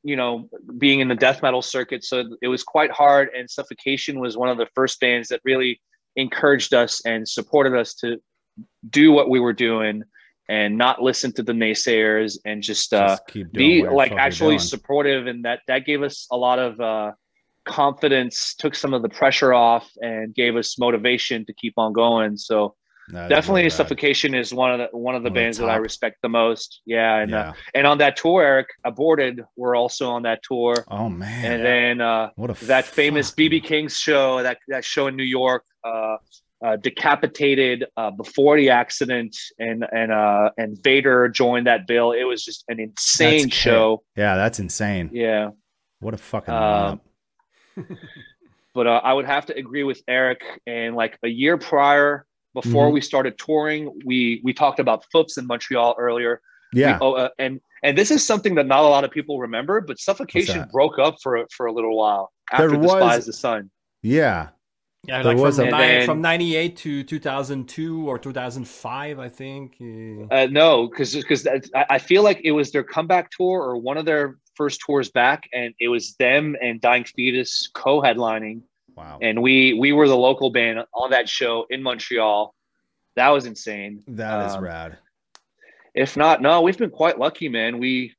you 0.05 0.17
know, 0.17 0.49
being 0.77 0.99
in 0.99 1.07
the 1.07 1.15
death 1.15 1.41
metal 1.41 1.61
circuit, 1.61 2.03
so 2.03 2.25
it 2.41 2.49
was 2.49 2.61
quite 2.61 2.91
hard. 2.91 3.29
And 3.33 3.49
Suffocation 3.49 4.19
was 4.19 4.35
one 4.35 4.49
of 4.49 4.57
the 4.57 4.67
first 4.75 4.99
bands 4.99 5.29
that 5.29 5.39
really 5.45 5.79
encouraged 6.17 6.73
us 6.73 7.01
and 7.05 7.25
supported 7.25 7.73
us 7.73 7.93
to 8.01 8.17
do 8.89 9.13
what 9.13 9.29
we 9.29 9.39
were 9.39 9.53
doing 9.53 10.03
and 10.53 10.77
not 10.77 10.95
listen 11.09 11.29
to 11.37 11.43
the 11.49 11.55
naysayers 11.63 12.31
and 12.45 12.61
just, 12.61 12.93
uh, 12.93 13.17
Just 13.33 13.53
be 13.53 13.69
like 14.01 14.13
actually 14.25 14.59
supportive. 14.59 15.21
And 15.27 15.39
that 15.45 15.59
that 15.69 15.81
gave 15.89 16.01
us 16.03 16.27
a 16.35 16.37
lot 16.47 16.59
of 16.67 16.71
uh 16.79 17.11
confidence 17.65 18.55
took 18.61 18.75
some 18.75 18.93
of 18.93 19.01
the 19.01 19.09
pressure 19.09 19.53
off 19.53 19.85
and 20.01 20.35
gave 20.35 20.53
us 20.61 20.77
motivation 20.77 21.45
to 21.45 21.53
keep 21.53 21.75
on 21.77 21.93
going. 21.93 22.37
So 22.37 22.75
is 23.07 23.29
definitely 23.29 23.69
suffocation 23.69 24.33
is 24.33 24.53
one 24.53 24.71
of 24.73 24.79
the 24.79 24.87
one 24.91 24.91
of 24.91 24.93
the 24.93 24.99
One 25.05 25.15
of 25.15 25.23
the 25.23 25.31
bands 25.31 25.57
that 25.57 25.69
i 25.69 25.75
respect 25.75 26.15
the 26.21 26.29
most. 26.29 26.81
Yeah 26.85 27.21
and 27.21 27.33
uh, 27.33 27.53
and 27.73 27.87
on 27.91 27.97
that 28.03 28.15
tour 28.21 28.41
eric 28.41 28.67
aborted 28.83 29.35
we're 29.55 29.75
also 29.75 30.09
on 30.09 30.21
that 30.23 30.39
tour. 30.49 30.73
Oh 30.89 31.09
man. 31.09 31.45
and 31.51 31.65
then 31.69 32.01
uh 32.01 32.29
what 32.35 32.49
a 32.49 32.65
that 32.65 32.85
famous 32.85 33.31
bb 33.31 33.63
king's 33.63 33.95
show 33.97 34.43
that 34.43 34.57
that 34.73 34.85
show 34.93 35.07
in 35.07 35.15
new 35.15 35.29
york 35.41 35.63
uh 35.83 36.17
uh, 36.63 36.77
decapitated 36.77 37.85
uh, 37.97 38.09
before 38.11 38.55
the 38.57 38.69
accident, 38.69 39.35
and 39.59 39.85
and 39.91 40.11
uh, 40.11 40.49
and 40.57 40.81
Vader 40.83 41.27
joined 41.29 41.67
that 41.67 41.85
bill. 41.87 42.11
It 42.13 42.23
was 42.23 42.43
just 42.43 42.63
an 42.69 42.79
insane 42.79 43.43
That's 43.43 43.55
show. 43.55 44.03
Yeah, 44.15 44.35
that's 44.35 44.59
insane. 44.59 45.09
Yeah, 45.13 45.49
What 45.99 46.13
a 46.13 46.17
fucking 46.17 46.53
lineup. 46.53 46.99
but 48.73 48.87
uh, 48.87 49.01
I 49.03 49.13
would 49.13 49.25
have 49.25 49.45
to 49.47 49.55
agree 49.55 49.83
with 49.83 50.01
Eric. 50.07 50.41
And 50.67 50.95
like 50.95 51.17
a 51.23 51.27
year 51.27 51.57
prior, 51.57 52.25
before 52.53 52.89
Mhm. 52.89 52.93
we 52.93 53.01
started 53.01 53.37
touring, 53.37 53.91
we 54.05 54.41
we 54.43 54.53
talked 54.53 54.79
about 54.79 55.05
Foufs 55.13 55.37
in 55.37 55.45
Montreal 55.47 55.95
earlier. 55.99 56.41
Yeah. 56.73 56.97
We- 56.99 57.05
oh, 57.05 57.13
uh, 57.13 57.29
and 57.39 57.59
and 57.83 57.97
this 57.97 58.09
is 58.11 58.25
something 58.25 58.55
that 58.55 58.65
not 58.67 58.79
a 58.85 58.87
lot 58.87 59.03
of 59.03 59.11
people 59.11 59.39
remember, 59.39 59.81
but 59.81 59.99
Suffocation 59.99 60.67
broke 60.71 60.97
up 60.99 61.15
for 61.21 61.45
for 61.55 61.65
a 61.65 61.73
little 61.73 61.97
while 61.97 62.31
after 62.51 62.69
There 62.69 62.79
Despise 62.81 63.17
was- 63.17 63.25
the 63.25 63.33
Sun. 63.33 63.69
Yeah. 64.01 64.49
Yeah, 65.05 65.21
There 65.21 65.33
like 65.33 65.41
was 65.43 65.57
from, 65.57 65.67
a- 65.67 65.71
ni- 65.71 65.77
then- 65.77 66.05
from 66.05 66.21
98 66.21 66.77
to 66.77 67.03
2002 67.03 68.07
or 68.09 68.17
2005, 68.17 69.19
I 69.19 69.27
think. 69.29 69.75
uh, 69.81 70.33
Uh, 70.33 70.47
no, 70.49 70.87
because 70.87 71.13
because 71.13 71.45
I, 71.45 71.85
I 71.89 71.97
feel 71.99 72.23
like 72.23 72.39
it 72.43 72.51
was 72.51 72.71
their 72.71 72.83
comeback 72.83 73.29
tour 73.31 73.61
or 73.61 73.77
one 73.77 73.97
of 73.97 74.05
their 74.05 74.37
first 74.55 74.79
tours 74.85 75.11
back, 75.11 75.49
and 75.53 75.73
it 75.79 75.89
was 75.89 76.15
them 76.15 76.55
and 76.61 76.79
Dying 76.79 77.03
Fetus 77.03 77.69
co-headlining, 77.73 78.61
Wow. 78.95 79.17
and 79.21 79.41
we 79.41 79.73
we 79.73 79.91
were 79.91 80.07
the 80.07 80.15
local 80.17 80.51
band 80.51 80.79
on 80.93 81.09
that 81.11 81.27
show 81.27 81.65
in 81.69 81.83
Montreal. 81.83 82.53
That 83.15 83.29
was 83.29 83.45
insane. 83.45 84.03
That 84.07 84.45
is 84.47 84.53
um, 84.55 84.63
rad. 84.63 84.97
If 85.93 86.15
not, 86.15 86.41
no, 86.41 86.61
we've 86.61 86.77
been 86.77 86.89
quite 86.89 87.19
lucky, 87.19 87.49
man. 87.49 87.77
We, 87.77 88.15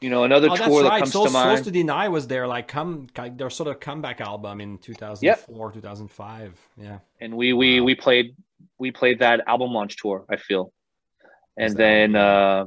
you 0.00 0.08
know, 0.10 0.24
another 0.24 0.48
Oh, 0.50 0.56
tour 0.56 0.82
that 0.82 0.88
right. 0.88 0.98
comes 1.00 1.12
Souls, 1.12 1.28
to 1.28 1.32
Souls 1.32 1.44
mind. 1.44 1.64
to 1.64 1.70
Deny 1.70 2.08
was 2.08 2.26
their 2.26 2.46
like 2.46 2.68
come 2.68 3.06
like 3.18 3.36
their 3.36 3.50
sort 3.50 3.68
of 3.68 3.80
comeback 3.80 4.20
album 4.20 4.60
in 4.60 4.78
2004, 4.78 5.72
2005. 5.72 6.58
Yeah. 6.76 6.98
and 7.20 7.36
we 7.36 7.52
we 7.52 7.80
we 7.80 7.94
played 7.94 8.34
we 8.78 8.90
played 8.90 9.18
that 9.20 9.42
album 9.46 9.72
launch 9.72 9.96
tour 9.96 10.24
i 10.30 10.36
feel 10.36 10.72
and 11.58 11.76
then 11.76 12.16
uh 12.16 12.64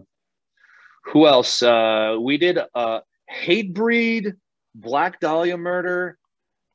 who 1.06 1.28
else 1.28 1.62
uh 1.64 2.18
we 2.20 2.38
did 2.38 2.58
uh 2.76 3.00
Hatebreed 3.32 4.34
black 4.76 5.20
dahlia 5.20 5.58
murder 5.58 6.18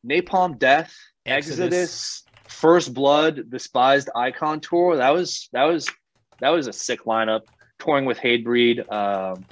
napalm 0.07 0.59
death 0.59 0.93
exodus, 1.27 1.61
Exodus. 1.61 2.23
first 2.49 2.95
blood 2.95 3.49
despised 3.51 4.09
icon 4.17 4.61
tour 4.61 4.97
that 4.97 5.11
was 5.11 5.49
that 5.53 5.65
was 5.65 5.89
that 6.41 6.51
was 6.51 6.67
a 6.69 6.73
sick 6.73 7.05
lineup 7.05 7.43
touring 7.79 8.05
with 8.05 8.19
Hatebreed 8.19 8.91
um 8.93 9.45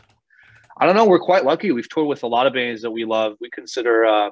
i 0.78 0.86
don't 0.86 0.94
know 0.97 1.05
we're 1.07 1.19
quite 1.19 1.44
lucky 1.44 1.70
we've 1.73 1.89
toured 1.89 2.07
with 2.09 2.23
a 2.23 2.27
lot 2.27 2.47
of 2.47 2.53
bands 2.53 2.82
that 2.82 2.90
we 2.90 3.05
love 3.05 3.35
we 3.40 3.48
consider 3.51 4.05
uh 4.07 4.31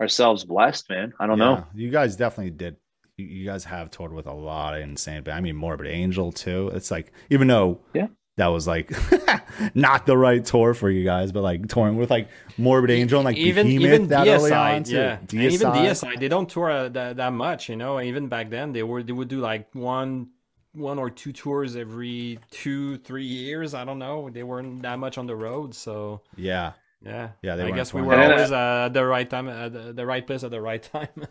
ourselves 0.00 0.44
blessed 0.44 0.88
man 0.90 1.12
i 1.20 1.26
don't 1.26 1.38
know 1.38 1.64
You 1.74 1.90
guys 1.90 2.16
definitely 2.16 2.50
did. 2.50 2.76
You, 3.16 3.24
you 3.26 3.46
guys 3.46 3.64
have 3.64 3.90
toured 3.90 4.12
with 4.12 4.26
a 4.26 4.32
lot 4.34 4.74
of 4.74 4.82
insane 4.82 5.22
bands. 5.22 5.38
I 5.38 5.40
mean, 5.40 5.56
Morbid 5.56 5.86
Angel 5.86 6.30
too. 6.32 6.70
It's 6.74 6.90
like 6.90 7.12
even 7.30 7.46
though 7.48 7.80
Yeah. 7.94 8.08
that 8.36 8.48
was 8.48 8.66
like 8.66 8.92
not 9.74 10.04
the 10.04 10.18
right 10.18 10.44
tour 10.44 10.74
for 10.74 10.90
you 10.90 11.02
guys, 11.02 11.32
but 11.32 11.42
like 11.42 11.66
touring 11.68 11.96
with 11.96 12.10
like 12.10 12.28
Morbid 12.58 12.90
Angel 12.90 13.18
and 13.18 13.24
like 13.24 13.38
even 13.38 13.66
Behemoth 13.68 13.86
even 13.86 14.08
that 14.08 14.28
early 14.28 14.52
on 14.52 14.82
DSI, 14.82 14.86
too. 14.86 14.94
yeah, 14.96 15.18
and 15.18 15.32
even 15.34 15.68
DSI. 15.68 15.86
DSI, 16.12 16.20
they 16.20 16.28
don't 16.28 16.46
tour 16.46 16.70
uh, 16.70 16.88
that, 16.90 17.16
that 17.16 17.32
much, 17.32 17.70
you 17.70 17.76
know. 17.76 17.98
Even 18.02 18.28
back 18.28 18.50
then, 18.50 18.74
they 18.74 18.82
were 18.82 19.02
they 19.02 19.12
would 19.14 19.28
do 19.28 19.40
like 19.40 19.74
one 19.74 20.28
one 20.76 20.98
or 20.98 21.10
two 21.10 21.32
tours 21.32 21.76
every 21.76 22.38
two 22.50 22.98
three 22.98 23.24
years. 23.24 23.74
I 23.74 23.84
don't 23.84 23.98
know. 23.98 24.30
They 24.30 24.42
weren't 24.42 24.82
that 24.82 24.98
much 24.98 25.18
on 25.18 25.26
the 25.26 25.36
road, 25.36 25.74
so 25.74 26.22
Yeah, 26.36 26.72
yeah. 27.02 27.30
Yeah, 27.42 27.56
they 27.56 27.64
I 27.64 27.70
guess 27.72 27.92
we 27.94 28.02
were 28.02 28.16
that 28.16 28.28
much. 28.28 28.30
always 28.30 28.52
uh, 28.52 28.84
at 28.86 28.92
the 28.94 29.04
right 29.04 29.28
time, 29.28 29.48
at 29.48 29.72
the, 29.72 29.92
the 29.92 30.06
right 30.06 30.26
place 30.26 30.44
at 30.44 30.50
the 30.50 30.60
right 30.60 30.82
time. 30.82 31.08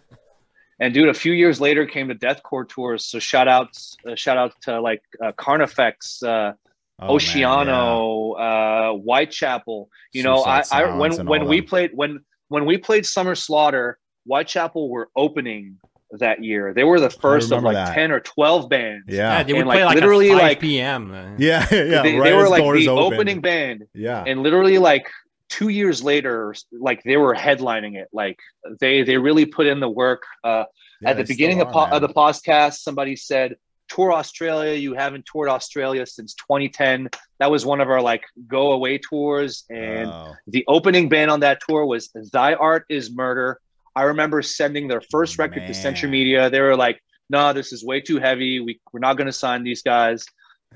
And 0.77 0.93
dude, 0.93 1.07
a 1.07 1.13
few 1.13 1.31
years 1.31 1.61
later 1.61 1.85
came 1.85 2.09
the 2.09 2.15
deathcore 2.15 2.67
tours. 2.67 3.05
So 3.05 3.17
shout 3.17 3.47
out, 3.47 3.69
uh, 4.05 4.15
shout 4.15 4.38
out 4.38 4.53
to 4.63 4.81
like 4.81 5.01
uh, 5.23 5.31
Carnifex, 5.38 6.22
uh, 6.22 6.51
Oh, 6.99 7.07
man, 7.07 7.17
Oceano, 7.17 8.39
uh, 8.39 8.97
Whitechapel. 8.97 9.89
You 10.13 10.23
know, 10.23 10.43
I, 10.43 10.63
I 10.72 10.97
when 10.97 11.26
when 11.26 11.45
we 11.45 11.59
them. 11.59 11.67
played 11.67 11.91
when 11.93 12.19
when 12.47 12.65
we 12.65 12.77
played 12.77 13.05
Summer 13.05 13.35
Slaughter, 13.35 13.99
Whitechapel 14.26 14.89
were 14.89 15.09
opening 15.15 15.77
that 16.19 16.43
year. 16.43 16.73
They 16.73 16.83
were 16.83 16.99
the 16.99 17.09
first 17.09 17.51
of 17.51 17.63
like 17.63 17.75
that. 17.75 17.93
ten 17.93 18.11
or 18.11 18.19
twelve 18.19 18.69
bands. 18.69 19.05
Yeah, 19.07 19.37
Yeah. 19.37 19.43
they 19.43 19.53
would 19.53 19.61
And, 19.61 19.69
play 19.69 19.77
like, 19.83 19.85
like 19.87 19.95
literally, 19.95 20.29
at 20.31 20.33
5 20.37 20.41
like- 20.43 20.59
p.m. 20.59 21.11
uh, 21.13 21.35
Yeah. 21.37 21.65
Yeah. 21.71 22.01
they, 22.01 22.15
right 22.17 22.23
they 22.29 22.33
were 22.33 22.49
like 22.49 22.63
the 22.63 22.87
opened. 22.89 23.13
opening 23.13 23.41
band. 23.41 23.83
Yeah. 23.93 24.23
and 24.25 24.41
literally 24.43 24.77
like 24.77 25.07
two 25.47 25.69
years 25.69 26.03
later 26.03 26.55
like 26.71 27.03
they 27.03 27.17
were 27.17 27.35
headlining 27.35 27.95
it 27.95 28.07
like 28.11 28.39
they 28.79 29.03
they 29.03 29.15
really 29.17 29.45
put 29.45 29.67
in 29.67 29.79
the 29.79 29.87
work 29.89 30.23
uh 30.43 30.63
Yeah, 31.01 31.09
at 31.11 31.17
the 31.17 31.23
beginning 31.23 31.57
still 31.59 31.67
of, 31.67 31.73
po- 31.89 31.95
of 31.95 32.01
the 32.01 32.09
podcast 32.09 32.77
somebody 32.79 33.15
said 33.15 33.55
tour 33.87 34.11
australia 34.11 34.73
you 34.73 34.95
haven't 34.95 35.23
toured 35.31 35.47
australia 35.47 36.03
since 36.07 36.33
2010 36.33 37.09
that 37.37 37.51
was 37.51 37.63
one 37.63 37.79
of 37.79 37.91
our 37.91 38.01
like 38.01 38.23
go 38.47 38.71
away 38.71 38.97
tours 38.97 39.65
and 39.69 40.09
Oh, 40.09 40.33
the 40.47 40.63
opening 40.67 41.09
band 41.09 41.29
on 41.29 41.41
that 41.41 41.59
tour 41.69 41.85
was 41.85 42.09
thy 42.33 42.55
art 42.55 42.85
is 42.89 43.11
murder 43.13 43.59
i 43.95 44.03
remember 44.03 44.41
sending 44.41 44.88
their 44.88 45.01
first 45.11 45.39
record 45.39 45.65
to 45.67 45.73
century 45.73 46.09
media. 46.09 46.49
They 46.49 46.61
were 46.61 46.76
like 46.76 46.99
no 47.30 47.53
this 47.53 47.72
is 47.73 47.84
way 47.84 48.01
too 48.01 48.19
heavy. 48.19 48.59
We, 48.59 48.80
we're 48.91 48.99
not 48.99 49.17
going 49.17 49.27
to 49.27 49.34
sign 49.34 49.63
these 49.63 49.81
guys. 49.81 50.26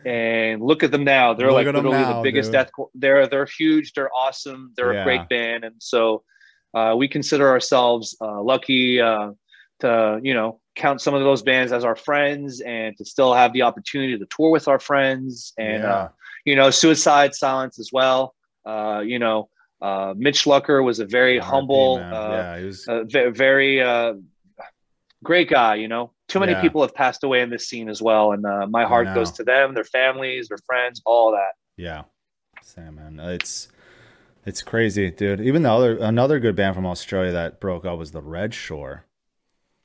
And 0.05 0.61
look 0.61 0.81
at 0.83 0.91
them 0.91 1.03
now. 1.03 1.33
They're 1.33 1.47
Look 1.51 1.65
like 1.65 1.65
literally 1.65 1.97
now, 1.97 2.17
the 2.17 2.23
biggest 2.23 2.51
dude. 2.51 2.53
death 2.53 2.71
they're 2.95 3.27
they're 3.27 3.45
huge. 3.45 3.91
They're 3.93 4.09
awesome. 4.15 4.71
They're 4.75 4.93
Yeah. 4.93 5.01
a 5.01 5.03
great 5.03 5.27
band. 5.29 5.65
And 5.65 5.75
so 5.79 6.23
uh, 6.73 6.95
we 6.97 7.07
consider 7.07 7.49
ourselves 7.49 8.15
uh, 8.21 8.41
lucky 8.41 9.01
uh, 9.01 9.31
to 9.81 10.19
you 10.23 10.33
know 10.33 10.61
count 10.75 11.01
some 11.01 11.13
of 11.15 11.21
those 11.21 11.41
bands 11.41 11.71
as 11.73 11.83
our 11.83 11.95
friends 11.97 12.61
and 12.61 12.95
to 12.97 13.03
still 13.03 13.33
have 13.33 13.51
the 13.51 13.63
opportunity 13.63 14.17
to 14.17 14.25
tour 14.27 14.49
with 14.51 14.67
our 14.69 14.79
friends 14.79 15.51
and 15.57 15.83
Yeah. 15.83 15.93
uh, 15.95 16.07
you 16.45 16.55
know 16.55 16.69
suicide 16.69 17.35
silence 17.35 17.77
as 17.79 17.89
well. 17.91 18.33
Uh, 18.65 19.01
you 19.05 19.19
know 19.19 19.49
uh, 19.81 20.13
mitch 20.17 20.45
lucker 20.45 20.83
was 20.83 20.99
a 20.99 21.05
very 21.05 21.35
RIP, 21.35 21.43
humble 21.43 21.95
uh, 21.97 22.29
yeah, 22.29 22.65
was. 22.65 22.87
very 23.33 23.81
uh, 23.81 24.13
great 25.23 25.49
guy. 25.49 25.75
You 25.75 25.87
know, 25.87 26.11
too 26.27 26.39
many 26.39 26.51
Yeah. 26.53 26.61
people 26.61 26.81
have 26.81 26.93
passed 26.93 27.23
away 27.23 27.41
in 27.41 27.49
this 27.49 27.67
scene 27.67 27.89
as 27.89 28.01
well, 28.01 28.31
and 28.31 28.45
uh, 28.45 28.67
my 28.67 28.85
heart 28.85 29.07
goes 29.15 29.31
to 29.33 29.43
them, 29.43 29.73
their 29.73 29.83
families, 29.83 30.49
their 30.49 30.59
friends, 30.65 31.01
all 31.05 31.31
that. 31.31 31.53
Yeah, 31.77 32.03
same 32.61 32.95
man. 32.95 33.19
It's 33.19 33.69
it's 34.45 34.61
crazy, 34.61 35.11
dude. 35.11 35.41
Even 35.41 35.63
the 35.63 35.71
other 35.71 35.97
another 35.97 36.39
good 36.39 36.55
band 36.55 36.75
from 36.75 36.85
Australia 36.85 37.31
that 37.31 37.59
broke 37.59 37.85
up 37.85 37.97
was 37.97 38.11
the 38.11 38.21
Red 38.21 38.53
Shore. 38.53 39.05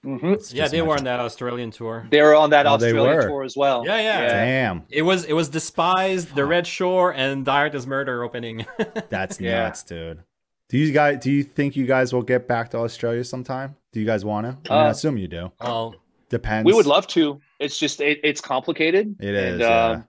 Hmm 0.04 0.34
yeah, 0.50 0.68
they 0.68 0.82
were 0.82 0.94
on 0.96 1.04
that 1.04 1.18
Australian 1.20 1.70
tour. 1.70 2.06
They 2.10 2.20
were 2.20 2.34
on 2.34 2.50
that 2.50 2.66
Oh, 2.66 2.74
Australian 2.74 3.22
tour 3.22 3.42
as 3.42 3.56
well. 3.56 3.84
Yeah, 3.86 3.96
yeah. 3.96 4.28
Damn, 4.28 4.84
It 4.90 5.02
was 5.02 5.24
it 5.24 5.32
was 5.32 5.48
despised, 5.48 6.34
the 6.34 6.44
Red 6.44 6.66
Shore, 6.66 7.12
and 7.14 7.44
Thy 7.46 7.56
Art 7.60 7.74
is 7.74 7.86
Murder 7.86 8.22
opening. 8.22 8.66
that's 9.08 9.40
Yeah. 9.40 9.62
nuts, 9.64 9.82
dude. 9.82 10.20
Do 10.68 10.78
you 10.78 10.92
guys? 10.92 11.18
Do 11.22 11.30
you 11.30 11.42
think 11.42 11.74
you 11.76 11.86
guys 11.86 12.12
will 12.12 12.22
get 12.22 12.46
back 12.48 12.70
to 12.70 12.78
Australia 12.78 13.24
sometime? 13.24 13.76
Do 13.92 14.00
you 14.00 14.06
guys 14.06 14.24
want 14.24 14.46
to? 14.46 14.70
I, 14.72 14.74
mean, 14.76 14.84
I 14.84 14.88
Uh, 14.88 14.90
assume 14.90 15.16
you 15.18 15.28
do. 15.28 15.52
well, 15.60 15.94
Depends. 16.30 16.66
We 16.66 16.72
would 16.74 16.86
love 16.86 17.06
to. 17.08 17.40
It's 17.60 17.78
just 17.78 18.00
it, 18.00 18.18
it's 18.24 18.40
complicated. 18.40 19.14
It 19.20 19.34
is, 19.34 19.52
And, 19.52 19.60
yeah. 19.60 19.84
um, 19.90 20.08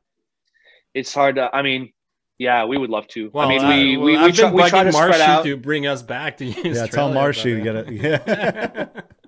it's 0.94 1.14
hard 1.14 1.36
to. 1.36 1.54
I 1.56 1.62
mean, 1.62 1.92
yeah, 2.40 2.66
we 2.66 2.78
would 2.78 2.90
love 2.90 3.08
to. 3.10 3.30
well, 3.34 3.46
I 3.46 3.50
mean, 3.50 3.64
uh, 3.64 3.70
we 3.70 3.98
well, 3.98 4.06
we, 4.06 4.12
we, 4.14 4.18
I've 4.18 4.34
try, 4.36 4.52
we 4.52 4.70
try 4.70 4.84
bugging 4.84 4.86
to 4.88 4.92
spread 4.94 5.10
Marshy 5.10 5.22
out. 5.24 5.44
to 5.46 5.58
bring 5.58 5.88
us 5.88 6.02
back 6.02 6.38
to 6.38 6.46
Yeah, 6.46 6.88
tell 6.88 7.12
Marshy 7.14 7.54
to 7.56 7.62
get 7.62 7.76
it. 7.76 7.92
Yeah, 7.92 8.88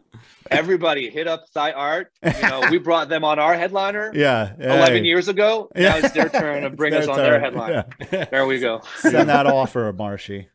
Everybody 0.51 1.09
hit 1.09 1.27
up 1.27 1.49
Thy 1.51 1.71
Art. 1.71 2.11
You 2.23 2.41
know, 2.41 2.67
we 2.71 2.77
brought 2.77 3.09
them 3.09 3.23
on 3.23 3.39
our 3.39 3.55
headliner 3.55 4.11
yeah. 4.15 4.53
11 4.59 4.97
hey. 4.97 5.03
years 5.03 5.27
ago. 5.27 5.69
Yeah. 5.75 5.89
Now 5.89 5.97
it's 5.97 6.11
their 6.11 6.29
turn 6.29 6.63
to 6.63 6.69
bring 6.75 6.93
us 6.93 7.07
on 7.07 7.17
their 7.17 7.39
turn. 7.39 7.41
headliner. 7.41 7.85
Yeah. 8.11 8.25
There 8.25 8.45
we 8.45 8.59
go. 8.59 8.81
Send 8.99 9.29
that 9.29 9.45
offer, 9.47 9.93
Marshy. 9.93 10.49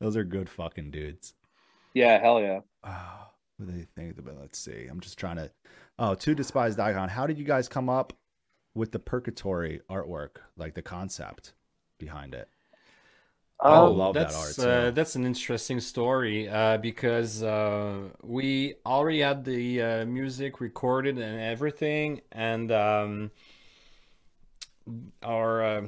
Those 0.00 0.16
are 0.16 0.24
good 0.24 0.48
fucking 0.48 0.90
dudes. 0.90 1.34
Yeah, 1.94 2.20
hell 2.20 2.40
yeah. 2.40 2.60
Oh, 2.84 3.26
what 3.56 3.66
do 3.66 3.72
they 3.76 3.86
think 3.96 4.18
about? 4.18 4.38
Let's 4.40 4.58
see. 4.58 4.86
I'm 4.88 5.00
just 5.00 5.18
trying 5.18 5.36
to. 5.36 5.50
Oh, 5.98 6.14
two 6.14 6.34
despised 6.34 6.78
icon. 6.78 7.08
How 7.08 7.26
did 7.26 7.38
you 7.38 7.44
guys 7.44 7.68
come 7.68 7.88
up 7.88 8.12
with 8.74 8.92
the 8.92 9.00
purgatory 9.00 9.80
artwork, 9.90 10.36
like 10.56 10.74
the 10.74 10.82
concept 10.82 11.54
behind 11.98 12.34
it? 12.34 12.48
I 13.66 13.76
Oh, 13.76 13.88
love 13.88 14.18
that 14.20 14.34
that's 14.34 14.58
art, 14.58 14.64
uh, 14.64 14.92
that's 14.92 15.16
an 15.16 15.26
interesting 15.26 15.80
story 15.80 16.48
uh, 16.48 16.78
because 16.78 17.42
uh, 17.42 18.08
we 18.22 18.76
already 18.86 19.18
had 19.20 19.44
the 19.44 19.82
uh, 19.82 20.04
music 20.06 20.60
recorded 20.60 21.18
and 21.18 21.40
everything, 21.40 22.20
and 22.30 22.70
um, 22.70 23.30
our 25.22 25.62
uh, 25.62 25.82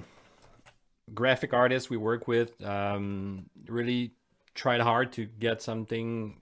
graphic 1.14 1.52
artist 1.52 1.90
we 1.90 1.96
work 1.96 2.28
with 2.28 2.60
um, 2.64 3.46
really 3.66 4.12
tried 4.54 4.80
hard 4.80 5.12
to 5.12 5.24
get 5.26 5.62
something 5.62 6.36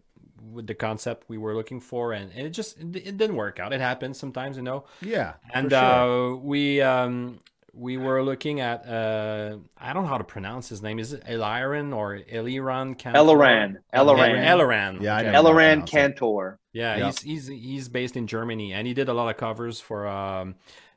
with 0.53 0.67
the 0.67 0.75
concept 0.75 1.25
we 1.29 1.39
were 1.39 1.55
looking 1.55 1.81
for, 1.81 2.13
and, 2.13 2.31
and 2.33 2.47
it 2.47 2.51
just 2.51 2.79
it, 2.79 2.97
it 2.97 3.17
didn't 3.17 3.37
work 3.37 3.59
out. 3.61 3.73
It 3.73 3.81
happens 3.81 4.19
sometimes, 4.19 4.57
you 4.57 4.63
know 4.63 4.85
Yeah, 5.01 5.35
and 5.55 5.73
sure. 5.73 6.09
uh, 6.13 6.37
we 6.41 6.83
um, 6.83 7.41
we 7.73 7.97
were 7.97 8.23
looking 8.23 8.61
at 8.61 8.87
uh, 8.89 9.57
I 9.77 9.93
don't 9.93 10.03
know 10.05 10.09
how 10.09 10.19
to 10.19 10.25
pronounce 10.25 10.69
his 10.69 10.83
name. 10.83 10.99
Is 10.99 11.13
it 11.13 11.25
Eliran 11.25 11.95
or 11.95 12.19
Eliran? 12.19 12.99
Kantor? 12.99 13.19
Elaran. 13.37 13.77
Elaran. 13.95 14.45
Elaran. 14.47 15.03
Yeah, 15.03 15.17
I 15.17 15.21
okay. 15.23 15.33
know. 15.33 15.43
Elaran 15.45 15.87
pronounce 15.87 15.93
it. 15.93 15.97
Kantor. 16.17 16.59
Yeah, 16.73 16.97
Yep. 16.97 17.07
he's 17.07 17.23
he's 17.23 17.47
he's 17.47 17.89
based 17.89 18.17
in 18.17 18.27
Germany, 18.27 18.73
and 18.73 18.87
he 18.87 18.95
did 18.95 19.09
a 19.09 19.13
lot 19.15 19.29
of 19.31 19.37
covers 19.37 19.81
for 19.81 20.07
um, 20.07 20.55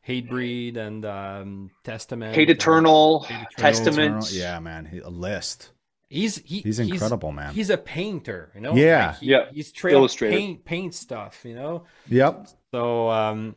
Hatebreed 0.08 0.78
and 0.78 1.06
um, 1.06 1.72
Testament. 1.84 2.36
Hate 2.36 2.50
Eternal, 2.50 3.22
Hate 3.24 3.36
Eternal. 3.36 3.48
Testament. 3.58 4.24
Eternal- 4.26 4.28
Yeah, 4.32 4.60
man. 4.60 4.86
He, 4.86 5.00
a 5.00 5.10
list. 5.10 5.72
He's 6.10 6.38
he, 6.40 6.60
He's 6.60 6.80
incredible, 6.80 7.32
man. 7.32 7.54
He's 7.54 7.70
a 7.70 7.78
painter, 7.78 8.52
you 8.54 8.60
know. 8.62 8.76
Yeah. 8.76 9.08
Like, 9.08 9.18
he, 9.20 9.26
Yeah. 9.28 9.46
He's 9.52 9.70
straight 9.70 9.94
up 9.94 10.00
Illustrator. 10.00 10.36
paint 10.36 10.66
paint 10.66 10.94
stuff, 10.94 11.46
you 11.46 11.56
know. 11.56 11.86
Yep. 12.10 12.48
So 12.72 13.10
um, 13.10 13.56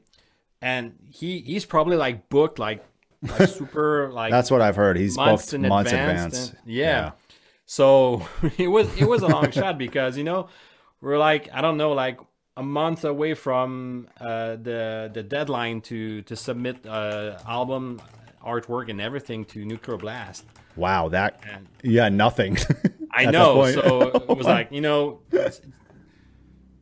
and 0.63 0.95
he 1.11 1.41
he's 1.41 1.65
probably 1.65 1.97
like 1.97 2.29
booked 2.29 2.59
like 2.61 2.85
like 3.39 3.49
super 3.49 4.11
like 4.13 4.31
That's 4.31 4.51
what 4.51 4.61
I've 4.61 4.77
heard. 4.77 4.97
He's 4.97 5.17
months 5.17 5.47
booked 5.47 5.55
in 5.65 5.69
months 5.69 5.93
advance. 5.93 6.35
advance. 6.35 6.49
and- 6.51 6.59
yeah. 6.75 7.11
So 7.67 8.27
it 8.59 8.69
was 8.69 8.89
it 9.01 9.05
was 9.09 9.23
a 9.23 9.27
long 9.29 9.51
shot 9.51 9.79
because 9.79 10.17
you 10.19 10.25
know 10.25 10.49
we're 11.01 11.19
like 11.19 11.49
I 11.53 11.61
don't 11.61 11.77
know 11.77 11.93
like 11.93 12.19
a 12.57 12.63
month 12.63 13.05
away 13.05 13.35
from 13.35 14.09
uh, 14.21 14.57
the 14.57 15.11
the 15.13 15.23
deadline 15.23 15.81
to 15.83 16.23
to 16.23 16.37
submit 16.37 16.87
uh, 16.87 17.39
album 17.49 18.01
artwork 18.45 18.91
and 18.91 19.01
everything 19.01 19.45
to 19.47 19.65
Nuclear 19.65 19.97
Blast. 19.97 20.45
Wow. 20.77 21.09
That. 21.09 21.41
And 21.51 21.67
Yeah. 21.83 22.09
Nothing. 22.11 22.59
I 23.11 23.27
know, 23.27 23.71
so 23.73 24.09
it 24.29 24.29
was 24.37 24.47
like 24.57 24.71
you 24.73 24.81
know. 24.81 25.21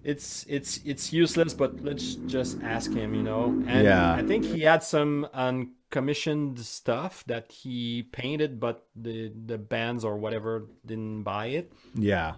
It's, 0.05 0.45
it's 0.49 0.81
it's 0.85 1.13
useless, 1.13 1.55
but 1.55 1.81
let's 1.83 2.17
just 2.27 2.61
ask 2.63 2.93
him, 2.93 3.15
you 3.15 3.23
know. 3.23 3.63
And 3.67 3.85
Yeah. 3.85 4.13
I 4.13 4.23
think 4.23 4.45
he 4.45 4.63
had 4.63 4.83
some 4.83 5.29
uncommissioned 5.33 6.59
stuff 6.61 7.25
that 7.27 7.53
he 7.53 8.03
painted, 8.03 8.59
but 8.59 8.87
the 8.97 9.33
the 9.47 9.59
bands 9.59 10.05
or 10.05 10.17
whatever 10.17 10.67
didn't 10.85 11.23
buy 11.23 11.47
it. 11.47 11.73
yeah. 11.95 12.35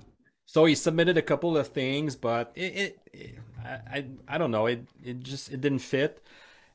So 0.47 0.67
he 0.67 0.75
submitted 0.75 1.17
a 1.17 1.23
couple 1.23 1.57
of 1.57 1.69
things, 1.69 2.17
but 2.17 2.53
it, 2.55 2.75
it, 2.77 2.99
it 3.13 3.39
I, 3.65 3.71
I 3.99 4.07
I 4.29 4.39
don't 4.39 4.51
know, 4.51 4.67
it 4.67 4.87
it 5.03 5.21
just 5.21 5.51
it 5.51 5.61
didn't 5.61 5.79
fit. 5.81 6.23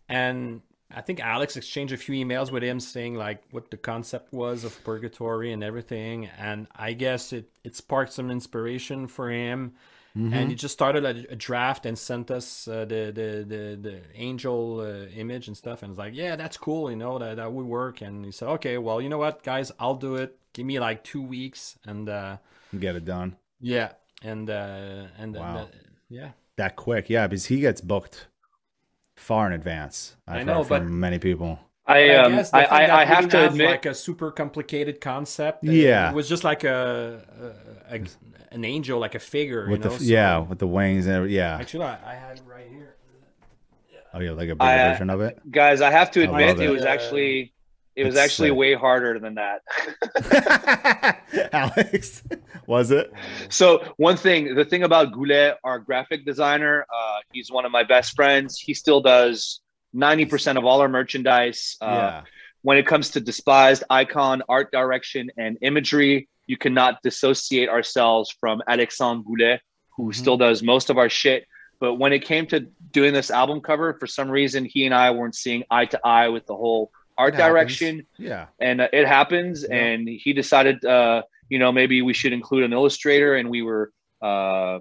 And 0.07 0.61
I 0.91 1.01
think 1.01 1.19
Alex 1.19 1.55
exchanged 1.55 1.93
a 1.93 1.97
few 1.97 2.15
emails 2.25 2.51
with 2.51 2.63
him 2.63 2.79
saying 2.79 3.15
like 3.15 3.43
what 3.51 3.69
the 3.71 3.77
concept 3.77 4.33
was 4.33 4.63
of 4.63 4.83
purgatory 4.83 5.51
and 5.53 5.63
everything. 5.63 6.25
And 6.37 6.67
I 6.75 6.93
guess 6.93 7.31
it 7.33 7.51
it 7.63 7.75
sparked 7.75 8.13
some 8.13 8.31
inspiration 8.31 9.07
for 9.07 9.29
him. 9.29 9.73
Mm-hmm. 10.19 10.33
And 10.33 10.49
he 10.49 10.55
just 10.55 10.73
started 10.73 11.05
a, 11.05 11.31
a 11.31 11.35
draft 11.35 11.85
and 11.85 11.97
sent 11.97 12.29
us 12.29 12.67
uh, 12.67 12.83
the, 12.85 13.11
the 13.19 13.45
the 13.47 13.79
the 13.81 14.01
angel 14.15 14.81
uh, 14.81 15.07
image 15.15 15.47
and 15.47 15.55
stuff. 15.55 15.81
And 15.81 15.91
it's 15.91 15.99
like, 15.99 16.13
yeah, 16.13 16.35
that's 16.35 16.57
cool, 16.57 16.89
you 16.91 16.97
know, 16.97 17.17
that 17.19 17.37
that 17.37 17.53
would 17.53 17.65
work. 17.65 18.01
And 18.01 18.25
he 18.25 18.31
said, 18.31 18.49
okay, 18.49 18.77
well, 18.77 18.99
you 19.01 19.07
know 19.07 19.17
what, 19.17 19.43
guys, 19.43 19.71
I'll 19.79 19.95
do 19.95 20.15
it. 20.15 20.37
Give 20.53 20.65
me 20.65 20.79
like 20.79 21.03
two 21.03 21.21
weeks, 21.21 21.77
and 21.85 22.09
uh, 22.09 22.37
Get 22.77 22.95
it 22.95 23.05
done. 23.05 23.37
yeah, 23.61 23.91
and 24.21 24.49
uh, 24.49 25.05
and 25.17 25.37
uh, 25.37 25.39
Wow. 25.39 25.67
yeah, 26.09 26.31
That 26.57 26.75
quick. 26.75 27.09
Yeah, 27.09 27.27
because 27.27 27.45
he 27.45 27.59
gets 27.61 27.79
booked 27.81 28.27
far 29.15 29.47
in 29.47 29.53
advance. 29.53 30.15
I've 30.27 30.41
I 30.41 30.43
know, 30.43 30.57
heard 30.63 30.67
from 30.67 30.83
but- 30.85 30.91
many 30.91 31.19
people. 31.19 31.59
I 31.89 32.15
um, 32.15 32.31
guess 32.33 32.53
I, 32.53 32.63
I, 32.63 33.01
I 33.01 33.05
have 33.05 33.29
didn't 33.29 33.31
to 33.31 33.47
admit, 33.47 33.69
like 33.69 33.85
a 33.85 33.93
super 33.93 34.31
complicated 34.31 35.01
concept. 35.01 35.63
Yeah. 35.63 36.09
it 36.11 36.15
was 36.15 36.29
just 36.29 36.43
like 36.43 36.63
a, 36.63 37.21
a, 37.89 37.95
a 37.95 38.01
an 38.51 38.65
angel, 38.65 38.99
like 38.99 39.15
a 39.15 39.19
figure. 39.19 39.67
With 39.67 39.79
you 39.79 39.83
the 39.83 39.89
know? 39.89 39.95
f 39.95 40.01
so- 40.01 40.05
yeah, 40.05 40.37
with 40.39 40.59
the 40.59 40.67
wings 40.67 41.05
and 41.07 41.15
every, 41.15 41.35
yeah. 41.35 41.57
Actually, 41.57 41.85
I, 41.85 42.11
I 42.11 42.15
have 42.15 42.37
it 42.37 42.43
right 42.47 42.67
here. 42.69 42.95
Oh, 44.13 44.19
yeah, 44.19 44.31
like 44.31 44.49
a 44.49 44.55
bigger 44.55 44.63
I, 44.63 44.79
uh, 44.87 44.91
version 44.93 45.09
of 45.11 45.21
it. 45.21 45.39
guys, 45.51 45.81
I 45.81 45.91
have 45.91 46.09
to 46.11 46.23
admit, 46.23 46.59
it 46.59 46.65
it. 46.65 46.69
was 46.69 46.83
actually 46.83 47.53
it 47.95 48.05
was 48.05 48.15
It's 48.15 48.23
actually 48.23 48.49
sick. 48.49 48.57
way 48.57 48.73
harder 48.75 49.19
than 49.19 49.35
that. 49.35 49.61
Alex, 51.53 52.23
Was 52.65 52.91
it? 52.91 53.11
So 53.49 53.83
one 53.97 54.15
thing, 54.15 54.55
the 54.55 54.63
thing 54.63 54.83
about 54.83 55.11
Goulet, 55.11 55.57
our 55.63 55.79
graphic 55.79 56.25
designer, 56.25 56.85
uh, 56.95 57.17
he's 57.33 57.51
one 57.51 57.65
of 57.65 57.71
my 57.71 57.83
best 57.83 58.15
friends. 58.15 58.57
He 58.59 58.73
still 58.73 59.01
does 59.01 59.59
ninety 59.93 60.25
percent 60.25 60.57
of 60.57 60.65
all 60.65 60.81
our 60.81 60.89
merchandise. 60.89 61.77
Uh, 61.81 61.85
yeah. 61.85 62.21
When 62.61 62.77
it 62.77 62.85
comes 62.85 63.11
to 63.11 63.19
despised 63.21 63.83
icon, 63.89 64.43
art 64.49 64.71
direction, 64.71 65.31
and 65.37 65.57
imagery, 65.61 66.27
you 66.45 66.57
cannot 66.57 67.01
dissociate 67.03 67.69
ourselves 67.69 68.29
from 68.39 68.61
Alexandre 68.67 69.23
Goulet, 69.25 69.61
who 69.95 70.09
Mhm. 70.09 70.15
still 70.15 70.37
does 70.37 70.61
most 70.61 70.89
of 70.89 70.97
our 70.97 71.09
shit. 71.09 71.45
But 71.79 71.93
when 71.95 72.11
it 72.11 72.25
came 72.25 72.45
to 72.47 72.59
doing 72.91 73.13
this 73.13 73.31
album 73.31 73.61
cover, 73.61 73.93
for 73.93 74.07
some 74.07 74.29
reason, 74.29 74.65
he 74.65 74.85
and 74.85 74.93
I 74.93 75.11
weren't 75.11 75.35
seeing 75.35 75.63
eye 75.71 75.85
to 75.85 75.99
eye 76.05 76.27
with 76.27 76.45
the 76.47 76.55
whole 76.55 76.91
art 77.17 77.33
It 77.33 77.37
happens. 77.37 77.53
direction 77.53 78.07
Yeah. 78.17 78.45
and 78.59 78.81
uh, 78.81 78.87
it 78.93 79.05
happens 79.07 79.65
Yeah. 79.69 79.75
and 79.75 80.07
he 80.07 80.31
decided 80.33 80.83
uh 80.85 81.21
you 81.49 81.59
know 81.59 81.71
maybe 81.71 82.01
we 82.01 82.13
should 82.13 82.31
include 82.31 82.63
an 82.63 82.71
illustrator 82.73 83.35
and 83.35 83.49
we 83.49 83.61
were 83.61 83.91
uh 84.21 84.79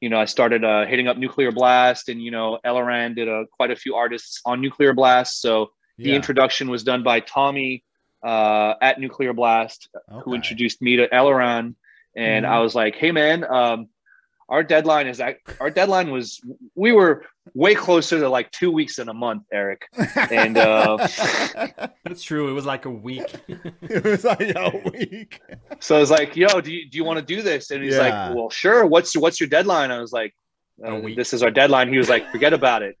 you 0.00 0.08
know 0.08 0.18
i 0.20 0.24
started 0.24 0.64
uh 0.64 0.84
hitting 0.86 1.08
up 1.08 1.16
nuclear 1.16 1.50
blast 1.52 2.08
and 2.08 2.22
you 2.22 2.30
know 2.30 2.58
elaran 2.64 3.14
did 3.14 3.28
uh, 3.28 3.44
quite 3.56 3.70
a 3.70 3.76
few 3.76 3.94
artists 3.94 4.40
on 4.44 4.60
nuclear 4.60 4.92
blast. 4.94 5.40
So 5.40 5.72
the 5.96 6.10
introduction 6.16 6.70
was 6.70 6.84
done 6.84 7.02
by 7.02 7.20
tommy 7.20 7.84
uh 8.22 8.74
at 8.80 8.98
nuclear 9.00 9.32
blast 9.32 9.88
who 10.22 10.34
introduced 10.34 10.80
me 10.82 10.96
to 10.96 11.08
elaran 11.08 11.74
and 12.16 12.44
Mhm. 12.44 12.48
i 12.48 12.58
was 12.60 12.74
like 12.74 12.94
hey 12.96 13.12
man 13.12 13.44
um 13.44 13.88
our 14.48 14.62
deadline 14.62 15.06
is 15.06 15.18
that 15.18 15.36
our 15.60 15.70
deadline 15.70 16.10
was 16.10 16.40
we 16.74 16.92
were 16.92 17.24
way 17.54 17.74
closer 17.74 18.18
to 18.20 18.28
like 18.28 18.50
two 18.50 18.70
weeks 18.70 18.98
in 18.98 19.08
a 19.08 19.14
month 19.14 19.42
eric 19.52 19.86
and, 20.30 20.56
uh, 20.58 20.96
That's 22.04 22.22
true. 22.22 22.48
It 22.48 22.52
was 22.52 22.64
like 22.66 22.84
a 22.86 22.90
week. 22.90 23.30
it 23.82 24.02
was 24.04 24.24
like 24.24 24.52
a 24.56 24.70
week. 24.92 25.40
So 25.80 25.96
I 25.96 26.00
was 26.00 26.10
like, 26.10 26.36
"Yo, 26.36 26.60
do 26.60 26.72
you 26.72 26.88
do 26.88 26.96
you 26.96 27.04
want 27.04 27.18
to 27.18 27.24
do 27.24 27.42
this?" 27.42 27.70
And 27.70 27.82
he's 27.84 27.94
Yeah. 27.96 28.08
like, 28.08 28.34
"Well, 28.36 28.48
sure. 28.48 28.86
What's 28.86 29.14
what's 29.16 29.38
your 29.40 29.48
deadline?" 29.48 29.90
I 29.90 30.00
was 30.00 30.12
like, 30.12 30.34
uh, 30.84 31.00
"This 31.16 31.34
is 31.34 31.42
our 31.42 31.50
deadline." 31.50 31.92
He 31.92 31.98
was 31.98 32.08
like, 32.08 32.30
"Forget 32.30 32.54
about 32.54 32.82
it." 32.82 32.96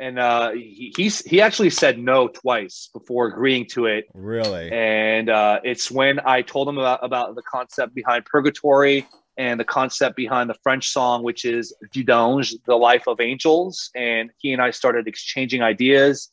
And 0.00 0.18
uh, 0.18 0.52
he 0.52 0.92
he's, 0.96 1.20
he 1.22 1.40
actually 1.42 1.70
said 1.70 1.98
no 1.98 2.28
twice 2.28 2.88
before 2.94 3.26
agreeing 3.26 3.66
to 3.70 3.86
it. 3.86 4.04
Really? 4.14 4.70
And 4.72 5.28
uh, 5.28 5.60
it's 5.64 5.90
when 5.90 6.20
I 6.24 6.40
told 6.42 6.68
him 6.68 6.78
about 6.78 7.00
about 7.04 7.34
the 7.34 7.42
concept 7.42 7.94
behind 7.94 8.24
Purgatory 8.24 9.06
and 9.38 9.58
the 9.58 9.64
concept 9.64 10.16
behind 10.16 10.50
the 10.50 10.56
French 10.64 10.90
song, 10.90 11.22
which 11.22 11.44
is 11.44 11.72
Vies 11.94 12.04
d'anges, 12.04 12.58
the 12.66 12.76
life 12.76 13.06
of 13.06 13.20
angels. 13.20 13.90
And 13.94 14.30
he 14.38 14.52
and 14.52 14.60
I 14.60 14.70
started 14.72 15.06
exchanging 15.06 15.62
ideas, 15.62 16.28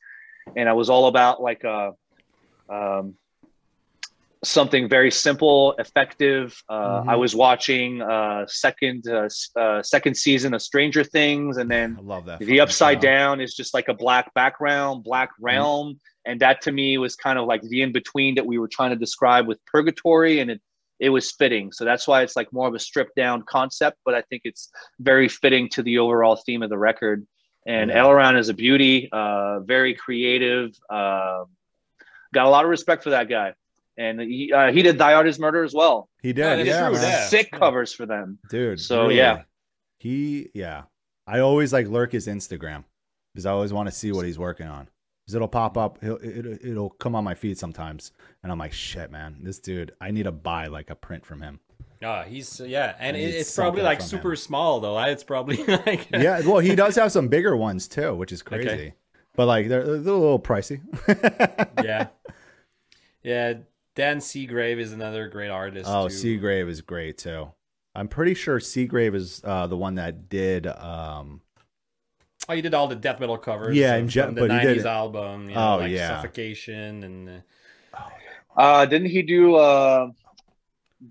and 0.57 0.67
I 0.67 0.73
was 0.73 0.89
all 0.89 1.07
about 1.07 1.41
like 1.41 1.63
a. 1.63 1.93
Um, 2.67 3.15
something 4.43 4.87
very 4.87 5.09
simple, 5.09 5.73
effective. 5.79 6.61
Uh, 6.69 7.01
Mhm. 7.01 7.09
I 7.09 7.15
was 7.15 7.35
watching 7.35 8.01
uh, 8.01 8.45
second 8.47 9.07
uh, 9.07 9.27
uh, 9.59 9.81
second 9.81 10.15
season 10.15 10.53
of 10.53 10.61
Stranger 10.61 11.03
Things, 11.03 11.57
and 11.57 11.69
then 11.69 11.95
I 11.99 12.01
love 12.03 12.25
that. 12.25 12.39
the 12.39 12.59
upside 12.59 12.97
show. 12.97 13.01
down 13.09 13.41
is 13.41 13.55
just 13.55 13.73
like 13.73 13.87
a 13.87 13.93
black 13.93 14.33
background, 14.35 15.03
black 15.03 15.29
realm, 15.39 15.99
and 16.25 16.39
that 16.41 16.61
to 16.61 16.71
me 16.71 16.97
was 16.99 17.15
kind 17.15 17.39
of 17.39 17.45
like 17.47 17.61
the 17.63 17.81
in 17.81 17.91
between 17.91 18.35
that 18.35 18.45
we 18.45 18.57
were 18.59 18.67
trying 18.67 18.91
to 18.91 18.95
describe 18.95 19.47
with 19.47 19.59
Purgatory, 19.65 20.39
and 20.41 20.51
it 20.51 20.61
it 21.05 21.09
was 21.09 21.31
fitting. 21.31 21.71
So 21.71 21.85
that's 21.85 22.07
why 22.07 22.23
it's 22.23 22.35
like 22.35 22.51
more 22.51 22.67
of 22.67 22.73
a 22.73 22.79
stripped 22.79 23.15
down 23.15 23.43
concept, 23.43 23.97
but 24.05 24.13
I 24.15 24.21
think 24.29 24.41
it's 24.43 24.63
very 24.99 25.27
fitting 25.29 25.69
to 25.75 25.83
the 25.83 25.99
overall 25.99 26.35
theme 26.45 26.61
of 26.63 26.69
the 26.69 26.77
record. 26.77 27.25
And 27.67 27.89
Yeah. 27.89 28.01
Elron 28.03 28.37
is 28.37 28.49
a 28.49 28.53
beauty, 28.53 29.09
uh, 29.11 29.59
very 29.61 29.93
creative. 29.93 30.71
Uh, 30.89 31.43
got 32.33 32.45
a 32.45 32.49
lot 32.49 32.63
of 32.65 32.69
respect 32.69 33.03
for 33.03 33.11
that 33.11 33.27
guy, 33.29 33.53
and 33.97 34.19
he 34.19 34.51
uh, 34.51 34.71
he 34.71 34.81
did 34.81 34.97
Thy 34.97 35.13
Art 35.13 35.27
Is 35.27 35.39
Murder 35.39 35.63
as 35.63 35.73
well. 35.73 36.09
He 36.21 36.33
did. 36.33 36.65
Yeah, 36.65 36.73
Yeah, 36.73 36.89
that's 36.89 37.03
yeah. 37.03 37.27
Sick 37.27 37.51
covers 37.51 37.93
for 37.93 38.05
them. 38.05 38.39
dude. 38.49 38.79
So, 38.79 39.03
really. 39.03 39.17
yeah. 39.17 39.43
he 39.99 40.49
yeah. 40.53 40.83
I 41.27 41.39
always 41.39 41.71
like 41.73 41.87
lurk 41.87 42.11
his 42.11 42.27
Instagram 42.27 42.83
because 43.33 43.45
I 43.45 43.51
always 43.51 43.73
want 43.73 43.87
to 43.89 43.95
see 43.95 44.11
what 44.11 44.25
he's 44.25 44.37
working 44.39 44.67
on. 44.67 44.87
Because 45.25 45.35
it'll 45.35 45.47
pop 45.47 45.75
up, 45.75 45.97
he'll, 46.03 46.17
it, 46.17 46.61
it'll 46.63 46.91
come 46.91 47.15
on 47.15 47.23
my 47.23 47.33
feed 47.33 47.57
sometimes, 47.57 48.11
and 48.43 48.51
I'm 48.51 48.59
like, 48.59 48.73
shit, 48.73 49.09
man, 49.09 49.37
this 49.41 49.57
dude, 49.57 49.91
I 49.99 50.11
need 50.11 50.23
to 50.23 50.31
buy 50.31 50.67
like 50.67 50.91
a 50.91 50.95
print 50.95 51.25
from 51.25 51.41
him. 51.41 51.59
Ah, 52.03 52.23
he's 52.23 52.59
yeah, 52.59 52.95
and 52.99 53.17
I 53.17 53.19
it, 53.19 53.25
need 53.25 53.35
it's 53.35 53.55
probably 53.55 53.81
like 53.81 54.01
super 54.01 54.31
him. 54.31 54.35
small 54.37 54.79
though. 54.79 54.99
It's 54.99 55.23
probably 55.23 55.63
like 55.85 56.09
Yeah, 56.11 56.41
well, 56.41 56.59
he 56.59 56.75
does 56.75 56.95
have 56.95 57.11
some 57.11 57.27
bigger 57.27 57.55
ones 57.57 57.87
too, 57.87 58.13
which 58.13 58.31
is 58.31 58.43
crazy. 58.43 58.69
Okay. 58.69 58.93
But 59.35 59.47
like 59.47 59.67
they're, 59.67 59.83
they're 59.83 60.13
a 60.13 60.17
little 60.17 60.39
pricey. 60.39 60.81
yeah, 61.83 62.07
yeah. 63.23 63.53
Dan 63.95 64.17
Seagrave 64.17 64.77
is 64.77 64.91
another 64.91 65.29
great 65.29 65.49
artist. 65.49 65.89
Oh, 65.89 66.09
too. 66.09 66.13
Seagrave 66.13 66.69
is 66.69 66.81
great 66.81 67.17
too. 67.17 67.51
I'm 67.95 68.09
pretty 68.09 68.33
sure 68.33 68.59
Seagrave 68.59 69.15
is 69.15 69.41
uh, 69.43 69.67
the 69.67 69.77
one 69.77 69.95
that 69.95 70.27
did. 70.27 70.67
Um, 70.67 71.41
Oh, 72.47 72.53
he 72.53 72.61
did 72.61 72.73
all 72.73 72.87
the 72.87 72.95
death 72.95 73.19
metal 73.19 73.37
covers. 73.37 73.75
Yeah, 73.75 73.95
in 73.95 74.07
gen- 74.07 74.35
the 74.35 74.41
but 74.47 74.51
he 74.51 74.59
did- 74.59 74.77
'90s 74.77 74.85
album. 74.85 75.49
You 75.49 75.55
know, 75.55 75.73
Oh, 75.73 75.77
like 75.77 75.91
yeah. 75.91 76.07
Suffocation 76.21 77.03
and 77.03 77.29
uh, 77.93 77.99
Uh, 78.55 78.85
didn't 78.85 79.09
he 79.09 79.21
do 79.21 79.55
uh, 79.55 80.09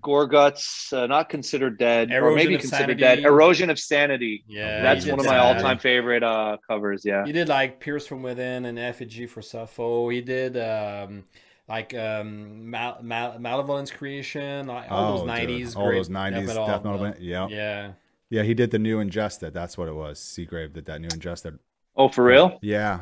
Gorguts? 0.01 0.91
Uh, 0.91 1.07
not 1.07 1.29
considered 1.29 1.77
dead, 1.77 2.11
or 2.11 2.33
maybe 2.35 2.57
considered 2.57 2.99
Sanity. 2.99 2.99
dead. 3.01 3.19
Erosion 3.19 3.69
of 3.69 3.77
Sanity. 3.79 4.43
yeah, 4.47 4.81
That's 4.81 5.05
one 5.05 5.19
of 5.19 5.25
my 5.25 5.33
that. 5.35 5.55
all-time 5.57 5.77
favorite 5.79 6.23
uh, 6.23 6.57
covers. 6.67 7.05
Yeah. 7.05 7.25
He 7.25 7.31
did 7.31 7.47
like 7.47 7.79
Pierced 7.79 8.07
from 8.09 8.21
Within 8.23 8.65
and 8.65 8.79
Effigy 8.79 9.27
for 9.27 9.41
Sappho. 9.41 10.09
He 10.09 10.21
did 10.21 10.57
um, 10.57 11.23
like 11.69 11.93
um, 11.93 12.69
Mal- 12.69 12.99
Mal- 13.01 13.39
Malevolent 13.39 13.93
Creation, 13.93 14.67
like, 14.67 14.91
all 14.91 15.13
oh, 15.13 15.17
those 15.19 15.27
nineties, 15.27 15.75
all 15.75 15.91
those 15.91 16.09
'90s 16.09 16.47
death 16.47 16.83
metal. 16.83 17.13
Yeah. 17.19 17.47
Yeah, 17.47 17.91
yeah, 18.29 18.43
he 18.43 18.53
did 18.53 18.71
the 18.71 18.79
new 18.79 18.99
Ingested. 18.99 19.53
That's 19.53 19.77
what 19.77 19.87
it 19.87 19.95
was. 19.95 20.19
Seagrave 20.19 20.73
did 20.73 20.85
that 20.85 21.01
new 21.01 21.09
Ingested. 21.13 21.59
Oh, 21.95 22.09
for 22.09 22.23
real? 22.23 22.59
Yeah, 22.61 23.01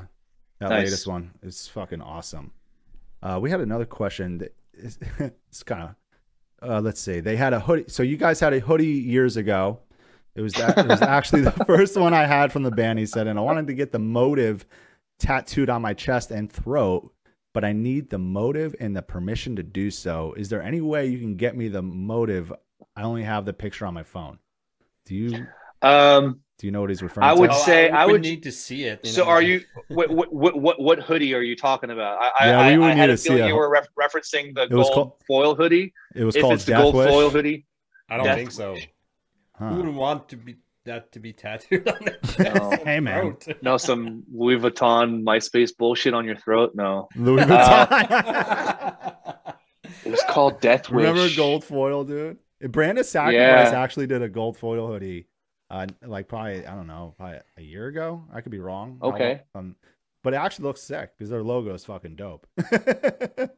that 0.59 0.69
Nice. 0.69 0.85
latest 0.85 1.07
one 1.07 1.31
is 1.41 1.67
fucking 1.67 2.01
awesome. 2.01 2.51
Uh, 3.21 3.39
we 3.41 3.49
had 3.49 3.61
another 3.61 3.85
question. 3.85 4.39
That 4.39 4.55
is, 4.73 4.99
it's 5.19 5.63
kind 5.63 5.83
of 5.83 5.95
uh, 6.67 6.79
let's 6.81 7.01
see. 7.01 7.19
They 7.19 7.35
had 7.35 7.53
a 7.53 7.59
hoodie. 7.59 7.85
So 7.87 8.03
you 8.03 8.17
guys 8.17 8.39
had 8.39 8.53
a 8.53 8.59
hoodie 8.59 8.85
years 8.87 9.35
ago. 9.37 9.79
It 10.35 10.41
was 10.41 10.53
that. 10.53 10.77
It 10.77 10.87
was 10.87 11.01
actually 11.01 11.41
the 11.41 11.51
first 11.51 11.97
one 11.97 12.13
I 12.13 12.25
had 12.25 12.51
from 12.51 12.63
the 12.63 12.71
band. 12.71 12.99
He 12.99 13.05
said, 13.05 13.27
and 13.27 13.37
I 13.37 13.41
wanted 13.41 13.67
to 13.67 13.73
get 13.73 13.91
the 13.91 13.99
motive 13.99 14.65
tattooed 15.19 15.69
on 15.69 15.81
my 15.81 15.93
chest 15.93 16.31
and 16.31 16.51
throat, 16.51 17.11
but 17.53 17.63
I 17.65 17.71
need 17.73 18.09
the 18.09 18.17
motive 18.17 18.75
and 18.79 18.95
the 18.95 19.01
permission 19.01 19.55
to 19.57 19.63
do 19.63 19.91
so. 19.91 20.33
Is 20.37 20.49
there 20.49 20.61
any 20.61 20.81
way 20.81 21.07
you 21.07 21.19
can 21.19 21.35
get 21.35 21.55
me 21.55 21.67
the 21.67 21.81
motive? 21.81 22.51
I 22.95 23.03
only 23.03 23.23
have 23.23 23.45
the 23.45 23.53
picture 23.53 23.85
on 23.85 23.93
my 23.93 24.03
phone. 24.03 24.39
Do 25.05 25.15
you 25.15 25.45
Um, 25.81 26.39
do 26.59 26.67
you 26.67 26.71
know 26.71 26.79
what 26.81 26.89
he's 26.89 27.01
referring 27.03 27.23
to? 27.23 27.31
I 27.31 27.33
to? 27.35 27.39
would 27.41 27.49
Oh, 27.49 27.63
say- 27.65 27.89
I 27.89 28.05
would- 28.05 28.21
need 28.21 28.43
to 28.43 28.51
see 28.51 28.85
it. 28.85 29.05
so 29.05 29.23
know. 29.25 29.29
are 29.29 29.41
you? 29.41 29.61
What, 29.89 30.09
what 30.11 30.31
what 30.33 30.55
what 30.61 30.79
what 30.79 30.99
hoodie 30.99 31.33
are 31.35 31.41
you 31.41 31.55
talking 31.57 31.89
about? 31.89 32.19
I, 32.21 32.47
Yeah, 32.47 32.59
I, 32.59 32.71
we 32.71 32.77
would 32.77 32.85
I 32.85 32.93
need 32.93 32.99
had 32.99 33.07
to 33.07 33.13
a 33.13 33.17
see 33.17 33.29
feeling 33.29 33.43
a- 33.43 33.47
you 33.47 33.55
were 33.55 33.69
ref- 33.69 33.87
referencing 33.99 34.55
the 34.55 34.67
gold 34.67 34.91
called- 34.93 35.13
foil 35.27 35.55
hoodie. 35.55 35.93
it 36.15 36.23
was 36.23 36.35
If 36.35 36.41
called 36.41 36.53
it's 36.53 36.65
the 36.65 36.73
gold 36.73 36.95
Wish. 36.95 37.09
foil 37.09 37.29
hoodie, 37.29 37.65
I 38.09 38.15
don't 38.17 38.25
Death 38.25 38.37
think 38.37 38.51
so. 38.51 38.77
Huh. 39.57 39.69
Who 39.69 39.83
would 39.83 39.95
want 39.95 40.29
to 40.29 40.37
be 40.37 40.55
that 40.85 41.11
to 41.13 41.19
be 41.19 41.31
tattooed 41.33 41.87
on 41.87 41.97
their 42.03 42.17
chest? 42.25 42.39
No. 42.55 42.71
Hey, 42.85 42.99
man. 42.99 43.35
throat? 43.37 43.57
no, 43.61 43.77
some 43.77 44.23
Louis 44.33 44.57
Vuitton 44.57 45.23
MySpace 45.23 45.75
bullshit 45.77 46.13
on 46.13 46.23
your 46.25 46.35
throat. 46.37 46.71
No, 46.75 47.07
Louis 47.15 47.41
Uh, 47.43 47.85
Vuitton. 47.87 49.55
it 50.05 50.11
was 50.11 50.23
called 50.29 50.59
Death 50.61 50.89
Wish. 50.89 51.05
Remember 51.07 51.33
gold 51.35 51.63
foil, 51.65 52.03
dude? 52.03 52.37
Brand 52.69 52.97
of 52.97 53.05
Sacrifice 53.05 53.71
Yeah. 53.71 53.81
actually 53.81 54.07
did 54.07 54.21
a 54.21 54.29
gold 54.29 54.57
foil 54.57 54.87
hoodie, 54.87 55.27
uh, 55.69 55.87
like 56.05 56.27
probably 56.27 56.65
I 56.65 56.75
don't 56.75 56.87
know, 56.87 57.13
probably 57.17 57.39
a 57.57 57.61
year 57.61 57.87
ago. 57.87 58.23
I 58.33 58.41
could 58.41 58.51
be 58.51 58.59
wrong. 58.59 58.99
Okay. 59.01 59.41
Um, 59.55 59.75
but 60.23 60.33
it 60.33 60.37
actually 60.37 60.63
looks 60.63 60.81
sick 60.81 61.11
because 61.17 61.29
their 61.29 61.43
logo 61.43 61.73
is 61.73 61.85
fucking 61.85 62.15
dope. 62.15 62.47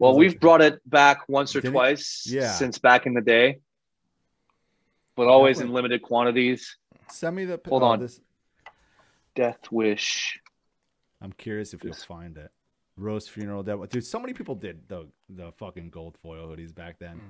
Well, 0.00 0.16
we've 0.16 0.30
like- 0.32 0.40
brought 0.40 0.62
it 0.62 0.80
back 0.88 1.28
once 1.28 1.54
or 1.54 1.60
Did 1.60 1.68
it? 1.68 1.72
twice 1.72 2.26
Yeah. 2.26 2.50
since 2.52 2.78
back 2.78 3.04
in 3.04 3.12
the 3.12 3.20
day, 3.20 3.60
but 5.14 5.28
always 5.28 5.60
in 5.60 5.72
limited 5.72 6.00
quantities. 6.00 6.78
Send 7.10 7.36
me 7.36 7.44
the. 7.44 7.60
Hold 7.68 7.82
oh, 7.82 7.86
on. 7.86 8.00
This, 8.00 8.18
Death 9.34 9.70
Wish. 9.70 10.40
I'm 11.20 11.32
curious 11.34 11.74
if 11.74 11.84
you'll 11.84 11.92
find 11.92 12.38
it. 12.38 12.50
Rose 12.96 13.28
funeral, 13.28 13.62
dead. 13.62 13.76
Dude, 13.90 14.04
so 14.04 14.18
many 14.18 14.32
people 14.32 14.54
did 14.54 14.88
the 14.88 15.06
the 15.28 15.52
fucking 15.52 15.90
gold 15.90 16.16
foil 16.22 16.48
hoodies 16.48 16.74
back 16.74 16.98
then. 16.98 17.20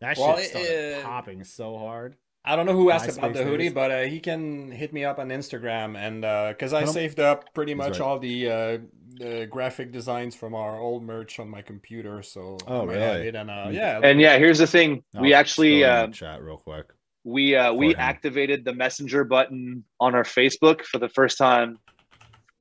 That 0.00 0.16
Well, 0.18 0.36
shit 0.38 0.50
started 0.50 0.98
uh, 0.98 1.02
popping 1.02 1.44
so 1.44 1.76
hard. 1.78 2.16
I 2.42 2.56
don't 2.56 2.64
know 2.64 2.72
who 2.72 2.90
asked 2.90 3.06
MySpace 3.06 3.18
about 3.18 3.34
the 3.34 3.44
hoodie, 3.44 3.64
days. 3.64 3.74
but 3.74 3.90
uh, 3.90 4.02
he 4.04 4.18
can 4.18 4.70
hit 4.70 4.94
me 4.94 5.04
up 5.04 5.18
on 5.18 5.28
Instagram, 5.28 5.94
and 5.96 6.22
because 6.54 6.72
I 6.72 6.80
Put 6.80 6.88
'em- 6.88 6.94
saved 6.94 7.20
up 7.20 7.52
pretty 7.52 7.74
much 7.74 7.92
right. 7.92 8.00
all 8.00 8.18
the, 8.18 8.50
uh, 8.50 8.78
the 9.18 9.46
graphic 9.50 9.92
designs 9.92 10.34
from 10.34 10.54
our 10.54 10.80
old 10.80 11.02
merch 11.04 11.38
on 11.38 11.50
my 11.50 11.60
computer. 11.60 12.22
So 12.22 12.56
Oh, 12.66 12.88
I 12.88 12.92
really? 12.94 13.28
it, 13.28 13.34
and 13.34 13.50
uh, 13.50 13.66
Mm. 13.66 13.74
yeah, 13.74 14.00
And 14.02 14.18
yeah, 14.20 14.38
here's 14.38 14.58
the 14.58 14.66
thing: 14.66 15.02
we 15.20 15.34
I'll 15.34 15.40
actually 15.40 15.80
throw 15.82 15.90
it 16.00 16.04
in 16.04 16.10
uh, 16.10 16.12
chat 16.14 16.42
real 16.42 16.56
quick. 16.56 16.86
we 17.24 17.54
uh, 17.56 17.74
we 17.74 17.88
him. 17.90 17.96
activated 17.98 18.64
the 18.64 18.72
messenger 18.72 19.22
button 19.24 19.84
on 20.00 20.14
our 20.14 20.24
Facebook 20.24 20.82
for 20.86 20.96
the 20.98 21.10
first 21.10 21.36
time 21.36 21.78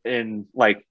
in 0.04 0.46
like 0.54 0.86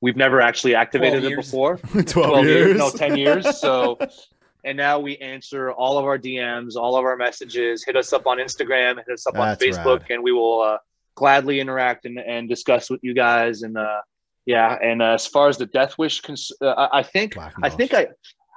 we've 0.00 0.16
never 0.16 0.40
actually 0.40 0.76
activated 0.76 1.24
it 1.24 1.34
before. 1.34 1.76
12, 1.78 2.06
12 2.06 2.44
years. 2.46 2.66
years, 2.68 2.78
no, 2.78 2.90
10 2.90 3.16
years. 3.16 3.58
So 3.58 3.98
and 4.64 4.76
now 4.76 4.98
we 4.98 5.16
answer 5.18 5.72
all 5.72 5.98
of 5.98 6.04
our 6.04 6.18
DMs, 6.18 6.76
all 6.76 6.96
of 6.96 7.04
our 7.04 7.16
messages. 7.16 7.84
Hit 7.84 7.96
us 7.96 8.12
up 8.12 8.26
on 8.26 8.38
Instagram, 8.38 8.96
hit 8.96 9.12
us 9.12 9.26
up 9.26 9.34
That's 9.34 9.62
on 9.62 9.68
Facebook, 9.68 10.00
rad. 10.00 10.10
and 10.10 10.22
we 10.22 10.32
will 10.32 10.62
uh, 10.62 10.78
gladly 11.14 11.60
interact 11.60 12.06
and, 12.06 12.18
and 12.18 12.48
discuss 12.48 12.90
with 12.90 13.00
you 13.02 13.14
guys. 13.14 13.62
And 13.62 13.76
uh, 13.76 14.00
yeah, 14.46 14.76
and 14.82 15.02
uh, 15.02 15.12
as 15.12 15.26
far 15.26 15.48
as 15.48 15.58
the 15.58 15.66
Death 15.66 15.98
Wish, 15.98 16.20
cons- 16.20 16.52
uh, 16.60 16.88
I, 16.92 17.02
think 17.02 17.36
I 17.62 17.68
think 17.68 17.94
I. 17.94 18.08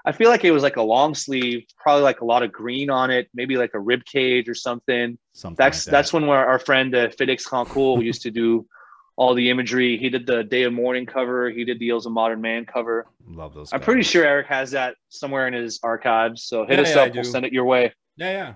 I 0.06 0.12
feel 0.12 0.30
like 0.30 0.44
it 0.44 0.52
was 0.52 0.64
like 0.64 0.76
a 0.76 0.82
long 0.82 1.16
sleeve, 1.16 1.64
probably 1.78 2.04
like 2.04 2.20
a 2.20 2.26
lot 2.26 2.44
of 2.44 2.52
green 2.52 2.90
on 2.90 3.10
it, 3.10 3.30
maybe 3.34 3.56
like 3.56 3.72
a 3.74 3.80
rib 3.80 4.04
cage 4.04 4.50
or 4.50 4.54
something. 4.54 5.18
Something 5.32 5.56
That's 5.56 5.80
like 5.80 5.86
that. 5.86 5.92
that's 5.92 6.12
when 6.12 6.26
our, 6.26 6.46
our 6.46 6.60
friend 6.60 6.94
uh, 6.94 7.10
Felix 7.18 7.46
Concourt 7.46 8.04
used 8.04 8.22
to 8.24 8.30
do 8.30 8.68
all 9.16 9.34
the 9.36 9.50
imagery. 9.50 9.98
He 9.98 10.10
did 10.10 10.26
the 10.26 10.44
Day 10.44 10.64
of 10.64 10.74
Mourning 10.74 11.06
cover. 11.06 11.50
He 11.50 11.64
did 11.64 11.80
the 11.80 11.90
Ills 11.90 12.06
of 12.06 12.12
Modern 12.14 12.42
Man 12.42 12.66
cover. 12.66 13.06
love 13.28 13.54
those. 13.54 13.72
I'm 13.72 13.80
pretty 13.82 14.02
sure 14.04 14.26
Eric 14.26 14.48
has 14.48 14.72
that 14.72 14.96
somewhere 15.10 15.48
in 15.48 15.54
his 15.54 15.80
archives. 15.84 16.44
So 16.44 16.66
hit 16.66 16.80
Yeah, 16.80 16.82
us 16.84 16.96
yeah, 16.96 17.02
up. 17.04 17.14
We'll 17.14 17.24
send 17.24 17.46
it 17.46 17.54
your 17.54 17.66
way. 17.66 17.94
Yeah, 18.18 18.32
yeah. 18.32 18.54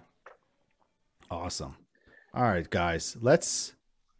Awesome. 1.29 1.75
All 2.33 2.43
right, 2.43 2.69
guys, 2.69 3.17
let's. 3.21 3.73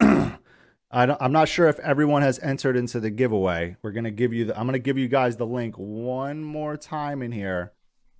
I 0.90 1.04
don't, 1.04 1.20
I'm 1.20 1.32
not 1.32 1.48
sure 1.48 1.68
if 1.68 1.78
everyone 1.80 2.22
has 2.22 2.38
entered 2.38 2.76
into 2.76 2.98
the 2.98 3.10
giveaway. 3.10 3.76
We're 3.82 3.92
gonna 3.92 4.10
give 4.10 4.32
you. 4.32 4.46
The, 4.46 4.58
I'm 4.58 4.66
gonna 4.66 4.78
give 4.78 4.96
you 4.98 5.08
guys 5.08 5.36
the 5.36 5.46
link 5.46 5.74
one 5.76 6.42
more 6.42 6.76
time 6.76 7.22
in 7.22 7.30
here. 7.32 7.72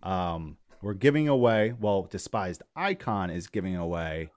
Um, 0.02 0.58
we're 0.82 0.94
giving 0.94 1.28
away. 1.28 1.74
Well, 1.80 2.02
despised 2.10 2.62
icon 2.76 3.30
is 3.30 3.46
giving 3.46 3.76
away 3.76 4.30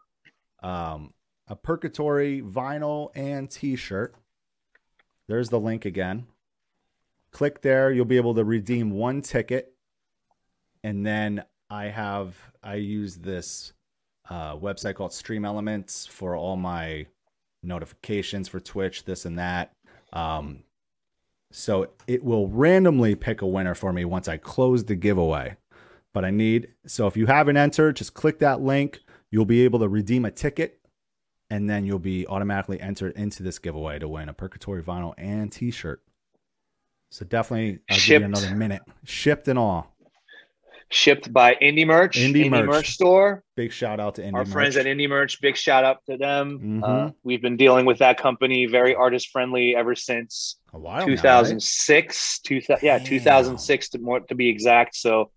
um, 0.63 1.13
a 1.51 1.55
purgatory 1.55 2.41
vinyl 2.41 3.09
and 3.13 3.51
T-shirt. 3.51 4.15
There's 5.27 5.49
the 5.49 5.59
link 5.59 5.83
again. 5.83 6.25
Click 7.31 7.61
there. 7.61 7.91
You'll 7.91 8.05
be 8.05 8.15
able 8.15 8.33
to 8.35 8.45
redeem 8.45 8.91
one 8.91 9.21
ticket, 9.21 9.73
and 10.83 11.05
then 11.05 11.43
I 11.69 11.85
have 11.85 12.37
I 12.63 12.75
use 12.75 13.17
this 13.17 13.73
uh, 14.29 14.55
website 14.55 14.95
called 14.95 15.13
Stream 15.13 15.43
Elements 15.43 16.05
for 16.05 16.35
all 16.35 16.55
my 16.55 17.05
notifications 17.63 18.47
for 18.47 18.61
Twitch, 18.61 19.03
this 19.03 19.25
and 19.25 19.37
that. 19.37 19.73
Um, 20.13 20.63
so 21.51 21.89
it 22.07 22.23
will 22.23 22.47
randomly 22.47 23.15
pick 23.15 23.41
a 23.41 23.47
winner 23.47 23.75
for 23.75 23.91
me 23.91 24.05
once 24.05 24.29
I 24.29 24.37
close 24.37 24.85
the 24.85 24.95
giveaway. 24.95 25.57
But 26.13 26.25
I 26.25 26.31
need 26.31 26.69
so 26.85 27.07
if 27.07 27.15
you 27.15 27.25
haven't 27.25 27.57
entered, 27.57 27.97
just 27.97 28.13
click 28.13 28.39
that 28.39 28.61
link. 28.61 28.99
You'll 29.29 29.45
be 29.45 29.63
able 29.63 29.79
to 29.79 29.87
redeem 29.87 30.25
a 30.25 30.31
ticket, 30.31 30.80
and 31.51 31.69
then 31.69 31.85
you'll 31.85 31.99
be 31.99 32.25
automatically 32.27 32.79
entered 32.79 33.13
into 33.17 33.43
this 33.43 33.59
giveaway 33.59 33.99
to 33.99 34.07
win 34.07 34.29
a 34.29 34.33
Purgatory 34.33 34.81
vinyl 34.81 35.13
and 35.17 35.51
T-shirt. 35.51 36.01
So 37.09 37.25
definitely, 37.25 37.79
I'll 37.89 37.97
give 37.97 38.21
you 38.21 38.25
another 38.25 38.55
minute. 38.55 38.81
Shipped 39.03 39.49
and 39.49 39.59
all. 39.59 39.93
Shipped 40.89 41.31
by 41.31 41.55
Indie 41.61 41.85
Merch, 41.85 42.17
Indie 42.17 42.49
Merch. 42.49 42.93
Store. 42.93 43.43
Big 43.55 43.71
shout 43.71 43.99
out 43.99 44.15
to 44.15 44.21
Indie 44.21 44.33
Our 44.33 44.43
Merch. 44.45 44.51
friends 44.53 44.77
at 44.77 44.85
Indie 44.85 45.07
Merch, 45.09 45.39
big 45.41 45.55
shout 45.57 45.83
out 45.83 45.97
to 46.09 46.17
them. 46.17 46.81
Uh, 46.83 46.87
Mhm. 46.87 47.15
we've 47.23 47.41
been 47.41 47.55
dealing 47.57 47.85
with 47.85 47.99
that 47.99 48.17
company, 48.17 48.65
very 48.65 48.95
artist 48.95 49.29
friendly 49.29 49.75
ever 49.75 49.93
since 49.95 50.57
a 50.73 50.79
while 50.79 50.99
now, 50.99 51.05
right? 51.05 51.07
2006 51.17 52.39
yeah 52.81 52.97
Damn. 52.97 53.05
2006 53.05 53.89
to 53.89 53.99
more 53.99 54.21
to 54.21 54.35
be 54.35 54.47
exact 54.49 54.95
so 54.95 55.31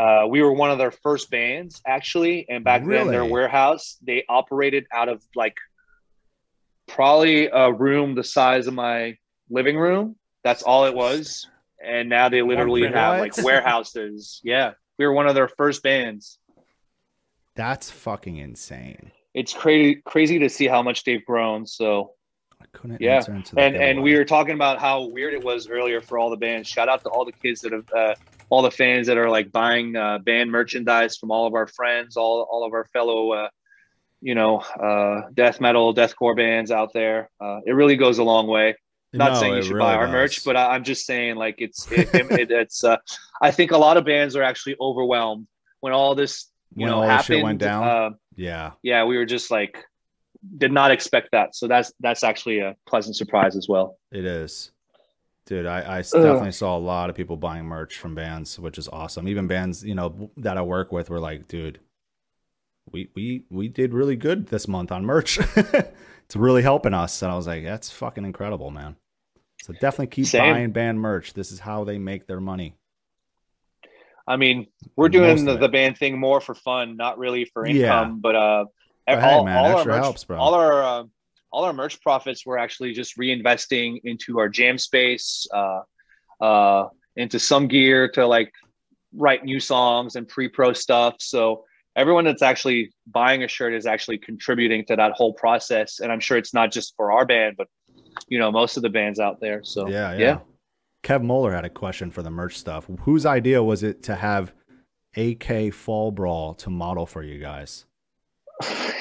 uh, 0.00 0.22
we 0.32 0.38
were 0.44 0.52
one 0.64 0.70
of 0.74 0.78
their 0.78 0.90
first 1.06 1.30
bands 1.30 1.72
actually 1.96 2.36
and 2.48 2.64
back 2.64 2.80
then 2.86 3.06
their 3.08 3.24
warehouse 3.36 3.84
they 4.08 4.24
operated 4.28 4.84
out 4.98 5.08
of 5.14 5.18
like 5.42 5.56
probably 6.88 7.46
a 7.46 7.72
room 7.72 8.14
the 8.14 8.24
size 8.24 8.66
of 8.66 8.74
my 8.74 9.16
living 9.48 9.76
room. 9.76 10.16
That's 10.42 10.62
all 10.62 10.84
it 10.86 10.94
was. 10.94 11.46
And 11.84 12.08
now 12.08 12.28
they 12.28 12.42
literally 12.42 12.82
What? 12.82 12.94
have 12.94 13.20
like 13.20 13.36
warehouses. 13.48 14.40
Yeah. 14.42 14.72
We 14.98 15.06
were 15.06 15.12
one 15.12 15.28
of 15.28 15.34
their 15.34 15.48
first 15.48 15.82
bands. 15.82 16.38
That's 17.56 17.90
fucking 17.90 18.36
insane. 18.38 19.10
it's 19.34 19.52
crazy 19.52 20.02
crazy 20.12 20.38
to 20.44 20.48
see 20.48 20.66
how 20.74 20.82
much 20.82 21.04
they've 21.04 21.24
grown 21.24 21.66
so 21.66 22.12
I 22.60 22.66
couldn't 22.72 23.00
Yeah, 23.00 23.16
enter 23.18 23.34
into 23.34 23.54
the 23.54 23.60
and 23.62 23.76
and 23.76 24.02
we 24.02 24.16
were 24.16 24.24
talking 24.24 24.54
about 24.54 24.80
how 24.80 25.06
weird 25.16 25.34
it 25.34 25.42
was 25.44 25.68
earlier 25.68 26.00
for 26.00 26.18
all 26.18 26.30
the 26.30 26.36
bands. 26.46 26.68
Shout 26.68 26.88
out 26.88 27.02
to 27.04 27.10
all 27.10 27.24
the 27.24 27.36
kids 27.44 27.60
that 27.62 27.72
have, 27.72 27.88
uh, 28.02 28.14
all 28.50 28.62
the 28.62 28.70
fans 28.70 29.06
that 29.06 29.16
are 29.16 29.30
like 29.30 29.50
buying 29.52 29.96
uh, 29.96 30.18
band 30.18 30.50
merchandise 30.50 31.16
from 31.16 31.30
all 31.30 31.46
of 31.46 31.54
our 31.54 31.66
friends, 31.66 32.16
all 32.16 32.46
all 32.50 32.64
of 32.66 32.72
our 32.74 32.84
fellow, 32.92 33.30
uh, 33.32 33.48
you 34.20 34.34
know, 34.34 34.58
uh, 34.58 35.28
death 35.34 35.60
metal, 35.60 35.94
deathcore 35.94 36.36
bands 36.36 36.70
out 36.70 36.92
there. 36.92 37.30
Uh, 37.40 37.60
it 37.64 37.72
really 37.72 37.96
goes 37.96 38.18
a 38.18 38.24
long 38.24 38.46
way. 38.46 38.76
Not 39.12 39.32
No, 39.32 39.40
saying 39.40 39.54
you 39.54 39.62
should 39.62 39.72
really 39.74 39.86
buy 39.86 39.94
our 39.94 40.06
does. 40.06 40.12
merch, 40.12 40.44
but 40.44 40.56
I, 40.56 40.74
I'm 40.74 40.84
just 40.84 41.06
saying 41.06 41.36
like 41.36 41.56
it's 41.58 41.90
it, 41.90 42.08
it, 42.14 42.50
it's. 42.50 42.84
Uh, 42.84 42.96
I 43.40 43.50
think 43.50 43.70
a 43.72 43.78
lot 43.78 43.96
of 43.96 44.04
bands 44.04 44.36
are 44.36 44.42
actually 44.42 44.76
overwhelmed 44.80 45.46
when 45.80 45.92
all 45.92 46.14
this 46.14 46.46
you 46.76 46.82
When 46.84 46.90
know 46.90 47.02
all 47.02 47.08
happened. 47.08 47.24
shit 47.24 47.42
went 47.42 47.58
down? 47.58 47.82
Uh, 47.88 48.10
yeah, 48.36 48.72
yeah, 48.82 49.04
we 49.04 49.16
were 49.16 49.24
just 49.26 49.50
like 49.50 49.82
did 50.58 50.72
not 50.72 50.90
expect 50.90 51.30
that. 51.32 51.54
So 51.56 51.66
that's 51.66 51.92
that's 52.00 52.22
actually 52.24 52.60
a 52.60 52.76
pleasant 52.86 53.16
surprise 53.16 53.56
as 53.56 53.68
well. 53.68 53.98
it 54.12 54.24
is. 54.24 54.70
Dude, 55.46 55.66
I, 55.66 55.98
I 55.98 56.02
definitely 56.02 56.52
saw 56.52 56.76
a 56.76 56.78
lot 56.78 57.10
of 57.10 57.16
people 57.16 57.36
buying 57.36 57.64
merch 57.64 57.98
from 57.98 58.14
bands, 58.14 58.58
which 58.58 58.78
is 58.78 58.88
awesome. 58.88 59.26
Even 59.26 59.46
bands, 59.46 59.82
you 59.82 59.94
know, 59.94 60.30
that 60.36 60.56
I 60.56 60.62
work 60.62 60.92
with 60.92 61.10
were 61.10 61.18
like, 61.18 61.48
dude, 61.48 61.80
we 62.92 63.10
we 63.14 63.44
we 63.50 63.68
did 63.68 63.92
really 63.92 64.16
good 64.16 64.46
this 64.48 64.68
month 64.68 64.92
on 64.92 65.04
merch. 65.04 65.38
it's 65.56 66.36
really 66.36 66.62
helping 66.62 66.94
us. 66.94 67.22
And 67.22 67.32
I 67.32 67.36
was 67.36 67.46
like, 67.46 67.64
that's 67.64 67.90
fucking 67.90 68.24
incredible, 68.24 68.70
man. 68.70 68.96
So 69.62 69.72
definitely 69.72 70.08
keep 70.08 70.26
Same. 70.26 70.52
buying 70.52 70.70
band 70.72 71.00
merch. 71.00 71.34
This 71.34 71.50
is 71.52 71.60
how 71.60 71.84
they 71.84 71.98
make 71.98 72.26
their 72.26 72.40
money. 72.40 72.76
I 74.26 74.36
mean, 74.36 74.68
we're 74.94 75.08
doing 75.08 75.44
the, 75.44 75.56
the 75.56 75.68
band 75.68 75.98
thing 75.98 76.18
more 76.18 76.40
for 76.40 76.54
fun, 76.54 76.96
not 76.96 77.18
really 77.18 77.44
for 77.46 77.66
Yeah. 77.66 78.02
income. 78.02 78.20
But 78.20 78.36
uh, 78.36 78.64
But 79.06 79.20
hey, 79.20 79.34
all, 79.34 79.44
man, 79.44 79.58
all 79.58 79.76
our 79.78 79.84
merch, 79.84 80.02
helps, 80.04 80.24
bro. 80.24 80.38
all 80.38 80.54
our 80.54 80.82
uh, 80.84 81.04
all 81.52 81.64
our 81.64 81.72
merch 81.72 82.00
profits 82.00 82.46
we're 82.46 82.58
actually 82.58 82.92
just 82.92 83.18
reinvesting 83.18 84.00
into 84.04 84.38
our 84.38 84.48
jam 84.48 84.78
space, 84.78 85.46
uh, 85.52 85.80
uh, 86.40 86.88
into 87.16 87.38
some 87.38 87.68
gear 87.68 88.08
to 88.08 88.26
like 88.26 88.52
write 89.14 89.44
new 89.44 89.60
songs 89.60 90.16
and 90.16 90.28
pre-pro 90.28 90.72
stuff. 90.72 91.16
So 91.18 91.64
everyone 91.96 92.24
that's 92.24 92.42
actually 92.42 92.92
buying 93.06 93.42
a 93.42 93.48
shirt 93.48 93.74
is 93.74 93.86
actually 93.86 94.18
contributing 94.18 94.84
to 94.86 94.96
that 94.96 95.12
whole 95.12 95.32
process. 95.32 96.00
And 96.00 96.12
I'm 96.12 96.20
sure 96.20 96.38
it's 96.38 96.54
not 96.54 96.70
just 96.70 96.94
for 96.96 97.12
our 97.12 97.26
band, 97.26 97.56
but 97.56 97.66
you 98.28 98.38
know 98.38 98.50
most 98.50 98.76
of 98.76 98.82
the 98.82 98.88
bands 98.88 99.18
out 99.20 99.40
there. 99.40 99.62
So 99.64 99.88
yeah, 99.88 100.12
yeah. 100.12 100.18
yeah. 100.18 100.38
Kev 101.02 101.22
Moeller 101.22 101.52
had 101.52 101.64
a 101.64 101.70
question 101.70 102.10
for 102.10 102.22
the 102.22 102.30
merch 102.30 102.58
stuff. 102.58 102.88
Whose 103.00 103.24
idea 103.24 103.62
was 103.62 103.82
it 103.82 104.02
to 104.04 104.16
have 104.16 104.52
AK 105.16 105.72
Fall 105.72 106.10
Brawl 106.12 106.54
to 106.54 106.70
model 106.70 107.06
for 107.06 107.22
you 107.22 107.38
guys? 107.38 107.86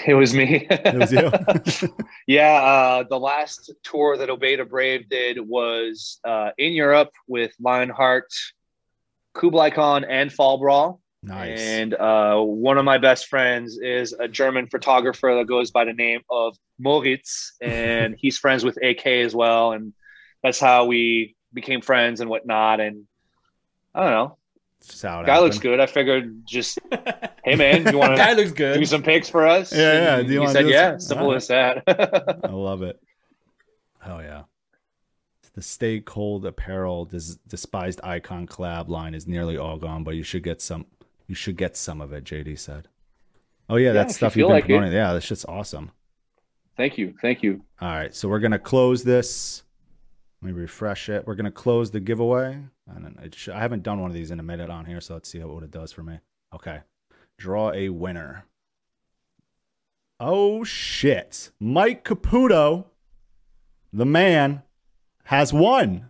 It 0.07 0.13
was 0.13 0.33
me. 0.33 0.67
It 0.69 0.95
was 0.95 1.11
you. 1.11 1.93
Yeah, 2.27 2.53
uh, 2.53 3.03
the 3.09 3.19
last 3.19 3.71
tour 3.83 4.17
that 4.17 4.29
Obey 4.29 4.55
the 4.55 4.65
Brave 4.65 5.09
did 5.09 5.39
was 5.39 6.19
uh, 6.23 6.51
in 6.57 6.73
Europe 6.73 7.11
with 7.27 7.51
Lionheart, 7.59 8.31
Kublai 9.33 9.71
Khan, 9.71 10.03
and 10.05 10.31
Fall 10.31 10.57
Brawl. 10.59 11.01
nice. 11.23 11.59
And 11.59 11.93
uh, 11.95 12.39
one 12.39 12.77
of 12.77 12.85
my 12.85 12.97
best 12.97 13.27
friends 13.27 13.77
is 13.77 14.13
a 14.13 14.27
German 14.27 14.67
photographer 14.67 15.35
that 15.37 15.47
goes 15.47 15.71
by 15.71 15.85
the 15.85 15.93
name 15.93 16.21
of 16.29 16.55
Moritz, 16.77 17.53
and 17.61 18.15
he's 18.19 18.37
friends 18.37 18.63
with 18.63 18.77
AK 18.81 19.05
as 19.07 19.35
well. 19.35 19.73
And 19.73 19.93
that's 20.43 20.59
how 20.59 20.85
we 20.85 21.35
became 21.53 21.81
friends 21.81 22.21
and 22.21 22.29
whatnot. 22.29 22.79
And 22.79 23.05
I 23.93 24.01
don't 24.03 24.11
know, 24.11 24.37
Just 24.87 25.01
how 25.03 25.21
it 25.21 25.25
guy 25.25 25.39
looks 25.39 25.59
good. 25.59 25.79
I 25.79 25.85
figured 25.85 26.45
just, 26.45 26.79
hey 27.43 27.55
man, 27.55 27.85
you 27.91 27.97
want 27.97 28.15
Guy 28.17 28.33
to 28.33 28.39
looks 28.41 28.51
good. 28.53 28.79
do 28.79 28.85
some 28.85 29.03
pics 29.03 29.29
for 29.29 29.45
us? 29.45 29.73
Yeah, 29.73 30.17
yeah. 30.17 30.21
Do 30.23 30.33
you 30.33 30.41
he 30.41 30.47
said, 30.47 30.61
do 30.63 30.69
yeah, 30.69 30.91
some- 30.91 30.99
simple 31.01 31.25
Alright. 31.27 31.37
as 31.41 31.47
that. 31.87 32.39
I 32.45 32.47
love 32.51 32.81
it. 32.81 32.99
Oh 34.05 34.19
yeah. 34.19 34.43
The 35.53 35.61
Stay 35.61 35.99
Cold 35.99 36.45
Apparel 36.45 37.05
des- 37.05 37.37
despised 37.47 37.99
icon 38.03 38.47
collab 38.47 38.87
line 38.87 39.13
is 39.13 39.27
nearly 39.27 39.57
all 39.57 39.77
gone, 39.77 40.03
but 40.03 40.15
you 40.15 40.23
should 40.23 40.43
get 40.43 40.61
some. 40.61 40.85
You 41.27 41.35
should 41.35 41.57
get 41.57 41.75
some 41.75 41.99
of 42.01 42.13
it. 42.13 42.23
JD 42.23 42.57
said. 42.57 42.87
Oh 43.69 43.75
yeah, 43.75 43.87
Yeah, 43.87 43.93
that 43.93 44.11
stuff 44.11 44.35
you've 44.37 44.45
been 44.47 44.53
like 44.53 44.63
it. 44.65 44.67
promoting. 44.69 44.93
Yeah, 44.93 45.13
this 45.13 45.25
shit's 45.25 45.45
awesome. 45.45 45.91
thank 46.77 46.97
you, 46.97 47.13
thank 47.21 47.43
you. 47.43 47.61
All 47.81 47.89
right, 47.89 48.15
so 48.15 48.29
we're 48.29 48.39
gonna 48.39 48.57
close 48.59 49.03
this. 49.03 49.63
Let 50.41 50.53
me 50.53 50.59
refresh 50.61 51.09
it. 51.09 51.27
We're 51.27 51.35
gonna 51.35 51.51
close 51.51 51.91
the 51.91 51.99
giveaway. 51.99 52.59
And 52.95 53.17
it 53.23 53.35
sh- 53.35 53.49
I 53.49 53.59
haven't 53.59 53.83
done 53.83 53.99
one 54.01 54.09
of 54.09 54.15
these 54.15 54.31
in 54.31 54.39
a 54.39 54.43
minute 54.43 54.69
on 54.69 54.85
here, 54.85 54.99
so 55.01 55.13
let's 55.13 55.29
see 55.29 55.39
what 55.39 55.63
it 55.63 55.71
does 55.71 55.91
for 55.91 56.03
me. 56.03 56.19
Okay, 56.53 56.79
draw 57.37 57.71
a 57.71 57.89
winner. 57.89 58.45
Oh 60.19 60.63
shit! 60.63 61.51
Mike 61.59 62.03
Caputo, 62.03 62.85
the 63.93 64.05
man, 64.05 64.63
has 65.25 65.53
won. 65.53 66.09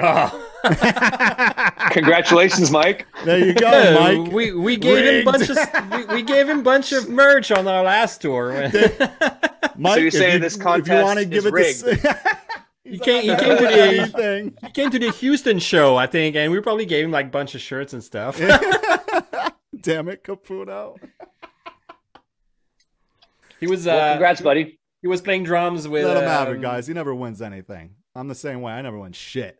Oh. 0.00 0.46
Congratulations, 1.90 2.70
Mike. 2.70 3.06
There 3.24 3.38
you 3.38 3.54
go, 3.54 3.68
Yeah, 3.70 3.94
Mike. 4.22 4.32
we 4.32 4.52
we 4.52 4.76
gave 4.76 4.98
him 5.04 5.14
Rigged. 5.14 5.24
bunch 5.26 5.50
of 5.50 5.90
we, 5.90 6.14
we 6.16 6.22
gave 6.22 6.48
him 6.48 6.62
bunch 6.62 6.92
of 6.92 7.08
merch 7.08 7.50
on 7.50 7.66
our 7.66 7.82
last 7.82 8.20
tour. 8.22 8.52
Mike, 9.76 10.00
you're 10.00 10.10
saying 10.10 10.34
you, 10.34 10.38
this 10.38 10.54
if 10.54 10.58
you 10.60 10.64
contest 10.64 11.04
want 11.04 11.18
to 11.18 11.24
give 11.24 11.46
is 11.46 11.82
it 11.82 12.00
to, 12.02 12.38
He 12.84 12.98
came, 12.98 13.22
he 13.22 13.28
came 13.36 13.58
to 13.58 13.64
the 13.64 14.06
thing. 14.14 14.56
he 14.64 14.70
came 14.70 14.90
to 14.90 14.98
the 14.98 15.10
Houston 15.10 15.58
show, 15.58 15.96
I 15.96 16.06
think, 16.06 16.34
and 16.36 16.50
we 16.50 16.60
probably 16.60 16.86
gave 16.86 17.04
him 17.04 17.10
like 17.10 17.26
a 17.26 17.30
bunch 17.30 17.54
of 17.54 17.60
shirts 17.60 17.92
and 17.92 18.02
stuff. 18.02 18.38
Damn 19.82 20.08
it, 20.08 20.24
Caputo. 20.24 20.96
He 23.60 23.66
was 23.66 23.84
Well, 23.86 23.98
uh, 24.00 24.12
congrats, 24.14 24.40
buddy. 24.40 24.78
he 25.02 25.08
was 25.08 25.20
playing 25.20 25.44
drums 25.44 25.86
with. 25.86 26.06
Let 26.06 26.16
him 26.16 26.22
have 26.28 26.48
it, 26.48 26.56
um, 26.56 26.60
guys. 26.62 26.86
He 26.86 26.94
never 26.94 27.14
wins 27.14 27.42
anything. 27.42 27.96
I'm 28.14 28.28
the 28.28 28.34
same 28.34 28.60
way. 28.62 28.72
I 28.72 28.80
never 28.82 28.98
win 28.98 29.12
shit. 29.12 29.58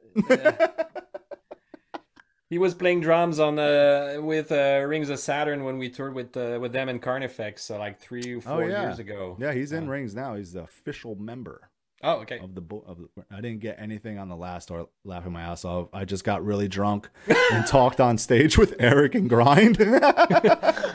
He 2.48 2.59
was 2.59 2.74
playing 2.74 3.01
drums 3.01 3.38
on 3.38 3.60
uh, 3.60 4.16
with 4.20 4.51
uh, 4.51 4.84
Rings 4.88 5.09
of 5.09 5.20
Saturn 5.20 5.62
when 5.62 5.78
we 5.78 5.88
toured 5.88 6.14
with 6.14 6.36
uh, 6.36 6.59
with 6.60 6.72
them 6.72 6.88
in 6.88 6.98
Carnifex, 6.98 7.62
so 7.62 7.78
like 7.78 8.01
three 8.01 8.34
or 8.34 8.40
four 8.40 8.64
Oh, 8.64 8.66
yeah. 8.66 8.82
years 8.82 8.98
ago. 8.98 9.36
yeah, 9.38 9.52
he's 9.52 9.70
in 9.70 9.84
Uh, 9.86 9.90
rings 9.92 10.16
now. 10.16 10.34
He's 10.34 10.55
the 10.55 10.62
official 10.62 11.14
member. 11.14 11.69
Oh, 12.02 12.20
okay. 12.20 12.39
of 12.39 12.55
the 12.55 12.62
of 12.86 12.97
the, 12.98 13.09
I 13.31 13.43
didn't 13.43 13.60
get 13.60 13.77
anything 13.78 14.18
on 14.18 14.28
the 14.28 14.36
last 14.36 14.70
or 14.70 14.89
laughing 15.05 15.32
my 15.32 15.43
ass 15.43 15.64
off. 15.66 15.89
I 15.93 16.05
just 16.06 16.24
got 16.24 16.43
really 16.44 16.66
drunk 16.66 17.10
and 17.52 17.66
talked 17.66 18.01
on 18.01 18.16
stage 18.16 18.56
with 18.56 18.74
Eric 18.78 19.14
and 19.14 19.28
Grind. 19.28 19.78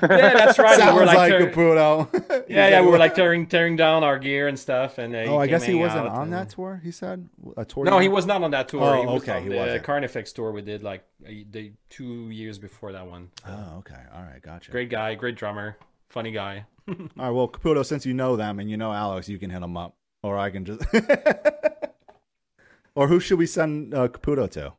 Yeah, 0.01 0.33
that's 0.33 0.59
right. 0.59 0.77
Sounds 0.79 0.93
we 0.93 0.99
were 0.99 1.05
like, 1.05 1.17
like, 1.17 1.29
tear- 1.31 1.49
Caputo. 1.51 2.45
yeah, 2.49 2.67
yeah, 2.69 2.81
we 2.81 2.87
were 2.87 2.97
like 2.97 3.15
tearing 3.15 3.47
tearing 3.47 3.75
down 3.75 4.03
our 4.03 4.19
gear 4.19 4.47
and 4.47 4.59
stuff. 4.59 4.97
And 4.97 5.15
uh, 5.15 5.19
oh, 5.27 5.37
I 5.37 5.47
guess 5.47 5.63
he 5.63 5.73
wasn't 5.73 6.07
on 6.07 6.23
and- 6.23 6.33
that 6.33 6.49
tour. 6.49 6.81
He 6.83 6.91
said 6.91 7.27
a 7.55 7.63
tour. 7.65 7.85
No, 7.85 7.99
he 7.99 8.09
was 8.09 8.25
not 8.25 8.43
on 8.43 8.51
that 8.51 8.67
tour. 8.67 8.83
Oh, 8.83 8.99
he 9.01 9.07
was 9.07 9.21
okay, 9.23 9.37
on 9.37 9.43
he 9.43 9.49
the 9.49 9.55
wasn't. 9.55 9.83
Carnifex 9.83 10.33
tour 10.33 10.51
we 10.51 10.61
did 10.61 10.83
like 10.83 11.03
a, 11.25 11.45
the 11.49 11.71
two 11.89 12.29
years 12.29 12.59
before 12.59 12.91
that 12.91 13.07
one. 13.07 13.29
Oh, 13.47 13.77
okay. 13.79 13.95
All 14.13 14.21
right, 14.21 14.41
gotcha. 14.41 14.69
Great 14.71 14.89
guy, 14.89 15.15
great 15.15 15.35
drummer, 15.35 15.77
funny 16.09 16.31
guy. 16.31 16.65
All 16.87 16.95
right, 17.15 17.29
well, 17.31 17.47
Caputo, 17.47 17.83
since 17.85 18.05
you 18.05 18.13
know 18.13 18.35
them 18.35 18.59
and 18.59 18.69
you 18.69 18.77
know 18.77 18.91
Alex, 18.91 19.27
you 19.29 19.39
can 19.39 19.49
hit 19.49 19.61
them 19.61 19.77
up, 19.77 19.95
or 20.25 20.37
I 20.37 20.49
can 20.49 20.65
just. 20.65 20.81
or 22.95 23.07
who 23.07 23.19
should 23.19 23.37
we 23.37 23.45
send 23.45 23.93
uh, 23.93 24.07
Caputo 24.07 24.49
to? 24.51 24.73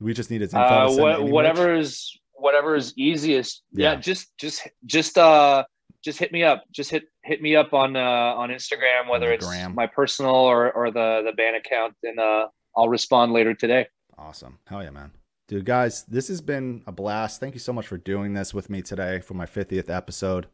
We 0.00 0.12
just 0.12 0.30
need 0.30 0.42
his 0.42 0.52
info. 0.52 0.64
Uh, 0.64 1.18
merch? 1.18 1.30
whatever 1.30 1.74
is 1.74 2.18
whatever 2.34 2.76
is 2.76 2.92
easiest. 2.96 3.62
Yeah. 3.72 3.92
Yeah. 3.92 4.00
just 4.00 4.36
just 4.36 4.68
just 4.84 5.16
uh 5.16 5.64
just 6.04 6.18
hit 6.18 6.32
me 6.32 6.44
up. 6.44 6.64
Just 6.70 6.90
hit 6.90 7.04
hit 7.22 7.40
me 7.40 7.56
up 7.56 7.72
on 7.72 7.96
uh 7.96 8.00
on 8.00 8.50
Instagram, 8.50 9.08
whether 9.08 9.28
the 9.28 9.34
it's 9.34 9.74
my 9.74 9.86
personal 9.86 10.34
or 10.34 10.70
or 10.72 10.90
the 10.90 11.22
the 11.24 11.32
band 11.32 11.56
account, 11.56 11.94
and 12.02 12.18
uh 12.18 12.48
I'll 12.76 12.88
respond 12.88 13.32
later 13.32 13.54
today. 13.54 13.86
Awesome. 14.18 14.58
Hell 14.66 14.82
yeah, 14.82 14.90
man. 14.90 15.12
Dude, 15.48 15.64
guys, 15.64 16.04
this 16.04 16.28
has 16.28 16.40
been 16.40 16.82
a 16.86 16.92
blast. 16.92 17.40
Thank 17.40 17.54
you 17.54 17.60
so 17.60 17.72
much 17.72 17.86
for 17.86 17.98
doing 17.98 18.34
this 18.34 18.54
with 18.54 18.70
me 18.70 18.80
today 18.80 19.20
for 19.20 19.34
my 19.34 19.44
50th 19.44 19.90
episode. 19.90 20.46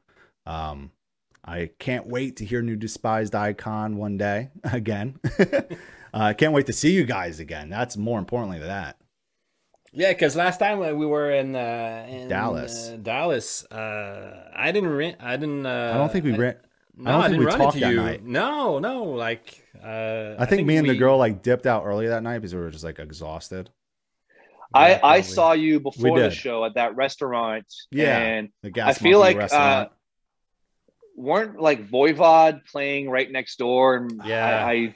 Um, 0.46 0.90
I 1.44 1.70
can't 1.78 2.06
wait 2.06 2.36
to 2.36 2.44
hear 2.44 2.62
New 2.62 2.76
Despised 2.76 3.34
Icon 3.34 3.96
one 3.96 4.16
day 4.18 4.50
again. 4.64 5.18
uh, 5.38 5.62
I 6.12 6.32
can't 6.34 6.52
wait 6.52 6.66
to 6.66 6.72
see 6.72 6.92
you 6.92 7.04
guys 7.04 7.40
again. 7.40 7.68
That's 7.70 7.96
more 7.96 8.18
importantly 8.18 8.58
than 8.58 8.68
that. 8.68 8.96
Yeah, 9.92 10.12
because 10.12 10.36
last 10.36 10.58
time 10.58 10.80
uh, 10.80 10.92
we 10.92 11.04
were 11.06 11.32
in, 11.32 11.56
uh, 11.56 12.06
in 12.08 12.28
Dallas. 12.28 12.90
uh, 12.90 12.96
Dallas, 13.02 13.64
uh, 13.72 14.48
I 14.54 14.70
didn't. 14.70 14.90
Re- 14.90 15.16
I 15.18 15.36
didn't. 15.36 15.66
Uh, 15.66 15.92
I 15.94 15.98
don't 15.98 16.12
think 16.12 16.24
we 16.24 16.34
I- 16.34 16.36
ran. 16.36 16.56
No, 16.96 17.10
I 17.10 17.12
don't 17.12 17.20
I, 17.20 17.22
think 17.22 17.32
didn't 17.32 17.40
we 17.40 17.46
run 17.46 17.58
talked 17.58 17.76
into 17.76 17.90
you. 17.90 17.96
night. 17.96 18.24
No, 18.24 18.78
no. 18.78 19.04
Like, 19.04 19.64
uh, 19.82 20.34
I 20.38 20.44
think 20.44 20.66
me 20.66 20.76
and 20.76 20.88
the 20.88 20.96
girl 20.96 21.16
like 21.16 21.42
dipped 21.42 21.64
out 21.66 21.84
early 21.86 22.08
that 22.08 22.22
night 22.22 22.38
because 22.38 22.54
we 22.54 22.60
were 22.60 22.70
just 22.70 22.84
like 22.84 22.98
exhausted. 22.98 23.70
I 24.74 25.00
I 25.02 25.20
saw 25.22 25.52
you 25.52 25.80
before 25.80 26.20
the 26.20 26.30
show 26.30 26.64
at 26.64 26.74
that 26.74 26.94
restaurant. 26.96 27.64
Yeah. 27.90 28.18
and 28.18 28.50
The 28.62 28.70
gas 28.70 28.90
I 28.90 28.92
feel 29.02 29.18
Monkey 29.20 29.34
like, 29.34 29.36
uh, 29.36 29.40
restaurant. 29.40 29.90
Weren't 31.20 31.60
like 31.60 31.88
Voivod 31.88 32.66
playing 32.66 33.10
right 33.10 33.30
next 33.30 33.58
door, 33.58 33.96
and 33.96 34.20
Yeah. 34.24 34.66
I, 34.66 34.94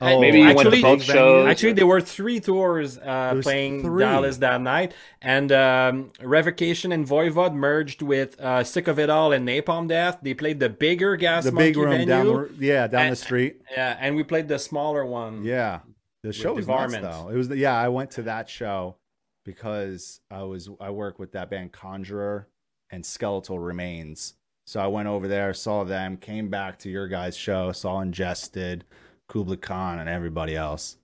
I 0.00 0.12
oh, 0.14 0.20
maybe 0.20 0.38
you 0.38 0.44
went 0.46 0.60
to 0.60 0.66
actually- 0.66 0.82
both 0.82 1.02
shows. 1.02 1.48
Actually, 1.48 1.72
there 1.72 1.86
were 1.86 2.00
three 2.00 2.38
tours 2.38 2.98
uh, 2.98 3.40
playing 3.42 3.82
three. 3.82 4.04
Dallas 4.04 4.36
that 4.36 4.60
night, 4.60 4.94
and 5.20 5.50
um, 5.50 6.12
Revocation 6.22 6.92
and 6.92 7.04
Voivod 7.04 7.52
merged 7.54 8.00
with 8.02 8.38
uh, 8.40 8.62
Sick 8.62 8.86
of 8.86 9.00
It 9.00 9.10
All 9.10 9.32
and 9.32 9.46
Napalm 9.48 9.88
Death. 9.88 10.18
They 10.22 10.34
played 10.34 10.60
the 10.60 10.68
bigger 10.68 11.16
Gas 11.16 11.44
the 11.44 11.52
big 11.52 11.76
room 11.76 11.90
venue, 11.90 12.06
down 12.06 12.26
the 12.26 12.50
yeah 12.64 12.86
down 12.86 13.10
the 13.10 13.16
street. 13.16 13.60
yeah, 13.72 13.96
and 14.00 14.14
we 14.14 14.22
played 14.22 14.46
the 14.46 14.60
smaller 14.60 15.04
one. 15.04 15.42
Yeah, 15.42 15.80
the 16.22 16.32
show 16.32 16.54
was 16.54 16.66
the 16.66 16.76
nuts 16.76 16.94
though. 16.98 17.30
It 17.30 17.36
was 17.36 17.48
the, 17.48 17.56
yeah. 17.56 17.74
I 17.76 17.88
went 17.88 18.12
to 18.12 18.22
that 18.22 18.48
show 18.48 18.98
because 19.44 20.20
I 20.30 20.42
was 20.44 20.70
I 20.80 20.90
work 20.90 21.18
with 21.18 21.32
that 21.32 21.50
band 21.50 21.72
Conjurer 21.72 22.46
and 22.90 23.04
Skeletal 23.04 23.58
Remains. 23.58 24.34
So 24.68 24.80
I 24.80 24.86
went 24.86 25.08
over 25.08 25.26
there, 25.28 25.54
saw 25.54 25.82
them, 25.84 26.18
came 26.18 26.50
back 26.50 26.78
to 26.80 26.90
your 26.90 27.08
guys' 27.08 27.34
show, 27.34 27.72
saw 27.72 28.02
Ingested, 28.02 28.84
Kublai 29.26 29.56
Khan, 29.56 29.98
and 29.98 30.10
everybody 30.10 30.54
else. 30.56 30.98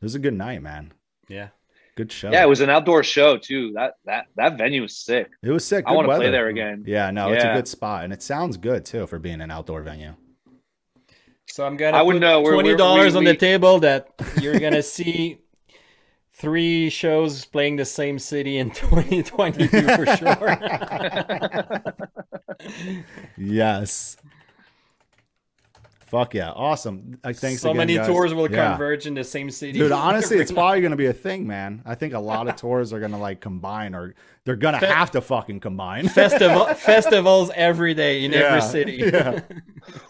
It 0.00 0.04
was 0.06 0.14
a 0.14 0.18
good 0.18 0.32
night, 0.32 0.62
man. 0.62 0.94
yeah. 1.28 1.48
Good 1.94 2.10
show. 2.10 2.30
yeah, 2.30 2.42
it 2.42 2.48
was 2.48 2.62
an 2.62 2.70
outdoor 2.70 3.02
show 3.04 3.36
too. 3.36 3.72
That 3.74 3.96
that 4.06 4.26
that 4.36 4.56
venue 4.56 4.80
was 4.80 4.96
sick. 4.96 5.28
It 5.42 5.50
was 5.50 5.64
sick. 5.66 5.84
I 5.86 5.90
Good 5.90 5.96
want 5.96 6.04
to 6.06 6.08
play 6.12 6.18
weather. 6.20 6.30
there 6.32 6.48
again. 6.48 6.84
Yeah, 6.86 7.10
no, 7.10 7.30
it's 7.32 7.44
a 7.44 7.52
good 7.54 7.68
spot, 7.68 8.04
and 8.04 8.14
it 8.14 8.22
sounds 8.22 8.56
good 8.56 8.86
too 8.86 9.06
for 9.06 9.18
being 9.18 9.42
an 9.42 9.50
outdoor 9.50 9.82
venue. 9.82 10.14
So 11.48 11.66
I'm 11.66 11.76
gonna 11.76 11.96
I 11.98 12.02
wouldn't 12.02 12.22
put 12.22 12.28
know. 12.28 12.40
We're- 12.40 12.54
twenty 12.54 12.76
dollars 12.76 13.14
on 13.14 13.24
we- 13.24 13.30
the 13.32 13.36
table 13.48 13.78
that 13.80 14.08
you're 14.40 14.58
gonna 14.58 14.82
see 14.82 15.38
three 16.34 16.90
shows 16.90 17.44
playing 17.46 17.76
the 17.76 17.84
same 17.86 18.18
city 18.18 18.58
in 18.58 18.70
2022 18.72 19.68
for 19.68 20.06
sure. 20.16 21.92
Yes. 23.36 24.16
Fuck 26.06 26.34
yeah, 26.34 26.50
awesome! 26.52 27.18
Thanks 27.24 27.60
so 27.62 27.70
again, 27.70 27.78
many 27.78 27.96
guys. 27.96 28.06
tours 28.06 28.32
will 28.32 28.48
Yeah. 28.50 28.68
converge 28.70 29.06
in 29.08 29.14
the 29.14 29.24
same 29.24 29.50
city. 29.50 29.72
Dude, 29.72 29.90
honestly, 29.90 30.36
it's 30.38 30.52
Every 30.52 30.54
probably 30.62 30.80
going 30.80 30.92
to 30.92 30.96
be 30.96 31.06
a 31.06 31.12
thing, 31.12 31.48
man. 31.48 31.82
I 31.84 31.96
think 31.96 32.14
a 32.14 32.18
lot 32.20 32.46
of 32.46 32.54
tours 32.54 32.92
are 32.92 33.00
going 33.00 33.10
to 33.10 33.16
like 33.18 33.40
combine, 33.40 33.92
or 33.92 34.14
they're 34.44 34.54
going 34.54 34.74
to 34.74 34.80
Fe- 34.80 34.86
have 34.86 35.10
to 35.10 35.20
fucking 35.20 35.58
combine. 35.58 36.06
festival 36.08 36.66
festivals 36.74 37.50
every 37.56 37.92
day 37.92 38.24
in 38.24 38.30
Yeah, 38.30 38.38
every 38.38 38.60
city. 38.60 38.98
yeah. 39.12 39.40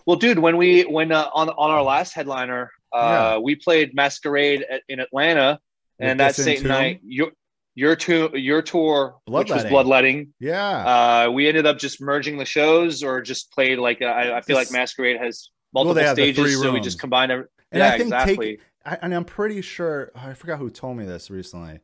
Well, 0.04 0.18
dude, 0.18 0.38
when 0.38 0.58
we 0.58 0.82
when 0.82 1.12
uh, 1.12 1.30
on 1.32 1.48
on 1.48 1.70
our 1.70 1.82
last 1.82 2.12
headliner, 2.12 2.70
uh, 2.92 3.40
we 3.42 3.56
played 3.56 3.94
Masquerade 3.94 4.66
at, 4.70 4.82
in 4.90 5.00
Atlanta, 5.00 5.58
and 5.98 6.20
that 6.20 6.34
same 6.34 6.62
night, 6.64 7.00
your 7.04 7.30
your 7.76 7.94
tour 7.94 8.34
your 8.34 8.62
tour, 8.62 9.16
which 9.26 9.50
was 9.50 9.64
Bloodletting. 9.64 10.32
Yeah, 10.40 11.26
uh, 11.26 11.30
we 11.30 11.46
ended 11.46 11.66
up 11.66 11.78
just 11.78 12.00
merging 12.00 12.38
the 12.38 12.44
shows, 12.44 13.04
or 13.04 13.20
just 13.20 13.52
played 13.52 13.78
like 13.78 14.02
uh, 14.02 14.06
I, 14.06 14.38
I 14.38 14.40
feel 14.40 14.56
like 14.56 14.72
Masquerade 14.72 15.18
has 15.18 15.50
multiple 15.72 15.94
the 15.94 16.12
stages, 16.12 16.60
so 16.60 16.72
we 16.72 16.80
just 16.80 16.98
combined 16.98 17.30
every. 17.30 17.44
and 17.70 17.80
yeah, 17.80 17.88
I 17.88 17.98
think 17.98 18.08
exactly. 18.08 18.56
take, 18.56 18.60
I, 18.84 18.98
and 19.02 19.14
I'm 19.14 19.24
pretty 19.24 19.60
sure 19.60 20.10
I 20.16 20.34
forgot 20.34 20.58
who 20.58 20.70
told 20.70 20.96
me 20.96 21.04
this 21.04 21.30
recently. 21.30 21.80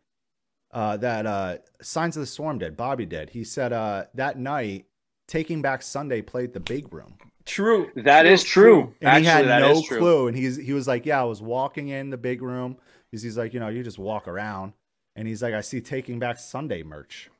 Uh, 0.72 0.96
that 0.96 1.26
uh, 1.26 1.58
Signs 1.82 2.16
of 2.16 2.22
the 2.22 2.26
Swarm 2.26 2.56
did. 2.56 2.78
Bobby 2.78 3.04
did. 3.04 3.28
He 3.28 3.44
said 3.44 3.74
uh, 3.74 4.06
that 4.14 4.38
night, 4.38 4.86
Taking 5.28 5.60
Back 5.60 5.82
Sunday 5.82 6.22
played 6.22 6.54
the 6.54 6.60
big 6.60 6.94
room. 6.94 7.14
True. 7.44 7.90
That 7.96 8.24
is 8.24 8.42
true. 8.42 8.94
and 9.02 9.08
Actually, 9.10 9.44
he 9.44 9.50
had 9.50 9.60
no 9.60 9.82
clue. 9.82 10.28
And 10.28 10.36
he's 10.36 10.56
he 10.56 10.72
was 10.72 10.88
like, 10.88 11.04
"Yeah, 11.04 11.20
I 11.20 11.24
was 11.24 11.42
walking 11.42 11.88
in 11.88 12.08
the 12.08 12.16
big 12.16 12.40
room." 12.40 12.78
He's, 13.10 13.20
he's 13.20 13.36
like, 13.36 13.52
"You 13.52 13.60
know, 13.60 13.68
you 13.68 13.82
just 13.82 13.98
walk 13.98 14.26
around." 14.26 14.72
And 15.16 15.28
he's 15.28 15.42
like, 15.42 15.54
"I 15.54 15.60
see 15.60 15.80
Taking 15.80 16.18
Back 16.18 16.38
Sunday 16.38 16.82
merch," 16.82 17.30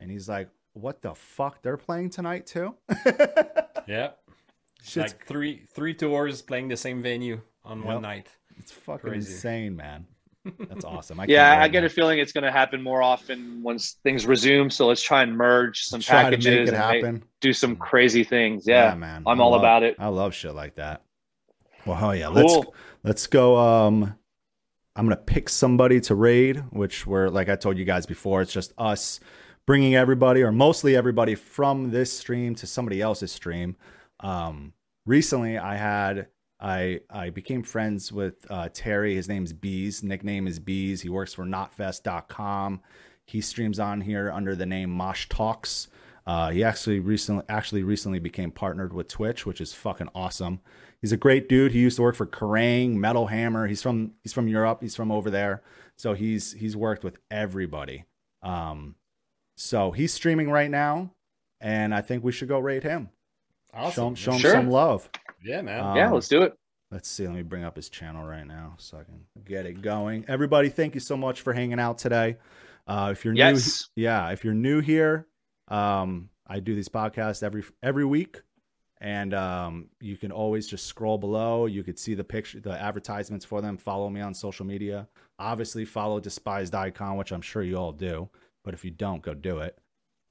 and 0.00 0.10
he's 0.10 0.28
like, 0.28 0.48
"What 0.74 1.00
the 1.02 1.14
fuck? 1.14 1.62
They're 1.62 1.76
playing 1.78 2.10
tonight 2.10 2.46
too?" 2.46 2.74
Yeah. 3.86 4.10
Shit's 4.82 5.12
like 5.12 5.26
three 5.26 5.66
three 5.74 5.92
tours 5.94 6.40
playing 6.42 6.68
the 6.68 6.76
same 6.76 7.02
venue 7.02 7.40
on 7.64 7.78
Yep. 7.78 7.86
one 7.86 8.02
night. 8.02 8.28
it's 8.58 8.72
fucking 8.72 9.10
crazy. 9.10 9.30
insane, 9.32 9.76
man. 9.76 10.06
That's 10.68 10.84
awesome. 10.94 11.20
I 11.20 11.26
Yeah, 11.28 11.60
I 11.62 11.68
get 11.68 11.80
man. 11.80 11.84
a 11.86 11.88
feeling 11.90 12.18
it's 12.18 12.32
going 12.32 12.44
to 12.44 12.50
happen 12.50 12.82
more 12.82 13.02
often 13.02 13.62
once 13.62 13.96
things 14.02 14.24
resume. 14.26 14.70
So 14.70 14.86
let's 14.86 15.02
try 15.02 15.22
and 15.22 15.36
merge 15.36 15.82
some 15.84 16.00
Try 16.00 16.24
to 16.24 16.30
packages 16.30 16.46
make 16.46 16.54
it 16.54 16.60
and 16.60 16.88
make- 16.92 17.04
happen. 17.04 17.24
do 17.40 17.52
some 17.52 17.76
crazy 17.76 18.24
things. 18.24 18.66
Yeah, 18.66 18.94
man. 18.94 19.22
I'm 19.26 19.38
I 19.40 19.44
all 19.44 19.50
love- 19.52 19.60
about 19.60 19.82
it. 19.82 19.96
I 19.98 20.08
love 20.08 20.32
shit 20.34 20.54
like 20.54 20.76
that. 20.76 21.02
Well, 21.86 21.96
hell 21.96 22.14
yeah. 22.14 22.28
Let's 22.28 22.56
let's 23.02 23.26
go. 23.26 23.56
Um, 23.58 24.14
I'm 24.96 25.06
gonna 25.06 25.16
pick 25.16 25.48
somebody 25.48 26.00
to 26.02 26.14
raid, 26.14 26.58
which 26.70 27.06
we're 27.06 27.28
like 27.28 27.48
I 27.48 27.56
told 27.56 27.78
you 27.78 27.84
guys 27.84 28.06
before. 28.06 28.42
It's 28.42 28.52
just 28.52 28.72
us 28.78 29.20
bringing 29.66 29.94
everybody, 29.96 30.42
or 30.42 30.52
mostly 30.52 30.96
everybody, 30.96 31.34
from 31.34 31.90
this 31.90 32.16
stream 32.16 32.54
to 32.56 32.66
somebody 32.66 33.00
else's 33.00 33.32
stream. 33.32 33.76
Um, 34.20 34.72
recently, 35.06 35.58
I 35.58 35.76
had 35.76 36.28
I 36.60 37.00
I 37.10 37.30
became 37.30 37.62
friends 37.62 38.12
with 38.12 38.46
uh, 38.48 38.68
Terry. 38.72 39.14
His 39.14 39.28
name's 39.28 39.52
Bees. 39.52 40.02
Nickname 40.02 40.46
is 40.46 40.58
Bees. 40.58 41.02
He 41.02 41.08
works 41.08 41.34
for 41.34 41.44
Knotfest.com. 41.44 42.80
He 43.26 43.40
streams 43.40 43.80
on 43.80 44.00
here 44.00 44.30
under 44.30 44.54
the 44.54 44.66
name 44.66 44.90
Mosh 44.90 45.28
Talks. 45.28 45.88
Uh, 46.26 46.50
he 46.50 46.64
actually 46.64 47.00
recently 47.00 47.44
actually 47.48 47.82
recently 47.82 48.18
became 48.18 48.50
partnered 48.50 48.92
with 48.92 49.08
Twitch, 49.08 49.44
which 49.44 49.60
is 49.60 49.74
fucking 49.74 50.08
awesome. 50.14 50.60
He's 51.04 51.12
a 51.12 51.18
great 51.18 51.50
dude. 51.50 51.72
He 51.72 51.80
used 51.80 51.96
to 51.96 52.02
work 52.02 52.14
for 52.14 52.24
Kerrang, 52.26 52.92
Metal 52.94 53.26
Hammer. 53.26 53.66
He's 53.66 53.82
from 53.82 54.12
he's 54.22 54.32
from 54.32 54.48
Europe. 54.48 54.78
He's 54.80 54.96
from 54.96 55.12
over 55.12 55.28
there. 55.28 55.62
So 55.98 56.14
he's 56.14 56.54
he's 56.54 56.78
worked 56.78 57.04
with 57.04 57.18
everybody. 57.30 58.06
Um, 58.42 58.94
so 59.58 59.90
he's 59.90 60.14
streaming 60.14 60.50
right 60.50 60.70
now, 60.70 61.10
and 61.60 61.94
I 61.94 62.00
think 62.00 62.24
we 62.24 62.32
should 62.32 62.48
go 62.48 62.58
raid 62.58 62.84
him. 62.84 63.10
Show 63.74 63.78
Awesome. 63.80 64.06
him, 64.06 64.14
show 64.14 64.32
him 64.32 64.38
Sure. 64.38 64.52
some 64.52 64.70
love. 64.70 65.10
Yeah, 65.44 65.60
man. 65.60 65.80
Um, 65.80 65.94
yeah, 65.94 66.10
let's 66.10 66.26
do 66.26 66.40
it. 66.40 66.54
Let's 66.90 67.10
see. 67.10 67.26
Let 67.26 67.36
me 67.36 67.42
bring 67.42 67.64
up 67.64 67.76
his 67.76 67.90
channel 67.90 68.26
right 68.26 68.46
now 68.46 68.76
so 68.78 68.96
I 68.96 69.04
can 69.04 69.20
get 69.44 69.66
it 69.66 69.82
going. 69.82 70.24
Everybody, 70.26 70.70
thank 70.70 70.94
you 70.94 71.00
so 71.00 71.18
much 71.18 71.42
for 71.42 71.52
hanging 71.52 71.80
out 71.80 71.98
today. 71.98 72.38
Uh, 72.86 73.10
if 73.12 73.26
you're 73.26 73.34
Yes. 73.34 73.90
new, 73.94 74.04
yeah, 74.04 74.30
if 74.30 74.42
you're 74.42 74.54
new 74.54 74.80
here, 74.80 75.26
Um, 75.68 76.30
I 76.46 76.60
do 76.60 76.74
these 76.74 76.88
podcasts 76.88 77.42
every 77.42 77.62
every 77.82 78.06
week, 78.06 78.40
and 79.04 79.34
um, 79.34 79.88
you 80.00 80.16
can 80.16 80.32
always 80.32 80.66
just 80.66 80.86
scroll 80.86 81.18
below. 81.18 81.66
You 81.66 81.84
could 81.84 81.98
see 81.98 82.14
the 82.14 82.24
picture, 82.24 82.58
the 82.58 82.72
advertisements 82.80 83.44
for 83.44 83.60
them. 83.60 83.76
Follow 83.76 84.08
me 84.08 84.22
on 84.22 84.32
social 84.32 84.64
media. 84.64 85.06
Obviously, 85.38 85.84
follow 85.84 86.20
Despised 86.20 86.74
Icon, 86.74 87.18
which 87.18 87.30
I'm 87.30 87.42
sure 87.42 87.62
you 87.62 87.76
all 87.76 87.92
do. 87.92 88.30
But 88.64 88.72
if 88.72 88.82
you 88.82 88.90
don't, 88.90 89.20
go 89.20 89.34
do 89.34 89.58
it. 89.58 89.78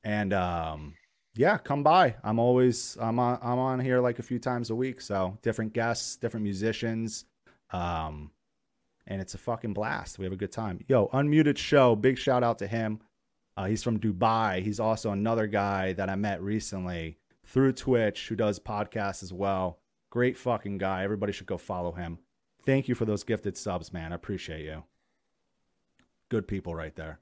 And 0.04 0.34
um, 0.34 0.96
yeah, 1.36 1.60
come 1.60 1.84
by. 1.84 2.16
I'm 2.24 2.40
always 2.40 2.98
I'm 3.00 3.20
on 3.20 3.38
I'm 3.44 3.60
on 3.60 3.80
here 3.80 4.02
like 4.02 4.18
a 4.18 4.24
few 4.24 4.40
times 4.40 4.72
a 4.72 4.76
week. 4.76 5.02
So 5.02 5.38
different 5.44 5.74
guests, 5.74 6.16
different 6.16 6.44
musicians. 6.44 7.26
Um, 7.70 8.32
and 9.06 9.22
it's 9.22 9.36
a 9.36 9.38
fucking 9.38 9.74
blast. 9.74 10.18
We 10.18 10.26
have 10.26 10.34
a 10.34 10.38
good 10.38 10.52
time. 10.52 10.80
Yo, 10.88 11.10
unmuted 11.14 11.60
show. 11.60 11.96
Big 11.96 12.18
shout 12.18 12.44
out 12.44 12.58
to 12.58 12.66
him. 12.66 13.02
Uh, 13.56 13.66
he's 13.66 13.84
from 13.84 14.00
Dubai. 14.00 14.64
He's 14.64 14.80
also 14.80 15.12
another 15.12 15.46
guy 15.46 15.94
that 15.94 16.10
I 16.10 16.16
met 16.16 16.42
recently 16.42 17.20
through 17.54 17.72
Twitch 17.74 18.28
who 18.28 18.36
does 18.36 18.60
podcasts 18.60 19.22
as 19.22 19.32
well. 19.32 19.80
Great 20.10 20.38
fucking 20.38 20.80
guy. 20.80 21.04
Everybody 21.04 21.32
should 21.32 21.46
go 21.48 21.58
follow 21.58 21.92
him. 21.92 22.18
Thank 22.66 22.88
you 22.88 22.96
for 22.96 23.06
those 23.06 23.24
gifted 23.24 23.56
subs, 23.58 23.94
man. 23.94 24.12
I 24.12 24.16
appreciate 24.16 24.66
you. 24.66 24.84
Good 26.30 26.48
people 26.48 26.74
right 26.74 26.96
there. 26.96 27.20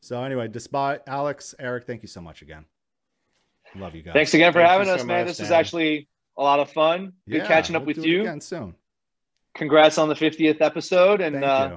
So 0.00 0.22
anyway, 0.22 0.48
despite 0.48 1.00
Alex, 1.06 1.54
Eric, 1.58 1.86
thank 1.86 2.02
you 2.02 2.08
so 2.08 2.20
much 2.20 2.42
again. 2.42 2.66
Love 3.74 3.94
you 3.94 4.02
guys. 4.02 4.12
Thanks 4.12 4.34
again 4.34 4.52
for 4.52 4.58
Thank 4.58 4.70
having 4.70 4.88
us, 4.88 5.00
so 5.00 5.06
man. 5.06 5.20
much, 5.20 5.28
This 5.28 5.40
is 5.40 5.50
actually 5.50 6.08
a 6.36 6.42
lot 6.42 6.60
of 6.60 6.70
fun. 6.70 7.12
Good 7.28 7.38
Yeah, 7.38 7.46
catching 7.46 7.74
up 7.76 7.82
we'll 7.82 7.88
with 7.94 7.96
do 7.96 8.02
it 8.02 8.08
you. 8.08 8.20
again 8.22 8.40
soon. 8.40 8.74
Congrats 9.54 9.96
on 9.98 10.08
the 10.08 10.14
50th 10.14 10.60
episode, 10.60 11.20
and 11.20 11.36
Thank 11.36 11.46
uh, 11.46 11.76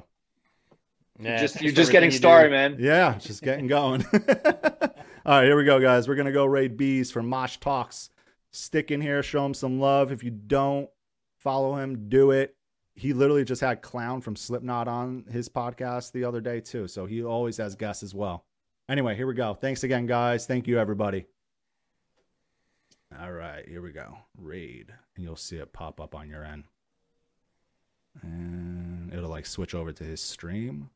you. 1.19 1.25
Yeah, 1.25 1.39
just 1.39 1.61
you're 1.61 1.71
just 1.71 1.91
getting 1.91 2.11
you 2.11 2.17
started, 2.17 2.51
man. 2.51 2.77
Yeah, 2.79 3.17
just 3.17 3.41
getting 3.41 3.67
going. 3.67 4.05
All 4.13 5.39
right, 5.39 5.45
here 5.45 5.57
we 5.57 5.63
go, 5.63 5.79
guys. 5.79 6.07
We're 6.07 6.15
gonna 6.15 6.31
go 6.31 6.45
raid 6.45 6.77
bees 6.77 7.11
for 7.11 7.23
Mosh 7.23 7.57
Talks. 7.57 8.09
Stick 8.51 8.91
in 8.91 9.01
here, 9.01 9.21
show 9.23 9.45
him 9.45 9.53
some 9.53 9.79
love. 9.79 10.11
If 10.11 10.23
you 10.23 10.31
don't 10.31 10.89
follow 11.37 11.75
him, 11.75 12.09
do 12.09 12.31
it. 12.31 12.55
He 12.93 13.11
literally 13.11 13.43
just 13.43 13.61
had 13.61 13.81
Clown 13.81 14.21
from 14.21 14.35
Slipknot 14.35 14.87
on 14.87 15.25
his 15.29 15.49
podcast 15.49 16.11
the 16.13 16.23
other 16.23 16.39
day 16.39 16.61
too, 16.61 16.87
so 16.87 17.05
he 17.05 17.23
always 17.23 17.57
has 17.57 17.75
guests 17.75 18.03
as 18.03 18.13
well. 18.13 18.45
Anyway, 18.87 19.15
here 19.15 19.27
we 19.27 19.33
go. 19.33 19.53
Thanks 19.53 19.83
again, 19.83 20.05
guys. 20.05 20.45
Thank 20.45 20.67
you, 20.67 20.79
everybody. 20.79 21.25
All 23.19 23.31
right, 23.31 23.67
here 23.67 23.81
we 23.81 23.91
go. 23.91 24.17
Raid, 24.37 24.93
and 25.15 25.23
you'll 25.23 25.35
see 25.35 25.57
it 25.57 25.73
pop 25.73 25.99
up 25.99 26.15
on 26.15 26.29
your 26.29 26.43
end, 26.43 26.65
and 28.21 29.11
it'll 29.13 29.29
like 29.29 29.45
switch 29.45 29.73
over 29.73 29.91
to 29.91 30.03
his 30.03 30.21
stream. 30.21 30.89